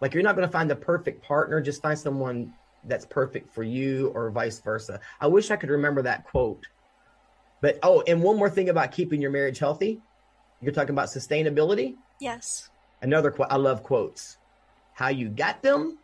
Like 0.00 0.12
you're 0.12 0.22
not 0.22 0.36
going 0.36 0.46
to 0.46 0.52
find 0.52 0.70
the 0.70 0.76
perfect 0.76 1.22
partner, 1.22 1.60
just 1.60 1.80
find 1.80 1.98
someone 1.98 2.52
that's 2.84 3.06
perfect 3.06 3.52
for 3.52 3.62
you 3.62 4.08
or 4.14 4.30
vice 4.30 4.60
versa. 4.60 5.00
I 5.20 5.26
wish 5.26 5.50
I 5.50 5.56
could 5.56 5.70
remember 5.70 6.02
that 6.02 6.24
quote. 6.24 6.66
But 7.62 7.78
oh, 7.82 8.02
and 8.06 8.22
one 8.22 8.36
more 8.36 8.50
thing 8.50 8.68
about 8.68 8.92
keeping 8.92 9.20
your 9.22 9.30
marriage 9.30 9.58
healthy. 9.58 10.00
You're 10.60 10.72
talking 10.72 10.90
about 10.90 11.08
sustainability? 11.08 11.96
Yes. 12.20 12.70
Another 13.00 13.30
quote. 13.30 13.48
I 13.50 13.56
love 13.56 13.82
quotes. 13.82 14.36
How 14.92 15.08
you 15.08 15.28
got 15.28 15.62
them 15.62 15.98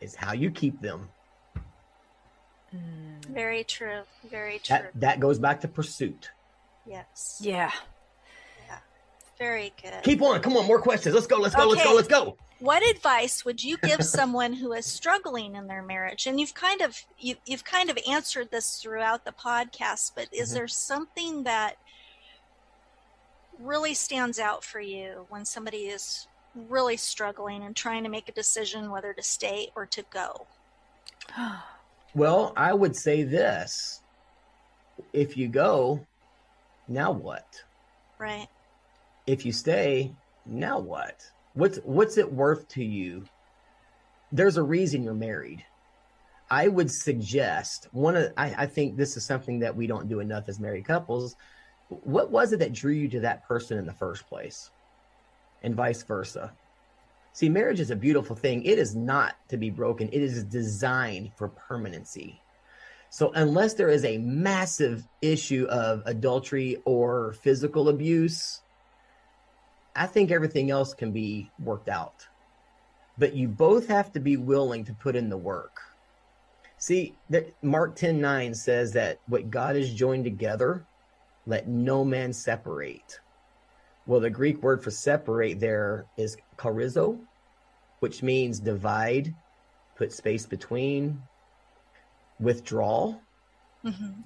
is 0.00 0.14
how 0.14 0.32
you 0.32 0.50
keep 0.50 0.80
them. 0.80 1.08
Very 3.28 3.64
true. 3.64 4.02
Very 4.30 4.58
true. 4.58 4.76
That 4.76 4.90
that 5.00 5.20
goes 5.20 5.38
back 5.38 5.60
to 5.62 5.68
pursuit. 5.68 6.30
yes. 6.86 7.38
Yeah. 7.42 7.70
Very 9.36 9.72
good. 9.82 10.02
Keep 10.04 10.22
on. 10.22 10.40
Come 10.42 10.56
on, 10.56 10.64
more 10.64 10.80
questions. 10.80 11.12
Let's 11.12 11.26
go. 11.26 11.38
Let's 11.38 11.56
go. 11.56 11.66
Let's 11.66 11.82
go. 11.82 11.92
Let's 11.94 12.06
go. 12.08 12.36
what 12.60 12.88
advice 12.88 13.44
would 13.44 13.64
you 13.64 13.76
give 13.78 14.00
someone 14.04 14.52
who 14.52 14.72
is 14.72 14.86
struggling 14.86 15.56
in 15.56 15.66
their 15.66 15.82
marriage 15.82 16.28
and 16.28 16.38
you've 16.38 16.54
kind 16.54 16.80
of 16.80 17.04
you, 17.18 17.34
you've 17.44 17.64
kind 17.64 17.90
of 17.90 17.98
answered 18.08 18.50
this 18.52 18.80
throughout 18.80 19.24
the 19.24 19.32
podcast 19.32 20.12
but 20.14 20.28
is 20.32 20.50
Mhm. 20.50 20.54
there 20.54 20.68
something 20.68 21.42
that 21.42 21.76
really 23.58 23.92
stands 23.92 24.38
out 24.38 24.62
for 24.64 24.80
you 24.80 25.26
when 25.30 25.44
somebody 25.44 25.86
is 25.88 26.28
really 26.54 26.96
struggling 26.96 27.62
and 27.64 27.74
trying 27.74 28.04
to 28.04 28.08
make 28.08 28.28
a 28.28 28.32
decision 28.32 28.88
whether 28.90 29.12
to 29.12 29.22
stay 29.22 29.70
or 29.74 29.84
to 29.84 30.02
go 30.10 30.46
Well, 32.14 32.52
I 32.56 32.72
would 32.72 32.94
say 32.94 33.24
this. 33.24 34.00
If 35.12 35.36
you 35.36 35.48
go, 35.48 36.06
now 36.86 37.10
what? 37.10 37.46
right 38.18 38.46
If 39.26 39.44
you 39.44 39.52
stay, 39.52 40.14
now 40.46 40.78
what? 40.78 41.20
What's 41.54 41.78
what's 41.78 42.16
it 42.16 42.32
worth 42.32 42.68
to 42.68 42.84
you? 42.84 43.24
There's 44.30 44.56
a 44.56 44.62
reason 44.62 45.02
you're 45.02 45.14
married. 45.14 45.64
I 46.50 46.68
would 46.68 46.90
suggest 46.90 47.88
one 47.92 48.16
of 48.16 48.32
I, 48.36 48.54
I 48.58 48.66
think 48.66 48.96
this 48.96 49.16
is 49.16 49.24
something 49.24 49.60
that 49.60 49.74
we 49.74 49.86
don't 49.86 50.08
do 50.08 50.20
enough 50.20 50.48
as 50.48 50.60
married 50.60 50.84
couples. 50.84 51.34
What 51.88 52.30
was 52.30 52.52
it 52.52 52.60
that 52.60 52.72
drew 52.72 52.92
you 52.92 53.08
to 53.08 53.20
that 53.20 53.46
person 53.46 53.78
in 53.78 53.86
the 53.86 53.92
first 53.92 54.28
place? 54.28 54.70
And 55.62 55.74
vice 55.74 56.02
versa. 56.02 56.52
See, 57.34 57.48
marriage 57.48 57.80
is 57.80 57.90
a 57.90 57.96
beautiful 57.96 58.36
thing. 58.36 58.62
It 58.62 58.78
is 58.78 58.94
not 58.94 59.34
to 59.48 59.56
be 59.56 59.68
broken. 59.68 60.08
It 60.12 60.22
is 60.22 60.44
designed 60.44 61.32
for 61.36 61.48
permanency. 61.48 62.40
So 63.10 63.32
unless 63.34 63.74
there 63.74 63.90
is 63.90 64.04
a 64.04 64.18
massive 64.18 65.06
issue 65.20 65.66
of 65.68 66.02
adultery 66.06 66.80
or 66.84 67.32
physical 67.32 67.88
abuse, 67.88 68.60
I 69.96 70.06
think 70.06 70.30
everything 70.30 70.70
else 70.70 70.94
can 70.94 71.10
be 71.10 71.50
worked 71.58 71.88
out. 71.88 72.24
But 73.18 73.34
you 73.34 73.48
both 73.48 73.88
have 73.88 74.12
to 74.12 74.20
be 74.20 74.36
willing 74.36 74.84
to 74.84 74.92
put 74.94 75.16
in 75.16 75.28
the 75.28 75.36
work. 75.36 75.80
See, 76.78 77.14
Mark 77.62 77.96
10 77.96 78.20
9 78.20 78.54
says 78.54 78.92
that 78.92 79.18
what 79.26 79.50
God 79.50 79.74
has 79.74 79.92
joined 79.92 80.24
together, 80.24 80.86
let 81.46 81.66
no 81.66 82.04
man 82.04 82.32
separate. 82.32 83.18
Well, 84.06 84.20
the 84.20 84.30
Greek 84.30 84.62
word 84.62 84.82
for 84.82 84.90
separate 84.90 85.60
there 85.60 86.06
is 86.16 86.36
chorizo, 86.58 87.18
which 88.00 88.22
means 88.22 88.60
divide, 88.60 89.34
put 89.96 90.12
space 90.12 90.44
between, 90.44 91.22
withdraw. 92.38 93.16
mm-hmm. 93.84 94.20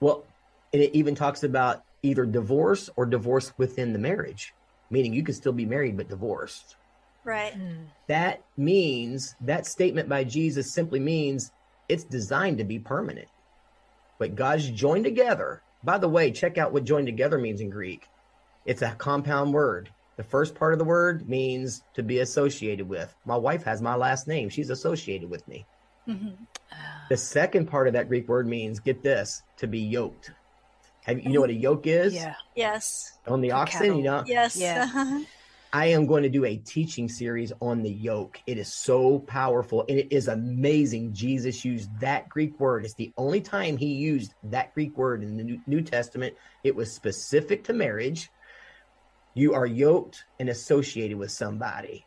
Well, 0.00 0.24
and 0.72 0.82
it 0.82 0.94
even 0.94 1.14
talks 1.14 1.42
about 1.42 1.82
either 2.02 2.24
divorce 2.24 2.88
or 2.96 3.06
divorce 3.06 3.52
within 3.58 3.92
the 3.92 3.98
marriage, 3.98 4.54
meaning 4.90 5.12
you 5.12 5.22
can 5.22 5.34
still 5.34 5.52
be 5.52 5.66
married 5.66 5.96
but 5.96 6.08
divorced. 6.08 6.76
right 7.24 7.54
That 8.08 8.42
means 8.56 9.36
that 9.42 9.66
statement 9.66 10.08
by 10.08 10.24
Jesus 10.24 10.72
simply 10.72 11.00
means 11.00 11.52
it's 11.88 12.04
designed 12.04 12.58
to 12.58 12.64
be 12.64 12.78
permanent. 12.78 13.28
But 14.18 14.34
God's 14.34 14.70
joined 14.70 15.04
together. 15.04 15.62
By 15.84 15.98
the 15.98 16.08
way, 16.08 16.30
check 16.30 16.58
out 16.58 16.72
what 16.72 16.84
joined 16.84 17.06
together 17.06 17.38
means 17.38 17.60
in 17.60 17.70
Greek. 17.70 18.06
It's 18.64 18.82
a 18.82 18.92
compound 18.92 19.52
word. 19.52 19.90
The 20.16 20.22
first 20.22 20.54
part 20.54 20.72
of 20.72 20.78
the 20.78 20.84
word 20.84 21.28
means 21.28 21.82
to 21.94 22.02
be 22.02 22.20
associated 22.20 22.88
with. 22.88 23.14
My 23.24 23.36
wife 23.36 23.64
has 23.64 23.80
my 23.82 23.94
last 23.96 24.28
name. 24.28 24.48
She's 24.50 24.70
associated 24.70 25.28
with 25.30 25.46
me. 25.48 25.64
Mm-hmm. 26.08 26.30
The 27.08 27.16
second 27.16 27.66
part 27.66 27.86
of 27.86 27.94
that 27.94 28.08
Greek 28.08 28.28
word 28.28 28.46
means, 28.46 28.78
get 28.80 29.02
this, 29.02 29.42
to 29.58 29.66
be 29.66 29.80
yoked. 29.80 30.30
Have 31.04 31.18
you 31.20 31.30
know 31.30 31.40
what 31.40 31.50
a 31.50 31.54
yoke 31.54 31.86
is? 31.86 32.14
Yeah. 32.14 32.34
yes 32.54 33.18
On 33.26 33.40
the 33.40 33.50
For 33.50 33.56
oxen, 33.56 33.80
cattle. 33.80 33.96
you 33.96 34.02
know, 34.04 34.24
yes 34.26 34.56
Yeah. 34.56 35.22
I 35.74 35.86
am 35.86 36.06
going 36.06 36.22
to 36.22 36.28
do 36.28 36.44
a 36.44 36.56
teaching 36.58 37.08
series 37.08 37.50
on 37.62 37.82
the 37.82 37.90
yoke. 37.90 38.38
It 38.46 38.58
is 38.58 38.72
so 38.72 39.20
powerful 39.20 39.84
and 39.88 39.98
it 39.98 40.08
is 40.12 40.28
amazing. 40.28 41.14
Jesus 41.14 41.64
used 41.64 41.88
that 42.00 42.28
Greek 42.28 42.60
word. 42.60 42.84
It's 42.84 42.94
the 42.94 43.10
only 43.16 43.40
time 43.40 43.78
he 43.78 43.86
used 43.94 44.34
that 44.44 44.74
Greek 44.74 44.96
word 44.98 45.22
in 45.22 45.38
the 45.38 45.42
New- 45.44 45.60
New 45.66 45.80
Testament. 45.80 46.34
It 46.62 46.76
was 46.76 46.92
specific 46.92 47.64
to 47.64 47.72
marriage. 47.72 48.28
You 49.34 49.54
are 49.54 49.66
yoked 49.66 50.24
and 50.38 50.48
associated 50.48 51.16
with 51.16 51.30
somebody. 51.30 52.04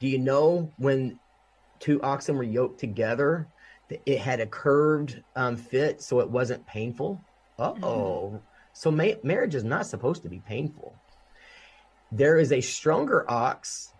Do 0.00 0.08
you 0.08 0.18
know 0.18 0.72
when 0.76 1.18
two 1.78 2.02
oxen 2.02 2.36
were 2.36 2.42
yoked 2.42 2.80
together, 2.80 3.46
that 3.88 4.02
it 4.06 4.18
had 4.18 4.40
a 4.40 4.46
curved 4.46 5.22
um, 5.36 5.56
fit 5.56 6.02
so 6.02 6.20
it 6.20 6.30
wasn't 6.30 6.66
painful? 6.66 7.20
Uh 7.58 7.74
oh. 7.82 8.40
So 8.72 8.90
ma- 8.90 9.20
marriage 9.22 9.54
is 9.54 9.64
not 9.64 9.86
supposed 9.86 10.22
to 10.22 10.28
be 10.28 10.40
painful 10.40 10.96
there 12.12 12.38
is 12.38 12.52
a 12.52 12.60
stronger 12.60 13.28
ox 13.28 13.90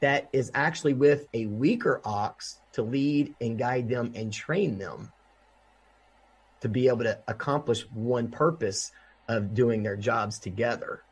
that 0.00 0.28
is 0.32 0.50
actually 0.54 0.92
with 0.92 1.26
a 1.32 1.46
weaker 1.46 2.00
ox 2.04 2.58
to 2.72 2.82
lead 2.82 3.34
and 3.40 3.58
guide 3.58 3.88
them 3.88 4.12
and 4.14 4.32
train 4.32 4.78
them 4.78 5.10
to 6.60 6.68
be 6.68 6.88
able 6.88 7.04
to 7.04 7.18
accomplish 7.26 7.82
one 7.90 8.28
purpose 8.28 8.92
of 9.28 9.54
doing 9.54 9.82
their 9.82 9.96
jobs 9.96 10.38
together. 10.38 11.02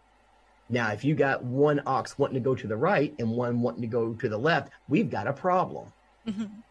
Now, 0.69 0.93
if 0.93 1.05
you 1.05 1.14
got 1.14 1.43
one 1.45 1.81
ox 1.87 2.19
wanting 2.19 2.35
to 2.35 2.41
go 2.41 2.55
to 2.55 2.66
the 2.66 2.77
right 2.77 3.14
and 3.19 3.31
one 3.31 3.62
wanting 3.62 3.83
to 3.83 3.89
go 3.89 4.14
to 4.14 4.29
the 4.29 4.39
left, 4.39 4.71
we've 4.87 5.11
got 5.11 5.27
a 5.27 5.33
problem. 5.33 5.93
Mhm. 6.27 6.62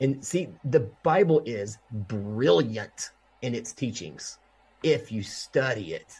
And 0.00 0.24
see, 0.24 0.54
the 0.64 0.94
Bible 1.02 1.42
is 1.44 1.78
brilliant 1.90 3.10
in 3.42 3.54
its 3.54 3.72
teachings 3.72 4.38
if 4.82 5.10
you 5.12 5.22
study 5.22 5.92
it. 5.92 6.12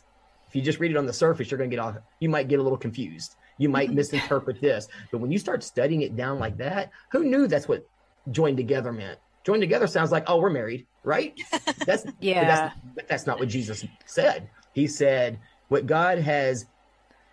If 0.49 0.57
you 0.57 0.63
just 0.63 0.81
read 0.81 0.91
it 0.91 0.97
on 0.97 1.07
the 1.07 1.13
surface, 1.13 1.51
you're 1.51 1.59
going 1.59 1.71
to 1.71 1.77
get 1.77 1.83
off, 1.83 1.97
you 2.21 2.29
might 2.29 2.49
get 2.49 2.59
a 2.59 2.63
little 2.63 2.79
confused. 2.79 3.37
You 3.57 3.69
might 3.69 3.91
Mhm. 3.91 3.95
misinterpret 3.95 4.61
this. 4.61 4.89
But 5.13 5.19
when 5.19 5.31
you 5.31 5.39
start 5.39 5.63
studying 5.63 6.03
it 6.03 6.17
down 6.17 6.39
like 6.39 6.57
that, 6.59 6.91
who 7.13 7.25
knew 7.25 7.47
that's 7.47 7.69
what 7.69 7.89
joined 8.31 8.57
together 8.57 8.93
meant? 8.93 9.19
Joined 9.45 9.63
together 9.63 9.87
sounds 9.87 10.11
like, 10.11 10.25
oh, 10.27 10.39
we're 10.39 10.51
married, 10.51 10.87
right? 11.03 11.35
That's 11.87 12.05
but 12.05 12.15
Yeah. 12.21 12.45
that's, 12.47 12.75
but 12.95 13.09
that's 13.09 13.27
not 13.27 13.39
what 13.39 13.49
Jesus 13.49 13.85
said. 14.05 14.51
He 14.73 14.87
said, 14.89 15.41
what 15.69 15.87
God 15.87 16.19
has, 16.19 16.67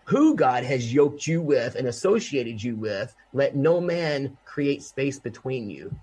who 0.06 0.36
God 0.36 0.64
has 0.64 0.94
yoked 0.94 1.28
you 1.28 1.42
with 1.42 1.76
and 1.76 1.88
associated 1.88 2.62
you 2.62 2.76
with, 2.76 3.16
let 3.34 3.56
no 3.56 3.82
man 3.82 4.38
create 4.46 4.84
space 4.84 5.20
between 5.20 5.70
you. 5.70 5.94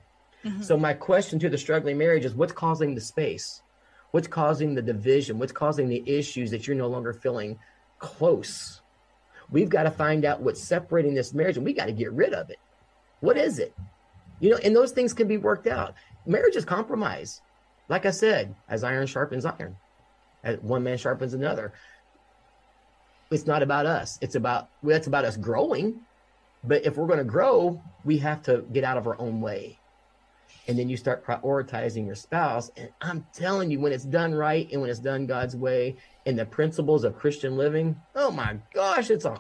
Mhm. 0.44 0.62
So, 0.62 0.76
my 0.76 0.92
question 0.92 1.38
to 1.38 1.48
the 1.48 1.58
struggling 1.58 1.98
marriage 1.98 2.24
is 2.24 2.34
what's 2.34 2.52
causing 2.52 2.94
the 2.94 3.00
space? 3.00 3.62
What's 4.10 4.28
causing 4.28 4.74
the 4.74 4.82
division? 4.82 5.38
What's 5.38 5.52
causing 5.52 5.88
the 5.88 6.02
issues 6.06 6.50
that 6.50 6.66
you're 6.66 6.76
no 6.76 6.88
longer 6.88 7.12
feeling 7.12 7.58
close? 7.98 8.82
We've 9.50 9.68
got 9.68 9.84
to 9.84 9.90
find 9.90 10.24
out 10.24 10.40
what's 10.40 10.62
separating 10.62 11.14
this 11.14 11.32
marriage 11.32 11.56
and 11.56 11.64
we 11.64 11.72
got 11.72 11.86
to 11.86 11.92
get 11.92 12.12
rid 12.12 12.34
of 12.34 12.50
it. 12.50 12.58
What 13.20 13.36
is 13.36 13.58
it? 13.58 13.72
You 14.40 14.50
know, 14.50 14.58
and 14.64 14.74
those 14.74 14.92
things 14.92 15.12
can 15.12 15.28
be 15.28 15.38
worked 15.38 15.66
out. 15.66 15.94
Marriage 16.26 16.56
is 16.56 16.64
compromise. 16.64 17.40
Like 17.88 18.06
I 18.06 18.10
said, 18.10 18.54
as 18.68 18.82
iron 18.82 19.06
sharpens 19.06 19.44
iron, 19.44 19.76
as 20.42 20.58
one 20.60 20.82
man 20.82 20.98
sharpens 20.98 21.34
another. 21.34 21.72
It's 23.32 23.46
not 23.46 23.62
about 23.62 23.86
us. 23.86 24.18
It's 24.20 24.34
about 24.34 24.68
well, 24.82 24.96
it's 24.96 25.06
about 25.06 25.24
us 25.24 25.36
growing. 25.36 26.00
But 26.64 26.86
if 26.86 26.96
we're 26.96 27.06
going 27.06 27.18
to 27.18 27.24
grow, 27.24 27.82
we 28.04 28.18
have 28.18 28.42
to 28.44 28.64
get 28.72 28.84
out 28.84 28.96
of 28.96 29.06
our 29.06 29.20
own 29.20 29.40
way. 29.40 29.78
And 30.68 30.78
then 30.78 30.88
you 30.88 30.96
start 30.96 31.26
prioritizing 31.26 32.06
your 32.06 32.14
spouse. 32.14 32.70
And 32.76 32.88
I'm 33.00 33.26
telling 33.32 33.72
you, 33.72 33.80
when 33.80 33.92
it's 33.92 34.04
done 34.04 34.32
right 34.32 34.70
and 34.70 34.80
when 34.80 34.88
it's 34.88 35.00
done 35.00 35.26
God's 35.26 35.56
way 35.56 35.96
and 36.24 36.38
the 36.38 36.46
principles 36.46 37.02
of 37.02 37.18
Christian 37.18 37.56
living, 37.56 38.00
oh 38.14 38.30
my 38.30 38.58
gosh, 38.72 39.10
it's, 39.10 39.24
a, 39.24 39.32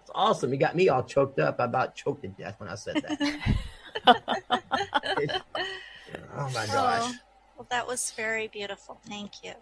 it's 0.00 0.12
awesome. 0.14 0.52
You 0.52 0.60
got 0.60 0.76
me 0.76 0.88
all 0.88 1.02
choked 1.02 1.40
up. 1.40 1.56
I 1.58 1.64
about 1.64 1.96
choked 1.96 2.22
to 2.22 2.28
death 2.28 2.54
when 2.58 2.68
I 2.68 2.76
said 2.76 3.02
that. 3.02 3.56
Oh 6.36 6.50
my 6.54 6.64
oh, 6.64 6.72
gosh. 6.72 7.02
Oh, 7.02 7.14
well, 7.56 7.66
that 7.70 7.86
was 7.86 8.12
very 8.12 8.48
beautiful. 8.48 8.98
Thank 9.06 9.44
you. 9.44 9.52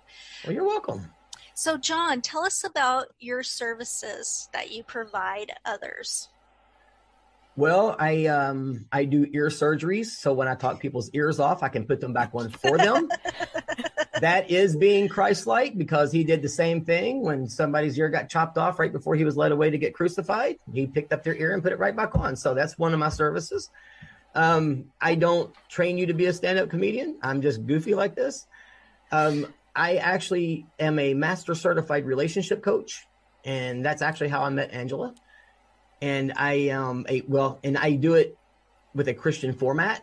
Well, 0.45 0.55
you're 0.55 0.64
welcome. 0.64 1.11
So, 1.59 1.77
John, 1.77 2.21
tell 2.21 2.45
us 2.45 2.63
about 2.63 3.07
your 3.19 3.43
services 3.43 4.49
that 4.53 4.71
you 4.71 4.85
provide 4.85 5.51
others. 5.65 6.29
Well, 7.57 7.97
I 7.99 8.27
um 8.27 8.87
I 8.93 9.05
do 9.05 9.27
ear 9.33 9.49
surgeries, 9.49 10.07
so 10.07 10.33
when 10.33 10.47
I 10.47 10.55
talk 10.55 10.79
people's 10.79 11.11
ears 11.15 11.41
off, 11.41 11.65
I 11.65 11.69
can 11.69 11.85
put 11.85 12.01
them 12.01 12.13
back 12.13 12.31
on 12.33 12.51
for 12.51 12.79
them. 12.79 13.09
that 14.21 14.49
is 14.53 14.77
being 14.77 15.09
Christ-like 15.09 15.77
because 15.77 16.13
he 16.13 16.23
did 16.23 16.43
the 16.43 16.49
same 16.49 16.85
thing 16.85 17.23
when 17.23 17.49
somebody's 17.49 17.99
ear 17.99 18.09
got 18.09 18.29
chopped 18.29 18.57
off 18.57 18.79
right 18.79 18.93
before 18.93 19.17
he 19.17 19.25
was 19.25 19.37
led 19.37 19.51
away 19.51 19.69
to 19.69 19.79
get 19.79 19.95
crucified. 19.95 20.61
He 20.73 20.87
picked 20.87 21.13
up 21.13 21.25
their 21.25 21.35
ear 21.35 21.55
and 21.55 21.61
put 21.61 21.73
it 21.73 21.81
right 21.81 21.97
back 21.97 22.15
on. 22.15 22.37
So 22.37 22.55
that's 22.55 22.79
one 22.79 22.93
of 22.93 23.01
my 23.01 23.09
services. 23.09 23.69
Um, 24.37 24.93
I 25.01 25.17
don't 25.17 25.53
train 25.69 25.99
you 25.99 26.07
to 26.07 26.15
be 26.15 26.27
a 26.27 26.33
stand-up 26.33 26.71
comedian. 26.71 27.19
I'm 27.21 27.43
just 27.43 27.67
goofy 27.67 27.97
like 27.97 28.15
this. 28.15 28.47
Um, 29.11 29.53
I 29.79 29.97
actually 29.97 30.66
am 30.79 30.99
a 30.99 31.14
master 31.14 31.55
certified 31.55 32.05
relationship 32.05 32.62
coach, 32.62 33.07
and 33.45 33.85
that's 33.85 34.03
actually 34.03 34.29
how 34.29 34.43
I 34.43 34.51
met 34.51 34.72
Angela 34.72 35.14
and 36.01 36.33
I 36.37 36.68
um 36.70 37.07
a, 37.09 37.22
well, 37.26 37.59
and 37.64 37.76
I 37.76 37.93
do 37.93 38.14
it 38.14 38.37
with 38.95 39.09
a 39.09 39.14
Christian 39.14 39.53
format. 39.53 40.03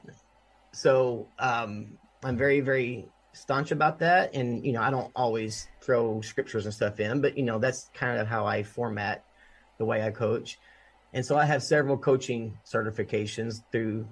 So 0.74 1.28
um, 1.40 1.98
I'm 2.24 2.38
very 2.38 2.60
very 2.62 3.08
staunch 3.34 3.72
about 3.72 4.00
that, 4.00 4.36
and 4.36 4.66
you 4.66 4.74
know 4.74 4.82
I 4.82 4.90
don't 4.90 5.12
always 5.16 5.68
throw 5.82 6.22
scriptures 6.22 6.66
and 6.66 6.74
stuff 6.74 7.00
in, 7.00 7.22
but 7.22 7.38
you 7.38 7.44
know 7.44 7.60
that's 7.60 7.90
kind 7.94 8.20
of 8.20 8.28
how 8.28 8.46
I 8.46 8.64
format 8.64 9.24
the 9.78 9.86
way 9.86 10.02
I 10.04 10.12
coach. 10.12 10.60
And 11.14 11.26
so 11.26 11.38
I 11.38 11.46
have 11.46 11.64
several 11.64 11.98
coaching 11.98 12.58
certifications 12.66 13.64
through 13.72 14.08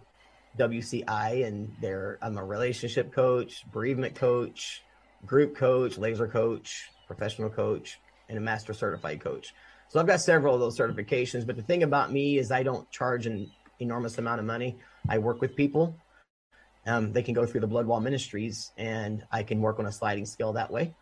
WCI, 0.57 1.45
and 1.45 1.75
there 1.81 2.17
I'm 2.21 2.37
a 2.37 2.45
relationship 2.45 3.13
coach, 3.13 3.65
bereavement 3.71 4.15
coach, 4.15 4.83
group 5.25 5.55
coach, 5.55 5.97
laser 5.97 6.27
coach, 6.27 6.89
professional 7.07 7.49
coach, 7.49 7.99
and 8.29 8.37
a 8.37 8.41
master 8.41 8.73
certified 8.73 9.21
coach. 9.21 9.53
So 9.89 9.99
I've 9.99 10.07
got 10.07 10.21
several 10.21 10.55
of 10.55 10.59
those 10.59 10.77
certifications. 10.77 11.45
But 11.45 11.55
the 11.55 11.61
thing 11.61 11.83
about 11.83 12.11
me 12.11 12.37
is 12.37 12.51
I 12.51 12.63
don't 12.63 12.89
charge 12.91 13.27
an 13.27 13.51
enormous 13.79 14.17
amount 14.17 14.39
of 14.39 14.45
money. 14.45 14.77
I 15.07 15.19
work 15.19 15.41
with 15.41 15.55
people. 15.55 15.95
Um, 16.85 17.13
they 17.13 17.21
can 17.23 17.33
go 17.33 17.45
through 17.45 17.61
the 17.61 17.67
Bloodwall 17.67 18.01
Ministries, 18.01 18.71
and 18.77 19.23
I 19.31 19.43
can 19.43 19.61
work 19.61 19.79
on 19.79 19.85
a 19.85 19.91
sliding 19.91 20.25
scale 20.25 20.53
that 20.53 20.71
way. 20.71 20.93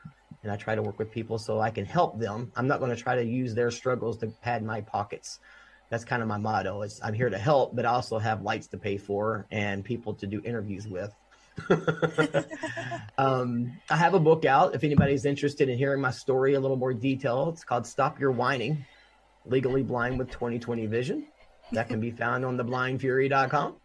And 0.43 0.51
I 0.51 0.55
try 0.55 0.75
to 0.75 0.81
work 0.81 0.99
with 0.99 1.11
people 1.11 1.37
so 1.37 1.59
I 1.59 1.69
can 1.69 1.85
help 1.85 2.19
them. 2.19 2.51
I'm 2.55 2.67
not 2.67 2.79
going 2.79 2.95
to 2.95 3.01
try 3.01 3.15
to 3.15 3.23
use 3.23 3.53
their 3.53 3.71
struggles 3.71 4.17
to 4.19 4.27
pad 4.27 4.63
my 4.63 4.81
pockets. 4.81 5.39
That's 5.89 6.05
kind 6.05 6.21
of 6.21 6.27
my 6.27 6.37
motto. 6.37 6.81
Is 6.81 6.99
I'm 7.03 7.13
here 7.13 7.29
to 7.29 7.37
help, 7.37 7.75
but 7.75 7.85
I 7.85 7.89
also 7.89 8.17
have 8.17 8.41
lights 8.41 8.67
to 8.67 8.77
pay 8.77 8.97
for 8.97 9.45
and 9.51 9.83
people 9.83 10.13
to 10.15 10.27
do 10.27 10.41
interviews 10.43 10.87
with. 10.87 11.13
um, 13.17 13.71
I 13.89 13.95
have 13.95 14.13
a 14.13 14.19
book 14.19 14.45
out. 14.45 14.75
If 14.75 14.83
anybody's 14.83 15.25
interested 15.25 15.69
in 15.69 15.77
hearing 15.77 16.01
my 16.01 16.11
story 16.11 16.53
a 16.53 16.59
little 16.59 16.77
more 16.77 16.93
detail, 16.93 17.49
it's 17.49 17.63
called 17.63 17.85
Stop 17.85 18.19
Your 18.19 18.31
Whining 18.31 18.85
Legally 19.45 19.83
Blind 19.83 20.17
with 20.19 20.29
2020 20.31 20.85
Vision. 20.87 21.27
That 21.71 21.87
can 21.87 21.99
be 21.99 22.11
found 22.11 22.45
on 22.45 22.57
theblindfury.com. 22.57 23.75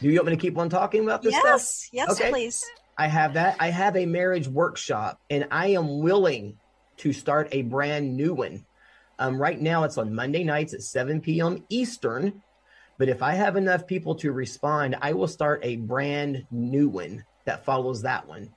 Do 0.00 0.08
you 0.08 0.16
want 0.16 0.26
me 0.26 0.36
to 0.36 0.40
keep 0.40 0.58
on 0.58 0.68
talking 0.68 1.04
about 1.04 1.22
this 1.22 1.32
yes, 1.32 1.42
stuff? 1.42 1.88
Yes, 1.92 2.10
okay. 2.12 2.30
please. 2.30 2.64
I 2.98 3.08
have 3.08 3.34
that. 3.34 3.56
I 3.60 3.68
have 3.68 3.96
a 3.96 4.06
marriage 4.06 4.48
workshop, 4.48 5.20
and 5.28 5.48
I 5.50 5.68
am 5.68 6.00
willing 6.00 6.58
to 6.98 7.12
start 7.12 7.48
a 7.52 7.62
brand 7.62 8.16
new 8.16 8.34
one. 8.34 8.64
Um, 9.18 9.40
right 9.40 9.60
now, 9.60 9.84
it's 9.84 9.98
on 9.98 10.14
Monday 10.14 10.44
nights 10.44 10.74
at 10.74 10.82
7 10.82 11.20
p.m. 11.20 11.64
Eastern. 11.68 12.42
But 12.98 13.08
if 13.08 13.22
I 13.22 13.34
have 13.34 13.56
enough 13.56 13.86
people 13.86 14.14
to 14.16 14.32
respond, 14.32 14.96
I 15.00 15.12
will 15.12 15.28
start 15.28 15.60
a 15.62 15.76
brand 15.76 16.46
new 16.50 16.88
one 16.88 17.24
that 17.44 17.64
follows 17.64 18.02
that 18.02 18.26
one. 18.26 18.50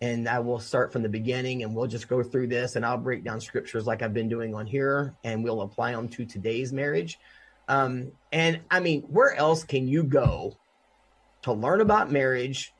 And 0.00 0.28
I 0.28 0.40
will 0.40 0.58
start 0.58 0.92
from 0.92 1.02
the 1.02 1.08
beginning 1.08 1.62
and 1.62 1.74
we'll 1.74 1.86
just 1.86 2.08
go 2.08 2.22
through 2.22 2.48
this 2.48 2.74
and 2.74 2.84
I'll 2.84 2.98
break 2.98 3.22
down 3.22 3.40
scriptures 3.40 3.86
like 3.86 4.02
I've 4.02 4.14
been 4.14 4.28
doing 4.28 4.54
on 4.54 4.66
here 4.66 5.14
and 5.22 5.44
we'll 5.44 5.60
apply 5.60 5.92
them 5.92 6.08
to 6.08 6.24
today's 6.24 6.72
marriage. 6.72 7.18
Um, 7.68 8.12
and 8.32 8.60
I 8.70 8.80
mean, 8.80 9.02
where 9.02 9.34
else 9.34 9.62
can 9.62 9.86
you 9.86 10.02
go 10.02 10.56
to 11.42 11.52
learn 11.52 11.80
about 11.80 12.10
marriage 12.10 12.74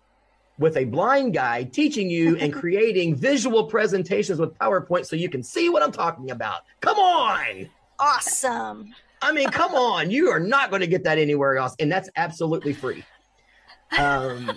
with 0.58 0.76
a 0.76 0.84
blind 0.84 1.34
guy 1.34 1.64
teaching 1.64 2.10
you 2.10 2.36
and 2.40 2.52
creating 2.52 3.14
visual 3.14 3.66
presentations 3.66 4.40
with 4.40 4.58
PowerPoint 4.58 5.06
so 5.06 5.14
you 5.14 5.28
can 5.28 5.44
see 5.44 5.68
what 5.68 5.82
I'm 5.82 5.92
talking 5.92 6.32
about? 6.32 6.62
Come 6.80 6.98
on. 6.98 7.70
Awesome. 8.00 8.92
I 9.22 9.32
mean, 9.32 9.48
come 9.50 9.74
on, 9.74 10.10
you 10.10 10.30
are 10.30 10.40
not 10.40 10.70
going 10.70 10.80
to 10.80 10.86
get 10.86 11.04
that 11.04 11.16
anywhere 11.16 11.56
else, 11.56 11.76
and 11.78 11.90
that's 11.90 12.10
absolutely 12.16 12.72
free. 12.72 13.04
Um, 13.96 14.50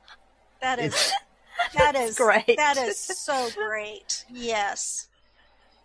that 0.60 0.78
is 0.80 1.12
that 1.76 1.94
is 1.94 2.16
great. 2.18 2.56
That 2.56 2.76
is 2.76 2.98
so 2.98 3.48
great. 3.54 4.24
Yes. 4.30 5.08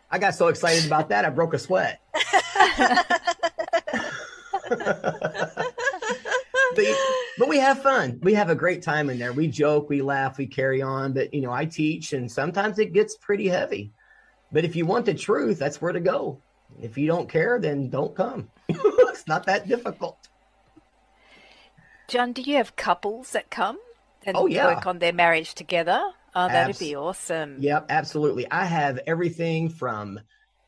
I 0.09 0.19
got 0.19 0.35
so 0.35 0.47
excited 0.47 0.85
about 0.85 1.09
that, 1.09 1.23
I 1.23 1.29
broke 1.29 1.53
a 1.53 1.59
sweat. 1.59 2.01
but, 6.75 6.97
but 7.37 7.47
we 7.47 7.57
have 7.59 7.81
fun. 7.81 8.19
We 8.21 8.33
have 8.33 8.49
a 8.49 8.55
great 8.55 8.81
time 8.81 9.09
in 9.09 9.19
there. 9.19 9.31
We 9.31 9.47
joke, 9.47 9.89
we 9.89 10.01
laugh, 10.01 10.37
we 10.37 10.47
carry 10.47 10.81
on. 10.81 11.13
But 11.13 11.33
you 11.33 11.41
know, 11.41 11.51
I 11.51 11.63
teach, 11.65 12.11
and 12.11 12.29
sometimes 12.29 12.77
it 12.77 12.91
gets 12.91 13.15
pretty 13.15 13.47
heavy. 13.47 13.91
But 14.51 14.65
if 14.65 14.75
you 14.75 14.85
want 14.85 15.05
the 15.05 15.13
truth, 15.13 15.59
that's 15.59 15.81
where 15.81 15.93
to 15.93 16.01
go. 16.01 16.41
If 16.81 16.97
you 16.97 17.07
don't 17.07 17.29
care, 17.29 17.59
then 17.59 17.89
don't 17.89 18.15
come. 18.15 18.49
it's 18.67 19.27
not 19.27 19.45
that 19.45 19.67
difficult. 19.67 20.17
John, 22.07 22.33
do 22.33 22.41
you 22.41 22.57
have 22.57 22.75
couples 22.75 23.31
that 23.31 23.49
come 23.49 23.79
and 24.25 24.35
oh, 24.35 24.47
yeah. 24.47 24.65
work 24.65 24.85
on 24.87 24.99
their 24.99 25.13
marriage 25.13 25.53
together? 25.53 26.01
Oh, 26.35 26.47
that'd 26.47 26.69
Abs- 26.69 26.79
be 26.79 26.95
awesome. 26.95 27.57
Yep, 27.59 27.85
absolutely. 27.89 28.49
I 28.49 28.65
have 28.65 28.99
everything 29.05 29.69
from 29.69 30.19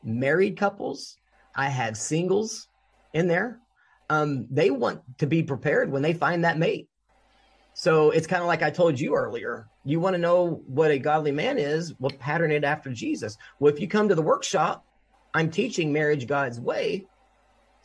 married 0.02 0.56
couples, 0.56 1.16
I 1.54 1.68
have 1.68 1.96
singles 1.96 2.68
in 3.12 3.28
there. 3.28 3.60
Um, 4.10 4.46
they 4.50 4.70
want 4.70 5.00
to 5.18 5.26
be 5.26 5.42
prepared 5.42 5.90
when 5.90 6.02
they 6.02 6.12
find 6.12 6.44
that 6.44 6.58
mate. 6.58 6.88
So 7.72 8.10
it's 8.10 8.26
kind 8.26 8.42
of 8.42 8.46
like 8.46 8.62
I 8.62 8.70
told 8.70 9.00
you 9.00 9.14
earlier. 9.14 9.66
You 9.84 9.98
want 9.98 10.14
to 10.14 10.18
know 10.18 10.62
what 10.66 10.90
a 10.90 10.98
godly 10.98 11.32
man 11.32 11.58
is? 11.58 11.94
Well, 11.98 12.12
pattern 12.18 12.52
it 12.52 12.64
after 12.64 12.90
Jesus. 12.90 13.36
Well, 13.58 13.72
if 13.72 13.80
you 13.80 13.88
come 13.88 14.08
to 14.08 14.14
the 14.14 14.22
workshop, 14.22 14.84
I'm 15.34 15.50
teaching 15.50 15.92
marriage 15.92 16.26
God's 16.26 16.60
way. 16.60 17.06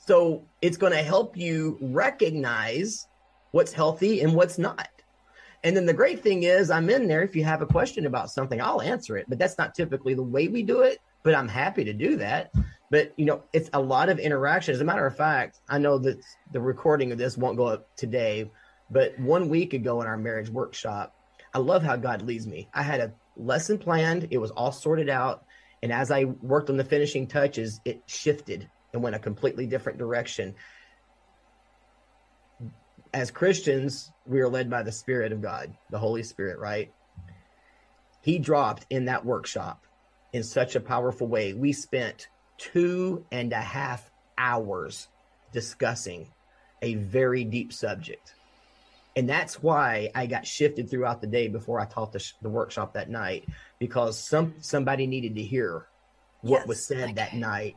So 0.06 0.43
it's 0.62 0.78
going 0.78 0.93
to 0.93 1.04
help 1.04 1.36
you 1.36 1.78
recognize 1.82 3.08
what's 3.52 3.74
healthy 3.74 4.22
and 4.22 4.34
what's 4.34 4.58
not. 4.58 4.88
And 5.64 5.76
then 5.76 5.86
the 5.86 5.93
great 5.93 6.24
thing 6.24 6.43
is, 6.43 6.72
I'm 6.72 6.89
in 6.89 7.08
there. 7.08 7.22
If 7.22 7.36
you 7.36 7.43
have 7.43 7.62
a 7.62 7.66
question 7.66 8.06
about 8.06 8.32
something, 8.32 8.62
I'll 8.62 8.82
answer 8.82 9.18
it. 9.18 9.26
But 9.28 9.39
that's 9.39 9.58
not 9.58 9.76
typically 9.76 10.14
the 10.14 10.24
way 10.24 10.47
we 10.47 10.64
do 10.64 10.82
it. 10.82 11.00
But 11.24 11.36
I'm 11.36 11.50
happy 11.50 11.84
to 11.84 11.93
do 11.93 12.16
that. 12.18 12.52
But 12.89 13.14
you 13.18 13.26
know, 13.26 13.43
it's 13.52 13.70
a 13.74 13.82
lot 13.82 14.10
of 14.10 14.20
interaction. 14.20 14.74
As 14.74 14.82
a 14.82 14.86
matter 14.86 15.06
of 15.06 15.16
fact, 15.16 15.60
I 15.68 15.78
know 15.78 15.97
that 16.00 16.18
the 16.54 16.62
recording 16.62 17.12
of 17.12 17.18
this 17.18 17.38
won't 17.38 17.58
go 17.58 17.68
up 17.68 17.95
today, 17.97 18.50
but 18.89 19.19
one 19.19 19.49
week 19.49 19.73
ago 19.73 20.02
in 20.02 20.07
our 20.07 20.18
marriage 20.18 20.49
workshop, 20.49 21.14
I 21.53 21.60
love 21.60 21.84
how 21.84 21.95
God 21.98 22.22
leads 22.22 22.48
me. 22.48 22.69
I 22.73 22.82
had 22.82 22.99
a 22.99 23.14
lesson 23.36 23.78
planned. 23.78 24.28
It 24.32 24.38
was 24.38 24.52
all 24.52 24.72
sorted 24.72 25.10
out. 25.10 25.44
And 25.81 25.91
as 25.91 26.11
I 26.11 26.26
worked 26.26 26.69
on 26.69 26.77
the 26.77 26.84
finishing 26.84 27.27
touches, 27.27 27.80
it 27.85 28.03
shifted 28.06 28.69
and 28.93 29.01
went 29.01 29.15
a 29.15 29.19
completely 29.19 29.65
different 29.65 29.97
direction. 29.97 30.56
As 33.14 33.31
Christians, 33.31 34.11
we 34.26 34.41
are 34.41 34.49
led 34.49 34.69
by 34.69 34.84
the 34.84 34.91
Spirit 34.91 35.31
of 35.31 35.41
God, 35.41 35.73
the 35.89 35.99
Holy 35.99 36.23
Spirit, 36.23 36.60
right? 36.60 36.93
He 38.22 38.39
dropped 38.39 38.85
in 38.89 39.06
that 39.06 39.26
workshop 39.26 39.85
in 40.34 40.43
such 40.43 40.76
a 40.76 40.81
powerful 40.81 41.27
way. 41.27 41.53
We 41.53 41.73
spent 41.73 42.27
two 42.57 43.26
and 43.31 43.53
a 43.53 43.61
half 43.61 44.11
hours 44.38 45.07
discussing 45.51 46.31
a 46.81 46.95
very 46.95 47.43
deep 47.43 47.73
subject. 47.73 48.35
And 49.20 49.28
that's 49.28 49.62
why 49.62 50.12
I 50.16 50.28
got 50.28 50.48
shifted 50.48 50.90
throughout 50.90 51.20
the 51.20 51.28
day 51.28 51.50
before 51.50 51.82
I 51.82 51.86
taught 51.86 52.14
the, 52.14 52.26
the 52.41 52.48
workshop 52.48 52.94
that 52.94 53.10
night 53.10 53.44
because 53.78 54.18
some 54.18 54.54
somebody 54.62 55.08
needed 55.08 55.36
to 55.36 55.44
hear 55.44 55.88
what 56.40 56.60
yes, 56.60 56.68
was 56.70 56.86
said 56.86 57.04
okay. 57.04 57.14
that 57.16 57.34
night 57.34 57.76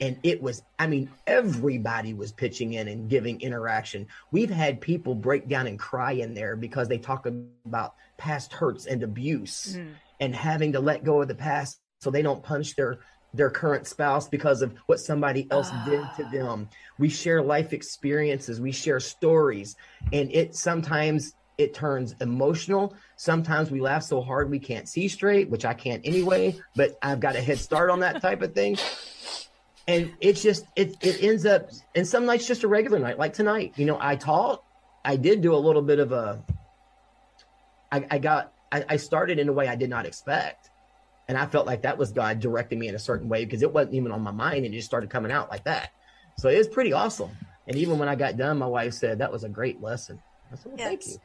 and 0.00 0.16
it 0.22 0.40
was 0.40 0.62
i 0.78 0.86
mean 0.86 1.10
everybody 1.26 2.14
was 2.14 2.30
pitching 2.30 2.74
in 2.74 2.86
and 2.86 3.10
giving 3.10 3.40
interaction 3.40 4.06
we've 4.30 4.50
had 4.50 4.80
people 4.80 5.16
break 5.16 5.48
down 5.48 5.66
and 5.66 5.80
cry 5.80 6.12
in 6.12 6.32
there 6.32 6.54
because 6.54 6.86
they 6.86 6.98
talk 6.98 7.26
about 7.66 7.94
past 8.16 8.52
hurts 8.52 8.86
and 8.86 9.02
abuse 9.02 9.76
mm. 9.76 9.88
and 10.20 10.34
having 10.34 10.72
to 10.72 10.78
let 10.78 11.02
go 11.02 11.22
of 11.22 11.28
the 11.28 11.34
past 11.34 11.80
so 12.00 12.08
they 12.08 12.22
don't 12.22 12.42
punish 12.42 12.74
their 12.74 13.00
their 13.34 13.50
current 13.50 13.86
spouse 13.86 14.28
because 14.28 14.62
of 14.62 14.74
what 14.86 15.00
somebody 15.00 15.46
else 15.50 15.70
did 15.84 16.00
to 16.16 16.24
ah. 16.24 16.30
them 16.30 16.68
we 16.98 17.08
share 17.08 17.42
life 17.42 17.72
experiences 17.72 18.60
we 18.60 18.72
share 18.72 19.00
stories 19.00 19.76
and 20.12 20.30
it 20.32 20.54
sometimes 20.54 21.34
it 21.58 21.74
turns 21.74 22.14
emotional. 22.20 22.94
Sometimes 23.16 23.70
we 23.70 23.80
laugh 23.80 24.02
so 24.02 24.20
hard 24.20 24.50
we 24.50 24.58
can't 24.58 24.88
see 24.88 25.08
straight, 25.08 25.48
which 25.48 25.64
I 25.64 25.74
can't 25.74 26.02
anyway, 26.04 26.56
but 26.74 26.98
I've 27.02 27.20
got 27.20 27.36
a 27.36 27.40
head 27.40 27.58
start 27.58 27.90
on 27.90 28.00
that 28.00 28.20
type 28.20 28.42
of 28.42 28.54
thing. 28.54 28.76
And 29.86 30.12
it's 30.20 30.42
just 30.42 30.66
it 30.76 30.96
it 31.02 31.22
ends 31.22 31.44
up 31.44 31.70
and 31.94 32.06
some 32.06 32.26
nights 32.26 32.46
just 32.46 32.64
a 32.64 32.68
regular 32.68 32.98
night, 32.98 33.18
like 33.18 33.34
tonight. 33.34 33.74
You 33.76 33.84
know, 33.86 33.98
I 34.00 34.16
taught, 34.16 34.64
I 35.04 35.16
did 35.16 35.42
do 35.42 35.54
a 35.54 35.56
little 35.56 35.82
bit 35.82 35.98
of 35.98 36.12
a 36.12 36.42
I, 37.92 38.06
I 38.10 38.18
got 38.18 38.52
I, 38.72 38.84
I 38.88 38.96
started 38.96 39.38
in 39.38 39.48
a 39.48 39.52
way 39.52 39.68
I 39.68 39.76
did 39.76 39.90
not 39.90 40.06
expect. 40.06 40.70
And 41.28 41.38
I 41.38 41.46
felt 41.46 41.66
like 41.66 41.82
that 41.82 41.96
was 41.96 42.12
God 42.12 42.40
directing 42.40 42.78
me 42.78 42.88
in 42.88 42.94
a 42.94 42.98
certain 42.98 43.28
way 43.28 43.44
because 43.44 43.62
it 43.62 43.72
wasn't 43.72 43.94
even 43.94 44.12
on 44.12 44.20
my 44.20 44.30
mind 44.30 44.64
and 44.64 44.74
it 44.74 44.76
just 44.76 44.86
started 44.86 45.10
coming 45.10 45.32
out 45.32 45.50
like 45.50 45.64
that. 45.64 45.90
So 46.38 46.48
it 46.48 46.58
was 46.58 46.68
pretty 46.68 46.92
awesome. 46.92 47.30
And 47.66 47.76
even 47.76 47.98
when 47.98 48.08
I 48.08 48.14
got 48.14 48.36
done, 48.36 48.58
my 48.58 48.66
wife 48.66 48.92
said 48.92 49.18
that 49.18 49.32
was 49.32 49.44
a 49.44 49.48
great 49.48 49.80
lesson. 49.82 50.20
I 50.52 50.56
said, 50.56 50.66
well, 50.66 50.74
Yes. 50.78 50.88
thank 50.88 51.06
you. 51.06 51.16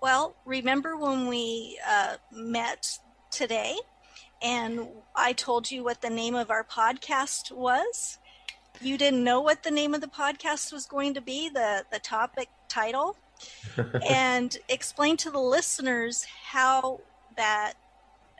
Well, 0.00 0.34
remember 0.44 0.96
when 0.96 1.26
we 1.26 1.78
uh, 1.86 2.16
met 2.32 2.98
today 3.30 3.76
and 4.42 4.86
I 5.14 5.32
told 5.32 5.70
you 5.70 5.84
what 5.84 6.00
the 6.00 6.10
name 6.10 6.34
of 6.34 6.50
our 6.50 6.64
podcast 6.64 7.52
was? 7.52 8.18
You 8.80 8.96
didn't 8.96 9.24
know 9.24 9.40
what 9.40 9.62
the 9.62 9.70
name 9.70 9.92
of 9.92 10.00
the 10.00 10.06
podcast 10.06 10.72
was 10.72 10.86
going 10.86 11.14
to 11.14 11.20
be, 11.20 11.48
the, 11.50 11.84
the 11.92 11.98
topic 11.98 12.48
title, 12.68 13.16
and 14.08 14.56
explain 14.68 15.16
to 15.18 15.30
the 15.30 15.40
listeners 15.40 16.24
how 16.44 17.00
that 17.36 17.74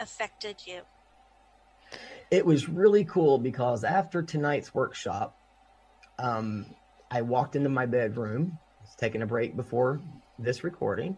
affected 0.01 0.57
you. 0.67 0.81
it 2.31 2.45
was 2.47 2.69
really 2.69 3.05
cool 3.05 3.39
because 3.39 3.85
after 3.85 4.23
tonight's 4.23 4.73
workshop, 4.75 5.37
um, 6.19 6.67
I 7.11 7.23
walked 7.23 7.57
into 7.57 7.69
my 7.69 7.87
bedroom, 7.87 8.59
was 8.81 8.95
taking 8.97 9.23
a 9.23 9.27
break 9.27 9.57
before 9.57 10.01
this 10.39 10.63
recording, 10.63 11.17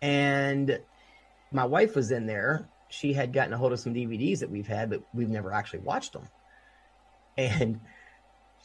and 0.00 0.80
my 1.52 1.64
wife 1.64 1.94
was 1.94 2.10
in 2.10 2.26
there. 2.26 2.68
She 2.88 3.12
had 3.12 3.32
gotten 3.32 3.52
a 3.52 3.58
hold 3.58 3.72
of 3.72 3.80
some 3.80 3.94
DVDs 3.94 4.40
that 4.40 4.50
we've 4.50 4.66
had, 4.66 4.90
but 4.90 5.02
we've 5.12 5.28
never 5.28 5.52
actually 5.52 5.80
watched 5.80 6.12
them. 6.12 6.28
And 7.36 7.80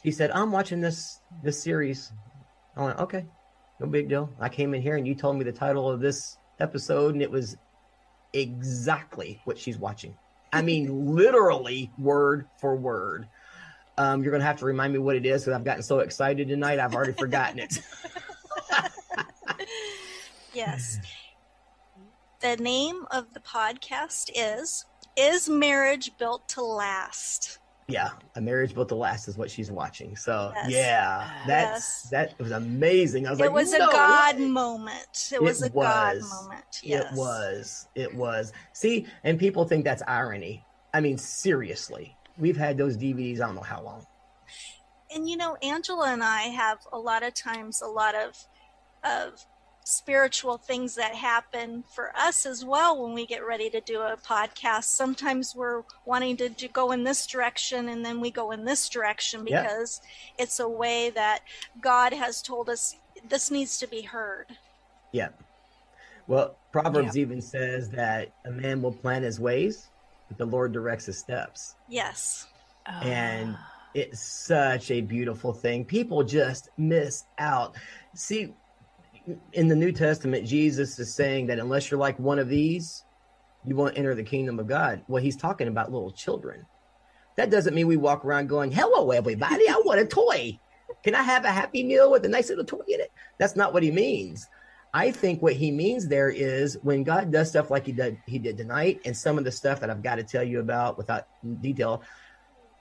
she 0.02 0.10
said, 0.10 0.30
"I'm 0.30 0.52
watching 0.52 0.80
this 0.80 1.20
this 1.42 1.62
series." 1.62 2.12
I 2.76 2.84
went, 2.84 2.98
"Okay, 2.98 3.26
no 3.78 3.86
big 3.86 4.08
deal." 4.08 4.30
I 4.40 4.48
came 4.48 4.72
in 4.74 4.80
here 4.80 4.96
and 4.96 5.06
you 5.06 5.14
told 5.14 5.36
me 5.36 5.44
the 5.44 5.52
title 5.52 5.90
of 5.90 6.00
this 6.00 6.38
episode, 6.58 7.14
and 7.14 7.22
it 7.22 7.30
was 7.30 7.56
exactly 8.32 9.40
what 9.44 9.58
she's 9.58 9.78
watching. 9.78 10.16
I 10.52 10.62
mean, 10.62 11.06
literally 11.14 11.90
word 11.98 12.46
for 12.58 12.76
word. 12.76 13.28
Um, 13.98 14.22
you're 14.22 14.30
going 14.30 14.40
to 14.40 14.46
have 14.46 14.58
to 14.58 14.64
remind 14.64 14.92
me 14.92 14.98
what 14.98 15.16
it 15.16 15.26
is 15.26 15.42
because 15.42 15.54
I've 15.54 15.64
gotten 15.64 15.82
so 15.82 15.98
excited 15.98 16.48
tonight. 16.48 16.78
I've 16.78 16.94
already 16.94 17.12
forgotten 17.12 17.58
it. 17.58 17.78
Yes. 20.52 20.98
The 22.40 22.56
name 22.56 23.06
of 23.10 23.32
the 23.32 23.40
podcast 23.40 24.30
is 24.34 24.84
Is 25.16 25.48
Marriage 25.48 26.10
Built 26.18 26.46
to 26.50 26.62
Last? 26.62 27.58
Yeah, 27.88 28.10
a 28.36 28.40
marriage 28.40 28.74
built 28.74 28.88
to 28.90 28.94
last 28.94 29.28
is 29.28 29.36
what 29.36 29.50
she's 29.50 29.70
watching. 29.70 30.16
So 30.16 30.52
Yes. 30.54 30.70
yeah, 30.70 31.44
that's 31.46 31.80
Yes. 32.04 32.08
that 32.10 32.38
was 32.38 32.52
amazing. 32.52 33.26
I 33.26 33.30
was 33.30 33.40
like, 33.40 33.48
it 33.48 33.52
like, 33.52 33.64
was 33.64 33.72
"No 33.72 33.88
a 33.88 33.92
God 33.92 34.38
moment. 34.38 35.30
It 35.32 35.36
It 35.36 35.42
was 35.42 35.62
a 35.62 35.68
God 35.70 36.20
moment. 36.20 36.80
Yes. 36.82 37.12
It 37.12 37.16
was. 37.16 37.88
It 37.94 38.14
was. 38.14 38.52
See, 38.72 39.06
and 39.24 39.38
people 39.38 39.64
think 39.66 39.84
that's 39.84 40.02
irony. 40.06 40.64
I 40.94 41.00
mean, 41.00 41.18
seriously, 41.18 42.16
we've 42.38 42.56
had 42.56 42.76
those 42.78 42.96
DVDs. 42.96 43.40
I 43.40 43.46
don't 43.46 43.54
know 43.56 43.62
how 43.62 43.82
long. 43.82 44.06
And 45.14 45.28
you 45.28 45.36
know, 45.36 45.56
Angela 45.62 46.12
and 46.12 46.22
I 46.22 46.42
have 46.42 46.78
a 46.92 46.98
lot 46.98 47.22
of 47.22 47.34
times 47.34 47.82
a 47.82 47.86
lot 47.88 48.14
of 48.14 48.36
of 49.04 49.44
spiritual 49.84 50.56
things 50.58 50.94
that 50.94 51.14
happen 51.14 51.82
for 51.92 52.12
us 52.16 52.46
as 52.46 52.64
well 52.64 53.02
when 53.02 53.14
we 53.14 53.26
get 53.26 53.44
ready 53.44 53.68
to 53.70 53.80
do 53.80 54.00
a 54.00 54.16
podcast. 54.16 54.84
Sometimes 54.84 55.54
we're 55.54 55.82
wanting 56.04 56.36
to 56.36 56.48
do, 56.48 56.68
go 56.68 56.92
in 56.92 57.04
this 57.04 57.26
direction 57.26 57.88
and 57.88 58.04
then 58.04 58.20
we 58.20 58.30
go 58.30 58.52
in 58.52 58.64
this 58.64 58.88
direction 58.88 59.46
Yeah. 59.46 59.62
because 59.62 60.00
it's 60.38 60.60
a 60.60 60.68
way 60.68 61.10
that 61.10 61.40
God 61.80 62.12
has 62.12 62.40
told 62.42 62.68
us 62.68 62.96
this 63.28 63.50
needs 63.50 63.78
to 63.78 63.86
be 63.86 64.02
heard. 64.02 64.46
Yeah. 65.10 65.28
Well, 66.28 66.56
Proverbs 66.70 67.18
even 67.18 67.42
says 67.42 67.90
that 67.90 68.32
a 68.44 68.50
man 68.50 68.80
will 68.82 68.92
plan 68.92 69.22
his 69.24 69.40
ways, 69.40 69.88
but 70.28 70.38
the 70.38 70.46
Lord 70.46 70.72
directs 70.72 71.06
his 71.06 71.18
steps. 71.18 71.74
Yes. 71.88 72.46
And 72.86 73.56
Ah. 73.58 73.72
it's 73.94 74.20
such 74.20 74.90
a 74.92 75.00
beautiful 75.00 75.52
thing. 75.52 75.84
People 75.84 76.22
just 76.22 76.68
miss 76.78 77.24
out. 77.38 77.74
See, 78.14 78.54
in 79.52 79.68
the 79.68 79.76
New 79.76 79.92
Testament, 79.92 80.46
Jesus 80.46 80.98
is 80.98 81.14
saying 81.14 81.46
that 81.46 81.58
unless 81.58 81.90
you're 81.90 82.00
like 82.00 82.18
one 82.18 82.38
of 82.38 82.48
these, 82.48 83.04
you 83.64 83.76
won't 83.76 83.96
enter 83.96 84.14
the 84.14 84.24
kingdom 84.24 84.58
of 84.58 84.66
God. 84.66 85.02
Well, 85.08 85.22
he's 85.22 85.36
talking 85.36 85.68
about 85.68 85.92
little 85.92 86.10
children. 86.10 86.66
That 87.36 87.50
doesn't 87.50 87.74
mean 87.74 87.86
we 87.86 87.96
walk 87.96 88.24
around 88.24 88.48
going, 88.48 88.72
Hello, 88.72 89.10
everybody, 89.10 89.68
I 89.68 89.80
want 89.84 90.00
a 90.00 90.06
toy. 90.06 90.58
Can 91.02 91.14
I 91.14 91.22
have 91.22 91.44
a 91.44 91.50
happy 91.50 91.82
meal 91.82 92.10
with 92.10 92.24
a 92.24 92.28
nice 92.28 92.48
little 92.48 92.64
toy 92.64 92.84
in 92.88 93.00
it? 93.00 93.12
That's 93.38 93.56
not 93.56 93.72
what 93.72 93.82
he 93.82 93.90
means. 93.90 94.48
I 94.94 95.10
think 95.10 95.40
what 95.40 95.54
he 95.54 95.70
means 95.70 96.06
there 96.06 96.28
is 96.28 96.76
when 96.82 97.02
God 97.02 97.32
does 97.32 97.48
stuff 97.48 97.70
like 97.70 97.86
he 97.86 97.92
did 97.92 98.18
he 98.26 98.38
did 98.38 98.58
tonight, 98.58 99.00
and 99.06 99.16
some 99.16 99.38
of 99.38 99.44
the 99.44 99.52
stuff 99.52 99.80
that 99.80 99.88
I've 99.88 100.02
got 100.02 100.16
to 100.16 100.22
tell 100.22 100.42
you 100.42 100.60
about 100.60 100.98
without 100.98 101.28
detail, 101.62 102.02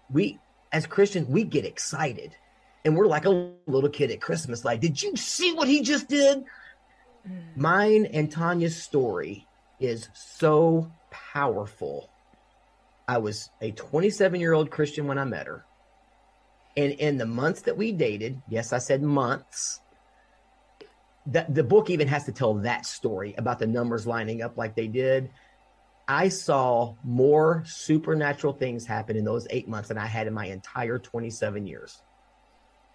we 0.09 0.39
as 0.73 0.85
Christians 0.85 1.30
we 1.30 1.45
get 1.45 1.63
excited, 1.63 2.35
and 2.84 2.95
we're 2.95 3.08
like 3.08 3.26
a 3.26 3.52
little 3.68 3.90
kid 3.90 4.12
at 4.12 4.22
Christmas. 4.22 4.66
Like, 4.66 4.80
did 4.80 5.02
you 5.02 5.16
see 5.16 5.53
what 5.53 5.68
he 5.68 5.82
just 5.82 6.08
did? 6.08 6.44
Mm. 7.28 7.58
Mine 7.58 8.06
and 8.08 8.32
Tanya's 8.32 8.82
story 8.82 9.48
is 9.80 10.10
so 10.14 10.91
powerful. 11.10 12.10
I 13.08 13.18
was 13.18 13.49
a 13.62 13.72
27 13.72 14.40
year 14.40 14.53
old 14.53 14.72
Christian 14.72 15.08
when 15.08 15.18
I 15.18 15.26
met 15.26 15.48
her. 15.48 15.66
And 16.78 16.94
in 16.94 17.18
the 17.18 17.26
months 17.26 17.64
that 17.64 17.78
we 17.78 17.91
dated, 17.91 18.41
yes, 18.48 18.72
I 18.72 18.78
said 18.78 19.03
months, 19.03 19.82
that 21.28 21.53
the 21.53 21.64
book 21.64 21.90
even 21.90 22.08
has 22.08 22.26
to 22.26 22.32
tell 22.32 22.56
that 22.56 22.86
story 22.86 23.36
about 23.38 23.60
the 23.60 23.68
numbers 23.68 24.08
lining 24.08 24.41
up 24.41 24.58
like 24.58 24.76
they 24.76 24.88
did. 24.88 25.30
I 26.08 26.30
saw 26.30 26.95
more 27.03 27.64
supernatural 27.66 28.53
things 28.53 28.86
happen 28.86 29.16
in 29.16 29.24
those 29.24 29.48
eight 29.49 29.68
months 29.68 29.90
than 29.90 29.98
I 29.98 30.08
had 30.08 30.28
in 30.28 30.34
my 30.34 30.48
entire 30.48 30.98
27 30.98 31.68
years. 31.68 32.02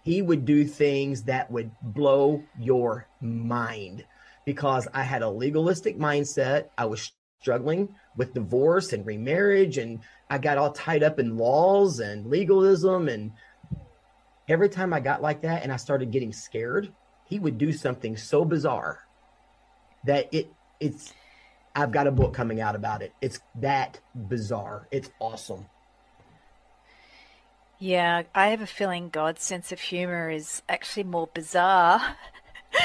He 0.07 0.21
would 0.21 0.45
do 0.45 0.63
things 0.63 1.23
that 1.23 1.51
would 1.51 1.69
blow 1.81 2.41
your 2.57 3.09
mind 3.19 4.05
because 4.45 4.87
I 4.93 5.03
had 5.03 5.21
a 5.21 5.29
legalistic 5.29 5.97
mindset. 5.99 6.69
I 6.77 6.85
was 6.85 7.11
struggling 7.41 7.93
with 8.15 8.33
divorce 8.33 8.93
and 8.93 9.05
remarriage, 9.05 9.77
and 9.77 9.99
I 10.29 10.37
got 10.37 10.57
all 10.57 10.71
tied 10.71 11.03
up 11.03 11.19
in 11.19 11.35
laws 11.35 11.99
and 11.99 12.25
legalism. 12.25 13.09
And 13.09 13.33
every 14.47 14.69
time 14.69 14.93
I 14.93 15.01
got 15.01 15.21
like 15.21 15.41
that 15.41 15.63
and 15.63 15.73
I 15.73 15.75
started 15.75 16.09
getting 16.09 16.31
scared, 16.31 16.93
he 17.25 17.37
would 17.37 17.57
do 17.57 17.73
something 17.73 18.15
so 18.15 18.45
bizarre 18.45 18.99
that 20.05 20.33
it 20.33 20.49
it's 20.79 21.13
I've 21.75 21.91
got 21.91 22.07
a 22.07 22.11
book 22.11 22.33
coming 22.33 22.61
out 22.61 22.77
about 22.77 23.01
it. 23.01 23.11
It's 23.21 23.41
that 23.55 23.99
bizarre. 24.15 24.87
It's 24.89 25.09
awesome. 25.19 25.65
Yeah, 27.79 28.23
I 28.33 28.47
have 28.47 28.61
a 28.61 28.67
feeling 28.67 29.09
God's 29.09 29.43
sense 29.43 29.71
of 29.71 29.79
humor 29.79 30.29
is 30.29 30.61
actually 30.67 31.03
more 31.03 31.27
bizarre 31.33 32.15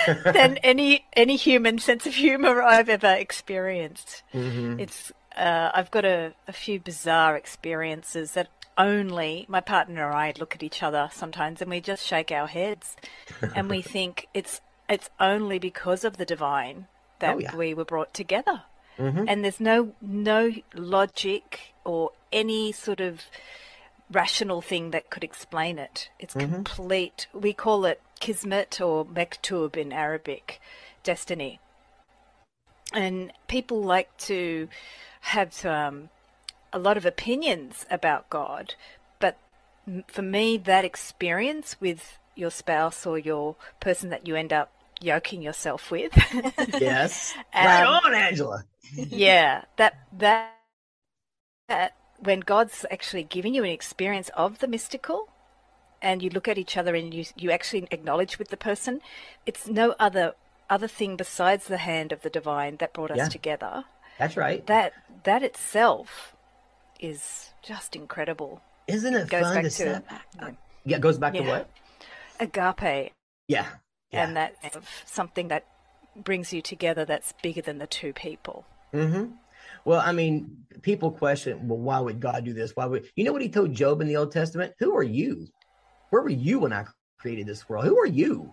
than 0.25 0.57
any 0.63 1.07
any 1.15 1.37
human 1.37 1.79
sense 1.79 2.07
of 2.07 2.15
humor 2.15 2.63
I've 2.63 2.89
ever 2.89 3.13
experienced. 3.15 4.23
Mhm. 4.35 4.81
It's 4.81 5.13
uh, 5.37 5.71
I've 5.75 5.91
got 5.91 6.05
a, 6.05 6.35
a 6.47 6.53
few 6.53 6.79
bizarre 6.79 7.37
experiences 7.37 8.33
that 8.33 8.49
only 8.77 9.45
my 9.49 9.61
partner 9.61 10.07
and 10.09 10.17
I 10.17 10.33
look 10.39 10.55
at 10.55 10.63
each 10.63 10.83
other 10.83 11.09
sometimes 11.13 11.61
and 11.61 11.71
we 11.71 11.81
just 11.81 12.07
shake 12.07 12.31
our 12.33 12.47
heads 12.47 12.97
and 13.55 13.69
we 13.71 13.81
think 13.95 14.29
it's 14.35 14.61
it's 14.89 15.09
only 15.21 15.59
because 15.59 16.05
of 16.05 16.17
the 16.19 16.25
divine 16.27 16.87
that 17.21 17.37
Oh, 17.37 17.39
yeah. 17.39 17.57
we 17.57 17.73
were 17.73 17.85
brought 17.85 18.13
together. 18.13 18.63
Mhm. 18.99 19.25
And 19.27 19.43
there's 19.43 19.61
no 19.61 19.95
no 20.03 20.53
logic 20.75 21.73
or 21.85 22.11
any 22.31 22.73
sort 22.73 23.01
of 23.01 23.23
rational 24.13 24.61
thing 24.61 24.91
that 24.93 25.11
could 25.11 25.25
explain 25.25 25.79
it. 25.79 26.11
It's 26.19 26.35
complete. 26.35 27.27
We 27.33 27.53
call 27.53 27.85
it 27.85 28.01
kismet 28.21 28.81
or 28.81 29.05
mektub 29.05 29.77
in 29.77 29.93
Arabic, 29.93 30.61
destiny. 31.03 31.61
And 32.93 33.33
people 33.49 33.83
like 33.83 34.17
to 34.19 34.69
have 35.23 35.65
um, 35.65 36.11
a 36.73 36.79
lot 36.79 36.97
of 36.97 37.07
opinions 37.07 37.87
about 37.91 38.29
God, 38.31 38.75
but 39.19 39.39
for 40.09 40.23
me, 40.23 40.57
that 40.59 40.85
experience 40.85 41.77
with 41.81 42.19
your 42.35 42.51
spouse 42.51 43.07
or 43.07 43.19
your 43.19 43.57
person 43.81 44.11
that 44.11 44.27
you 44.29 44.37
end 44.37 44.53
up 44.53 44.71
yoking 45.01 45.43
yourself 45.43 45.91
with, 45.91 46.13
Yes. 46.81 47.35
right 47.59 47.85
Um, 47.85 48.01
on, 48.05 48.15
Angela. 48.15 48.65
yeah, 49.11 49.65
that 49.77 49.95
that 50.19 50.55
that 51.69 51.97
when 52.23 52.41
God's 52.41 52.87
actually 52.91 53.25
giving 53.25 53.55
you 53.55 53.65
an 53.65 53.71
experience 53.71 54.31
of 54.35 54.59
the 54.61 54.69
mystical, 54.69 55.29
and 56.01 56.23
you 56.23 56.31
look 56.31 56.49
at 56.49 56.59
each 56.59 56.77
other 56.77 56.95
and 56.95 57.13
you 57.15 57.25
you 57.37 57.51
actually 57.51 57.87
acknowledge 57.91 58.39
with 58.39 58.49
the 58.49 58.57
person, 58.57 59.01
it's 59.47 59.67
no 59.69 59.95
other 59.99 60.35
other 60.71 60.89
thing 60.89 61.17
besides 61.17 61.67
the 61.67 61.79
hand 61.79 62.13
of 62.13 62.23
the 62.23 62.31
divine 62.31 62.77
that 62.79 62.93
brought 62.93 63.11
us 63.11 63.19
Yeah. 63.19 63.29
together. 63.29 63.85
That's 64.19 64.37
right. 64.37 64.67
That 64.67 64.93
that 65.25 65.43
itself 65.43 66.35
is 67.01 67.51
just 67.63 67.95
incredible. 67.97 68.63
Isn't 68.89 69.15
it 69.15 69.29
Goes 69.29 69.43
fun 69.43 69.55
back 69.55 69.63
to 69.65 69.69
to 69.71 69.75
step? 69.75 70.05
Yeah, 70.85 70.97
it 70.97 71.01
goes 71.01 71.19
back 71.19 71.35
to 71.35 71.43
what? 71.43 71.71
agape, 72.41 73.13
Yeah. 73.49 73.67
yeah. 74.11 74.25
and 74.25 74.37
that's 74.37 74.77
something 75.07 75.49
that 75.49 75.65
brings 76.17 76.53
you 76.53 76.61
together. 76.63 77.05
That's 77.05 77.33
bigger 77.43 77.63
than 77.63 77.79
the 77.79 77.87
two 77.87 78.13
people. 78.13 78.65
Mm-hmm. 78.93 79.33
Well, 79.85 80.01
I 80.01 80.13
mean, 80.13 80.65
people 80.83 81.11
question, 81.11 81.67
well, 81.69 81.79
why 81.79 81.99
would 81.99 82.21
God 82.21 82.45
do 82.45 82.53
this? 82.53 82.73
Why 82.75 82.87
would 82.87 83.09
you 83.17 83.25
know 83.25 83.33
what 83.33 83.43
he 83.43 83.49
told 83.49 83.75
Job 83.75 84.01
in 84.01 84.09
the 84.09 84.17
Old 84.17 84.33
Testament? 84.33 84.75
Who 84.79 84.97
are 84.97 85.03
you? 85.03 85.49
Where 86.11 86.23
were 86.23 86.29
you 86.29 86.61
when 86.61 86.73
I 86.73 86.85
created 87.23 87.47
this 87.47 87.69
world. 87.69 87.87
Who 87.87 87.99
are 87.99 88.07
you? 88.07 88.53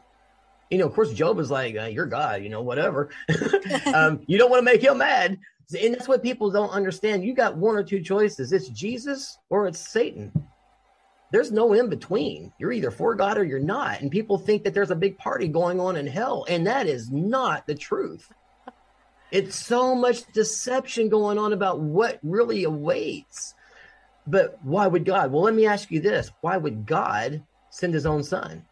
You 0.69 0.77
know, 0.77 0.85
of 0.85 0.93
course, 0.93 1.11
Job 1.11 1.35
was 1.35 1.49
like, 1.49 1.75
uh, 1.75 1.85
"You're 1.85 2.05
God," 2.05 2.43
you 2.43 2.49
know, 2.49 2.61
whatever. 2.61 3.09
um, 3.93 4.21
you 4.27 4.37
don't 4.37 4.51
want 4.51 4.59
to 4.59 4.71
make 4.71 4.83
him 4.83 4.99
mad, 4.99 5.39
and 5.81 5.93
that's 5.93 6.07
what 6.07 6.21
people 6.21 6.51
don't 6.51 6.69
understand. 6.69 7.25
You 7.25 7.33
got 7.33 7.57
one 7.57 7.75
or 7.75 7.83
two 7.83 8.01
choices: 8.01 8.53
it's 8.53 8.69
Jesus 8.69 9.39
or 9.49 9.67
it's 9.67 9.79
Satan. 9.79 10.31
There's 11.31 11.51
no 11.51 11.73
in 11.73 11.89
between. 11.89 12.53
You're 12.59 12.71
either 12.71 12.91
for 12.91 13.15
God 13.15 13.37
or 13.37 13.43
you're 13.43 13.59
not. 13.59 14.01
And 14.01 14.09
people 14.09 14.37
think 14.37 14.63
that 14.63 14.73
there's 14.73 14.89
a 14.89 14.95
big 14.95 15.17
party 15.17 15.47
going 15.47 15.79
on 15.79 15.95
in 15.95 16.07
hell, 16.07 16.45
and 16.47 16.65
that 16.67 16.85
is 16.85 17.11
not 17.11 17.65
the 17.65 17.75
truth. 17.75 18.31
It's 19.31 19.55
so 19.55 19.93
much 19.93 20.31
deception 20.33 21.09
going 21.09 21.37
on 21.37 21.53
about 21.53 21.79
what 21.79 22.19
really 22.23 22.63
awaits. 22.63 23.53
But 24.25 24.57
why 24.63 24.87
would 24.87 25.05
God? 25.05 25.31
Well, 25.31 25.43
let 25.43 25.53
me 25.53 25.65
ask 25.65 25.91
you 25.91 25.99
this 25.99 26.31
why 26.41 26.57
would 26.57 26.85
God 26.85 27.43
send 27.69 27.93
his 27.93 28.05
own 28.05 28.23
son 28.23 28.65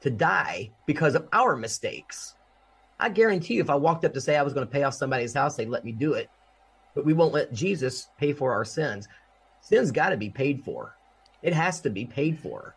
to 0.00 0.10
die 0.10 0.70
because 0.86 1.14
of 1.14 1.28
our 1.32 1.56
mistakes? 1.56 2.34
I 3.00 3.10
guarantee 3.10 3.54
you, 3.54 3.60
if 3.60 3.70
I 3.70 3.76
walked 3.76 4.04
up 4.04 4.14
to 4.14 4.20
say 4.20 4.36
I 4.36 4.42
was 4.42 4.54
going 4.54 4.66
to 4.66 4.72
pay 4.72 4.82
off 4.82 4.94
somebody's 4.94 5.34
house, 5.34 5.56
they'd 5.56 5.68
let 5.68 5.84
me 5.84 5.92
do 5.92 6.14
it. 6.14 6.28
But 6.94 7.04
we 7.04 7.12
won't 7.12 7.34
let 7.34 7.52
Jesus 7.52 8.08
pay 8.18 8.32
for 8.32 8.52
our 8.52 8.64
sins. 8.64 9.06
Sin's 9.60 9.92
got 9.92 10.08
to 10.10 10.16
be 10.16 10.30
paid 10.30 10.64
for. 10.64 10.96
It 11.42 11.52
has 11.52 11.80
to 11.82 11.90
be 11.90 12.04
paid 12.04 12.38
for. 12.40 12.74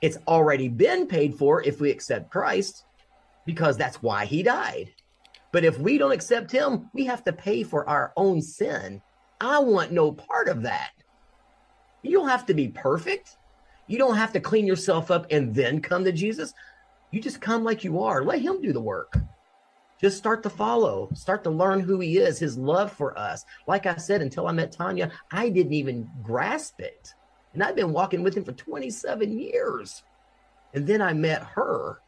It's 0.00 0.18
already 0.26 0.68
been 0.68 1.06
paid 1.06 1.34
for 1.34 1.62
if 1.62 1.80
we 1.80 1.90
accept 1.90 2.30
Christ 2.30 2.84
because 3.44 3.76
that's 3.76 4.02
why 4.02 4.24
he 4.24 4.42
died. 4.42 4.90
But 5.52 5.64
if 5.64 5.78
we 5.78 5.98
don't 5.98 6.12
accept 6.12 6.50
him, 6.50 6.90
we 6.92 7.04
have 7.04 7.22
to 7.24 7.32
pay 7.32 7.62
for 7.62 7.88
our 7.88 8.12
own 8.16 8.40
sin. 8.40 9.02
I 9.40 9.58
want 9.58 9.92
no 9.92 10.12
part 10.12 10.48
of 10.48 10.62
that. 10.62 10.92
You 12.02 12.12
don't 12.12 12.28
have 12.28 12.46
to 12.46 12.54
be 12.54 12.68
perfect. 12.68 13.36
You 13.86 13.98
don't 13.98 14.16
have 14.16 14.32
to 14.32 14.40
clean 14.40 14.66
yourself 14.66 15.10
up 15.10 15.26
and 15.30 15.54
then 15.54 15.80
come 15.80 16.04
to 16.04 16.12
Jesus. 16.12 16.54
You 17.10 17.20
just 17.20 17.40
come 17.40 17.62
like 17.62 17.84
you 17.84 18.02
are. 18.02 18.24
Let 18.24 18.40
him 18.40 18.62
do 18.62 18.72
the 18.72 18.80
work. 18.80 19.18
Just 20.00 20.16
start 20.16 20.42
to 20.42 20.50
follow, 20.50 21.08
start 21.14 21.44
to 21.44 21.50
learn 21.50 21.78
who 21.78 22.00
he 22.00 22.18
is, 22.18 22.38
his 22.38 22.58
love 22.58 22.90
for 22.90 23.16
us. 23.16 23.44
Like 23.68 23.86
I 23.86 23.96
said, 23.96 24.20
until 24.20 24.48
I 24.48 24.52
met 24.52 24.72
Tanya, 24.72 25.12
I 25.30 25.48
didn't 25.48 25.74
even 25.74 26.10
grasp 26.22 26.80
it. 26.80 27.14
And 27.52 27.62
I've 27.62 27.76
been 27.76 27.92
walking 27.92 28.22
with 28.22 28.36
him 28.36 28.44
for 28.44 28.52
27 28.52 29.38
years. 29.38 30.02
And 30.74 30.86
then 30.86 31.02
I 31.02 31.12
met 31.12 31.42
her 31.42 32.00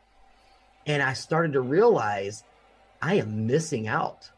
and 0.86 1.02
I 1.02 1.12
started 1.12 1.52
to 1.52 1.60
realize 1.60 2.42
I 3.04 3.16
am 3.16 3.46
missing 3.46 3.86
out 3.86 4.30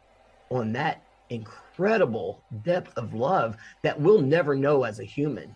on 0.51 0.73
that 0.73 1.01
incredible 1.31 2.43
depth 2.65 2.99
of 2.99 3.15
love 3.15 3.57
that 3.83 4.01
we'll 4.01 4.21
never 4.21 4.57
know 4.57 4.83
as 4.83 4.99
a 4.99 5.05
human. 5.05 5.55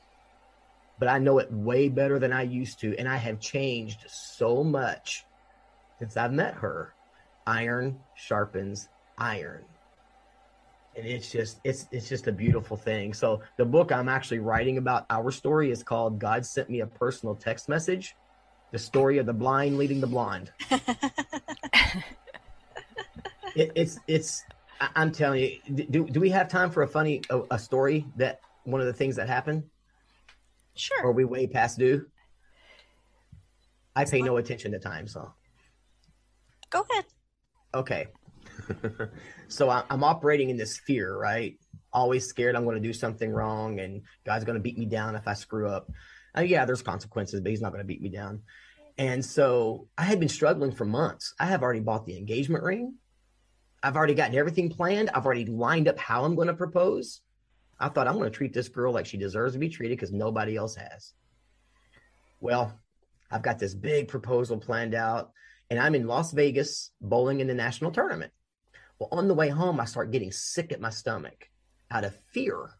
But 1.00 1.08
I 1.08 1.18
know 1.18 1.38
it 1.38 1.50
way 1.50 1.88
better 1.88 2.20
than 2.20 2.32
I 2.32 2.42
used 2.42 2.78
to. 2.80 2.96
And 2.96 3.08
I 3.08 3.16
have 3.16 3.40
changed 3.40 4.04
so 4.06 4.62
much 4.62 5.24
since 5.98 6.16
I've 6.16 6.32
met 6.32 6.54
her. 6.54 6.94
Iron 7.48 7.98
sharpens 8.14 8.88
iron 9.18 9.64
and 10.96 11.06
it's 11.06 11.30
just 11.30 11.60
it's 11.62 11.86
it's 11.90 12.08
just 12.08 12.26
a 12.26 12.32
beautiful 12.32 12.76
thing 12.76 13.12
so 13.12 13.40
the 13.58 13.64
book 13.64 13.92
i'm 13.92 14.08
actually 14.08 14.38
writing 14.38 14.78
about 14.78 15.04
our 15.10 15.30
story 15.30 15.70
is 15.70 15.82
called 15.82 16.18
god 16.18 16.44
sent 16.44 16.70
me 16.70 16.80
a 16.80 16.86
personal 16.86 17.34
text 17.34 17.68
message 17.68 18.16
the 18.72 18.78
story 18.78 19.18
of 19.18 19.26
the 19.26 19.32
blind 19.32 19.76
leading 19.76 20.00
the 20.00 20.06
blonde 20.06 20.50
it, 23.56 23.72
it's 23.74 23.98
it's 24.06 24.44
i'm 24.80 25.12
telling 25.12 25.42
you 25.42 25.84
do, 25.90 26.06
do 26.06 26.20
we 26.20 26.30
have 26.30 26.48
time 26.48 26.70
for 26.70 26.82
a 26.82 26.88
funny 26.88 27.20
a, 27.30 27.42
a, 27.52 27.58
story 27.58 28.06
that 28.16 28.40
one 28.64 28.80
of 28.80 28.86
the 28.86 28.92
things 28.92 29.16
that 29.16 29.28
happened 29.28 29.64
sure 30.74 31.02
or 31.02 31.12
we 31.12 31.24
way 31.24 31.46
past 31.46 31.78
due 31.78 32.06
i 33.94 34.04
pay 34.04 34.22
no 34.22 34.36
attention 34.36 34.72
to 34.72 34.78
time 34.78 35.06
so 35.06 35.32
go 36.70 36.84
ahead 36.90 37.04
okay 37.74 38.06
so 39.48 39.70
I, 39.70 39.84
am 39.90 40.04
operating 40.04 40.50
in 40.50 40.56
this 40.56 40.78
fear, 40.78 41.16
right? 41.16 41.56
Always 41.92 42.26
scared 42.26 42.56
I'm 42.56 42.64
going 42.64 42.80
to 42.80 42.86
do 42.86 42.92
something 42.92 43.30
wrong 43.30 43.80
and 43.80 44.02
God's 44.24 44.44
going 44.44 44.56
to 44.56 44.62
beat 44.62 44.78
me 44.78 44.86
down 44.86 45.16
if 45.16 45.26
I 45.26 45.34
screw 45.34 45.68
up. 45.68 45.90
Uh, 46.36 46.42
yeah, 46.42 46.64
there's 46.64 46.82
consequences, 46.82 47.40
but 47.40 47.50
He's 47.50 47.60
not 47.60 47.72
going 47.72 47.82
to 47.82 47.86
beat 47.86 48.02
me 48.02 48.10
down. 48.10 48.42
And 48.98 49.24
so 49.24 49.88
I 49.96 50.04
had 50.04 50.20
been 50.20 50.28
struggling 50.28 50.72
for 50.72 50.84
months. 50.84 51.34
I 51.40 51.46
have 51.46 51.62
already 51.62 51.80
bought 51.80 52.06
the 52.06 52.18
engagement 52.18 52.64
ring. 52.64 52.94
I've 53.82 53.96
already 53.96 54.14
gotten 54.14 54.36
everything 54.36 54.68
planned. 54.70 55.10
I've 55.10 55.24
already 55.24 55.46
lined 55.46 55.88
up 55.88 55.98
how 55.98 56.24
I'm 56.24 56.34
going 56.34 56.48
to 56.48 56.54
propose. 56.54 57.20
I 57.78 57.88
thought 57.88 58.06
I'm 58.06 58.18
going 58.18 58.30
to 58.30 58.36
treat 58.36 58.52
this 58.52 58.68
girl 58.68 58.92
like 58.92 59.06
she 59.06 59.16
deserves 59.16 59.54
to 59.54 59.58
be 59.58 59.70
treated 59.70 59.96
because 59.96 60.12
nobody 60.12 60.56
else 60.56 60.74
has. 60.76 61.14
Well, 62.40 62.78
I've 63.30 63.42
got 63.42 63.58
this 63.58 63.74
big 63.74 64.08
proposal 64.08 64.58
planned 64.58 64.94
out, 64.94 65.32
and 65.70 65.78
I'm 65.78 65.94
in 65.94 66.06
Las 66.06 66.32
Vegas 66.32 66.90
bowling 67.00 67.40
in 67.40 67.46
the 67.46 67.54
national 67.54 67.90
tournament. 67.90 68.32
Well, 68.98 69.08
on 69.12 69.28
the 69.28 69.34
way 69.34 69.48
home, 69.48 69.80
I 69.80 69.86
start 69.86 70.10
getting 70.10 70.32
sick 70.32 70.72
at 70.72 70.80
my 70.80 70.90
stomach 70.90 71.48
out 71.90 72.04
of 72.04 72.14
fear. 72.32 72.70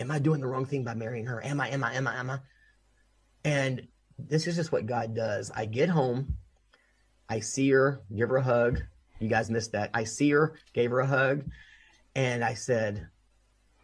Am 0.00 0.10
I 0.10 0.18
doing 0.18 0.40
the 0.40 0.48
wrong 0.48 0.66
thing 0.66 0.82
by 0.82 0.94
marrying 0.94 1.26
her? 1.26 1.44
Am 1.44 1.60
I, 1.60 1.68
am 1.68 1.84
I, 1.84 1.94
am 1.94 2.06
I, 2.06 2.16
am 2.16 2.30
I? 2.30 2.38
And 3.44 3.86
this 4.18 4.46
is 4.46 4.56
just 4.56 4.72
what 4.72 4.86
God 4.86 5.14
does. 5.14 5.52
I 5.54 5.66
get 5.66 5.88
home, 5.88 6.36
I 7.28 7.40
see 7.40 7.70
her, 7.70 8.02
give 8.14 8.28
her 8.30 8.38
a 8.38 8.42
hug. 8.42 8.82
You 9.18 9.28
guys 9.28 9.50
missed 9.50 9.72
that. 9.72 9.90
I 9.94 10.04
see 10.04 10.30
her, 10.30 10.58
gave 10.74 10.90
her 10.90 11.00
a 11.00 11.06
hug, 11.06 11.44
and 12.14 12.44
I 12.44 12.54
said, 12.54 13.08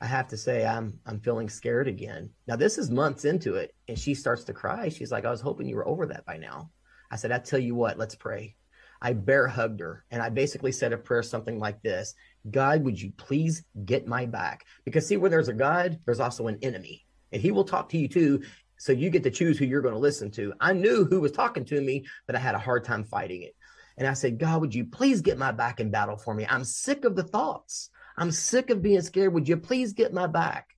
I 0.00 0.06
have 0.06 0.28
to 0.28 0.36
say 0.36 0.66
I'm 0.66 0.98
I'm 1.06 1.20
feeling 1.20 1.48
scared 1.48 1.86
again. 1.88 2.30
Now 2.48 2.56
this 2.56 2.76
is 2.76 2.90
months 2.90 3.24
into 3.24 3.54
it, 3.54 3.74
and 3.88 3.98
she 3.98 4.14
starts 4.14 4.44
to 4.44 4.52
cry. 4.52 4.88
She's 4.88 5.12
like, 5.12 5.24
I 5.24 5.30
was 5.30 5.40
hoping 5.40 5.68
you 5.68 5.76
were 5.76 5.86
over 5.86 6.06
that 6.06 6.26
by 6.26 6.36
now. 6.36 6.70
I 7.10 7.16
said, 7.16 7.30
I 7.30 7.38
tell 7.38 7.58
you 7.58 7.74
what, 7.74 7.98
let's 7.98 8.14
pray. 8.14 8.56
I 9.00 9.12
bear 9.12 9.48
hugged 9.48 9.80
her 9.80 10.04
and 10.12 10.22
I 10.22 10.28
basically 10.28 10.70
said 10.70 10.92
a 10.92 10.96
prayer 10.96 11.24
something 11.24 11.58
like 11.58 11.82
this 11.82 12.14
God, 12.50 12.84
would 12.84 13.00
you 13.00 13.12
please 13.16 13.64
get 13.84 14.06
my 14.06 14.26
back? 14.26 14.64
Because 14.84 15.06
see, 15.06 15.16
where 15.16 15.30
there's 15.30 15.48
a 15.48 15.52
God, 15.52 15.98
there's 16.04 16.20
also 16.20 16.48
an 16.48 16.58
enemy, 16.62 17.04
and 17.30 17.40
he 17.40 17.50
will 17.50 17.64
talk 17.64 17.88
to 17.90 17.98
you 17.98 18.08
too. 18.08 18.42
So 18.78 18.90
you 18.90 19.10
get 19.10 19.22
to 19.22 19.30
choose 19.30 19.58
who 19.58 19.64
you're 19.64 19.82
going 19.82 19.94
to 19.94 20.00
listen 20.00 20.30
to. 20.32 20.52
I 20.60 20.72
knew 20.72 21.04
who 21.04 21.20
was 21.20 21.30
talking 21.30 21.64
to 21.66 21.80
me, 21.80 22.04
but 22.26 22.34
I 22.34 22.40
had 22.40 22.56
a 22.56 22.58
hard 22.58 22.84
time 22.84 23.04
fighting 23.04 23.42
it. 23.42 23.54
And 23.96 24.06
I 24.06 24.14
said, 24.14 24.38
God, 24.38 24.60
would 24.60 24.74
you 24.74 24.84
please 24.84 25.20
get 25.20 25.38
my 25.38 25.52
back 25.52 25.80
in 25.80 25.90
battle 25.90 26.16
for 26.16 26.34
me? 26.34 26.46
I'm 26.48 26.64
sick 26.64 27.04
of 27.04 27.16
the 27.16 27.22
thoughts. 27.22 27.90
I'm 28.16 28.30
sick 28.30 28.70
of 28.70 28.82
being 28.82 29.00
scared. 29.02 29.32
Would 29.34 29.48
you 29.48 29.56
please 29.56 29.92
get 29.92 30.12
my 30.12 30.26
back? 30.26 30.68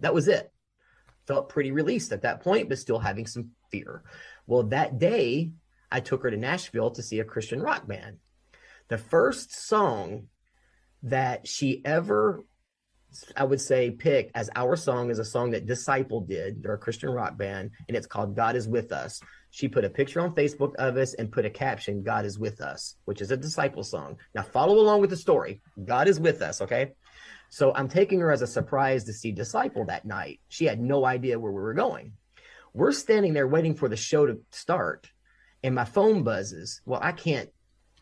That 0.00 0.14
was 0.14 0.28
it. 0.28 0.52
Felt 1.26 1.48
pretty 1.48 1.72
released 1.72 2.12
at 2.12 2.22
that 2.22 2.42
point, 2.42 2.68
but 2.68 2.78
still 2.78 2.98
having 2.98 3.26
some 3.26 3.50
fear. 3.70 4.02
Well, 4.46 4.64
that 4.64 4.98
day, 4.98 5.52
I 5.90 6.00
took 6.00 6.22
her 6.22 6.30
to 6.30 6.36
Nashville 6.36 6.90
to 6.92 7.02
see 7.02 7.20
a 7.20 7.24
Christian 7.24 7.60
rock 7.60 7.86
band. 7.86 8.18
The 8.88 8.98
first 8.98 9.54
song 9.54 10.28
that 11.02 11.46
she 11.46 11.82
ever, 11.84 12.44
I 13.36 13.44
would 13.44 13.60
say, 13.60 13.90
picked 13.90 14.36
as 14.36 14.50
our 14.54 14.76
song 14.76 15.10
is 15.10 15.18
a 15.18 15.24
song 15.24 15.50
that 15.50 15.66
Disciple 15.66 16.20
did. 16.20 16.62
They're 16.62 16.74
a 16.74 16.78
Christian 16.78 17.10
rock 17.10 17.36
band, 17.36 17.70
and 17.88 17.96
it's 17.96 18.06
called 18.06 18.36
God 18.36 18.56
is 18.56 18.68
With 18.68 18.92
Us. 18.92 19.20
She 19.50 19.68
put 19.68 19.84
a 19.84 19.90
picture 19.90 20.20
on 20.20 20.34
Facebook 20.34 20.74
of 20.76 20.96
us 20.96 21.14
and 21.14 21.32
put 21.32 21.44
a 21.44 21.50
caption, 21.50 22.02
God 22.02 22.24
is 22.24 22.38
with 22.38 22.60
us, 22.60 22.96
which 23.04 23.20
is 23.20 23.30
a 23.30 23.36
disciple 23.36 23.82
song. 23.82 24.16
Now, 24.34 24.42
follow 24.42 24.78
along 24.78 25.00
with 25.00 25.10
the 25.10 25.16
story. 25.16 25.60
God 25.84 26.06
is 26.06 26.20
with 26.20 26.40
us, 26.40 26.60
okay? 26.60 26.92
So 27.48 27.74
I'm 27.74 27.88
taking 27.88 28.20
her 28.20 28.30
as 28.30 28.42
a 28.42 28.46
surprise 28.46 29.04
to 29.04 29.12
see 29.12 29.32
Disciple 29.32 29.86
that 29.86 30.04
night. 30.04 30.40
She 30.48 30.66
had 30.66 30.80
no 30.80 31.04
idea 31.04 31.38
where 31.38 31.50
we 31.50 31.60
were 31.60 31.74
going. 31.74 32.12
We're 32.72 32.92
standing 32.92 33.32
there 33.32 33.48
waiting 33.48 33.74
for 33.74 33.88
the 33.88 33.96
show 33.96 34.26
to 34.26 34.38
start 34.52 35.10
and 35.64 35.74
my 35.74 35.84
phone 35.84 36.22
buzzes. 36.22 36.80
Well, 36.84 37.00
I 37.02 37.10
can't 37.10 37.50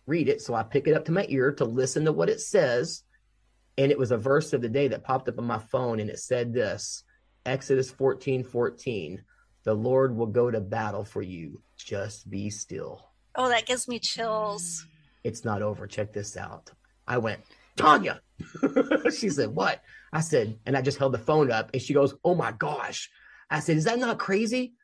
read 0.06 0.28
it, 0.28 0.42
so 0.42 0.54
I 0.54 0.62
pick 0.62 0.86
it 0.86 0.94
up 0.94 1.06
to 1.06 1.12
my 1.12 1.24
ear 1.28 1.52
to 1.52 1.64
listen 1.64 2.04
to 2.04 2.12
what 2.12 2.28
it 2.28 2.40
says. 2.40 3.04
And 3.78 3.92
it 3.92 3.98
was 3.98 4.10
a 4.10 4.18
verse 4.18 4.52
of 4.52 4.60
the 4.60 4.68
day 4.68 4.88
that 4.88 5.04
popped 5.04 5.28
up 5.28 5.38
on 5.38 5.44
my 5.44 5.58
phone, 5.58 6.00
and 6.00 6.10
it 6.10 6.18
said 6.18 6.52
this 6.52 7.04
Exodus 7.46 7.90
14 7.90 8.42
14. 8.44 9.22
The 9.64 9.74
Lord 9.74 10.16
will 10.16 10.26
go 10.26 10.50
to 10.50 10.60
battle 10.60 11.04
for 11.04 11.22
you. 11.22 11.62
Just 11.76 12.28
be 12.28 12.50
still. 12.50 13.08
Oh, 13.36 13.48
that 13.48 13.66
gives 13.66 13.86
me 13.86 14.00
chills. 14.00 14.84
It's 15.22 15.44
not 15.44 15.62
over. 15.62 15.86
Check 15.86 16.12
this 16.12 16.36
out. 16.36 16.72
I 17.06 17.18
went, 17.18 17.40
Tanya. 17.76 18.20
she 19.16 19.30
said, 19.30 19.54
What? 19.54 19.80
I 20.12 20.20
said, 20.20 20.58
and 20.66 20.76
I 20.76 20.82
just 20.82 20.98
held 20.98 21.12
the 21.14 21.18
phone 21.18 21.52
up, 21.52 21.70
and 21.72 21.80
she 21.80 21.94
goes, 21.94 22.14
Oh 22.24 22.34
my 22.34 22.50
gosh. 22.52 23.08
I 23.48 23.60
said, 23.60 23.76
Is 23.76 23.84
that 23.84 24.00
not 24.00 24.18
crazy? 24.18 24.74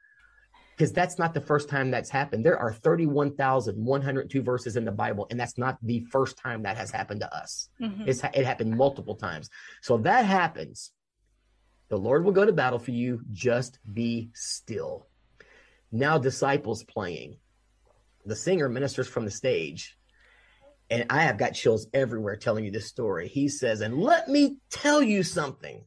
Because 0.77 0.93
that's 0.93 1.19
not 1.19 1.35
the 1.35 1.41
first 1.41 1.69
time 1.69 1.91
that's 1.91 2.11
happened. 2.11 2.45
There 2.45 2.59
are 2.59 2.73
31,102 2.73 4.43
verses 4.43 4.77
in 4.77 4.85
the 4.85 4.93
Bible, 4.93 5.27
and 5.31 5.39
that's 5.39 5.57
not 5.57 5.79
the 5.83 6.01
first 6.11 6.37
time 6.37 6.63
that 6.65 6.77
has 6.77 6.91
happened 6.91 7.21
to 7.21 7.35
us. 7.35 7.69
Mm-hmm. 7.81 8.09
it 8.09 8.45
happened 8.45 8.77
multiple 8.77 9.15
times. 9.15 9.51
So 9.83 9.99
that 9.99 10.25
happens. 10.25 10.91
The 11.91 11.99
Lord 11.99 12.25
will 12.25 12.33
go 12.33 12.45
to 12.45 12.53
battle 12.53 12.81
for 12.81 12.91
you. 12.91 13.23
Just 13.33 13.79
be 13.93 14.31
still. 14.35 15.07
Now, 15.93 16.19
disciples 16.19 16.83
playing. 16.83 17.37
The 18.27 18.35
singer 18.35 18.69
ministers 18.69 19.07
from 19.07 19.25
the 19.25 19.31
stage. 19.31 19.97
And 20.91 21.07
I 21.09 21.23
have 21.23 21.39
got 21.39 21.55
chills 21.55 21.87
everywhere 21.95 22.37
telling 22.37 22.65
you 22.65 22.71
this 22.73 22.89
story. 22.89 23.29
He 23.29 23.49
says, 23.49 23.81
And 23.81 23.99
let 23.99 24.29
me 24.29 24.57
tell 24.71 25.03
you 25.03 25.23
something. 25.23 25.85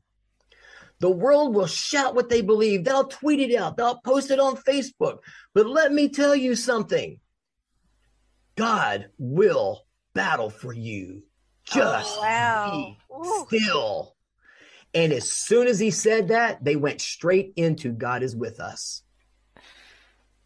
The 1.00 1.10
world 1.10 1.54
will 1.54 1.68
shout 1.68 2.16
what 2.16 2.30
they 2.30 2.42
believe. 2.42 2.84
They'll 2.84 3.08
tweet 3.08 3.40
it 3.40 3.56
out. 3.56 3.78
They'll 3.78 4.00
post 4.00 4.32
it 4.32 4.40
on 4.40 4.58
Facebook. 4.58 5.20
But 5.54 5.68
let 5.68 5.94
me 5.94 6.10
tell 6.10 6.36
you 6.36 6.56
something. 6.56 7.20
God 8.56 9.10
will 9.20 9.86
battle 10.14 10.50
for 10.50 10.74
you. 10.74 11.24
Just 11.66 12.18
oh, 12.18 12.22
wow. 12.22 12.96
be 13.52 13.58
still. 13.60 14.16
And 14.94 15.14
as 15.14 15.30
soon 15.30 15.68
as 15.68 15.80
he 15.80 15.92
said 15.92 16.30
that, 16.30 16.64
they 16.64 16.76
went 16.76 17.02
straight 17.02 17.54
into 17.56 17.92
God 17.92 18.24
is 18.24 18.36
with 18.36 18.60
us. 18.60 19.04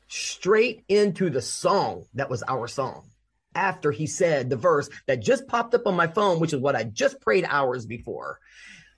Straight 0.10 0.84
into 0.90 1.30
the 1.30 1.42
song 1.42 2.04
that 2.16 2.30
was 2.30 2.44
our 2.44 2.68
song. 2.68 3.08
After 3.56 3.92
he 3.92 4.08
said 4.08 4.50
the 4.50 4.58
verse 4.58 4.90
that 5.08 5.22
just 5.22 5.48
popped 5.48 5.74
up 5.74 5.88
on 5.88 5.96
my 5.96 6.08
phone, 6.08 6.40
which 6.40 6.54
is 6.54 6.60
what 6.60 6.76
I 6.76 6.84
just 6.84 7.22
prayed 7.22 7.46
hours 7.48 7.86
before. 7.86 8.40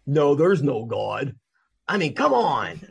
No, 0.07 0.35
there's 0.35 0.63
no 0.63 0.85
God. 0.85 1.35
I 1.87 1.97
mean, 1.97 2.13
come 2.13 2.33
on. 2.33 2.81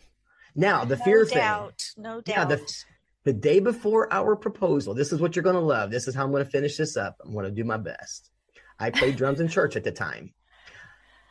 Now, 0.55 0.85
the 0.85 0.97
no 0.97 1.05
fear 1.05 1.25
doubt, 1.25 1.81
thing. 1.95 2.05
No 2.05 2.21
doubt. 2.21 2.37
Yeah, 2.37 2.45
the, 2.45 2.75
the 3.25 3.33
day 3.33 3.61
before 3.61 4.13
our 4.13 4.37
proposal, 4.37 4.95
this 4.95 5.13
is 5.13 5.21
what 5.21 5.35
you're 5.35 5.43
going 5.43 5.57
to 5.57 5.61
love. 5.61 5.91
This 5.91 6.09
is 6.09 6.15
how 6.15 6.25
I'm 6.25 6.31
going 6.31 6.45
to 6.45 6.51
finish 6.51 6.77
this 6.77 6.97
up. 6.97 7.17
I'm 7.25 7.33
going 7.33 7.45
to 7.47 7.51
do 7.51 7.65
my 7.65 7.79
best. 7.79 8.31
I 8.79 8.91
played 8.91 9.17
drums 9.17 9.41
in 9.41 9.49
church 9.49 9.77
at 9.77 9.85
the 9.85 9.93
time. 9.93 10.35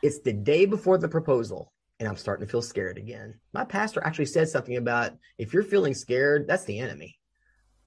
It's 0.02 0.20
the 0.20 0.32
day 0.32 0.66
before 0.66 0.98
the 0.98 1.08
proposal, 1.08 1.72
and 2.00 2.08
I'm 2.08 2.16
starting 2.16 2.46
to 2.46 2.50
feel 2.50 2.62
scared 2.62 2.98
again. 2.98 3.38
My 3.52 3.64
pastor 3.64 4.02
actually 4.04 4.26
said 4.26 4.48
something 4.48 4.76
about 4.76 5.12
if 5.38 5.52
you're 5.52 5.62
feeling 5.62 5.94
scared, 5.94 6.48
that's 6.48 6.64
the 6.64 6.80
enemy. 6.80 7.18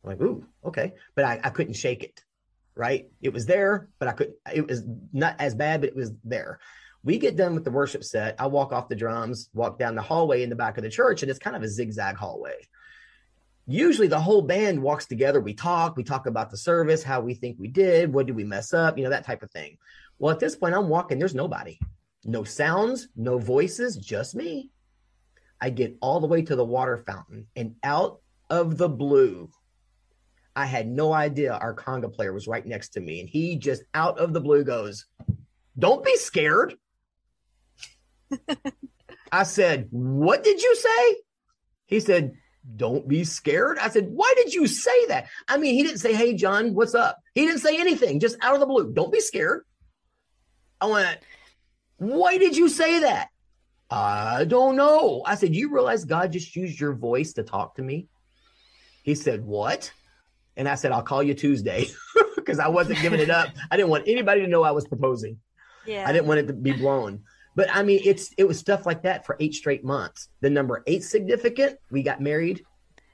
I'm 0.04 0.12
like, 0.12 0.22
ooh, 0.22 0.46
okay. 0.64 0.94
But 1.16 1.26
I, 1.26 1.42
I 1.44 1.50
couldn't 1.50 1.74
shake 1.74 2.04
it, 2.04 2.24
right? 2.76 3.10
It 3.22 3.34
was 3.34 3.46
there, 3.46 3.90
but 4.00 4.08
I 4.08 4.12
couldn't, 4.14 4.36
it 4.54 4.68
was 4.68 4.84
not 5.12 5.36
as 5.40 5.56
bad, 5.56 5.82
but 5.82 5.90
it 5.90 5.96
was 5.96 6.12
there. 6.24 6.60
We 7.06 7.20
get 7.20 7.38
done 7.38 7.54
with 7.54 7.64
the 7.64 7.72
worship 7.72 8.04
set. 8.04 8.36
I 8.40 8.48
walk 8.48 8.74
off 8.74 8.90
the 8.90 8.96
drums, 8.96 9.50
walk 9.54 9.78
down 9.78 9.94
the 9.94 10.02
hallway 10.02 10.42
in 10.42 10.50
the 10.50 10.56
back 10.56 10.78
of 10.78 10.84
the 10.84 10.90
church, 10.90 11.22
and 11.22 11.30
it's 11.30 11.40
kind 11.40 11.56
of 11.56 11.62
a 11.62 11.70
zigzag 11.70 12.16
hallway. 12.16 12.68
Usually 13.68 14.08
the 14.08 14.20
whole 14.20 14.42
band 14.42 14.82
walks 14.82 15.06
together. 15.06 15.40
We 15.40 15.54
talk, 15.54 15.96
we 15.96 16.04
talk 16.04 16.26
about 16.26 16.50
the 16.50 16.58
service, 16.58 17.04
how 17.04 17.22
we 17.22 17.36
think 17.36 17.58
we 17.60 17.68
did, 17.68 18.12
what 18.12 18.26
did 18.26 18.36
we 18.36 18.44
mess 18.44 18.74
up, 18.74 18.98
you 18.98 19.04
know, 19.04 19.12
that 19.12 19.24
type 19.26 19.44
of 19.44 19.52
thing. 19.52 19.78
Well, 20.18 20.34
at 20.34 20.40
this 20.40 20.56
point, 20.56 20.74
I'm 20.74 20.90
walking, 20.90 21.20
there's 21.20 21.36
nobody. 21.36 21.80
No 22.24 22.44
sounds, 22.44 23.08
no 23.16 23.38
voices, 23.38 23.98
just 23.98 24.34
me. 24.34 24.72
I 25.62 25.70
get 25.70 25.96
all 26.02 26.20
the 26.20 26.28
way 26.28 26.42
to 26.42 26.56
the 26.56 26.66
water 26.66 26.98
fountain 26.98 27.46
and 27.56 27.76
out 27.84 28.20
of 28.50 28.78
the 28.78 28.90
blue, 28.90 29.50
I 30.56 30.66
had 30.66 30.88
no 30.88 31.14
idea 31.14 31.54
our 31.54 31.76
conga 31.76 32.12
player 32.12 32.34
was 32.34 32.48
right 32.48 32.66
next 32.66 32.90
to 32.90 33.00
me. 33.00 33.20
And 33.20 33.30
he 33.30 33.58
just 33.58 33.84
out 33.94 34.18
of 34.18 34.34
the 34.34 34.42
blue 34.42 34.64
goes, 34.64 35.06
Don't 35.78 36.04
be 36.04 36.16
scared. 36.16 36.76
I 39.32 39.44
said, 39.44 39.88
What 39.92 40.44
did 40.44 40.62
you 40.62 40.76
say? 40.76 41.16
He 41.88 42.00
said, 42.00 42.34
Don't 42.76 43.08
be 43.08 43.24
scared. 43.24 43.78
I 43.80 43.90
said, 43.90 44.08
Why 44.10 44.34
did 44.38 44.54
you 44.54 44.68
say 44.68 45.08
that? 45.08 45.28
I 45.48 45.58
mean, 45.58 45.74
he 45.74 45.84
didn't 45.84 46.00
say, 46.00 46.14
Hey, 46.14 46.34
John, 46.34 46.74
what's 46.74 46.96
up? 46.96 47.18
He 47.34 47.46
didn't 47.46 47.62
say 47.62 47.80
anything, 47.80 48.20
just 48.20 48.38
out 48.42 48.54
of 48.54 48.60
the 48.60 48.66
blue. 48.66 48.94
Don't 48.94 49.12
be 49.12 49.20
scared. 49.20 49.64
I 50.82 50.88
went, 50.88 51.20
why 51.98 52.38
did 52.38 52.58
you 52.58 52.70
say 52.70 53.00
that? 53.00 53.30
I 53.90 54.46
don't 54.46 54.76
know. 54.76 55.24
I 55.26 55.36
said, 55.36 55.56
You 55.56 55.72
realize 55.72 56.06
God 56.06 56.32
just 56.32 56.56
used 56.56 56.80
your 56.80 56.94
voice 56.94 57.34
to 57.34 57.44
talk 57.44 57.76
to 57.76 57.82
me? 57.82 58.08
He 59.04 59.16
said, 59.16 59.44
What? 59.44 59.92
And 60.58 60.68
I 60.68 60.76
said, 60.76 60.92
I'll 60.92 61.04
call 61.04 61.22
you 61.22 61.34
Tuesday 61.34 61.88
because 62.36 62.60
I 62.60 62.68
wasn't 62.70 63.02
giving 63.02 63.20
it 63.20 63.30
up. 63.30 63.50
I 63.70 63.78
didn't 63.78 63.90
want 63.90 64.08
anybody 64.08 64.42
to 64.42 64.48
know 64.48 64.64
I 64.64 64.72
was 64.72 64.88
proposing. 64.88 65.40
Yeah. 65.86 66.08
I 66.08 66.14
didn't 66.14 66.28
want 66.28 66.40
it 66.40 66.48
to 66.48 66.54
be 66.54 66.72
blown. 66.72 67.24
But 67.56 67.74
I 67.74 67.84
mean, 67.84 68.02
it's 68.04 68.34
it 68.38 68.44
was 68.46 68.60
stuff 68.60 68.86
like 68.86 69.04
that 69.04 69.26
for 69.26 69.38
eight 69.40 69.54
straight 69.54 69.84
months. 69.84 70.30
The 70.42 70.50
number 70.50 70.84
eight 70.88 71.04
significant. 71.04 71.78
We 71.90 72.04
got 72.04 72.22
married, 72.22 72.64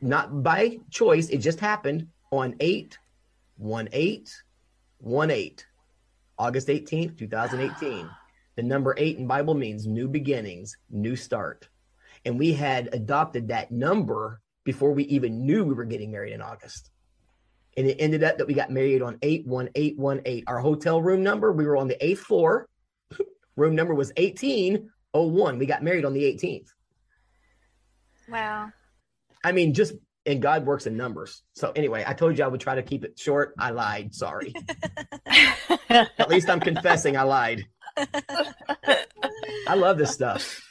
not 0.01 0.43
by 0.43 0.80
choice. 0.89 1.30
It 1.30 1.38
just 1.38 1.59
happened 1.59 2.07
on 2.31 2.55
eight, 2.59 2.97
one 3.57 3.88
eight, 3.91 4.35
one 4.97 5.30
eight, 5.30 5.65
August 6.38 6.69
eighteenth, 6.69 7.18
two 7.18 7.27
thousand 7.27 7.61
eighteen. 7.61 8.09
The 8.55 8.63
number 8.63 8.95
eight 8.97 9.18
in 9.18 9.27
Bible 9.27 9.53
means 9.53 9.88
new 9.88 10.07
beginnings, 10.07 10.76
new 10.89 11.15
start. 11.15 11.69
And 12.26 12.38
we 12.38 12.53
had 12.53 12.89
adopted 12.93 13.47
that 13.47 13.72
number 13.72 14.41
before 14.63 14.91
we 14.91 15.03
even 15.05 15.45
knew 15.45 15.63
we 15.63 15.73
were 15.73 15.85
getting 15.85 16.11
married 16.11 16.34
in 16.34 16.41
August. 16.41 16.91
And 17.77 17.88
it 17.88 17.97
ended 17.99 18.23
up 18.23 18.38
that 18.38 18.47
we 18.47 18.53
got 18.53 18.69
married 18.69 19.01
on 19.01 19.18
81818. 19.22 20.43
Our 20.47 20.59
hotel 20.59 21.01
room 21.01 21.23
number, 21.23 21.51
we 21.51 21.65
were 21.65 21.77
on 21.77 21.88
the 21.88 22.03
eighth 22.05 22.22
floor. 22.22 22.68
Room 23.56 23.76
number 23.76 23.94
was 23.94 24.10
1801. 24.18 25.57
We 25.57 25.65
got 25.65 25.84
married 25.84 26.06
on 26.06 26.14
the 26.14 26.23
18th. 26.23 26.68
Wow. 28.30 28.72
I 29.44 29.52
mean, 29.52 29.73
just 29.73 29.94
and 30.26 30.41
God 30.41 30.65
works 30.65 30.86
in 30.86 30.95
numbers. 30.95 31.41
So 31.53 31.72
anyway, 31.76 32.03
I 32.06 32.14
told 32.14 32.38
you 32.38 32.44
I 32.44 32.48
would 32.48 32.61
try 32.61 32.76
to 32.76 32.84
keep 32.84 33.03
it 33.03 33.18
short. 33.18 33.53
I 33.57 33.72
lied. 33.72 34.14
Sorry. 34.14 34.53
At 35.90 36.30
least 36.30 36.49
I'm 36.49 36.60
confessing 36.60 37.18
I 37.18 37.23
lied. 37.23 37.65
I 39.68 39.76
love 39.76 39.98
this 39.98 40.11
stuff. 40.11 40.61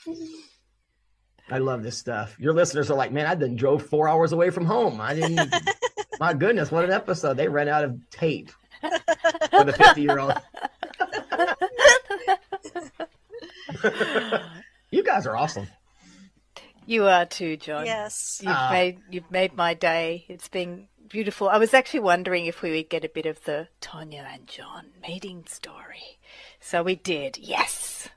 I 1.51 1.59
love 1.59 1.83
this 1.83 1.99
stuff. 1.99 2.37
Your 2.39 2.53
listeners 2.53 2.91
are 2.91 2.97
like, 2.97 3.13
man, 3.13 3.27
I 3.27 3.35
done 3.35 3.57
drove 3.57 3.85
four 3.85 4.09
hours 4.09 4.33
away 4.33 4.51
from 4.51 4.65
home. 4.65 5.01
I 5.01 5.15
didn't. 5.15 5.53
my 6.21 6.33
goodness, 6.33 6.71
what 6.71 6.85
an 6.85 6.93
episode! 6.93 7.37
They 7.37 7.49
ran 7.49 7.69
out 7.69 7.85
of 7.85 7.99
tape 8.11 8.53
for 8.81 9.65
the 9.65 9.73
fifty-year-old. 9.73 10.35
you 14.91 15.03
guys 15.05 15.27
are 15.27 15.37
awesome. 15.37 15.67
You 16.87 17.07
are 17.07 17.27
too, 17.27 17.57
John. 17.57 17.87
Yes. 17.87 18.41
You've 18.43 18.53
Ah. 18.55 18.71
made 18.73 18.99
you've 19.11 19.31
made 19.31 19.55
my 19.57 19.75
day. 19.75 20.25
It's 20.29 20.49
been 20.49 20.89
beautiful. 21.09 21.49
I 21.49 21.59
was 21.59 21.75
actually 21.75 22.01
wondering 22.01 22.47
if 22.47 22.63
we 22.63 22.71
would 22.73 22.89
get 22.89 23.05
a 23.05 23.09
bit 23.09 23.27
of 23.27 23.45
the 23.45 23.69
Tonya 23.81 24.25
and 24.33 24.47
John 24.47 24.87
meeting 25.07 25.45
story. 25.47 26.19
So 26.59 26.83
we 26.83 26.97
did. 26.97 27.39
Yes. 27.39 28.09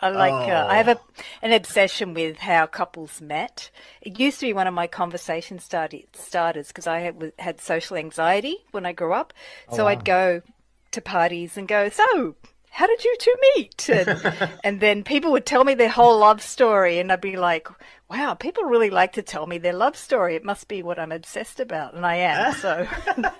I, 0.00 0.08
I 0.08 0.10
like 0.10 0.50
uh, 0.50 0.66
I 0.68 0.76
have 0.76 0.88
a 0.88 0.98
an 1.40 1.52
obsession 1.52 2.12
with 2.12 2.38
how 2.38 2.66
couples 2.66 3.20
met. 3.20 3.70
It 4.02 4.18
used 4.18 4.40
to 4.40 4.46
be 4.46 4.52
one 4.52 4.66
of 4.66 4.74
my 4.74 4.86
conversation 4.88 5.58
starti- 5.58 6.06
starters 6.14 6.68
because 6.68 6.86
I 6.86 6.98
had, 7.00 7.32
had 7.38 7.60
social 7.60 7.96
anxiety 7.96 8.56
when 8.72 8.84
I 8.84 8.92
grew 8.92 9.12
up. 9.14 9.32
So 9.72 9.84
wow. 9.84 9.90
I'd 9.90 10.04
go 10.04 10.42
to 10.90 11.00
parties 11.00 11.56
and 11.56 11.66
go, 11.68 11.88
"So, 11.88 12.34
how 12.70 12.86
did 12.86 13.04
you 13.04 13.16
two 13.18 13.34
meet?" 13.56 13.88
And, 13.88 14.50
and 14.64 14.80
then 14.80 15.04
people 15.04 15.32
would 15.32 15.46
tell 15.46 15.64
me 15.64 15.74
their 15.74 15.88
whole 15.88 16.18
love 16.18 16.42
story, 16.42 16.98
and 16.98 17.10
I'd 17.10 17.20
be 17.20 17.36
like, 17.36 17.68
"Wow, 18.10 18.34
people 18.34 18.64
really 18.64 18.90
like 18.90 19.12
to 19.14 19.22
tell 19.22 19.46
me 19.46 19.58
their 19.58 19.72
love 19.72 19.96
story. 19.96 20.36
It 20.36 20.44
must 20.44 20.68
be 20.68 20.82
what 20.82 20.98
I'm 20.98 21.12
obsessed 21.12 21.60
about," 21.60 21.94
and 21.94 22.06
I 22.06 22.16
am. 22.16 22.54
So, 22.58 22.86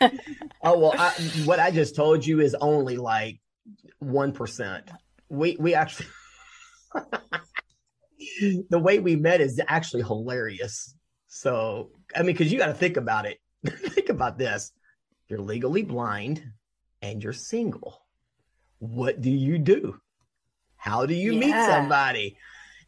Oh 0.63 0.79
well, 0.79 0.95
I, 0.97 1.11
what 1.45 1.61
I 1.61 1.71
just 1.71 1.95
told 1.95 2.27
you 2.27 2.41
is 2.41 2.57
only 2.61 2.97
like 2.97 3.41
one 3.99 4.33
percent. 4.33 4.91
We 5.29 5.57
we 5.59 5.75
actually 5.75 6.07
the 8.71 8.79
way 8.79 8.99
we 8.99 9.17
met 9.17 9.41
is 9.41 9.61
actually 9.69 10.03
hilarious. 10.03 10.95
So 11.29 11.91
I 12.15 12.21
mean, 12.21 12.35
because 12.35 12.53
you 12.53 12.59
got 12.59 12.67
to 12.67 12.75
think 12.75 12.97
about 12.97 13.27
it. 13.27 13.39
think 13.65 14.09
about 14.09 14.39
this: 14.39 14.73
you're 15.29 15.41
legally 15.41 15.83
blind 15.83 16.45
and 17.03 17.23
you're 17.23 17.33
single. 17.33 18.03
What 18.79 19.21
do 19.21 19.31
you 19.31 19.59
do? 19.59 20.01
How 20.77 21.07
do 21.07 21.15
you 21.15 21.33
meet 21.33 21.55
somebody? 21.55 22.37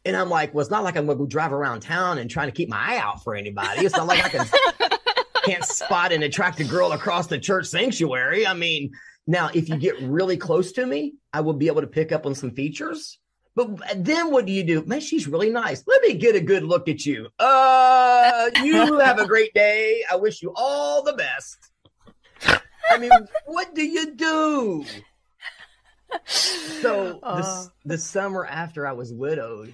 And 0.05 0.15
I'm 0.15 0.29
like, 0.29 0.53
well, 0.53 0.61
it's 0.61 0.71
not 0.71 0.83
like 0.83 0.95
I'm 0.97 1.05
going 1.05 1.17
to 1.17 1.23
go 1.23 1.27
drive 1.27 1.53
around 1.53 1.81
town 1.81 2.17
and 2.17 2.29
trying 2.29 2.47
to 2.47 2.51
keep 2.51 2.69
my 2.69 2.77
eye 2.77 2.97
out 2.97 3.23
for 3.23 3.35
anybody. 3.35 3.85
It's 3.85 3.95
not 3.95 4.07
like 4.07 4.23
I 4.23 4.29
can 4.29 4.45
can't 5.43 5.63
spot 5.63 6.11
an 6.11 6.23
attractive 6.23 6.69
girl 6.69 6.91
across 6.93 7.27
the 7.27 7.37
church 7.37 7.67
sanctuary. 7.67 8.47
I 8.47 8.53
mean, 8.53 8.91
now 9.27 9.49
if 9.53 9.69
you 9.69 9.77
get 9.77 9.99
really 10.01 10.37
close 10.37 10.71
to 10.73 10.85
me, 10.85 11.15
I 11.33 11.41
will 11.41 11.53
be 11.53 11.67
able 11.67 11.81
to 11.81 11.87
pick 11.87 12.11
up 12.11 12.25
on 12.25 12.33
some 12.33 12.51
features. 12.51 13.19
But 13.53 13.81
then 13.97 14.31
what 14.31 14.45
do 14.45 14.53
you 14.53 14.63
do? 14.63 14.83
Man, 14.85 15.01
she's 15.01 15.27
really 15.27 15.49
nice. 15.49 15.83
Let 15.85 16.01
me 16.01 16.13
get 16.13 16.35
a 16.35 16.41
good 16.41 16.63
look 16.63 16.87
at 16.87 17.05
you. 17.05 17.27
Uh, 17.37 18.49
you 18.63 18.97
have 18.99 19.19
a 19.19 19.27
great 19.27 19.53
day. 19.53 20.03
I 20.09 20.15
wish 20.15 20.41
you 20.41 20.53
all 20.55 21.03
the 21.03 21.13
best. 21.13 21.57
I 22.89 22.97
mean, 22.97 23.11
what 23.45 23.75
do 23.75 23.83
you 23.83 24.15
do? 24.15 24.85
So 26.81 27.13
the, 27.13 27.19
Oh. 27.23 27.67
the 27.85 27.97
summer 27.97 28.45
after 28.45 28.87
I 28.87 28.93
was 28.93 29.13
widowed, 29.13 29.73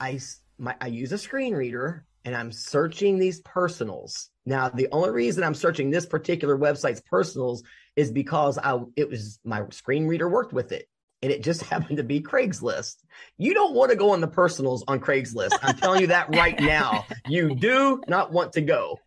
I 0.00 0.18
my 0.58 0.74
I 0.80 0.86
use 0.86 1.12
a 1.12 1.18
screen 1.18 1.54
reader 1.54 2.04
and 2.24 2.34
I'm 2.34 2.52
searching 2.52 3.18
these 3.18 3.40
personals. 3.42 4.30
Now, 4.46 4.68
the 4.68 4.88
only 4.92 5.10
reason 5.10 5.44
I'm 5.44 5.54
searching 5.54 5.90
this 5.90 6.06
particular 6.06 6.56
website's 6.56 7.02
personals 7.02 7.62
is 7.96 8.10
because 8.10 8.56
I 8.58 8.80
it 8.96 9.08
was 9.10 9.38
my 9.44 9.62
screen 9.70 10.06
reader 10.06 10.28
worked 10.28 10.52
with 10.52 10.72
it. 10.72 10.88
And 11.22 11.30
it 11.32 11.42
just 11.42 11.62
happened 11.72 11.98
to 11.98 12.04
be 12.04 12.20
Craigslist. 12.20 12.96
You 13.36 13.52
don't 13.54 13.74
want 13.74 13.90
to 13.90 13.96
go 13.96 14.10
on 14.12 14.20
the 14.20 14.28
personals 14.28 14.84
on 14.88 15.00
Craigslist. 15.00 15.58
I'm 15.62 15.76
telling 15.76 16.00
you 16.00 16.06
that 16.08 16.34
right 16.34 16.58
now. 16.60 17.04
You 17.28 17.54
do 17.54 18.02
not 18.08 18.32
want 18.32 18.52
to 18.54 18.60
go. 18.62 18.98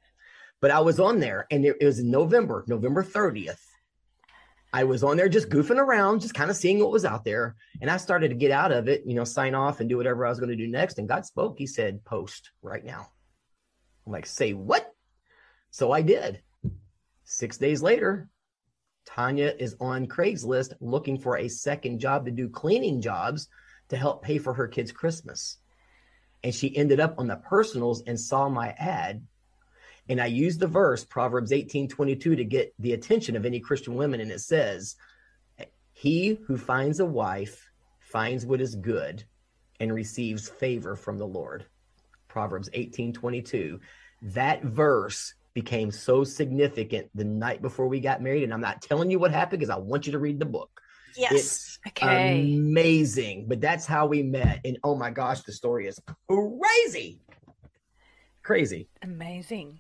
But 0.62 0.72
I 0.72 0.82
was 0.82 1.00
on 1.00 1.20
there 1.20 1.48
and 1.50 1.66
it, 1.66 1.78
it 1.82 1.86
was 1.86 2.00
in 2.00 2.12
November, 2.12 2.66
November 2.68 3.04
30th. 3.04 3.60
I 4.72 4.84
was 4.84 5.04
on 5.04 5.18
there 5.18 5.30
just 5.30 5.50
goofing 5.50 5.78
around, 5.78 6.22
just 6.22 6.36
kind 6.36 6.52
of 6.52 6.56
seeing 6.56 6.80
what 6.80 6.92
was 6.92 7.06
out 7.06 7.24
there. 7.24 7.56
And 7.82 7.90
I 7.90 7.98
started 7.98 8.30
to 8.30 8.36
get 8.36 8.52
out 8.52 8.72
of 8.72 8.88
it, 8.88 9.04
you 9.06 9.16
know, 9.16 9.24
sign 9.24 9.56
off 9.56 9.80
and 9.80 9.90
do 9.90 9.98
whatever 9.98 10.26
I 10.26 10.30
was 10.30 10.40
going 10.40 10.52
to 10.52 10.56
do 10.56 10.68
next. 10.68 11.00
And 11.00 11.08
God 11.08 11.26
spoke. 11.26 11.58
He 11.58 11.66
said, 11.66 12.06
post 12.06 12.52
right 12.62 12.84
now. 12.84 13.10
I'm 14.06 14.12
like, 14.12 14.28
say 14.28 14.54
what? 14.54 14.94
So 15.72 15.92
I 15.92 16.02
did. 16.02 16.42
Six 17.24 17.58
days 17.58 17.82
later, 17.82 18.30
Tanya 19.06 19.54
is 19.58 19.76
on 19.80 20.08
Craigslist 20.08 20.74
looking 20.80 21.18
for 21.18 21.38
a 21.38 21.48
second 21.48 22.00
job 22.00 22.26
to 22.26 22.32
do 22.32 22.48
cleaning 22.48 23.02
jobs 23.02 23.48
to 23.90 23.98
help 23.98 24.24
pay 24.24 24.38
for 24.38 24.54
her 24.54 24.68
kids' 24.68 24.92
Christmas. 24.92 25.58
And 26.44 26.54
she 26.54 26.76
ended 26.78 27.00
up 27.00 27.16
on 27.18 27.28
the 27.28 27.38
personals 27.38 28.04
and 28.06 28.20
saw 28.20 28.50
my 28.50 28.70
ad 28.78 29.24
and 30.10 30.20
I 30.20 30.26
use 30.26 30.58
the 30.58 30.68
verse, 30.68 31.06
Proverbs 31.06 31.52
18 31.52 31.88
22, 31.88 32.36
to 32.36 32.44
get 32.44 32.74
the 32.80 32.94
attention 32.94 33.36
of 33.36 33.46
any 33.46 33.60
Christian 33.60 33.94
women. 33.96 34.20
And 34.20 34.32
it 34.32 34.42
says, 34.42 34.96
He 35.94 36.40
who 36.48 36.58
finds 36.58 37.00
a 37.00 37.06
wife 37.06 37.70
finds 38.00 38.46
what 38.46 38.60
is 38.60 38.74
good 38.74 39.24
and 39.80 39.94
receives 39.94 40.50
favor 40.50 40.96
from 40.96 41.20
the 41.20 41.28
Lord. 41.28 41.66
Proverbs 42.28 42.70
18 42.74 43.14
22. 43.14 43.80
That 44.24 44.64
verse 44.64 45.36
became 45.54 45.92
so 45.92 46.24
significant 46.24 47.10
the 47.14 47.24
night 47.24 47.62
before 47.62 47.88
we 47.88 48.00
got 48.00 48.22
married. 48.22 48.44
And 48.44 48.54
I'm 48.54 48.62
not 48.62 48.82
telling 48.82 49.12
you 49.12 49.20
what 49.20 49.32
happened 49.32 49.60
because 49.60 49.70
I 49.70 49.78
want 49.78 50.08
you 50.08 50.12
to 50.14 50.20
read 50.20 50.40
the 50.40 50.46
book. 50.46 50.82
Yes. 51.16 51.32
It's 51.34 51.80
okay. 51.88 52.56
amazing. 52.56 53.46
But 53.48 53.62
that's 53.62 53.86
how 53.86 54.08
we 54.08 54.24
met. 54.24 54.62
And 54.66 54.80
oh 54.84 54.96
my 54.96 55.12
gosh, 55.12 55.42
the 55.42 55.52
story 55.52 55.88
is 55.88 56.00
crazy. 56.28 57.20
Crazy. 58.42 58.88
Amazing. 59.04 59.80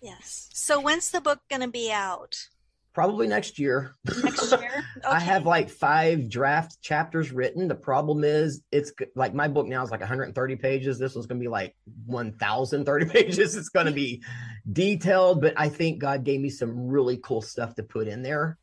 Yes. 0.00 0.48
So 0.52 0.80
when's 0.80 1.10
the 1.10 1.20
book 1.20 1.40
going 1.48 1.62
to 1.62 1.68
be 1.68 1.90
out? 1.92 2.48
Probably 2.92 3.28
next 3.28 3.58
year. 3.58 3.94
Next 4.24 4.50
year. 4.60 4.84
Okay. 4.96 5.06
I 5.06 5.20
have 5.20 5.46
like 5.46 5.70
five 5.70 6.28
draft 6.28 6.82
chapters 6.82 7.30
written. 7.30 7.68
The 7.68 7.76
problem 7.76 8.24
is, 8.24 8.62
it's 8.72 8.92
like 9.14 9.32
my 9.32 9.46
book 9.46 9.68
now 9.68 9.84
is 9.84 9.90
like 9.90 10.00
130 10.00 10.56
pages. 10.56 10.98
This 10.98 11.14
one's 11.14 11.26
going 11.26 11.38
to 11.38 11.44
be 11.44 11.48
like 11.48 11.76
1,030 12.06 13.06
pages. 13.10 13.54
It's 13.54 13.68
going 13.68 13.86
to 13.86 13.92
be 13.92 14.24
detailed, 14.70 15.40
but 15.40 15.54
I 15.56 15.68
think 15.68 16.00
God 16.00 16.24
gave 16.24 16.40
me 16.40 16.50
some 16.50 16.88
really 16.88 17.18
cool 17.18 17.42
stuff 17.42 17.76
to 17.76 17.84
put 17.84 18.08
in 18.08 18.22
there. 18.22 18.58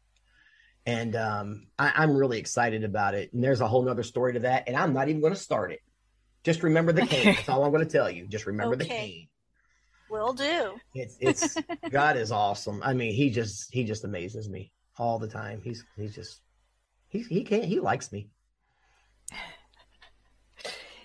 And 0.86 1.16
um, 1.16 1.68
I, 1.80 2.04
am 2.04 2.16
really 2.16 2.40
excited 2.40 2.84
about 2.84 3.14
it. 3.14 3.34
And 3.34 3.44
there's 3.44 3.62
a 3.62 3.68
whole 3.68 3.84
nother 3.84 4.04
story 4.04 4.34
to 4.34 4.40
that. 4.40 4.66
And 4.68 4.76
I'm 4.76 4.94
not 4.94 5.10
even 5.10 5.22
going 5.22 5.34
to 5.34 5.40
start 5.40 5.72
it. 5.72 5.82
Just 6.44 6.64
remember 6.64 6.92
the 6.92 7.02
cane. 7.06 7.36
That's 7.36 7.50
all 7.50 7.64
I'm 7.64 7.72
going 7.72 7.86
to 7.86 7.92
tell 7.92 8.10
you. 8.10 8.28
Just 8.28 8.46
remember 8.46 8.76
okay. 8.76 8.84
the 8.84 8.90
cane. 8.90 9.28
Will 10.10 10.34
do. 10.34 10.76
It's 10.94 11.18
it's 11.20 11.58
God 11.90 12.18
is 12.18 12.32
awesome. 12.32 12.82
I 12.84 12.94
mean, 12.94 13.14
he 13.14 13.30
just 13.30 13.74
he 13.74 13.84
just 13.84 14.04
amazes 14.04 14.50
me 14.50 14.72
all 14.98 15.20
the 15.20 15.28
time. 15.28 15.62
He's 15.64 15.84
he's 15.96 16.16
just 16.16 16.42
he 17.10 17.20
he 17.24 17.44
can't 17.44 17.66
he 17.66 17.80
likes 17.80 18.12
me. 18.12 18.30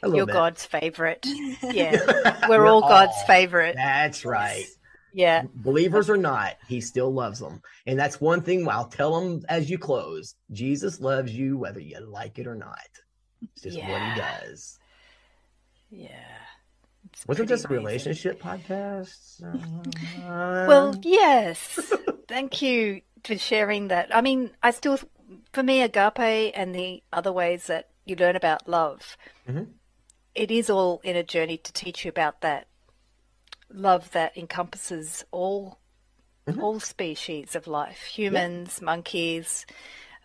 You're 0.04 0.26
bit. 0.26 0.32
God's 0.32 0.64
favorite. 0.66 1.26
Yeah. 1.62 2.00
We're, 2.48 2.58
We're 2.58 2.66
all, 2.66 2.82
all 2.82 2.88
God's 2.88 3.22
favorite. 3.26 3.76
That's 3.76 4.24
right. 4.24 4.66
Yeah. 5.14 5.44
Believers 5.54 6.10
or 6.10 6.16
not, 6.16 6.56
he 6.68 6.80
still 6.80 7.12
loves 7.12 7.38
them. 7.38 7.62
And 7.86 7.98
that's 7.98 8.20
one 8.20 8.42
thing 8.42 8.68
I'll 8.68 8.88
tell 8.88 9.20
them 9.20 9.42
as 9.48 9.70
you 9.70 9.78
close. 9.78 10.34
Jesus 10.50 11.00
loves 11.00 11.32
you 11.32 11.56
whether 11.56 11.80
you 11.80 12.00
like 12.00 12.38
it 12.38 12.46
or 12.46 12.54
not. 12.54 12.78
It's 13.42 13.62
just 13.62 13.76
yeah. 13.76 13.90
what 13.90 14.02
he 14.02 14.20
does. 14.20 14.78
Yeah. 15.90 16.41
Was 17.26 17.38
it 17.38 17.48
just 17.48 17.64
a 17.64 17.68
relationship 17.68 18.40
podcast? 18.40 19.42
Uh, 20.22 20.66
well, 20.66 20.96
yes. 21.02 21.58
Thank 22.28 22.62
you 22.62 23.02
for 23.24 23.36
sharing 23.36 23.88
that. 23.88 24.14
I 24.14 24.20
mean, 24.20 24.50
I 24.62 24.70
still, 24.70 24.98
for 25.52 25.62
me, 25.62 25.82
agape 25.82 26.52
and 26.54 26.74
the 26.74 27.02
other 27.12 27.32
ways 27.32 27.66
that 27.66 27.88
you 28.04 28.16
learn 28.16 28.36
about 28.36 28.68
love, 28.68 29.16
mm-hmm. 29.48 29.64
it 30.34 30.50
is 30.50 30.70
all 30.70 31.00
in 31.04 31.16
a 31.16 31.22
journey 31.22 31.58
to 31.58 31.72
teach 31.72 32.04
you 32.04 32.08
about 32.08 32.40
that 32.40 32.68
love 33.74 34.10
that 34.12 34.36
encompasses 34.36 35.24
all 35.30 35.78
mm-hmm. 36.46 36.60
all 36.60 36.80
species 36.80 37.54
of 37.54 37.66
life, 37.66 38.02
humans, 38.04 38.78
yeah. 38.80 38.84
monkeys, 38.84 39.66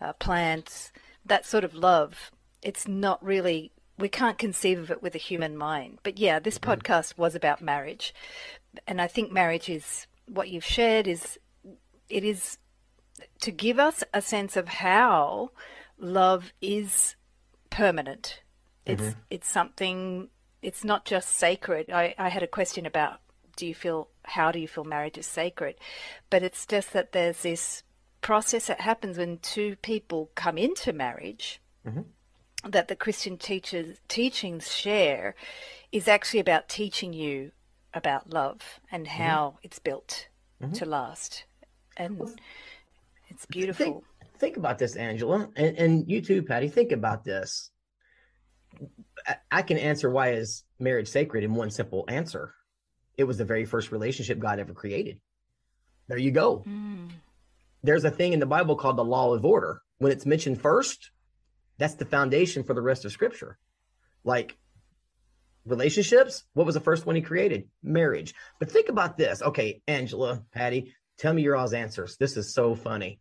uh, 0.00 0.12
plants. 0.14 0.92
That 1.24 1.46
sort 1.46 1.64
of 1.64 1.74
love. 1.74 2.30
It's 2.62 2.88
not 2.88 3.22
really 3.24 3.72
we 3.98 4.08
can't 4.08 4.38
conceive 4.38 4.78
of 4.78 4.90
it 4.90 5.02
with 5.02 5.14
a 5.14 5.18
human 5.18 5.56
mind. 5.56 5.98
But 6.02 6.18
yeah, 6.18 6.38
this 6.38 6.58
mm-hmm. 6.58 6.70
podcast 6.70 7.18
was 7.18 7.34
about 7.34 7.60
marriage. 7.60 8.14
And 8.86 9.00
I 9.00 9.08
think 9.08 9.32
marriage 9.32 9.68
is 9.68 10.06
what 10.26 10.48
you've 10.48 10.64
shared 10.64 11.08
is 11.08 11.38
it 12.08 12.24
is 12.24 12.58
to 13.40 13.50
give 13.50 13.78
us 13.78 14.04
a 14.14 14.22
sense 14.22 14.56
of 14.56 14.68
how 14.68 15.50
love 15.98 16.52
is 16.60 17.16
permanent. 17.70 18.42
It's 18.86 19.02
mm-hmm. 19.02 19.20
it's 19.30 19.50
something 19.50 20.28
it's 20.62 20.84
not 20.84 21.04
just 21.04 21.30
sacred. 21.30 21.90
I, 21.90 22.14
I 22.18 22.28
had 22.28 22.42
a 22.42 22.48
question 22.48 22.86
about 22.86 23.20
do 23.56 23.66
you 23.66 23.74
feel 23.74 24.08
how 24.24 24.52
do 24.52 24.60
you 24.60 24.68
feel 24.68 24.84
marriage 24.84 25.18
is 25.18 25.26
sacred? 25.26 25.74
But 26.30 26.42
it's 26.42 26.66
just 26.66 26.92
that 26.92 27.12
there's 27.12 27.42
this 27.42 27.82
process 28.20 28.66
that 28.68 28.80
happens 28.80 29.18
when 29.18 29.38
two 29.38 29.76
people 29.76 30.30
come 30.34 30.56
into 30.56 30.92
marriage. 30.92 31.60
Mm-hmm 31.86 32.02
that 32.64 32.88
the 32.88 32.96
Christian 32.96 33.38
teachers 33.38 33.98
teachings 34.08 34.74
share 34.74 35.34
is 35.92 36.08
actually 36.08 36.40
about 36.40 36.68
teaching 36.68 37.12
you 37.12 37.52
about 37.94 38.30
love 38.30 38.80
and 38.90 39.06
mm-hmm. 39.06 39.22
how 39.22 39.46
mm-hmm. 39.48 39.58
it's 39.62 39.78
built 39.78 40.28
mm-hmm. 40.62 40.72
to 40.72 40.84
last. 40.84 41.44
And 41.96 42.18
well, 42.18 42.32
it's 43.28 43.46
beautiful. 43.46 43.84
Think, 43.84 44.04
think, 44.38 44.56
about 44.56 44.78
this, 44.78 44.96
Angela, 44.96 45.48
and, 45.56 45.76
and 45.76 46.10
you 46.10 46.20
too, 46.20 46.42
Patty. 46.42 46.68
Think 46.68 46.92
about 46.92 47.24
this. 47.24 47.70
I, 49.26 49.36
I 49.50 49.62
can 49.62 49.78
answer 49.78 50.10
why 50.10 50.32
is 50.32 50.64
marriage 50.78 51.08
sacred 51.08 51.44
in 51.44 51.54
one 51.54 51.70
simple 51.70 52.04
answer. 52.08 52.54
It 53.16 53.24
was 53.24 53.38
the 53.38 53.44
very 53.44 53.64
first 53.64 53.90
relationship 53.90 54.38
God 54.38 54.60
ever 54.60 54.72
created. 54.72 55.20
There 56.06 56.18
you 56.18 56.30
go. 56.30 56.64
Mm. 56.66 57.08
There's 57.82 58.04
a 58.04 58.10
thing 58.10 58.32
in 58.32 58.40
the 58.40 58.46
Bible 58.46 58.76
called 58.76 58.96
the 58.96 59.04
law 59.04 59.34
of 59.34 59.44
order. 59.44 59.82
When 59.98 60.12
it's 60.12 60.24
mentioned 60.26 60.60
first, 60.60 61.10
that's 61.78 61.94
the 61.94 62.04
foundation 62.04 62.64
for 62.64 62.74
the 62.74 62.82
rest 62.82 63.04
of 63.04 63.12
scripture. 63.12 63.58
Like 64.24 64.56
relationships, 65.64 66.44
what 66.54 66.66
was 66.66 66.74
the 66.74 66.80
first 66.80 67.06
one 67.06 67.16
he 67.16 67.22
created? 67.22 67.68
Marriage. 67.82 68.34
But 68.58 68.70
think 68.70 68.88
about 68.88 69.16
this. 69.16 69.42
Okay, 69.42 69.82
Angela, 69.86 70.42
Patty, 70.52 70.94
tell 71.18 71.32
me 71.32 71.42
your 71.42 71.56
all's 71.56 71.72
answers. 71.72 72.16
This 72.16 72.36
is 72.36 72.52
so 72.52 72.74
funny. 72.74 73.20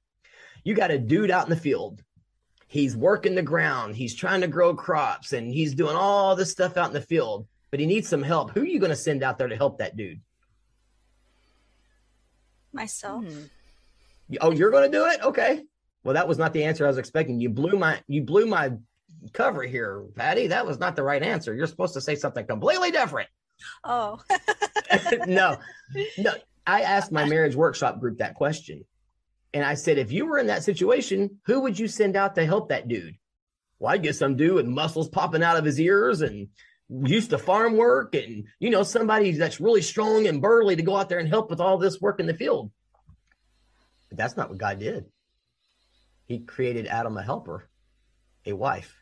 You 0.63 0.73
got 0.73 0.91
a 0.91 0.97
dude 0.97 1.31
out 1.31 1.45
in 1.45 1.49
the 1.49 1.55
field. 1.55 2.01
He's 2.67 2.97
working 2.97 3.35
the 3.35 3.41
ground. 3.41 3.95
He's 3.95 4.15
trying 4.15 4.41
to 4.41 4.47
grow 4.47 4.75
crops 4.75 5.31
and 5.33 5.53
he's 5.53 5.73
doing 5.73 5.95
all 5.95 6.35
this 6.35 6.51
stuff 6.51 6.75
out 6.75 6.89
in 6.89 6.93
the 6.93 7.01
field, 7.01 7.47
but 7.71 7.79
he 7.79 7.85
needs 7.85 8.09
some 8.09 8.23
help. 8.23 8.51
Who 8.51 8.61
are 8.61 8.65
you 8.65 8.79
going 8.79 8.89
to 8.89 8.95
send 8.95 9.23
out 9.23 9.37
there 9.37 9.47
to 9.47 9.55
help 9.55 9.77
that 9.77 9.95
dude? 9.95 10.19
Myself. 12.73 13.23
Hmm. 13.23 13.43
Oh, 14.41 14.51
you're 14.51 14.71
going 14.71 14.91
to 14.91 14.97
do 14.97 15.05
it? 15.05 15.21
Okay. 15.23 15.63
Well, 16.03 16.13
that 16.13 16.27
was 16.27 16.37
not 16.37 16.53
the 16.53 16.63
answer 16.63 16.85
I 16.85 16.89
was 16.89 16.97
expecting. 16.97 17.39
You 17.39 17.49
blew 17.49 17.77
my 17.77 18.01
you 18.07 18.23
blew 18.23 18.45
my 18.45 18.73
cover 19.33 19.63
here, 19.63 20.03
Patty. 20.15 20.47
That 20.47 20.65
was 20.65 20.79
not 20.79 20.95
the 20.95 21.03
right 21.03 21.21
answer. 21.21 21.53
You're 21.53 21.67
supposed 21.67 21.93
to 21.95 22.01
say 22.01 22.15
something 22.15 22.45
completely 22.45 22.91
different. 22.91 23.29
Oh. 23.83 24.19
no. 25.27 25.57
No. 26.17 26.33
I 26.65 26.81
asked 26.81 27.11
my 27.11 27.25
marriage 27.25 27.55
workshop 27.55 27.99
group 27.99 28.19
that 28.19 28.35
question. 28.35 28.85
And 29.53 29.63
I 29.63 29.75
said, 29.75 29.97
if 29.97 30.11
you 30.11 30.25
were 30.25 30.37
in 30.37 30.47
that 30.47 30.63
situation, 30.63 31.39
who 31.45 31.61
would 31.61 31.79
you 31.79 31.87
send 31.87 32.15
out 32.15 32.35
to 32.35 32.45
help 32.45 32.69
that 32.69 32.87
dude? 32.87 33.15
Well, 33.79 33.93
I'd 33.93 34.03
get 34.03 34.15
some 34.15 34.35
dude 34.35 34.55
with 34.55 34.65
muscles 34.65 35.09
popping 35.09 35.43
out 35.43 35.57
of 35.57 35.65
his 35.65 35.79
ears 35.79 36.21
and 36.21 36.49
used 36.89 37.29
to 37.29 37.37
farm 37.37 37.77
work 37.77 38.15
and, 38.15 38.45
you 38.59 38.69
know, 38.69 38.83
somebody 38.83 39.31
that's 39.31 39.61
really 39.61 39.81
strong 39.81 40.27
and 40.27 40.41
burly 40.41 40.75
to 40.75 40.83
go 40.83 40.95
out 40.95 41.09
there 41.09 41.19
and 41.19 41.29
help 41.29 41.49
with 41.49 41.61
all 41.61 41.77
this 41.77 42.01
work 42.01 42.19
in 42.19 42.27
the 42.27 42.33
field. 42.33 42.71
But 44.09 44.17
that's 44.17 44.35
not 44.35 44.49
what 44.49 44.57
God 44.57 44.79
did. 44.79 45.05
He 46.27 46.39
created 46.39 46.87
Adam 46.87 47.17
a 47.17 47.23
helper, 47.23 47.69
a 48.45 48.53
wife. 48.53 48.93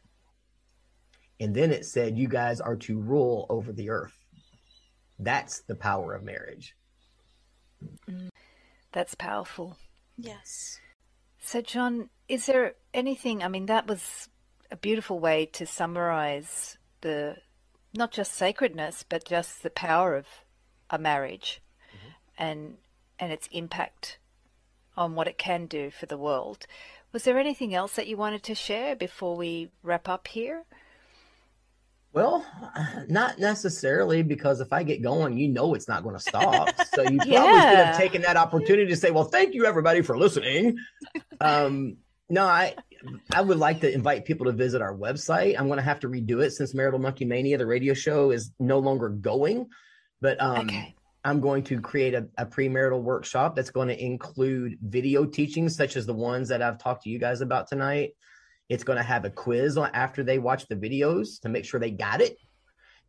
And 1.40 1.54
then 1.54 1.72
it 1.72 1.86
said, 1.86 2.18
You 2.18 2.28
guys 2.28 2.62
are 2.62 2.78
to 2.78 3.00
rule 3.00 3.46
over 3.50 3.74
the 3.74 3.90
earth. 3.90 4.18
That's 5.20 5.62
the 5.62 5.76
power 5.76 6.14
of 6.14 6.24
marriage. 6.24 6.76
That's 8.92 9.16
powerful. 9.16 9.78
Yes. 10.18 10.80
So, 11.42 11.62
John, 11.62 12.10
is 12.28 12.46
there 12.46 12.76
anything? 12.94 13.44
I 13.44 13.48
mean, 13.48 13.66
that 13.66 13.88
was 13.88 14.30
a 14.72 14.78
beautiful 14.78 15.20
way 15.20 15.46
to 15.48 15.66
summarize 15.66 16.78
the 17.02 17.38
not 17.94 18.12
just 18.12 18.34
sacredness, 18.34 19.04
but 19.08 19.26
just 19.26 19.64
the 19.64 19.70
power 19.70 20.16
of 20.16 20.28
a 20.90 20.98
marriage 20.98 21.62
mm-hmm. 21.90 22.10
and 22.38 22.78
and 23.20 23.32
its 23.32 23.48
impact 23.52 24.20
on 24.98 25.16
what 25.16 25.28
it 25.28 25.38
can 25.38 25.66
do 25.66 25.92
for 25.92 26.06
the 26.06 26.18
world. 26.18 26.66
Was 27.16 27.24
there 27.24 27.40
anything 27.40 27.74
else 27.74 27.94
that 27.94 28.08
you 28.08 28.18
wanted 28.18 28.44
to 28.44 28.54
share 28.54 28.94
before 28.94 29.38
we 29.38 29.70
wrap 29.84 30.10
up 30.10 30.28
here? 30.28 30.66
Well, 32.12 32.46
not 33.08 33.40
necessarily 33.40 34.22
because 34.22 34.60
if 34.60 34.74
I 34.74 34.84
get 34.84 35.02
going, 35.02 35.38
you 35.38 35.48
know 35.48 35.76
it's 35.76 35.88
not 35.88 36.04
going 36.04 36.18
to 36.18 36.22
stop. 36.22 36.72
so 36.94 37.04
you 37.04 37.20
probably 37.20 37.32
yeah. 37.32 37.70
should 37.70 37.86
have 37.86 37.98
taken 37.98 38.22
that 38.24 38.36
opportunity 38.36 38.88
to 38.88 38.98
say, 38.98 39.12
"Well, 39.12 39.24
thank 39.24 39.54
you 39.54 39.66
everybody 39.66 40.02
for 40.02 40.18
listening." 40.18 40.78
Um, 41.40 41.96
No, 42.28 42.44
I 42.44 42.76
I 43.34 43.40
would 43.40 43.60
like 43.60 43.80
to 43.80 43.94
invite 43.94 44.26
people 44.26 44.48
to 44.48 44.52
visit 44.52 44.82
our 44.82 44.94
website. 44.94 45.58
I'm 45.58 45.68
going 45.68 45.78
to 45.78 45.84
have 45.84 46.02
to 46.02 46.10
redo 46.10 46.44
it 46.44 46.52
since 46.52 46.74
Marital 46.74 47.00
Monkey 47.00 47.24
Mania, 47.24 47.58
the 47.58 47.66
radio 47.66 47.94
show, 47.94 48.32
is 48.32 48.52
no 48.60 48.80
longer 48.80 49.08
going. 49.08 49.70
But 50.20 50.42
um, 50.42 50.66
okay. 50.66 50.95
I'm 51.26 51.40
going 51.42 51.64
to 51.64 51.82
create 51.82 52.14
a, 52.14 52.28
a 52.38 52.46
premarital 52.46 53.02
workshop 53.02 53.56
that's 53.56 53.72
going 53.72 53.88
to 53.88 54.00
include 54.00 54.78
video 54.80 55.26
teachings, 55.26 55.76
such 55.76 55.96
as 55.96 56.06
the 56.06 56.14
ones 56.14 56.50
that 56.50 56.62
I've 56.62 56.78
talked 56.78 57.04
to 57.04 57.10
you 57.10 57.18
guys 57.18 57.42
about 57.42 57.68
tonight. 57.68 58.12
It's 58.70 58.84
going 58.84 58.98
to 58.98 59.04
have 59.04 59.26
a 59.26 59.32
quiz 59.32 59.76
after 59.76 60.24
they 60.24 60.38
watch 60.38 60.68
the 60.68 60.76
videos 60.76 61.42
to 61.42 61.50
make 61.50 61.66
sure 61.66 61.80
they 61.80 61.90
got 61.90 62.22
it. 62.22 62.38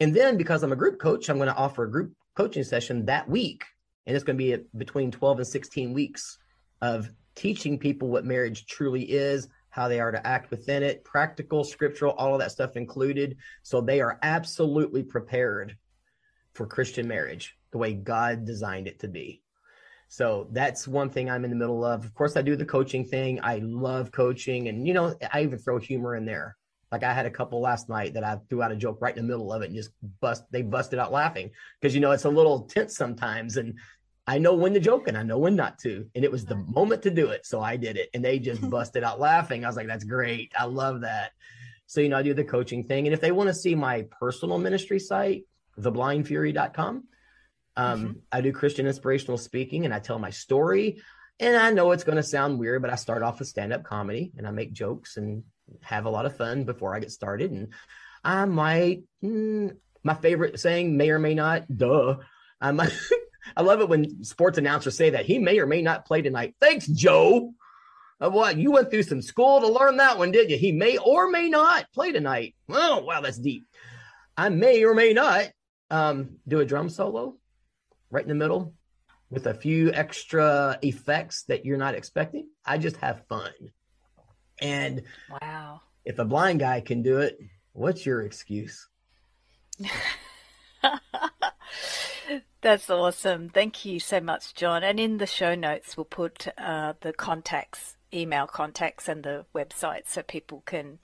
And 0.00 0.14
then, 0.16 0.38
because 0.38 0.62
I'm 0.62 0.72
a 0.72 0.76
group 0.76 0.98
coach, 0.98 1.28
I'm 1.28 1.36
going 1.36 1.50
to 1.50 1.54
offer 1.54 1.84
a 1.84 1.90
group 1.90 2.14
coaching 2.34 2.64
session 2.64 3.04
that 3.04 3.28
week. 3.28 3.64
And 4.06 4.16
it's 4.16 4.24
going 4.24 4.38
to 4.38 4.56
be 4.56 4.64
between 4.78 5.10
12 5.10 5.40
and 5.40 5.46
16 5.46 5.92
weeks 5.92 6.38
of 6.80 7.10
teaching 7.34 7.78
people 7.78 8.08
what 8.08 8.24
marriage 8.24 8.64
truly 8.64 9.02
is, 9.02 9.46
how 9.68 9.88
they 9.88 10.00
are 10.00 10.10
to 10.10 10.26
act 10.26 10.50
within 10.50 10.82
it, 10.82 11.04
practical, 11.04 11.64
scriptural, 11.64 12.14
all 12.14 12.32
of 12.32 12.40
that 12.40 12.52
stuff 12.52 12.76
included. 12.76 13.36
So 13.62 13.82
they 13.82 14.00
are 14.00 14.18
absolutely 14.22 15.02
prepared 15.02 15.76
for 16.54 16.66
Christian 16.66 17.06
marriage 17.06 17.54
the 17.76 17.80
way 17.80 17.92
God 17.92 18.46
designed 18.46 18.88
it 18.88 19.00
to 19.00 19.08
be. 19.08 19.42
So 20.08 20.48
that's 20.50 20.88
one 20.88 21.10
thing 21.10 21.28
I'm 21.28 21.44
in 21.44 21.50
the 21.50 21.56
middle 21.56 21.84
of. 21.84 22.06
Of 22.06 22.14
course, 22.14 22.34
I 22.34 22.42
do 22.42 22.56
the 22.56 22.64
coaching 22.64 23.04
thing. 23.04 23.38
I 23.42 23.58
love 23.58 24.12
coaching, 24.12 24.68
and 24.68 24.86
you 24.86 24.94
know, 24.94 25.14
I 25.30 25.42
even 25.42 25.58
throw 25.58 25.78
humor 25.78 26.16
in 26.16 26.24
there. 26.24 26.56
Like 26.90 27.02
I 27.02 27.12
had 27.12 27.26
a 27.26 27.30
couple 27.30 27.60
last 27.60 27.88
night 27.90 28.14
that 28.14 28.24
I 28.24 28.38
threw 28.48 28.62
out 28.62 28.72
a 28.72 28.76
joke 28.76 28.98
right 29.00 29.14
in 29.14 29.26
the 29.26 29.28
middle 29.28 29.52
of 29.52 29.60
it 29.60 29.66
and 29.66 29.74
just 29.74 29.90
bust. 30.20 30.44
They 30.50 30.62
busted 30.62 30.98
out 30.98 31.12
laughing 31.12 31.50
because 31.78 31.94
you 31.94 32.00
know 32.00 32.12
it's 32.12 32.24
a 32.24 32.30
little 32.30 32.62
tense 32.62 32.96
sometimes, 32.96 33.58
and 33.58 33.78
I 34.26 34.38
know 34.38 34.54
when 34.54 34.72
to 34.72 34.80
joke 34.80 35.06
and 35.06 35.18
I 35.18 35.22
know 35.22 35.38
when 35.38 35.54
not 35.54 35.78
to. 35.80 36.08
And 36.14 36.24
it 36.24 36.32
was 36.32 36.46
the 36.46 36.56
moment 36.56 37.02
to 37.02 37.10
do 37.10 37.28
it. 37.28 37.44
So 37.46 37.60
I 37.60 37.76
did 37.76 37.96
it. 37.96 38.08
And 38.12 38.24
they 38.24 38.40
just 38.40 38.68
busted 38.70 39.04
out 39.04 39.20
laughing. 39.20 39.64
I 39.64 39.68
was 39.68 39.76
like, 39.76 39.86
that's 39.86 40.02
great. 40.02 40.50
I 40.58 40.64
love 40.64 41.02
that. 41.02 41.30
So, 41.86 42.00
you 42.00 42.08
know, 42.08 42.16
I 42.16 42.22
do 42.22 42.34
the 42.34 42.42
coaching 42.42 42.82
thing. 42.82 43.06
And 43.06 43.14
if 43.14 43.20
they 43.20 43.30
want 43.30 43.48
to 43.48 43.54
see 43.54 43.76
my 43.76 44.04
personal 44.18 44.58
ministry 44.58 44.98
site, 44.98 45.44
theblindfury.com, 45.78 47.04
um, 47.76 48.00
mm-hmm. 48.00 48.12
I 48.32 48.40
do 48.40 48.52
Christian 48.52 48.86
inspirational 48.86 49.38
speaking 49.38 49.84
and 49.84 49.92
I 49.92 49.98
tell 49.98 50.18
my 50.18 50.30
story. 50.30 51.02
And 51.38 51.56
I 51.56 51.70
know 51.70 51.92
it's 51.92 52.04
going 52.04 52.16
to 52.16 52.22
sound 52.22 52.58
weird, 52.58 52.80
but 52.80 52.90
I 52.90 52.96
start 52.96 53.22
off 53.22 53.38
with 53.38 53.48
stand 53.48 53.72
up 53.72 53.84
comedy 53.84 54.32
and 54.38 54.46
I 54.46 54.50
make 54.50 54.72
jokes 54.72 55.18
and 55.18 55.44
have 55.82 56.06
a 56.06 56.10
lot 56.10 56.26
of 56.26 56.36
fun 56.36 56.64
before 56.64 56.94
I 56.94 57.00
get 57.00 57.10
started. 57.10 57.50
And 57.50 57.68
I 58.24 58.46
might, 58.46 59.02
mm, 59.22 59.76
my 60.02 60.14
favorite 60.14 60.58
saying 60.58 60.96
may 60.96 61.10
or 61.10 61.18
may 61.18 61.34
not, 61.34 61.64
duh. 61.74 62.16
I 62.60 62.72
might, 62.72 62.96
I 63.56 63.62
love 63.62 63.80
it 63.80 63.88
when 63.88 64.24
sports 64.24 64.56
announcers 64.56 64.96
say 64.96 65.10
that 65.10 65.26
he 65.26 65.38
may 65.38 65.58
or 65.58 65.66
may 65.66 65.82
not 65.82 66.06
play 66.06 66.22
tonight. 66.22 66.54
Thanks, 66.60 66.86
Joe. 66.86 67.52
Uh, 68.18 68.30
what 68.30 68.56
you 68.56 68.72
went 68.72 68.90
through 68.90 69.02
some 69.02 69.20
school 69.20 69.60
to 69.60 69.68
learn 69.68 69.98
that 69.98 70.16
one, 70.16 70.32
did 70.32 70.50
you? 70.50 70.56
He 70.56 70.72
may 70.72 70.96
or 70.96 71.28
may 71.28 71.50
not 71.50 71.92
play 71.92 72.12
tonight. 72.12 72.54
Oh, 72.70 73.00
wow, 73.00 73.20
that's 73.20 73.38
deep. 73.38 73.66
I 74.38 74.48
may 74.48 74.84
or 74.84 74.94
may 74.94 75.12
not 75.12 75.50
um, 75.90 76.36
do 76.48 76.60
a 76.60 76.64
drum 76.64 76.88
solo 76.88 77.36
right 78.10 78.22
in 78.22 78.28
the 78.28 78.34
middle 78.34 78.74
with 79.30 79.46
a 79.46 79.54
few 79.54 79.92
extra 79.92 80.78
effects 80.82 81.44
that 81.44 81.64
you're 81.64 81.78
not 81.78 81.94
expecting. 81.94 82.48
I 82.64 82.78
just 82.78 82.96
have 82.98 83.26
fun. 83.28 83.52
And 84.60 85.02
wow, 85.42 85.80
if 86.04 86.18
a 86.18 86.24
blind 86.24 86.60
guy 86.60 86.80
can 86.80 87.02
do 87.02 87.18
it, 87.18 87.38
what's 87.72 88.06
your 88.06 88.22
excuse? 88.22 88.88
That's 92.62 92.90
awesome. 92.90 93.50
Thank 93.50 93.84
you 93.84 94.00
so 94.00 94.20
much, 94.20 94.54
John. 94.54 94.82
And 94.82 94.98
in 94.98 95.18
the 95.18 95.26
show 95.26 95.54
notes, 95.54 95.96
we'll 95.96 96.04
put 96.04 96.48
uh, 96.58 96.94
the 97.00 97.12
contacts, 97.12 97.96
email 98.12 98.46
contacts, 98.46 99.08
and 99.08 99.22
the 99.22 99.44
website 99.54 100.08
so 100.08 100.22
people 100.22 100.62
can 100.66 100.98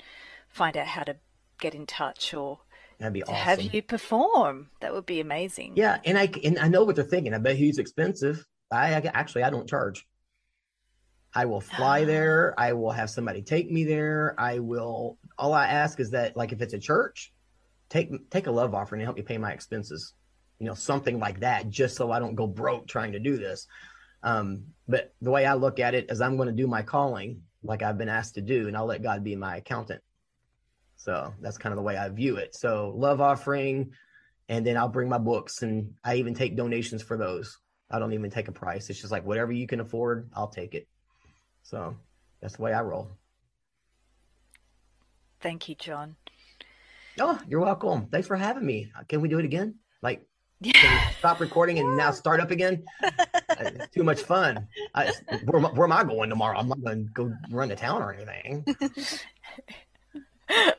find 0.48 0.76
out 0.76 0.88
how 0.88 1.04
to 1.04 1.16
get 1.60 1.74
in 1.74 1.86
touch 1.86 2.34
or 2.34 2.60
That'd 3.02 3.12
be 3.12 3.22
awesome. 3.24 3.34
have 3.34 3.74
you 3.74 3.82
perform. 3.82 4.70
That 4.80 4.94
would 4.94 5.06
be 5.06 5.20
amazing. 5.20 5.72
Yeah, 5.76 5.98
and 6.04 6.16
I 6.16 6.30
and 6.44 6.58
I 6.58 6.68
know 6.68 6.84
what 6.84 6.96
they're 6.96 7.04
thinking. 7.04 7.34
I 7.34 7.38
bet 7.38 7.56
he's 7.56 7.78
expensive. 7.78 8.46
I, 8.70 8.94
I 8.94 9.10
actually 9.12 9.42
I 9.42 9.50
don't 9.50 9.68
charge. 9.68 10.06
I 11.34 11.46
will 11.46 11.60
fly 11.60 12.04
there. 12.04 12.54
I 12.58 12.74
will 12.74 12.92
have 12.92 13.10
somebody 13.10 13.42
take 13.42 13.70
me 13.70 13.84
there. 13.84 14.34
I 14.38 14.58
will. 14.58 15.18
All 15.38 15.52
I 15.52 15.66
ask 15.66 15.98
is 15.98 16.10
that, 16.10 16.36
like, 16.36 16.52
if 16.52 16.60
it's 16.60 16.74
a 16.74 16.78
church, 16.78 17.32
take 17.88 18.30
take 18.30 18.46
a 18.46 18.50
love 18.50 18.74
offering 18.74 19.00
and 19.00 19.06
help 19.06 19.16
me 19.16 19.22
pay 19.22 19.38
my 19.38 19.52
expenses 19.52 20.14
you 20.62 20.68
know, 20.68 20.74
something 20.74 21.18
like 21.18 21.40
that, 21.40 21.68
just 21.70 21.96
so 21.96 22.12
I 22.12 22.20
don't 22.20 22.36
go 22.36 22.46
broke 22.46 22.86
trying 22.86 23.12
to 23.12 23.18
do 23.18 23.36
this. 23.36 23.66
Um, 24.22 24.66
but 24.86 25.12
the 25.20 25.32
way 25.32 25.44
I 25.44 25.54
look 25.54 25.80
at 25.80 25.96
it 25.96 26.08
is 26.08 26.20
I'm 26.20 26.36
going 26.36 26.46
to 26.46 26.54
do 26.54 26.68
my 26.68 26.82
calling 26.82 27.42
like 27.64 27.82
I've 27.82 27.98
been 27.98 28.08
asked 28.08 28.36
to 28.36 28.42
do, 28.42 28.68
and 28.68 28.76
I'll 28.76 28.86
let 28.86 29.02
God 29.02 29.24
be 29.24 29.34
my 29.34 29.56
accountant. 29.56 30.02
So 31.02 31.34
that's 31.40 31.58
kind 31.58 31.72
of 31.72 31.78
the 31.78 31.82
way 31.82 31.96
I 31.96 32.08
view 32.10 32.36
it. 32.36 32.54
So 32.54 32.92
love 32.94 33.20
offering, 33.20 33.90
and 34.48 34.64
then 34.64 34.76
I'll 34.76 34.88
bring 34.88 35.08
my 35.08 35.18
books, 35.18 35.62
and 35.62 35.94
I 36.04 36.14
even 36.14 36.32
take 36.32 36.56
donations 36.56 37.02
for 37.02 37.16
those. 37.16 37.58
I 37.90 37.98
don't 37.98 38.12
even 38.12 38.30
take 38.30 38.46
a 38.46 38.52
price. 38.52 38.88
It's 38.88 39.00
just 39.00 39.10
like 39.10 39.26
whatever 39.26 39.50
you 39.50 39.66
can 39.66 39.80
afford, 39.80 40.30
I'll 40.32 40.48
take 40.48 40.76
it. 40.76 40.86
So 41.64 41.96
that's 42.40 42.54
the 42.54 42.62
way 42.62 42.72
I 42.72 42.82
roll. 42.82 43.10
Thank 45.40 45.68
you, 45.68 45.74
John. 45.74 46.14
Oh, 47.18 47.36
you're 47.48 47.60
welcome. 47.60 48.06
Thanks 48.06 48.28
for 48.28 48.36
having 48.36 48.64
me. 48.64 48.92
Can 49.08 49.20
we 49.20 49.28
do 49.28 49.40
it 49.40 49.44
again? 49.44 49.74
Like 50.02 50.24
stop 51.18 51.40
recording 51.40 51.80
and 51.80 51.96
now 51.96 52.12
start 52.12 52.38
up 52.38 52.52
again? 52.52 52.84
it's 53.58 53.92
too 53.92 54.04
much 54.04 54.22
fun. 54.22 54.68
I, 54.94 55.12
where, 55.46 55.60
where 55.60 55.86
am 55.86 55.92
I 55.92 56.04
going 56.04 56.30
tomorrow? 56.30 56.56
I'm 56.56 56.68
not 56.68 56.80
going 56.80 57.06
to 57.06 57.12
go 57.12 57.32
run 57.50 57.70
to 57.70 57.76
town 57.76 58.02
or 58.02 58.12
anything. 58.14 58.64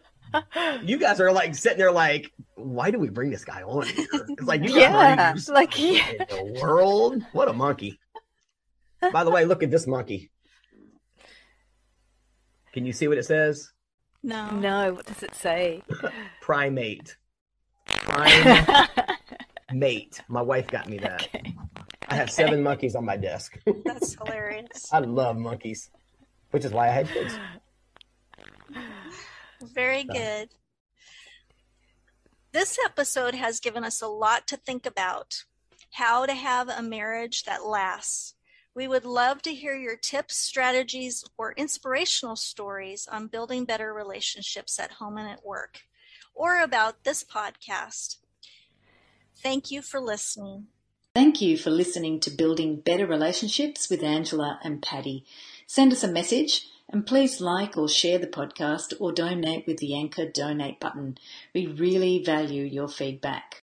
you 0.83 0.97
guys 0.97 1.19
are 1.19 1.31
like 1.31 1.55
sitting 1.55 1.77
there 1.77 1.91
like, 1.91 2.31
why 2.55 2.91
do 2.91 2.99
we 2.99 3.09
bring 3.09 3.29
this 3.29 3.45
guy 3.45 3.63
on 3.63 3.85
here? 3.85 4.07
It's 4.11 4.43
like 4.43 4.63
you 4.63 4.71
yeah, 4.79 5.35
like 5.49 5.79
yeah. 5.79 6.09
in 6.11 6.17
the 6.17 6.59
world. 6.61 7.21
What 7.31 7.47
a 7.47 7.53
monkey! 7.53 7.99
By 9.11 9.23
the 9.23 9.31
way, 9.31 9.45
look 9.45 9.63
at 9.63 9.71
this 9.71 9.87
monkey. 9.87 10.31
Can 12.73 12.85
you 12.85 12.93
see 12.93 13.07
what 13.07 13.17
it 13.17 13.25
says? 13.25 13.71
No. 14.23 14.49
No. 14.51 14.93
What 14.93 15.05
does 15.05 15.21
it 15.21 15.35
say? 15.35 15.83
Primate. 16.41 17.17
Prime 17.85 18.87
mate. 19.73 20.21
My 20.27 20.41
wife 20.41 20.67
got 20.67 20.89
me 20.89 20.97
that. 20.99 21.23
Okay. 21.23 21.53
I 22.07 22.15
have 22.15 22.29
seven 22.29 22.61
monkeys 22.61 22.95
on 22.95 23.05
my 23.05 23.17
desk. 23.17 23.57
That's 23.85 24.15
hilarious. 24.15 24.91
I 24.91 24.99
love 24.99 25.37
monkeys, 25.37 25.89
which 26.51 26.65
is 26.65 26.71
why 26.71 26.87
I 26.87 26.91
had 26.91 27.09
kids. 27.09 27.33
Very 29.63 30.05
so. 30.07 30.13
good. 30.13 30.49
This 32.51 32.77
episode 32.85 33.33
has 33.33 33.59
given 33.59 33.83
us 33.83 34.01
a 34.01 34.07
lot 34.07 34.47
to 34.47 34.57
think 34.57 34.85
about 34.85 35.43
how 35.93 36.25
to 36.25 36.33
have 36.33 36.69
a 36.69 36.81
marriage 36.81 37.43
that 37.43 37.65
lasts. 37.65 38.35
We 38.75 38.87
would 38.87 39.05
love 39.05 39.41
to 39.43 39.53
hear 39.53 39.75
your 39.75 39.95
tips, 39.95 40.35
strategies, 40.35 41.23
or 41.37 41.53
inspirational 41.53 42.35
stories 42.35 43.07
on 43.11 43.27
building 43.27 43.65
better 43.65 43.93
relationships 43.93 44.79
at 44.79 44.93
home 44.93 45.17
and 45.17 45.29
at 45.29 45.45
work, 45.45 45.81
or 46.33 46.61
about 46.61 47.03
this 47.03 47.23
podcast. 47.23 48.17
Thank 49.35 49.69
you 49.69 49.81
for 49.81 49.99
listening. 49.99 50.67
Thank 51.15 51.41
you 51.41 51.57
for 51.57 51.69
listening 51.69 52.19
to 52.21 52.31
Building 52.31 52.77
Better 52.77 53.05
Relationships 53.05 53.87
with 53.89 54.01
Angela 54.01 54.59
and 54.63 54.81
Patty. 54.81 55.25
Send 55.67 55.91
us 55.91 56.03
a 56.03 56.07
message 56.07 56.67
and 56.93 57.07
please 57.07 57.41
like 57.41 57.75
or 57.75 57.89
share 57.89 58.19
the 58.19 58.27
podcast 58.27 58.93
or 58.99 59.11
donate 59.11 59.65
with 59.65 59.77
the 59.79 59.95
Anchor 59.95 60.27
donate 60.27 60.79
button. 60.79 61.17
We 61.53 61.65
really 61.65 62.23
value 62.23 62.63
your 62.63 62.87
feedback. 62.87 63.62